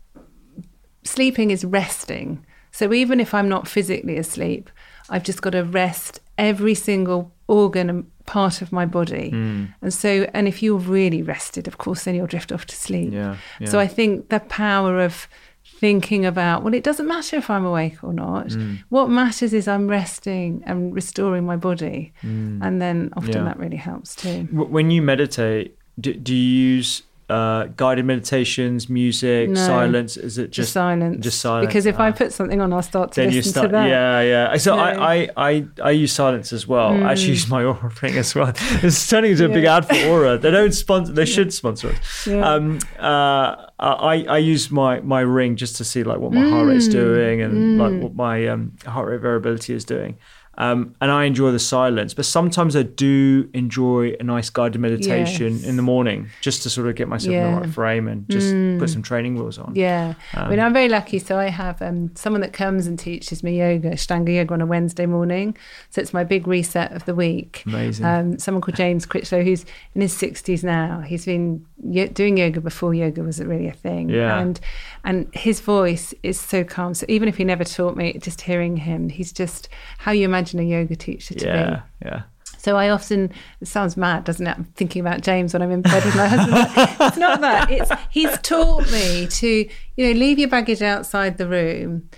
sleeping 1.04 1.52
is 1.52 1.64
resting. 1.66 2.46
So 2.72 2.94
even 2.94 3.20
if 3.20 3.34
I'm 3.34 3.50
not 3.50 3.68
physically 3.68 4.18
asleep, 4.18 4.70
I've 5.10 5.24
just 5.24 5.42
got 5.42 5.52
to 5.52 5.64
rest 5.64 6.22
every 6.38 6.76
single 6.76 7.34
organ 7.48 7.90
and 7.90 8.26
part 8.26 8.62
of 8.62 8.72
my 8.72 8.86
body. 8.86 9.32
Hmm. 9.32 9.66
And 9.82 9.94
so, 9.94 10.30
and 10.34 10.48
if 10.48 10.62
you're 10.64 10.78
really 10.78 11.22
rested, 11.22 11.68
of 11.68 11.80
course, 11.80 12.04
then 12.04 12.16
you'll 12.16 12.28
drift 12.28 12.52
off 12.52 12.66
to 12.68 12.76
sleep. 12.76 13.12
Yeah, 13.12 13.38
So. 13.66 13.80
I 13.80 13.88
think 13.88 14.30
the 14.30 14.40
power 14.40 15.00
of 15.00 15.28
thinking 15.80 16.26
about, 16.26 16.64
well, 16.64 16.74
it 16.74 16.84
doesn't 16.84 17.08
matter 17.08 17.38
if 17.38 17.50
I'm 17.50 17.66
awake 17.66 18.04
or 18.04 18.14
not. 18.14 18.54
Hmm. 18.54 18.76
What 18.90 19.10
matters 19.10 19.54
is 19.54 19.68
I'm 19.68 19.88
resting 19.88 20.64
and 20.66 20.94
restoring 20.94 21.46
my 21.46 21.56
body. 21.56 22.14
And 22.22 22.82
then 22.82 23.10
often. 23.18 23.34
Yeah. 23.34 23.44
that 23.46 23.58
really 23.58 23.78
helps 23.78 24.16
too. 24.16 24.48
When 24.52 24.92
you 24.92 25.02
meditate, 25.02 25.79
do, 26.00 26.14
do 26.14 26.34
you 26.36 26.76
use 26.78 27.04
uh, 27.30 27.66
guided 27.78 28.06
meditations, 28.06 28.90
music, 28.90 29.50
No. 29.52 29.64
silence? 29.64 30.18
Is 30.18 30.40
it 30.40 30.46
Just, 30.48 30.56
just 30.56 30.74
silence. 30.74 31.24
Just 31.24 31.40
silence. 31.40 31.68
Because 31.68 31.86
if 31.86 32.00
I 32.00 32.10
Ah. 32.10 32.12
put 32.12 32.34
something 32.34 32.60
on, 32.60 32.74
I'll 32.74 32.82
start 32.82 33.12
to 33.12 33.22
then 33.22 33.28
listen 33.30 33.38
you 33.38 33.44
start, 33.52 33.68
to 33.68 33.72
that. 33.74 33.88
yeah, 33.88 34.22
yeah. 34.22 34.58
So 34.58 34.76
No. 34.76 34.82
I, 34.82 35.14
I, 35.14 35.30
I, 35.38 35.66
I 35.84 35.92
use 35.92 36.12
silence 36.12 36.52
as 36.54 36.68
well. 36.68 36.90
I 36.92 37.12
actually 37.12 37.34
use 37.34 37.48
my 37.48 37.62
Oura 37.62 38.02
ring 38.02 38.18
as 38.18 38.34
well. 38.34 38.52
It's 38.82 39.08
turning 39.08 39.32
into 39.34 39.46
a 39.46 39.50
big 39.50 39.66
Mm. 39.66 39.78
Ad 39.78 39.86
for 39.88 39.94
Oura. 39.94 40.42
They 40.42 40.50
don't 40.50 40.72
sponsor. 40.74 41.14
They 41.14 41.26
should 41.26 41.54
sponsor 41.54 41.90
us. 41.90 42.26
Yeah. 42.26 42.52
Um, 42.52 42.80
uh, 42.98 43.56
I, 43.80 44.26
I 44.28 44.38
use 44.40 44.72
my 44.72 45.00
my 45.02 45.22
ring 45.22 45.56
just 45.56 45.76
to 45.78 45.84
see 45.86 46.04
like 46.04 46.18
what 46.18 46.32
my 46.34 46.50
heart 46.50 46.68
rate's 46.68 46.88
Mm. 46.88 46.92
doing 46.94 47.42
and 47.44 47.78
like 47.78 48.02
what 48.02 48.16
my 48.16 48.48
um, 48.48 48.72
heart 48.88 49.08
rate 49.08 49.22
variability 49.22 49.74
is 49.76 49.86
doing. 49.86 50.18
Um, 50.60 50.94
and 51.00 51.10
I 51.10 51.24
enjoy 51.24 51.52
the 51.52 51.60
silence, 51.60 52.14
but 52.14 52.26
sometimes 52.26 52.76
I 52.76 52.84
do 52.84 53.50
enjoy 53.54 54.14
a 54.20 54.24
nice 54.24 54.50
guided 54.50 54.82
meditation 54.82 55.54
Yes. 55.54 55.64
in 55.64 55.78
the 55.78 55.82
morning 55.82 56.28
just 56.42 56.64
to 56.64 56.70
sort 56.70 56.88
of 56.90 56.96
get 56.96 57.08
myself 57.08 57.28
in 57.28 57.34
Yeah. 57.34 57.48
Mm. 57.52 57.56
the 57.56 57.62
right 57.68 57.74
frame 57.74 58.08
and 58.10 58.28
just 58.30 58.54
put 58.80 58.90
some 58.90 59.02
training 59.02 59.36
wheels 59.36 59.58
on. 59.58 59.72
Yeah, 59.76 60.16
I 60.34 60.42
Um, 60.42 60.50
mean, 60.50 60.60
I'm 60.60 60.74
very 60.74 60.90
lucky. 60.90 61.18
So 61.20 61.38
I 61.38 61.48
have 61.48 61.82
um, 61.82 62.12
someone 62.16 62.42
that 62.42 62.52
comes 62.52 62.88
and 62.88 63.00
teaches 63.00 63.42
me 63.42 63.58
yoga, 63.60 63.92
Ashtanga 63.92 64.36
yoga, 64.36 64.54
on 64.54 64.62
a 64.62 64.66
Wednesday 64.66 65.06
morning. 65.06 65.56
So 65.92 66.02
it's 66.02 66.14
my 66.14 66.26
big 66.26 66.46
reset 66.46 66.92
of 66.92 67.06
the 67.06 67.16
week. 67.16 67.64
Amazing. 67.66 68.06
Um, 68.06 68.38
someone 68.40 68.62
called 68.62 68.76
James 68.76 69.06
Critchlow, 69.06 69.44
who's 69.44 69.66
in 69.96 70.02
his 70.02 70.14
60s 70.14 70.64
now. 70.64 71.00
He's 71.06 71.26
been 71.26 71.64
doing 72.14 72.38
yoga 72.38 72.60
before 72.60 72.94
yoga 72.94 73.24
was 73.24 73.40
really 73.42 73.68
a 73.68 73.72
thing. 73.74 74.10
Yeah. 74.10 74.40
And 74.40 74.60
and 75.06 75.30
his 75.34 75.62
voice 75.62 76.14
is 76.24 76.38
so 76.38 76.66
calm. 76.66 76.94
So 76.94 77.06
even 77.08 77.30
if 77.30 77.38
he 77.38 77.46
never 77.46 77.64
taught 77.64 77.96
me, 77.96 78.12
just 78.22 78.42
hearing 78.42 78.76
him, 78.76 79.08
he's 79.08 79.32
just 79.32 79.70
how 80.00 80.12
you 80.12 80.26
imagine 80.26 80.49
a 80.58 80.64
yoga 80.64 80.96
teacher 80.96 81.36
to 81.36 81.46
be. 81.46 81.52
Yeah, 81.52 81.82
yeah. 82.04 82.22
So 82.58 82.76
I 82.76 82.90
often 82.90 83.32
it 83.62 83.68
sounds 83.68 83.96
mad, 83.96 84.26
doesn't 84.26 84.46
it? 84.46 84.58
I'm 84.58 84.66
thinking 84.66 85.00
about 85.00 85.22
James 85.22 85.54
when 85.54 85.62
I'm 85.62 85.72
in 85.72 85.82
bed 85.82 86.04
with 86.04 86.16
my 86.16 86.28
husband. 86.28 86.98
It's 87.00 87.18
not 87.18 87.42
that. 87.42 87.72
It's 87.72 87.92
he's 88.10 88.38
taught 88.40 88.92
me 88.92 89.28
to, 89.28 89.70
you 89.96 90.06
know, 90.06 90.20
leave 90.20 90.40
your 90.40 90.50
baggage 90.50 90.82
outside 90.82 91.38
the 91.38 91.48
room. 91.48 92.10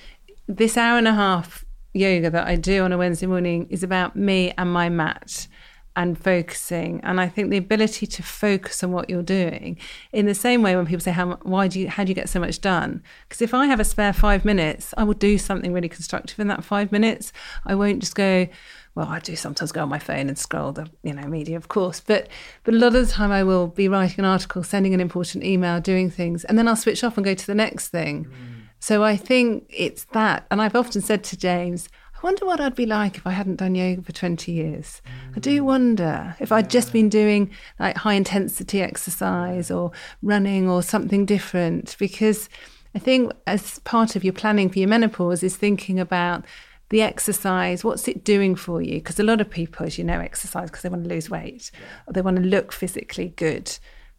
This 0.48 0.78
hour 0.78 0.98
and 0.98 1.08
a 1.08 1.14
half 1.14 1.64
yoga 1.94 2.30
that 2.30 2.48
I 2.48 2.56
do 2.56 2.84
on 2.84 2.92
a 2.92 2.98
Wednesday 2.98 3.28
morning 3.28 3.68
is 3.70 3.84
about 3.84 4.16
me 4.16 4.54
and 4.58 4.72
my 4.72 4.90
mat 4.90 5.48
and 5.96 6.18
focusing. 6.18 7.02
And 7.04 7.20
I 7.20 7.28
think 7.28 7.50
the 7.50 7.58
ability 7.58 8.08
to 8.08 8.24
focus 8.24 8.84
on 8.84 8.92
what 8.92 9.10
you're 9.10 9.24
doing 9.24 9.78
in 10.12 10.26
the 10.26 10.36
same 10.36 10.62
way 10.62 10.76
when 10.76 10.86
people 10.86 11.02
say, 11.02 11.12
how, 11.12 11.38
why 11.44 11.68
do 11.68 11.80
you, 11.80 11.90
how 11.90 12.04
do 12.04 12.10
you 12.10 12.16
get 12.16 12.30
so 12.30 12.40
much 12.40 12.62
done? 12.62 13.04
Because 13.28 13.42
if 13.42 13.54
I 13.54 13.66
have 13.66 13.80
a 13.80 13.84
spare 13.84 14.14
five 14.14 14.46
minutes, 14.46 14.94
I 14.98 15.04
will 15.04 15.14
do 15.14 15.38
something 15.38 15.74
really 15.74 15.90
constructive 15.90 16.40
in 16.40 16.48
that 16.48 16.64
five 16.64 16.92
minutes. 16.92 17.34
I 17.66 17.76
won't 17.76 18.00
just 18.00 18.16
go, 18.16 18.48
well, 18.96 19.08
I 19.08 19.20
do 19.20 19.36
sometimes 19.36 19.72
go 19.72 19.84
on 19.84 19.90
my 19.90 20.00
phone 20.00 20.28
and 20.28 20.38
scroll 20.38 20.72
the, 20.72 20.90
you 21.04 21.14
know, 21.14 21.28
media, 21.28 21.58
of 21.58 21.68
course. 21.68 22.00
But, 22.00 22.28
but 22.64 22.74
a 22.74 22.78
lot 22.78 22.96
of 22.96 23.08
the 23.08 23.12
time 23.12 23.32
I 23.32 23.44
will 23.44 23.68
be 23.68 23.88
writing 23.88 24.20
an 24.20 24.26
article, 24.26 24.64
sending 24.64 24.94
an 24.94 25.00
important 25.00 25.44
email, 25.44 25.80
doing 25.80 26.10
things, 26.10 26.44
and 26.46 26.58
then 26.58 26.68
I'll 26.68 26.76
switch 26.76 27.04
off 27.04 27.18
and 27.18 27.26
go 27.26 27.34
to 27.34 27.48
the 27.48 27.56
next 27.56 27.90
thing. 27.90 28.26
Mm. 28.26 28.62
So 28.80 29.04
I 29.04 29.16
think 29.16 29.66
it's 29.70 30.06
that. 30.06 30.46
And 30.50 30.62
I've 30.62 30.76
often 30.76 31.02
said 31.02 31.24
to 31.26 31.38
James, 31.38 31.88
I 32.22 32.28
wonder 32.28 32.46
what 32.46 32.62
I'd 32.62 32.76
be 32.76 32.86
like 32.86 33.18
if 33.18 33.26
I 33.26 33.32
hadn't 33.32 33.56
done 33.56 33.74
yoga 33.74 34.04
for 34.04 34.12
20 34.12 34.52
years. 34.52 35.02
I 35.36 35.40
do 35.40 35.64
wonder 35.64 36.36
if 36.40 36.52
I'd 36.52 36.70
just 36.70 36.94
been 36.94 37.10
doing 37.10 37.50
like 37.80 37.98
high 37.98 38.14
intensity 38.14 38.80
exercise 38.80 39.72
or 39.72 39.92
running 40.22 40.70
or 40.70 40.84
something 40.84 41.26
different. 41.26 41.96
Because 41.98 42.48
I 42.94 43.00
think 43.00 43.32
as 43.48 43.80
part 43.80 44.16
of 44.16 44.24
your 44.24 44.34
planning 44.34 44.70
for 44.70 44.78
your 44.78 44.88
menopause 44.88 45.42
is 45.42 45.58
thinking 45.58 46.00
about 46.00 46.46
the 46.90 47.02
exercise, 47.02 47.84
what's 47.84 48.08
it 48.08 48.24
doing 48.24 48.56
for 48.56 48.84
you? 48.84 48.96
Because 48.96 49.20
a 49.20 49.24
lot 49.24 49.42
of 49.42 49.50
people, 49.50 49.88
as 49.88 49.98
you 49.98 50.04
know, 50.04 50.20
exercise 50.20 50.70
because 50.70 50.84
they 50.84 50.90
want 50.90 51.06
to 51.06 51.10
lose 51.10 51.28
weight 51.28 51.72
or 52.06 52.14
they 52.14 52.22
want 52.22 52.38
to 52.38 52.44
look 52.44 52.72
physically 52.72 53.30
good. 53.30 53.76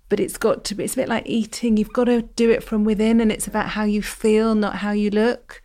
But 0.09 0.19
it's 0.19 0.39
got 0.39 0.65
to 0.65 0.75
be, 0.75 0.83
it's 0.85 0.95
a 0.95 0.97
bit 0.97 1.09
like 1.09 1.27
eating. 1.27 1.77
You've 1.77 1.93
got 1.93 2.05
to 2.05 2.23
do 2.23 2.51
it 2.51 2.65
from 2.65 2.83
within 2.83 3.21
and 3.21 3.31
it's 3.31 3.47
about 3.47 3.69
how 3.69 3.85
you 3.85 4.03
feel, 4.03 4.57
not 4.57 4.77
how 4.77 4.91
you 4.91 5.11
look. 5.11 5.63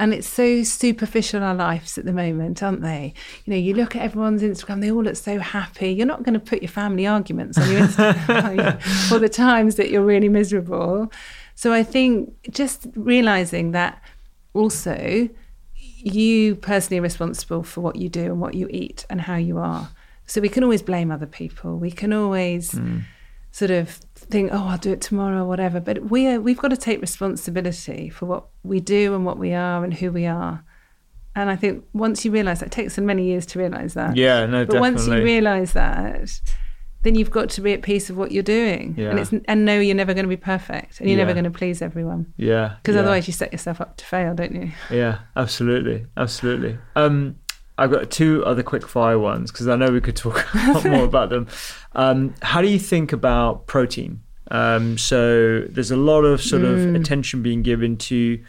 And 0.00 0.14
it's 0.14 0.26
so 0.26 0.62
superficial 0.62 1.42
our 1.42 1.54
lives 1.54 1.98
at 1.98 2.06
the 2.06 2.12
moment, 2.14 2.62
aren't 2.62 2.80
they? 2.80 3.12
You 3.44 3.52
know, 3.52 3.58
you 3.58 3.74
look 3.74 3.94
at 3.94 4.00
everyone's 4.00 4.42
Instagram, 4.42 4.80
they 4.80 4.90
all 4.90 5.02
look 5.02 5.14
so 5.14 5.38
happy. 5.38 5.90
You're 5.90 6.06
not 6.06 6.22
going 6.22 6.32
to 6.32 6.40
put 6.40 6.62
your 6.62 6.70
family 6.70 7.06
arguments 7.06 7.58
on 7.58 7.70
your 7.70 7.82
Instagram 7.82 9.12
or 9.12 9.18
the 9.18 9.28
times 9.28 9.76
that 9.76 9.90
you're 9.90 10.02
really 10.02 10.30
miserable. 10.30 11.12
So 11.54 11.74
I 11.74 11.82
think 11.82 12.34
just 12.50 12.86
realizing 12.94 13.72
that 13.72 14.02
also 14.54 15.28
you 15.74 16.56
personally 16.56 16.98
are 16.98 17.02
responsible 17.02 17.62
for 17.62 17.82
what 17.82 17.96
you 17.96 18.08
do 18.08 18.24
and 18.24 18.40
what 18.40 18.54
you 18.54 18.68
eat 18.70 19.04
and 19.10 19.20
how 19.20 19.36
you 19.36 19.58
are. 19.58 19.90
So 20.24 20.40
we 20.40 20.48
can 20.48 20.64
always 20.64 20.80
blame 20.80 21.10
other 21.10 21.26
people. 21.26 21.76
We 21.76 21.90
can 21.90 22.14
always 22.14 22.72
hmm. 22.72 23.00
Sort 23.50 23.70
of 23.70 23.88
think, 24.14 24.50
oh, 24.52 24.68
I'll 24.68 24.78
do 24.78 24.92
it 24.92 25.00
tomorrow 25.00 25.42
or 25.42 25.46
whatever. 25.46 25.80
But 25.80 26.10
we 26.10 26.26
are, 26.26 26.40
we've 26.40 26.58
got 26.58 26.68
to 26.68 26.76
take 26.76 27.00
responsibility 27.00 28.08
for 28.08 28.26
what 28.26 28.46
we 28.62 28.80
do 28.80 29.14
and 29.14 29.24
what 29.24 29.38
we 29.38 29.52
are 29.52 29.84
and 29.84 29.94
who 29.94 30.12
we 30.12 30.26
are. 30.26 30.64
And 31.36 31.48
I 31.48 31.56
think 31.56 31.84
once 31.92 32.24
you 32.24 32.30
realise 32.30 32.60
that, 32.60 32.66
it 32.66 32.72
takes 32.72 32.98
many 32.98 33.24
years 33.24 33.46
to 33.46 33.58
realise 33.58 33.94
that. 33.94 34.16
Yeah, 34.16 34.46
no, 34.46 34.66
But 34.66 34.80
once 34.80 35.06
you 35.06 35.22
realise 35.22 35.72
that, 35.72 36.40
then 37.02 37.14
you've 37.14 37.30
got 37.30 37.48
to 37.50 37.60
be 37.60 37.72
at 37.72 37.82
peace 37.82 38.10
of 38.10 38.16
what 38.16 38.30
you're 38.30 38.42
doing. 38.42 38.94
Yeah. 38.98 39.10
And 39.10 39.18
it's 39.18 39.32
and 39.46 39.64
know 39.64 39.78
you're 39.78 39.94
never 39.94 40.12
going 40.12 40.24
to 40.24 40.28
be 40.28 40.36
perfect 40.36 41.00
and 41.00 41.08
you're 41.08 41.18
never 41.18 41.32
going 41.32 41.44
to 41.44 41.50
please 41.50 41.80
everyone. 41.82 42.32
Yeah. 42.36 42.76
Because 42.82 42.94
yeah. 42.94 43.02
otherwise 43.02 43.26
you 43.26 43.32
set 43.32 43.52
yourself 43.52 43.80
up 43.80 43.96
to 43.98 44.04
fail, 44.04 44.34
don't 44.34 44.54
you? 44.54 44.72
Yeah, 44.90 45.20
absolutely, 45.36 46.06
absolutely. 46.16 46.78
Um, 46.96 47.36
I've 47.80 47.90
got 47.90 48.10
two 48.10 48.44
other 48.44 48.62
quick 48.62 48.86
fire 48.86 49.18
ones 49.18 49.50
because 49.50 49.66
I 49.66 49.74
know 49.74 49.90
we 49.90 50.02
could 50.02 50.16
talk 50.16 50.46
a 50.54 50.72
lot 50.72 50.84
more 50.84 51.04
about 51.04 51.30
them. 51.30 51.48
Um, 51.94 52.34
how 52.42 52.60
do 52.60 52.68
you 52.68 52.78
think 52.78 53.12
about 53.12 53.66
protein? 53.66 54.22
Um, 54.50 54.98
so 54.98 55.62
there's 55.62 55.90
a 55.90 55.96
lot 55.96 56.22
of 56.22 56.42
sort 56.42 56.62
of 56.62 56.94
attention 56.94 57.42
being 57.42 57.62
given 57.62 57.96
to 57.98 58.42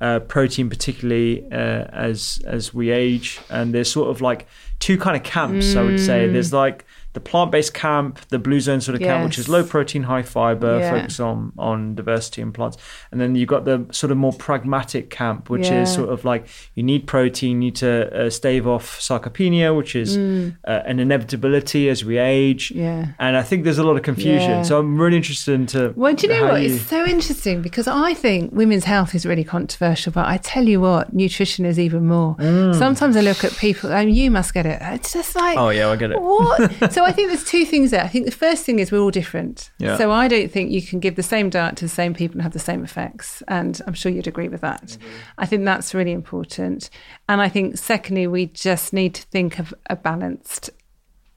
uh, 0.00 0.20
protein, 0.20 0.68
particularly 0.68 1.46
uh, 1.50 1.86
as 1.92 2.42
as 2.44 2.74
we 2.74 2.90
age, 2.90 3.40
and 3.48 3.72
there's 3.72 3.90
sort 3.90 4.10
of 4.10 4.20
like 4.20 4.46
two 4.80 4.98
kind 4.98 5.16
of 5.16 5.22
camps. 5.22 5.76
I 5.76 5.82
would 5.82 6.00
say 6.00 6.28
there's 6.28 6.52
like 6.52 6.84
the 7.14 7.20
plant-based 7.20 7.72
camp, 7.74 8.20
the 8.28 8.38
blue 8.38 8.60
zone 8.60 8.80
sort 8.80 8.94
of 8.96 9.00
camp, 9.00 9.24
which 9.24 9.38
is 9.38 9.48
low 9.48 9.64
protein, 9.64 10.02
high 10.04 10.22
fiber, 10.22 10.78
Yeah. 10.78 10.90
focus 10.90 11.18
on 11.20 11.52
on 11.58 11.94
diversity 11.94 12.42
in 12.42 12.52
plants, 12.52 12.76
and 13.10 13.20
then 13.20 13.34
you've 13.34 13.48
got 13.48 13.64
the 13.64 13.86
sort 13.90 14.10
of 14.10 14.16
more 14.18 14.32
pragmatic 14.32 15.10
camp, 15.10 15.48
which 15.48 15.68
Yeah. 15.68 15.82
is 15.82 15.92
sort 15.92 16.10
of 16.10 16.24
like 16.24 16.46
you 16.74 16.82
need 16.82 17.06
protein, 17.06 17.52
you 17.62 17.70
need 17.70 17.76
to 17.76 18.26
uh, 18.26 18.30
stave 18.30 18.66
off 18.66 18.98
sarcopenia, 19.00 19.76
which 19.76 19.96
is 19.96 20.16
uh, 20.16 20.82
an 20.86 20.98
inevitability 21.00 21.88
as 21.88 22.04
we 22.04 22.18
age. 22.18 22.70
Mm. 22.70 22.76
Yeah. 22.76 23.06
And 23.18 23.36
I 23.36 23.42
think 23.42 23.64
there's 23.64 23.78
a 23.78 23.84
lot 23.84 23.96
of 23.96 24.02
confusion. 24.02 24.50
Yeah. 24.50 24.62
So 24.62 24.78
I'm 24.78 25.00
really 25.00 25.16
interested 25.16 25.54
into. 25.54 25.92
Well, 25.96 26.14
do 26.14 26.26
you 26.26 26.32
know 26.32 26.48
what? 26.48 26.62
It's 26.62 26.82
so 26.82 27.04
interesting 27.04 27.62
because 27.62 27.86
I 27.88 28.14
think 28.14 28.52
women's 28.52 28.84
health 28.84 29.14
is 29.14 29.24
really 29.24 29.44
controversial, 29.44 30.12
but 30.12 30.26
I 30.26 30.36
tell 30.38 30.64
you 30.66 30.80
what, 30.80 31.12
nutrition 31.14 31.64
is 31.64 31.78
even 31.78 32.06
more. 32.06 32.36
Sometimes 32.74 33.16
I 33.16 33.20
look 33.20 33.44
at 33.44 33.52
people, 33.52 33.90
mean, 33.90 34.10
you 34.14 34.30
must 34.30 34.52
get 34.54 34.66
it. 34.66 34.78
It's 34.82 35.12
just 35.12 35.36
like, 35.36 35.56
Mm. 35.56 35.60
Oh, 35.60 35.68
yeah, 35.70 35.88
I 35.90 35.96
get 35.96 36.10
it. 36.10 36.20
What? 36.20 36.92
so 36.92 37.03
I 37.04 37.12
think 37.12 37.28
there's 37.28 37.44
two 37.44 37.64
things 37.64 37.90
there. 37.90 38.02
I 38.02 38.08
think 38.08 38.24
the 38.24 38.30
first 38.32 38.64
thing 38.64 38.78
is 38.78 38.90
we're 38.90 39.00
all 39.00 39.10
different. 39.10 39.70
Yeah. 39.78 39.96
So 39.96 40.10
I 40.10 40.28
don't 40.28 40.50
think 40.50 40.70
you 40.70 40.82
can 40.82 41.00
give 41.00 41.16
the 41.16 41.22
same 41.22 41.50
diet 41.50 41.76
to 41.76 41.84
the 41.84 41.88
same 41.88 42.14
people 42.14 42.34
and 42.34 42.42
have 42.42 42.52
the 42.52 42.58
same 42.58 42.84
effects. 42.84 43.42
And 43.48 43.80
I'm 43.86 43.94
sure 43.94 44.10
you'd 44.10 44.26
agree 44.26 44.48
with 44.48 44.60
that. 44.62 44.82
Mm-hmm. 44.86 45.08
I 45.38 45.46
think 45.46 45.64
that's 45.64 45.94
really 45.94 46.12
important. 46.12 46.90
And 47.28 47.40
I 47.40 47.48
think, 47.48 47.78
secondly, 47.78 48.26
we 48.26 48.46
just 48.46 48.92
need 48.92 49.14
to 49.14 49.22
think 49.22 49.58
of 49.58 49.74
a 49.88 49.96
balanced 49.96 50.70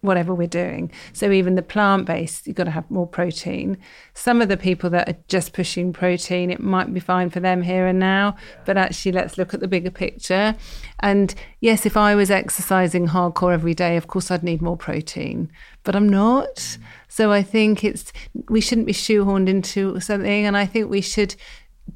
whatever 0.08 0.34
we're 0.34 0.47
doing. 0.47 0.91
So 1.14 1.32
even 1.32 1.55
the 1.55 1.62
plant 1.62 2.05
based, 2.05 2.47
you've 2.47 2.55
got 2.55 2.64
to 2.64 2.72
have 2.72 2.89
more 2.89 3.05
protein. 3.05 3.78
Some 4.14 4.41
of 4.41 4.49
the 4.49 4.58
people 4.58 4.89
that 4.91 5.08
are 5.08 5.18
just 5.28 5.53
pushing 5.53 5.93
protein, 5.93 6.49
it 6.49 6.60
might 6.60 6.93
be 6.93 6.99
fine 6.99 7.30
for 7.30 7.39
them 7.39 7.62
here 7.62 7.86
and 7.86 7.99
now, 7.99 8.36
but 8.66 8.78
actually 8.78 9.12
let's 9.12 9.38
look 9.38 9.53
at 9.53 9.60
the 9.60 9.68
bigger 9.68 9.91
picture. 9.91 10.55
And 11.01 11.36
yes, 11.60 11.86
if 11.86 11.95
I 11.95 12.16
was 12.16 12.32
exercising 12.32 13.08
hardcore 13.08 13.53
every 13.53 13.76
day, 13.76 13.97
of 13.97 14.08
course 14.08 14.32
I'd 14.32 14.43
need 14.43 14.62
more 14.62 14.78
protein, 14.78 15.51
but 15.84 15.95
I'm 15.95 16.10
not. 16.10 16.55
Mm. 16.55 16.78
So 17.10 17.32
I 17.32 17.41
think 17.41 17.84
it's 17.84 18.12
we 18.49 18.62
shouldn't 18.62 18.88
be 18.88 18.93
shoehorned 18.93 19.49
into 19.49 19.99
something 19.99 20.45
and 20.45 20.58
I 20.58 20.66
think 20.66 20.89
we 20.89 21.01
should 21.01 21.36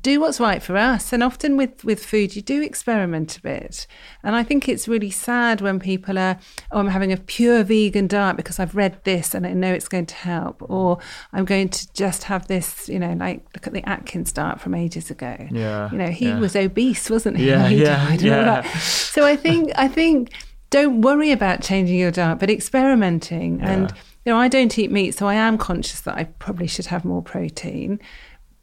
do 0.01 0.19
what's 0.19 0.39
right 0.39 0.61
for 0.63 0.77
us. 0.77 1.13
And 1.13 1.21
often 1.21 1.57
with, 1.57 1.83
with 1.83 2.03
food, 2.03 2.35
you 2.35 2.41
do 2.41 2.61
experiment 2.61 3.37
a 3.37 3.41
bit. 3.41 3.87
And 4.23 4.35
I 4.35 4.43
think 4.43 4.67
it's 4.67 4.87
really 4.87 5.11
sad 5.11 5.61
when 5.61 5.79
people 5.79 6.17
are, 6.17 6.39
oh, 6.71 6.79
I'm 6.79 6.87
having 6.87 7.11
a 7.11 7.17
pure 7.17 7.63
vegan 7.63 8.07
diet 8.07 8.37
because 8.37 8.59
I've 8.59 8.75
read 8.75 9.03
this 9.03 9.35
and 9.35 9.45
I 9.45 9.53
know 9.53 9.71
it's 9.73 9.87
going 9.87 10.07
to 10.07 10.15
help. 10.15 10.61
Or 10.69 10.97
I'm 11.33 11.45
going 11.45 11.69
to 11.69 11.93
just 11.93 12.23
have 12.23 12.47
this, 12.47 12.89
you 12.89 12.99
know, 12.99 13.13
like 13.13 13.45
look 13.55 13.67
at 13.67 13.73
the 13.73 13.87
Atkins 13.87 14.31
diet 14.31 14.59
from 14.59 14.73
ages 14.73 15.11
ago. 15.11 15.35
Yeah, 15.51 15.91
You 15.91 15.97
know, 15.97 16.07
he 16.07 16.29
yeah. 16.29 16.39
was 16.39 16.55
obese, 16.55 17.09
wasn't 17.09 17.37
he? 17.37 17.47
Yeah, 17.47 17.67
he 17.69 17.81
yeah, 17.83 18.07
died 18.07 18.21
and 18.21 18.31
all 18.31 18.37
yeah. 18.37 18.61
that. 18.61 18.77
So 18.79 19.25
I 19.25 19.35
think, 19.35 19.71
I 19.75 19.87
think, 19.87 20.31
don't 20.69 21.01
worry 21.01 21.31
about 21.31 21.61
changing 21.61 21.99
your 21.99 22.11
diet, 22.11 22.39
but 22.39 22.49
experimenting. 22.49 23.61
And, 23.61 23.91
you 24.25 24.31
know, 24.31 24.37
I 24.37 24.47
don't 24.47 24.77
eat 24.79 24.89
meat, 24.89 25.11
so 25.11 25.27
I 25.27 25.33
am 25.33 25.57
conscious 25.57 25.99
that 26.01 26.17
I 26.17 26.23
probably 26.23 26.67
should 26.67 26.85
have 26.85 27.03
more 27.03 27.21
protein 27.21 27.99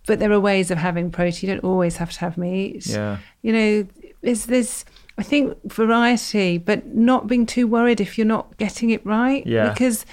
but 0.08 0.18
there 0.18 0.32
are 0.32 0.40
ways 0.40 0.72
of 0.72 0.78
having 0.78 1.10
protein. 1.12 1.48
You 1.48 1.54
don't 1.54 1.64
always 1.64 1.98
have 1.98 2.10
to 2.12 2.20
have 2.20 2.36
meat. 2.36 2.86
Yeah. 2.86 3.18
You 3.42 3.52
know, 3.52 3.86
there's 4.22 4.46
this, 4.46 4.84
I 5.18 5.22
think, 5.22 5.56
variety, 5.70 6.58
but 6.58 6.86
not 6.94 7.28
being 7.28 7.46
too 7.46 7.66
worried 7.68 8.00
if 8.00 8.18
you're 8.18 8.26
not 8.26 8.56
getting 8.56 8.90
it 8.90 9.04
right. 9.06 9.46
Yeah. 9.46 9.68
Because 9.68 10.04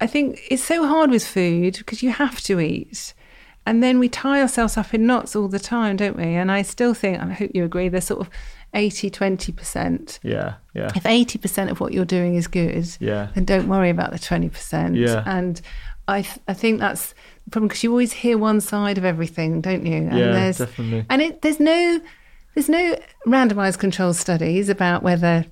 I 0.00 0.06
think 0.06 0.40
it's 0.50 0.62
so 0.64 0.86
hard 0.86 1.10
with 1.10 1.26
food 1.26 1.78
because 1.78 2.02
you 2.02 2.10
have 2.10 2.40
to 2.42 2.60
eat. 2.60 3.14
And 3.64 3.82
then 3.82 3.98
we 3.98 4.08
tie 4.08 4.40
ourselves 4.40 4.76
up 4.76 4.92
in 4.94 5.06
knots 5.06 5.36
all 5.36 5.48
the 5.48 5.58
time, 5.58 5.96
don't 5.96 6.16
we? 6.16 6.24
And 6.24 6.50
I 6.50 6.62
still 6.62 6.94
think, 6.94 7.20
and 7.20 7.30
I 7.30 7.34
hope 7.34 7.50
you 7.54 7.64
agree, 7.64 7.88
there's 7.88 8.06
sort 8.06 8.20
of 8.20 8.30
80, 8.74 9.10
20%. 9.10 10.18
Yeah, 10.22 10.54
yeah. 10.74 10.90
If 10.96 11.02
80% 11.04 11.70
of 11.70 11.78
what 11.80 11.92
you're 11.92 12.04
doing 12.04 12.34
is 12.34 12.46
good, 12.48 12.86
Yeah. 13.00 13.28
then 13.34 13.44
don't 13.44 13.68
worry 13.68 13.90
about 13.90 14.10
the 14.12 14.18
20%. 14.18 14.96
Yeah. 14.96 15.22
And 15.26 15.60
I, 16.06 16.22
th- 16.22 16.38
I 16.48 16.54
think 16.54 16.80
that's 16.80 17.14
problem 17.50 17.68
because 17.68 17.82
you 17.82 17.90
always 17.90 18.12
hear 18.12 18.38
one 18.38 18.60
side 18.60 18.98
of 18.98 19.04
everything, 19.04 19.60
don't 19.60 19.84
you? 19.86 19.96
And 19.96 20.18
Yeah, 20.18 20.32
there's, 20.32 20.58
definitely. 20.58 21.06
And 21.10 21.22
it, 21.22 21.42
there's 21.42 21.60
no 21.60 22.00
there's 22.54 22.68
no 22.68 22.98
randomized 23.26 23.78
control 23.78 24.12
studies 24.14 24.68
about 24.68 25.02
whether 25.02 25.46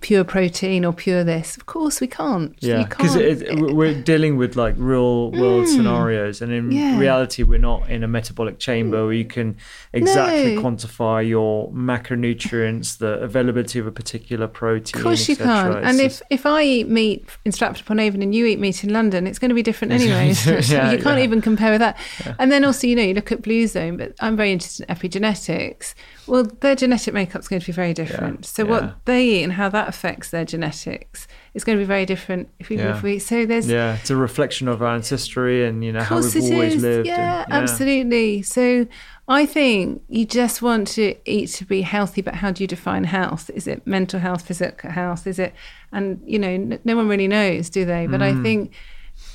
pure 0.00 0.24
protein 0.24 0.84
or 0.84 0.92
pure 0.92 1.24
this. 1.24 1.56
Of 1.56 1.66
course, 1.66 2.00
we 2.00 2.06
can't. 2.06 2.54
Yeah, 2.60 2.84
because 2.84 3.16
we're 3.16 4.00
dealing 4.00 4.36
with 4.36 4.56
like 4.56 4.74
real 4.78 5.30
world 5.32 5.66
hmm. 5.66 5.74
scenarios, 5.74 6.40
and 6.40 6.52
in 6.52 6.70
Yeah. 6.70 6.98
reality, 6.98 7.42
we're 7.42 7.58
not 7.58 7.88
in 7.90 8.04
a 8.04 8.08
metabolic 8.08 8.58
chamber 8.58 9.04
where 9.04 9.12
you 9.12 9.24
can 9.24 9.52
hmm. 9.52 9.58
exactly 9.92 10.54
No. 10.54 10.62
quantify 10.62 11.26
your 11.26 11.70
macronutrients, 11.72 12.98
the 12.98 13.20
availability 13.20 13.78
of 13.78 13.86
a 13.86 13.92
particular 13.92 14.46
protein. 14.46 15.00
Of 15.00 15.04
course 15.04 15.28
you 15.28 15.36
can't. 15.36 15.76
It's 15.76 15.86
And 15.86 15.98
just- 15.98 16.22
if, 16.30 16.40
if 16.40 16.46
I 16.46 16.62
eat 16.62 16.88
meat 16.88 17.28
in 17.44 17.52
Stratford 17.52 17.82
upon 17.82 17.98
Avon 17.98 18.22
and 18.22 18.34
you 18.34 18.46
eat 18.46 18.58
meat 18.58 18.84
in 18.84 18.92
London, 18.92 19.26
it's 19.26 19.38
going 19.38 19.48
to 19.50 19.54
be 19.54 19.62
different 19.62 19.92
anyway. 20.00 20.34
gonna 20.44 20.56
be- 20.56 20.62
So 20.62 20.74
yeah, 20.74 20.92
you 20.92 20.98
can't 20.98 21.18
yeah. 21.18 21.24
even 21.24 21.40
compare 21.42 21.70
with 21.72 21.80
that. 21.80 21.98
And 22.38 22.52
then 22.52 22.64
also, 22.64 22.86
you 22.86 22.96
know, 22.96 23.02
you 23.02 23.14
look 23.14 23.32
at 23.32 23.42
Blue 23.42 23.66
Zone, 23.66 23.96
but 23.96 24.14
I'm 24.20 24.36
very 24.36 24.52
interested 24.52 24.88
in 24.88 24.94
epigenetics. 24.94 25.94
Well, 26.30 26.44
their 26.60 26.76
genetic 26.76 27.12
makeup's 27.12 27.48
going 27.48 27.60
to 27.60 27.66
be 27.66 27.72
very 27.72 27.92
different. 27.92 28.46
so 28.46 28.62
yeah. 28.64 28.70
what 28.70 29.04
they 29.04 29.26
eat 29.26 29.42
and 29.42 29.52
how 29.54 29.68
that 29.70 29.88
affects 29.88 30.30
their 30.30 30.44
genetics 30.44 31.26
is 31.54 31.64
going 31.64 31.76
to 31.76 31.82
be 31.82 31.86
very 31.86 32.06
different 32.06 32.48
if 32.60 32.68
we, 32.68 32.78
Yeah. 32.78 32.96
if 32.96 33.02
we 33.02 33.18
so 33.18 33.44
there's 33.46 33.68
yeah, 33.68 33.96
it's 33.96 34.10
a 34.10 34.16
reflection 34.16 34.68
of 34.68 34.80
our 34.80 34.94
ancestry 34.94 35.66
and 35.66 35.82
you 35.84 35.92
know 35.92 36.02
how 36.02 36.16
we've 36.20 36.36
it 36.36 36.52
always 36.52 36.74
is. 36.76 36.82
lived. 36.82 37.06
Yeah, 37.08 37.44
and- 37.44 37.52
absolutely. 37.52 38.42
So 38.42 38.86
I 39.26 39.44
think 39.46 40.02
you 40.08 40.24
just 40.24 40.62
want 40.62 40.86
to 40.98 41.14
eat 41.24 41.48
to 41.58 41.64
be 41.64 41.82
healthy, 41.82 42.20
but 42.22 42.34
how 42.36 42.50
do 42.52 42.62
you 42.62 42.68
define 42.68 43.04
health? 43.04 43.50
Is 43.54 43.66
it 43.66 43.86
mental 43.86 44.20
health, 44.20 44.42
physical 44.46 44.90
health? 44.90 45.26
Is 45.26 45.38
it, 45.38 45.52
and 45.92 46.20
you 46.24 46.38
know, 46.38 46.78
no 46.84 46.96
one 46.96 47.08
really 47.08 47.28
knows, 47.28 47.70
do 47.70 47.84
they? 47.84 48.06
But 48.06 48.22
I 48.22 48.32
Mm. 48.32 48.42
think 48.42 48.72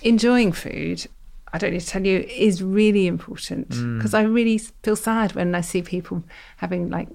enjoying 0.02 0.52
food, 0.52 1.08
I 1.56 1.58
don't 1.58 1.72
need 1.72 1.82
to 1.82 1.88
tell 1.95 2.06
you, 2.06 2.20
is 2.47 2.62
really 2.62 3.06
important 3.08 3.70
Mm. 3.70 3.97
because 3.97 4.14
I 4.14 4.24
really 4.24 4.58
feel 4.84 4.95
sad 4.95 5.34
when 5.36 5.56
I 5.56 5.62
see 5.62 5.82
people 5.82 6.24
having 6.58 6.89
like 6.89 7.08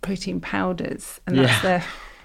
protein 0.00 0.40
powders 0.40 1.20
and 1.26 1.38
that's 1.38 1.52
Yeah. 1.62 1.62
their, 1.62 1.84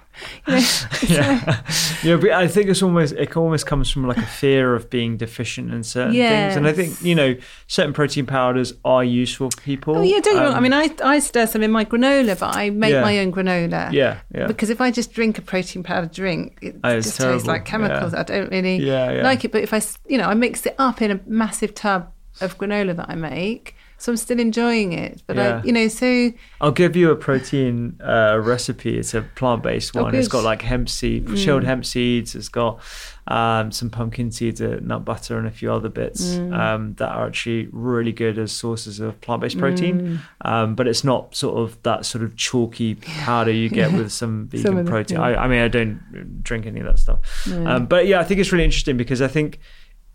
you 0.48 0.54
know, 0.54 0.60
yeah, 1.08 1.62
yeah, 2.04 2.16
but 2.18 2.32
I 2.32 2.48
think 2.48 2.70
it's 2.70 2.82
almost 2.84 3.14
it 3.14 3.36
almost 3.36 3.66
comes 3.66 3.90
from 3.90 4.08
like 4.08 4.18
a 4.18 4.26
fear 4.26 4.76
of 4.76 4.90
being 4.90 5.18
deficient 5.18 5.74
in 5.74 5.84
certain 5.84 6.14
things, 6.14 6.56
and 6.56 6.68
I 6.68 6.74
think 6.74 7.02
you 7.02 7.16
know 7.16 7.36
certain 7.68 7.94
protein 7.94 8.26
powders 8.26 8.74
are 8.86 9.04
useful 9.04 9.50
for 9.52 9.62
people. 9.62 9.98
Oh 9.98 10.02
yeah, 10.02 10.20
don't 10.20 10.38
wrong. 10.38 10.54
I 10.54 10.58
Um, 10.58 10.64
mean, 10.64 10.74
I 10.74 10.90
I 11.04 11.20
stir 11.20 11.48
some 11.48 11.64
in 11.64 11.72
my 11.72 11.86
granola, 11.86 12.40
but 12.40 12.56
I 12.56 12.70
make 12.70 12.92
Yeah. 12.92 13.02
my 13.02 13.20
own 13.20 13.32
granola. 13.32 13.92
Yeah, 13.92 14.20
yeah. 14.34 14.48
Because 14.48 14.70
if 14.70 14.82
I 14.82 14.92
just 14.92 15.14
drink 15.14 15.38
a 15.38 15.42
protein 15.42 15.84
powder 15.84 16.08
drink, 16.08 16.58
it 16.62 16.76
Oh, 16.84 17.00
just 17.00 17.20
tastes 17.20 17.48
like 17.48 17.66
chemicals. 17.66 18.14
Yeah. 18.14 18.20
I 18.20 18.24
don't 18.24 18.50
really 18.52 18.80
like 19.24 19.46
it. 19.46 19.52
But 19.52 19.64
if 19.64 19.74
I, 19.74 19.82
you 20.08 20.18
know, 20.18 20.26
I 20.26 20.34
mix 20.34 20.66
it 20.66 20.76
up 20.78 21.02
in 21.02 21.12
a 21.12 21.20
massive 21.26 21.74
tub 21.74 22.12
of 22.42 22.58
granola 22.58 22.96
that 22.96 23.10
I 23.10 23.16
make, 23.16 23.76
so 24.02 24.12
I'm 24.12 24.18
still 24.18 24.40
enjoying 24.40 24.94
it. 24.94 25.22
But 25.28 25.36
Yeah. 25.38 25.62
I, 25.62 25.64
you 25.64 25.72
know, 25.72 25.88
so 25.88 26.32
I'll 26.60 26.72
give 26.72 26.96
you 26.96 27.12
a 27.12 27.16
protein 27.16 28.00
uh, 28.04 28.40
recipe. 28.42 28.98
It's 28.98 29.14
a 29.14 29.22
plant-based 29.22 29.94
one. 29.94 30.16
It's 30.16 30.28
good. 30.28 30.40
Mm. 30.40 30.42
got 30.42 30.44
like 30.44 30.62
hemp 30.64 30.90
seed, 30.90 31.38
shelled 31.38 31.64
hemp 31.64 31.86
seeds. 31.86 32.34
It's 32.34 32.50
got 32.50 32.80
um, 33.28 33.72
some 33.72 33.92
pumpkin 33.92 34.32
seeds, 34.32 34.60
uh, 34.62 34.80
nut 34.82 35.06
butter, 35.06 35.38
and 35.38 35.46
a 35.46 35.52
few 35.52 35.72
other 35.72 35.88
bits 35.90 36.22
Mm. 36.36 36.58
um, 36.60 36.94
that 36.96 37.10
are 37.10 37.28
actually 37.28 37.70
really 37.72 38.12
good 38.12 38.40
as 38.40 38.52
sources 38.52 39.00
of 39.00 39.22
plant-based 39.22 39.60
protein. 39.60 40.20
Mm. 40.44 40.50
Um, 40.52 40.76
but 40.76 40.88
it's 40.88 41.04
not 41.04 41.36
sort 41.36 41.58
of 41.60 41.82
that 41.84 42.06
sort 42.06 42.24
of 42.24 42.36
chalky 42.36 42.96
powder 43.26 43.52
you 43.52 43.70
get 43.70 43.94
with 43.94 44.12
some 44.12 44.48
vegan 44.52 44.66
Some 44.66 44.78
of 44.78 44.86
the- 44.86 44.92
protein. 44.92 45.18
yeah. 45.20 45.24
I, 45.24 45.44
I 45.46 45.48
mean, 45.48 45.62
I 45.62 45.68
don't 45.68 46.44
drink 46.44 46.66
any 46.66 46.80
of 46.80 46.88
that 46.88 46.98
stuff. 46.98 47.20
Um, 47.52 47.86
but 47.86 48.08
yeah, 48.08 48.20
I 48.20 48.24
think 48.24 48.40
it's 48.40 48.52
really 48.52 48.66
interesting 48.66 48.98
because 48.98 49.22
I 49.22 49.28
think 49.28 49.60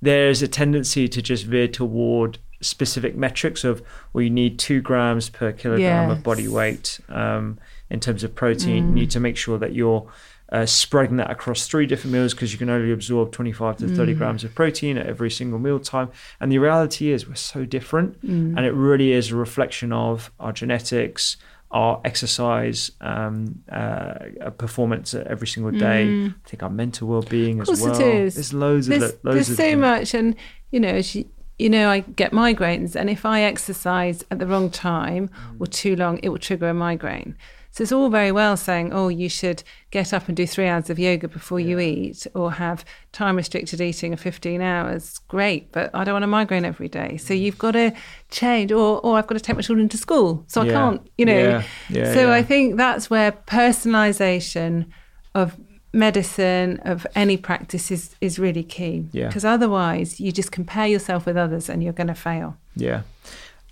there's 0.02 0.42
a 0.42 0.48
tendency 0.48 1.08
to 1.08 1.22
just 1.22 1.44
veer 1.46 1.68
toward 1.68 2.38
specific 2.66 3.16
metrics 3.16 3.64
of 3.64 3.82
well 4.12 4.22
you 4.22 4.30
need 4.30 4.58
two 4.58 4.80
grams 4.80 5.28
per 5.30 5.52
kilogram 5.52 6.10
of 6.10 6.22
body 6.22 6.48
weight 6.48 7.00
um, 7.08 7.58
in 7.90 8.00
terms 8.00 8.22
of 8.24 8.34
protein 8.34 8.84
Mm. 8.84 8.88
you 8.88 8.94
need 8.94 9.10
to 9.12 9.20
make 9.20 9.36
sure 9.36 9.58
that 9.58 9.72
you're 9.74 10.06
uh, 10.52 10.64
spreading 10.64 11.16
that 11.16 11.28
across 11.30 11.66
three 11.66 11.86
different 11.86 12.12
meals 12.12 12.32
because 12.32 12.52
you 12.52 12.58
can 12.58 12.70
only 12.70 12.92
absorb 12.92 13.32
25 13.32 13.78
to 13.78 13.88
30 13.88 14.14
Mm. 14.14 14.18
grams 14.18 14.44
of 14.44 14.54
protein 14.54 14.96
at 14.98 15.06
every 15.06 15.30
single 15.30 15.58
meal 15.58 15.78
time 15.80 16.08
and 16.40 16.52
the 16.52 16.58
reality 16.58 17.10
is 17.10 17.26
we're 17.28 17.34
so 17.34 17.64
different 17.64 18.20
Mm. 18.24 18.56
and 18.56 18.66
it 18.66 18.72
really 18.72 19.12
is 19.12 19.30
a 19.32 19.36
reflection 19.36 19.92
of 19.92 20.30
our 20.40 20.52
genetics 20.52 21.36
our 21.72 22.00
exercise 22.04 22.92
um, 23.00 23.60
uh, 23.72 24.50
performance 24.56 25.14
every 25.14 25.48
single 25.48 25.72
day 25.72 26.26
i 26.26 26.48
think 26.48 26.62
our 26.62 26.70
mental 26.70 27.08
well-being 27.08 27.56
Mm. 27.58 27.62
of 27.62 27.68
as 27.68 27.80
course 27.80 27.98
well 27.98 28.08
it 28.08 28.14
is. 28.26 28.34
there's 28.34 28.52
loads 28.54 28.86
there's, 28.86 29.02
of 29.02 29.10
lo- 29.10 29.32
loads 29.32 29.34
there's 29.34 29.50
of 29.50 29.56
so 29.56 29.62
things. 29.62 29.80
much, 29.80 30.14
and 30.14 30.36
you 30.70 30.80
know, 30.80 30.88
as 30.88 31.14
you, 31.14 31.24
you 31.58 31.68
know, 31.70 31.88
I 31.90 32.00
get 32.00 32.32
migraines, 32.32 32.94
and 32.94 33.08
if 33.10 33.24
I 33.24 33.40
exercise 33.42 34.24
at 34.30 34.38
the 34.38 34.46
wrong 34.46 34.70
time 34.70 35.28
Mm. 35.28 35.60
or 35.60 35.66
too 35.66 35.96
long, 35.96 36.18
it 36.22 36.28
will 36.28 36.38
trigger 36.38 36.68
a 36.68 36.74
migraine. 36.74 37.36
So 37.70 37.82
it's 37.82 37.92
all 37.92 38.08
very 38.08 38.32
well 38.32 38.56
saying, 38.56 38.94
oh, 38.94 39.08
you 39.08 39.28
should 39.28 39.62
get 39.90 40.14
up 40.14 40.28
and 40.28 40.36
do 40.36 40.46
three 40.46 40.66
hours 40.66 40.88
of 40.88 40.98
yoga 40.98 41.28
before 41.28 41.60
you 41.60 41.78
eat, 41.78 42.26
or 42.34 42.52
have 42.52 42.86
time 43.12 43.36
restricted 43.36 43.82
eating 43.82 44.14
of 44.14 44.20
15 44.20 44.62
hours. 44.62 45.18
Great, 45.28 45.72
but 45.72 45.90
I 45.92 46.02
don't 46.04 46.14
want 46.14 46.24
a 46.24 46.26
migraine 46.26 46.64
every 46.64 46.88
day. 46.88 47.18
So 47.18 47.34
you've 47.34 47.58
got 47.58 47.72
to 47.72 47.92
change, 48.30 48.72
or 48.72 48.98
or 49.04 49.18
I've 49.18 49.26
got 49.26 49.34
to 49.34 49.40
take 49.44 49.56
my 49.56 49.62
children 49.62 49.90
to 49.90 49.98
school, 49.98 50.44
so 50.46 50.62
I 50.62 50.66
Yeah. 50.66 50.72
can't, 50.72 51.00
you 51.18 51.26
know. 51.26 51.38
Yeah. 51.38 51.62
Yeah, 51.90 52.14
so 52.14 52.26
yeah. 52.28 52.32
I 52.32 52.42
think 52.42 52.76
that's 52.78 53.10
where 53.10 53.30
personalization 53.32 54.86
of 55.34 55.56
medicine 55.96 56.78
of 56.84 57.06
any 57.14 57.36
practice 57.36 57.90
is 57.90 58.14
is 58.20 58.38
really 58.38 58.62
key 58.62 59.08
Yeah. 59.12 59.26
because 59.28 59.44
otherwise 59.44 60.20
you 60.20 60.30
just 60.32 60.52
compare 60.52 60.86
yourself 60.86 61.26
with 61.26 61.36
others 61.36 61.68
and 61.70 61.82
you're 61.82 61.92
going 62.00 62.12
to 62.16 62.20
fail 62.28 62.56
Yeah. 62.76 63.02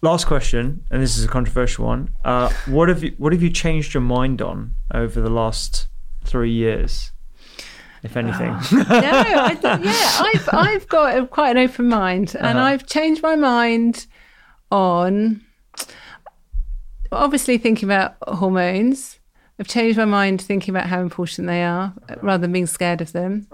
Last 0.03 0.27
question, 0.27 0.83
and 0.91 1.03
this 1.03 1.17
is 1.17 1.25
a 1.25 1.29
controversial 1.29 1.87
one. 1.87 2.11
Uh, 2.25 2.51
what 2.67 2.89
have 2.91 3.03
you 3.05 3.15
What 3.19 3.33
have 3.33 3.43
you 3.43 3.51
changed 3.51 3.95
your 3.95 4.03
mind 4.03 4.43
on 4.43 4.75
over 4.93 5.19
the 5.21 5.31
last 5.31 5.89
three 6.25 6.51
years, 6.53 7.13
if 8.03 8.15
anything? 8.17 8.53
no 8.73 8.85
I 8.91 9.57
yeah 9.83 10.11
i've 10.29 10.49
i've 10.53 10.89
got 10.89 11.17
a, 11.17 11.27
quite 11.27 11.57
an 11.57 11.59
open 11.67 11.89
mind 11.89 12.35
and 12.35 12.59
Uh-huh. 12.59 12.69
i've 12.69 12.85
changed 12.87 13.23
my 13.23 13.37
mind 13.37 14.07
on 14.71 15.41
obviously 17.13 17.59
thinking 17.59 17.89
about 17.89 18.17
hormones 18.27 19.19
i've 19.59 19.69
changed 19.69 19.97
my 19.99 20.05
mind 20.05 20.41
thinking 20.41 20.75
about 20.75 20.89
how 20.89 21.01
important 21.01 21.47
they 21.47 21.63
are 21.63 21.93
rather 22.23 22.43
than 22.43 22.53
being 22.53 22.67
scared 22.67 23.01
of 23.01 23.13
them 23.13 23.47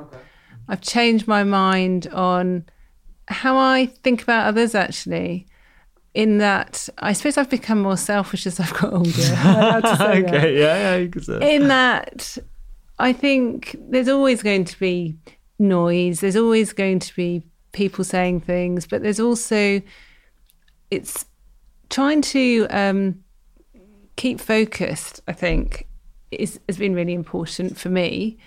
i've 0.68 0.80
changed 0.80 1.26
my 1.28 1.44
mind 1.44 2.06
on 2.08 2.64
how 3.28 3.56
i 3.56 3.86
think 3.86 4.22
about 4.22 4.46
others 4.46 4.74
actually 4.74 5.46
in 6.14 6.38
that 6.38 6.88
i 6.98 7.12
suppose 7.12 7.36
i've 7.36 7.50
become 7.50 7.80
more 7.80 7.96
selfish 7.96 8.46
as 8.46 8.58
i've 8.58 8.74
got 8.74 8.92
older 8.92 9.10
Am 9.22 9.46
I 9.46 9.60
allowed 9.68 9.80
to 9.80 9.96
say 9.96 10.22
that? 10.22 10.34
okay, 10.34 10.58
yeah, 10.58 10.76
yeah, 10.78 10.96
you 10.96 11.08
could 11.08 11.24
say. 11.24 11.54
in 11.56 11.68
that 11.68 12.38
I 12.98 13.14
think 13.14 13.76
there's 13.88 14.08
always 14.08 14.42
going 14.42 14.66
to 14.66 14.78
be 14.78 15.16
noise, 15.58 16.20
there's 16.20 16.36
always 16.36 16.74
going 16.74 16.98
to 16.98 17.16
be 17.16 17.42
people 17.72 18.04
saying 18.04 18.40
things, 18.40 18.86
but 18.86 19.02
there's 19.02 19.18
also 19.18 19.80
it's 20.90 21.24
trying 21.88 22.20
to 22.20 22.66
um, 22.68 23.24
keep 24.16 24.38
focused. 24.38 25.22
I 25.26 25.32
think 25.32 25.86
is 26.30 26.60
has 26.68 26.78
been 26.78 26.94
really 26.94 27.14
important 27.14 27.78
for 27.78 27.88
me, 27.88 28.38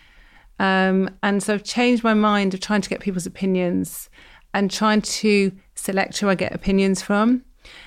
um, 0.59 1.09
and 1.21 1.41
so 1.41 1.53
I've 1.55 1.63
changed 1.63 2.03
my 2.03 2.13
mind 2.13 2.53
of 2.53 2.59
trying 2.59 2.81
to 2.81 2.89
get 2.89 2.99
people's 2.99 3.25
opinions 3.25 4.09
and 4.53 4.69
trying 4.69 5.01
to 5.01 5.51
select 5.75 6.19
who 6.19 6.29
I 6.29 6.35
get 6.35 6.53
opinions 6.53 7.01
from. 7.01 7.43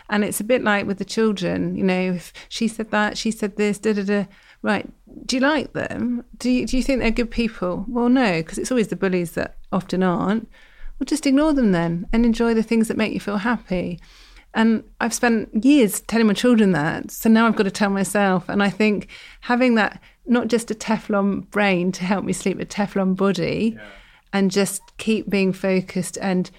And 0.08 0.24
it's 0.24 0.40
a 0.40 0.44
bit 0.44 0.62
like 0.64 0.86
with 0.86 0.98
the 0.98 1.04
children, 1.04 1.76
you 1.76 1.84
know, 1.84 2.12
if 2.12 2.32
she 2.48 2.66
said 2.66 2.90
that, 2.90 3.18
she 3.18 3.30
said 3.30 3.56
this, 3.56 3.78
da 3.78 3.92
da 3.92 4.02
da. 4.02 4.24
Right. 4.62 4.88
Do 5.26 5.36
you 5.36 5.42
like 5.42 5.74
them? 5.74 6.24
Do 6.38 6.50
you, 6.50 6.66
do 6.66 6.76
you 6.76 6.82
think 6.82 7.00
they're 7.00 7.10
good 7.10 7.30
people? 7.30 7.84
Well, 7.88 8.08
no, 8.08 8.38
because 8.42 8.58
it's 8.58 8.70
always 8.70 8.88
the 8.88 8.96
bullies 8.96 9.32
that 9.32 9.58
often 9.72 10.02
aren't. 10.02 10.48
Well, 10.98 11.04
just 11.04 11.26
ignore 11.26 11.52
them 11.52 11.72
then 11.72 12.06
and 12.12 12.24
enjoy 12.24 12.54
the 12.54 12.62
things 12.62 12.88
that 12.88 12.96
make 12.96 13.12
you 13.12 13.20
feel 13.20 13.38
happy. 13.38 14.00
And 14.56 14.82
I've 15.02 15.12
spent 15.12 15.64
years 15.64 16.00
telling 16.00 16.26
my 16.26 16.32
children 16.32 16.72
that. 16.72 17.10
So 17.10 17.28
now 17.28 17.46
I've 17.46 17.56
got 17.56 17.64
to 17.64 17.70
tell 17.70 17.90
myself. 17.90 18.48
And 18.48 18.62
I 18.62 18.70
think 18.70 19.08
having 19.42 19.74
that, 19.74 20.00
not 20.24 20.48
just 20.48 20.70
a 20.70 20.74
Teflon 20.74 21.48
brain 21.50 21.92
to 21.92 22.04
help 22.04 22.24
me 22.24 22.32
sleep, 22.32 22.58
a 22.58 22.64
Teflon 22.64 23.14
body, 23.14 23.78
and 24.32 24.50
just 24.50 24.80
keep 24.96 25.28
being 25.28 25.52
focused. 25.52 26.16
And 26.22 26.50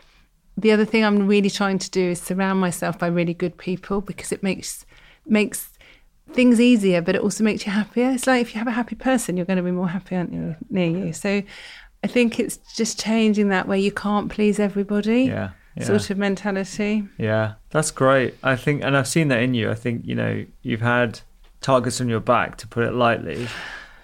the 0.55 0.71
other 0.71 0.85
thing 0.85 1.03
I'm 1.03 1.27
really 1.27 1.49
trying 1.49 1.79
to 1.79 1.89
do 1.89 2.11
is 2.11 2.21
surround 2.21 2.59
myself 2.59 2.99
by 2.99 3.07
really 3.07 3.33
good 3.33 3.57
people 3.57 4.01
because 4.01 4.31
it 4.31 4.43
makes 4.43 4.85
makes 5.25 5.71
things 6.33 6.61
easier, 6.61 7.01
but 7.01 7.15
it 7.15 7.21
also 7.21 7.43
makes 7.43 7.65
you 7.65 7.71
happier. 7.71 8.11
It's 8.11 8.27
like 8.27 8.41
if 8.41 8.53
you 8.53 8.59
have 8.59 8.67
a 8.67 8.71
happy 8.71 8.95
person, 8.95 9.37
you're 9.37 9.45
going 9.45 9.57
to 9.57 9.63
be 9.63 9.71
more 9.71 9.89
happy, 9.89 10.15
aren't 10.15 10.33
you, 10.33 10.55
near 10.69 10.89
you? 10.89 11.13
So 11.13 11.41
I 12.03 12.07
think 12.07 12.39
it's 12.39 12.57
just 12.75 12.99
changing 12.99 13.49
that 13.49 13.67
where 13.67 13.77
you 13.77 13.91
can't 13.91 14.29
please 14.29 14.59
everybody 14.59 15.23
Yeah, 15.23 15.51
yeah. 15.77 15.85
sort 15.85 16.09
of 16.09 16.17
mentality. 16.17 17.07
Yeah, 17.17 17.53
that's 17.69 17.91
great. 17.91 18.35
I 18.43 18.55
think, 18.55 18.83
and 18.83 18.95
I've 18.95 19.07
seen 19.07 19.27
that 19.29 19.41
in 19.41 19.53
you. 19.53 19.69
I 19.69 19.75
think 19.75 20.05
you 20.05 20.15
know 20.15 20.45
you've 20.61 20.81
had 20.81 21.19
targets 21.61 22.01
on 22.01 22.09
your 22.09 22.19
back, 22.19 22.57
to 22.57 22.67
put 22.67 22.83
it 22.83 22.93
lightly, 22.93 23.47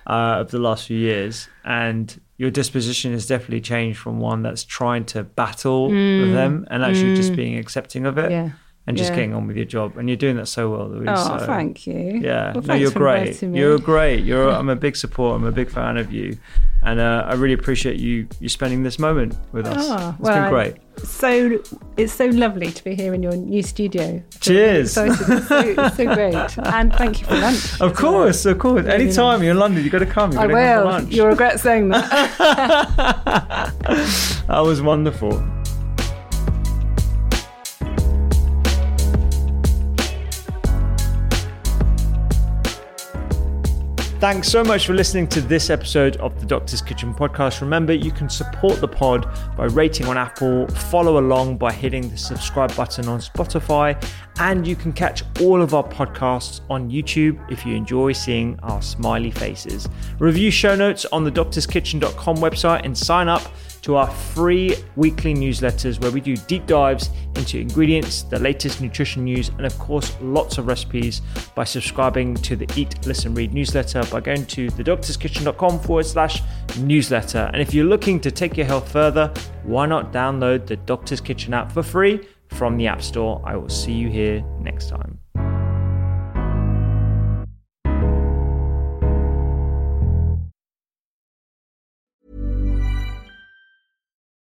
uh, 0.07 0.37
over 0.39 0.51
the 0.51 0.59
last 0.59 0.87
few 0.87 0.97
years, 0.97 1.47
and 1.63 2.19
your 2.37 2.51
disposition 2.51 3.11
has 3.13 3.27
definitely 3.27 3.61
changed 3.61 3.99
from 3.99 4.19
one 4.19 4.41
that's 4.41 4.63
trying 4.63 5.05
to 5.05 5.23
battle 5.23 5.89
with 5.89 6.33
them 6.33 6.67
and 6.69 6.83
actually 6.83 7.15
just 7.15 7.35
being 7.35 7.57
accepting 7.57 8.05
of 8.05 8.17
it. 8.17 8.29
Mm. 8.29 8.31
Yeah. 8.31 8.49
And 8.85 8.97
just 8.97 9.11
Yeah. 9.11 9.15
getting 9.15 9.33
on 9.33 9.47
with 9.47 9.55
your 9.55 9.65
job. 9.65 9.97
And 9.97 10.09
you're 10.09 10.17
doing 10.17 10.35
that 10.37 10.47
so 10.47 10.69
well, 10.71 10.87
Louise. 10.89 11.07
Oh, 11.09 11.37
so- 11.39 11.45
thank 11.45 11.87
you. 11.87 12.19
Yeah, 12.21 12.51
Well, 12.53 12.63
no, 12.63 12.73
you're 12.73 12.91
for 12.91 12.99
great. 12.99 13.41
You're 13.41 13.79
great. 13.79 14.23
You're. 14.23 14.49
I'm 14.59 14.69
a 14.69 14.75
big 14.75 14.95
supporter. 14.95 15.35
I'm 15.37 15.45
a 15.45 15.51
big 15.51 15.69
fan 15.69 15.97
of 15.97 16.11
you, 16.11 16.37
and 16.83 16.99
uh, 16.99 17.23
I 17.27 17.33
really 17.35 17.53
appreciate 17.53 17.97
you 17.97 18.27
you 18.39 18.49
spending 18.49 18.83
this 18.83 18.99
moment 18.99 19.35
with 19.51 19.65
us. 19.67 19.77
Oh, 19.89 20.09
it's 20.11 20.19
well, 20.19 20.41
been 20.41 20.49
great. 20.51 20.75
So 21.03 21.59
it's 21.97 22.13
so 22.13 22.25
lovely 22.27 22.71
to 22.71 22.83
be 22.83 22.93
here 22.93 23.13
in 23.15 23.23
your 23.23 23.35
new 23.35 23.63
studio. 23.63 24.21
Cheers. 24.41 24.93
So 24.93 25.05
it's 25.05 25.17
so, 25.47 25.73
so 25.89 26.13
great, 26.13 26.35
and 26.67 26.93
thank 26.93 27.21
you 27.21 27.25
for 27.27 27.35
lunch. 27.35 27.81
Of 27.81 27.95
course, 27.95 28.45
of 28.45 28.59
course. 28.59 28.83
Really 28.85 29.05
Anytime 29.05 29.41
you're 29.41 29.51
in 29.53 29.59
London, 29.59 29.81
you've 29.83 29.91
got 29.91 29.99
to 29.99 30.05
come. 30.05 30.31
You 30.33 30.37
well. 30.39 30.47
got 30.47 30.51
I 30.51 30.51
to 30.51 30.53
come 30.53 30.77
for 30.77 30.83
will. 30.85 30.91
lunch. 30.91 31.13
You'll 31.13 31.27
regret 31.27 31.59
saying 31.59 31.89
that. 31.89 33.73
That 34.47 34.59
was 34.59 34.81
wonderful. 34.81 35.41
Thanks 44.23 44.47
so 44.47 44.63
much 44.63 44.87
for 44.87 44.93
listening 44.93 45.27
to 45.27 45.41
this 45.41 45.69
episode 45.69 46.15
of 46.15 46.39
the 46.39 46.45
Doctor's 46.45 46.81
Kitchen 46.81 47.13
podcast. 47.13 47.59
Remember, 47.59 47.91
you 47.91 48.09
can 48.09 48.29
support 48.29 48.79
the 48.79 48.87
pod 48.87 49.27
by 49.57 49.65
rating 49.65 50.05
on 50.07 50.17
Apple, 50.17 50.65
follow 50.69 51.19
along 51.19 51.57
by 51.57 51.73
hitting 51.73 52.09
the 52.09 52.17
subscribe 52.17 52.73
button 52.73 53.09
on 53.09 53.19
Spotify, 53.19 54.01
and 54.39 54.65
you 54.65 54.77
can 54.77 54.93
catch 54.93 55.23
all 55.41 55.61
of 55.61 55.73
our 55.73 55.83
podcasts 55.83 56.61
on 56.69 56.89
YouTube 56.89 57.37
if 57.51 57.65
you 57.65 57.75
enjoy 57.75 58.13
seeing 58.13 58.57
our 58.63 58.81
smiley 58.81 59.29
faces. 59.29 59.89
Review 60.19 60.51
show 60.51 60.73
notes 60.73 61.03
on 61.11 61.25
the 61.25 61.31
doctorskitchen.com 61.31 62.37
website 62.37 62.85
and 62.85 62.97
sign 62.97 63.27
up 63.27 63.41
to 63.83 63.95
our 63.97 64.09
free 64.09 64.75
weekly 64.95 65.33
newsletters 65.33 66.01
where 66.01 66.11
we 66.11 66.21
do 66.21 66.35
deep 66.35 66.65
dives 66.65 67.09
into 67.35 67.59
ingredients, 67.59 68.23
the 68.23 68.39
latest 68.39 68.81
nutrition 68.81 69.23
news, 69.23 69.49
and 69.49 69.65
of 69.65 69.77
course, 69.77 70.15
lots 70.21 70.57
of 70.57 70.67
recipes 70.67 71.21
by 71.53 71.63
subscribing 71.63 72.33
to 72.35 72.55
the 72.55 72.67
Eat, 72.75 73.05
Listen, 73.05 73.33
Read 73.35 73.53
newsletter 73.53 74.03
by 74.05 74.21
going 74.21 74.45
to 74.45 74.67
thedoctorskitchen.com 74.67 75.79
forward 75.79 76.05
slash 76.05 76.41
newsletter. 76.79 77.49
And 77.53 77.61
if 77.61 77.73
you're 77.73 77.85
looking 77.85 78.19
to 78.21 78.31
take 78.31 78.57
your 78.57 78.65
health 78.65 78.91
further, 78.91 79.33
why 79.63 79.85
not 79.85 80.13
download 80.13 80.65
the 80.65 80.77
Doctor's 80.77 81.21
Kitchen 81.21 81.53
app 81.53 81.71
for 81.71 81.83
free 81.83 82.25
from 82.47 82.77
the 82.77 82.87
App 82.87 83.01
Store? 83.01 83.41
I 83.45 83.57
will 83.57 83.69
see 83.69 83.93
you 83.93 84.09
here 84.09 84.41
next 84.59 84.89
time. 84.89 85.22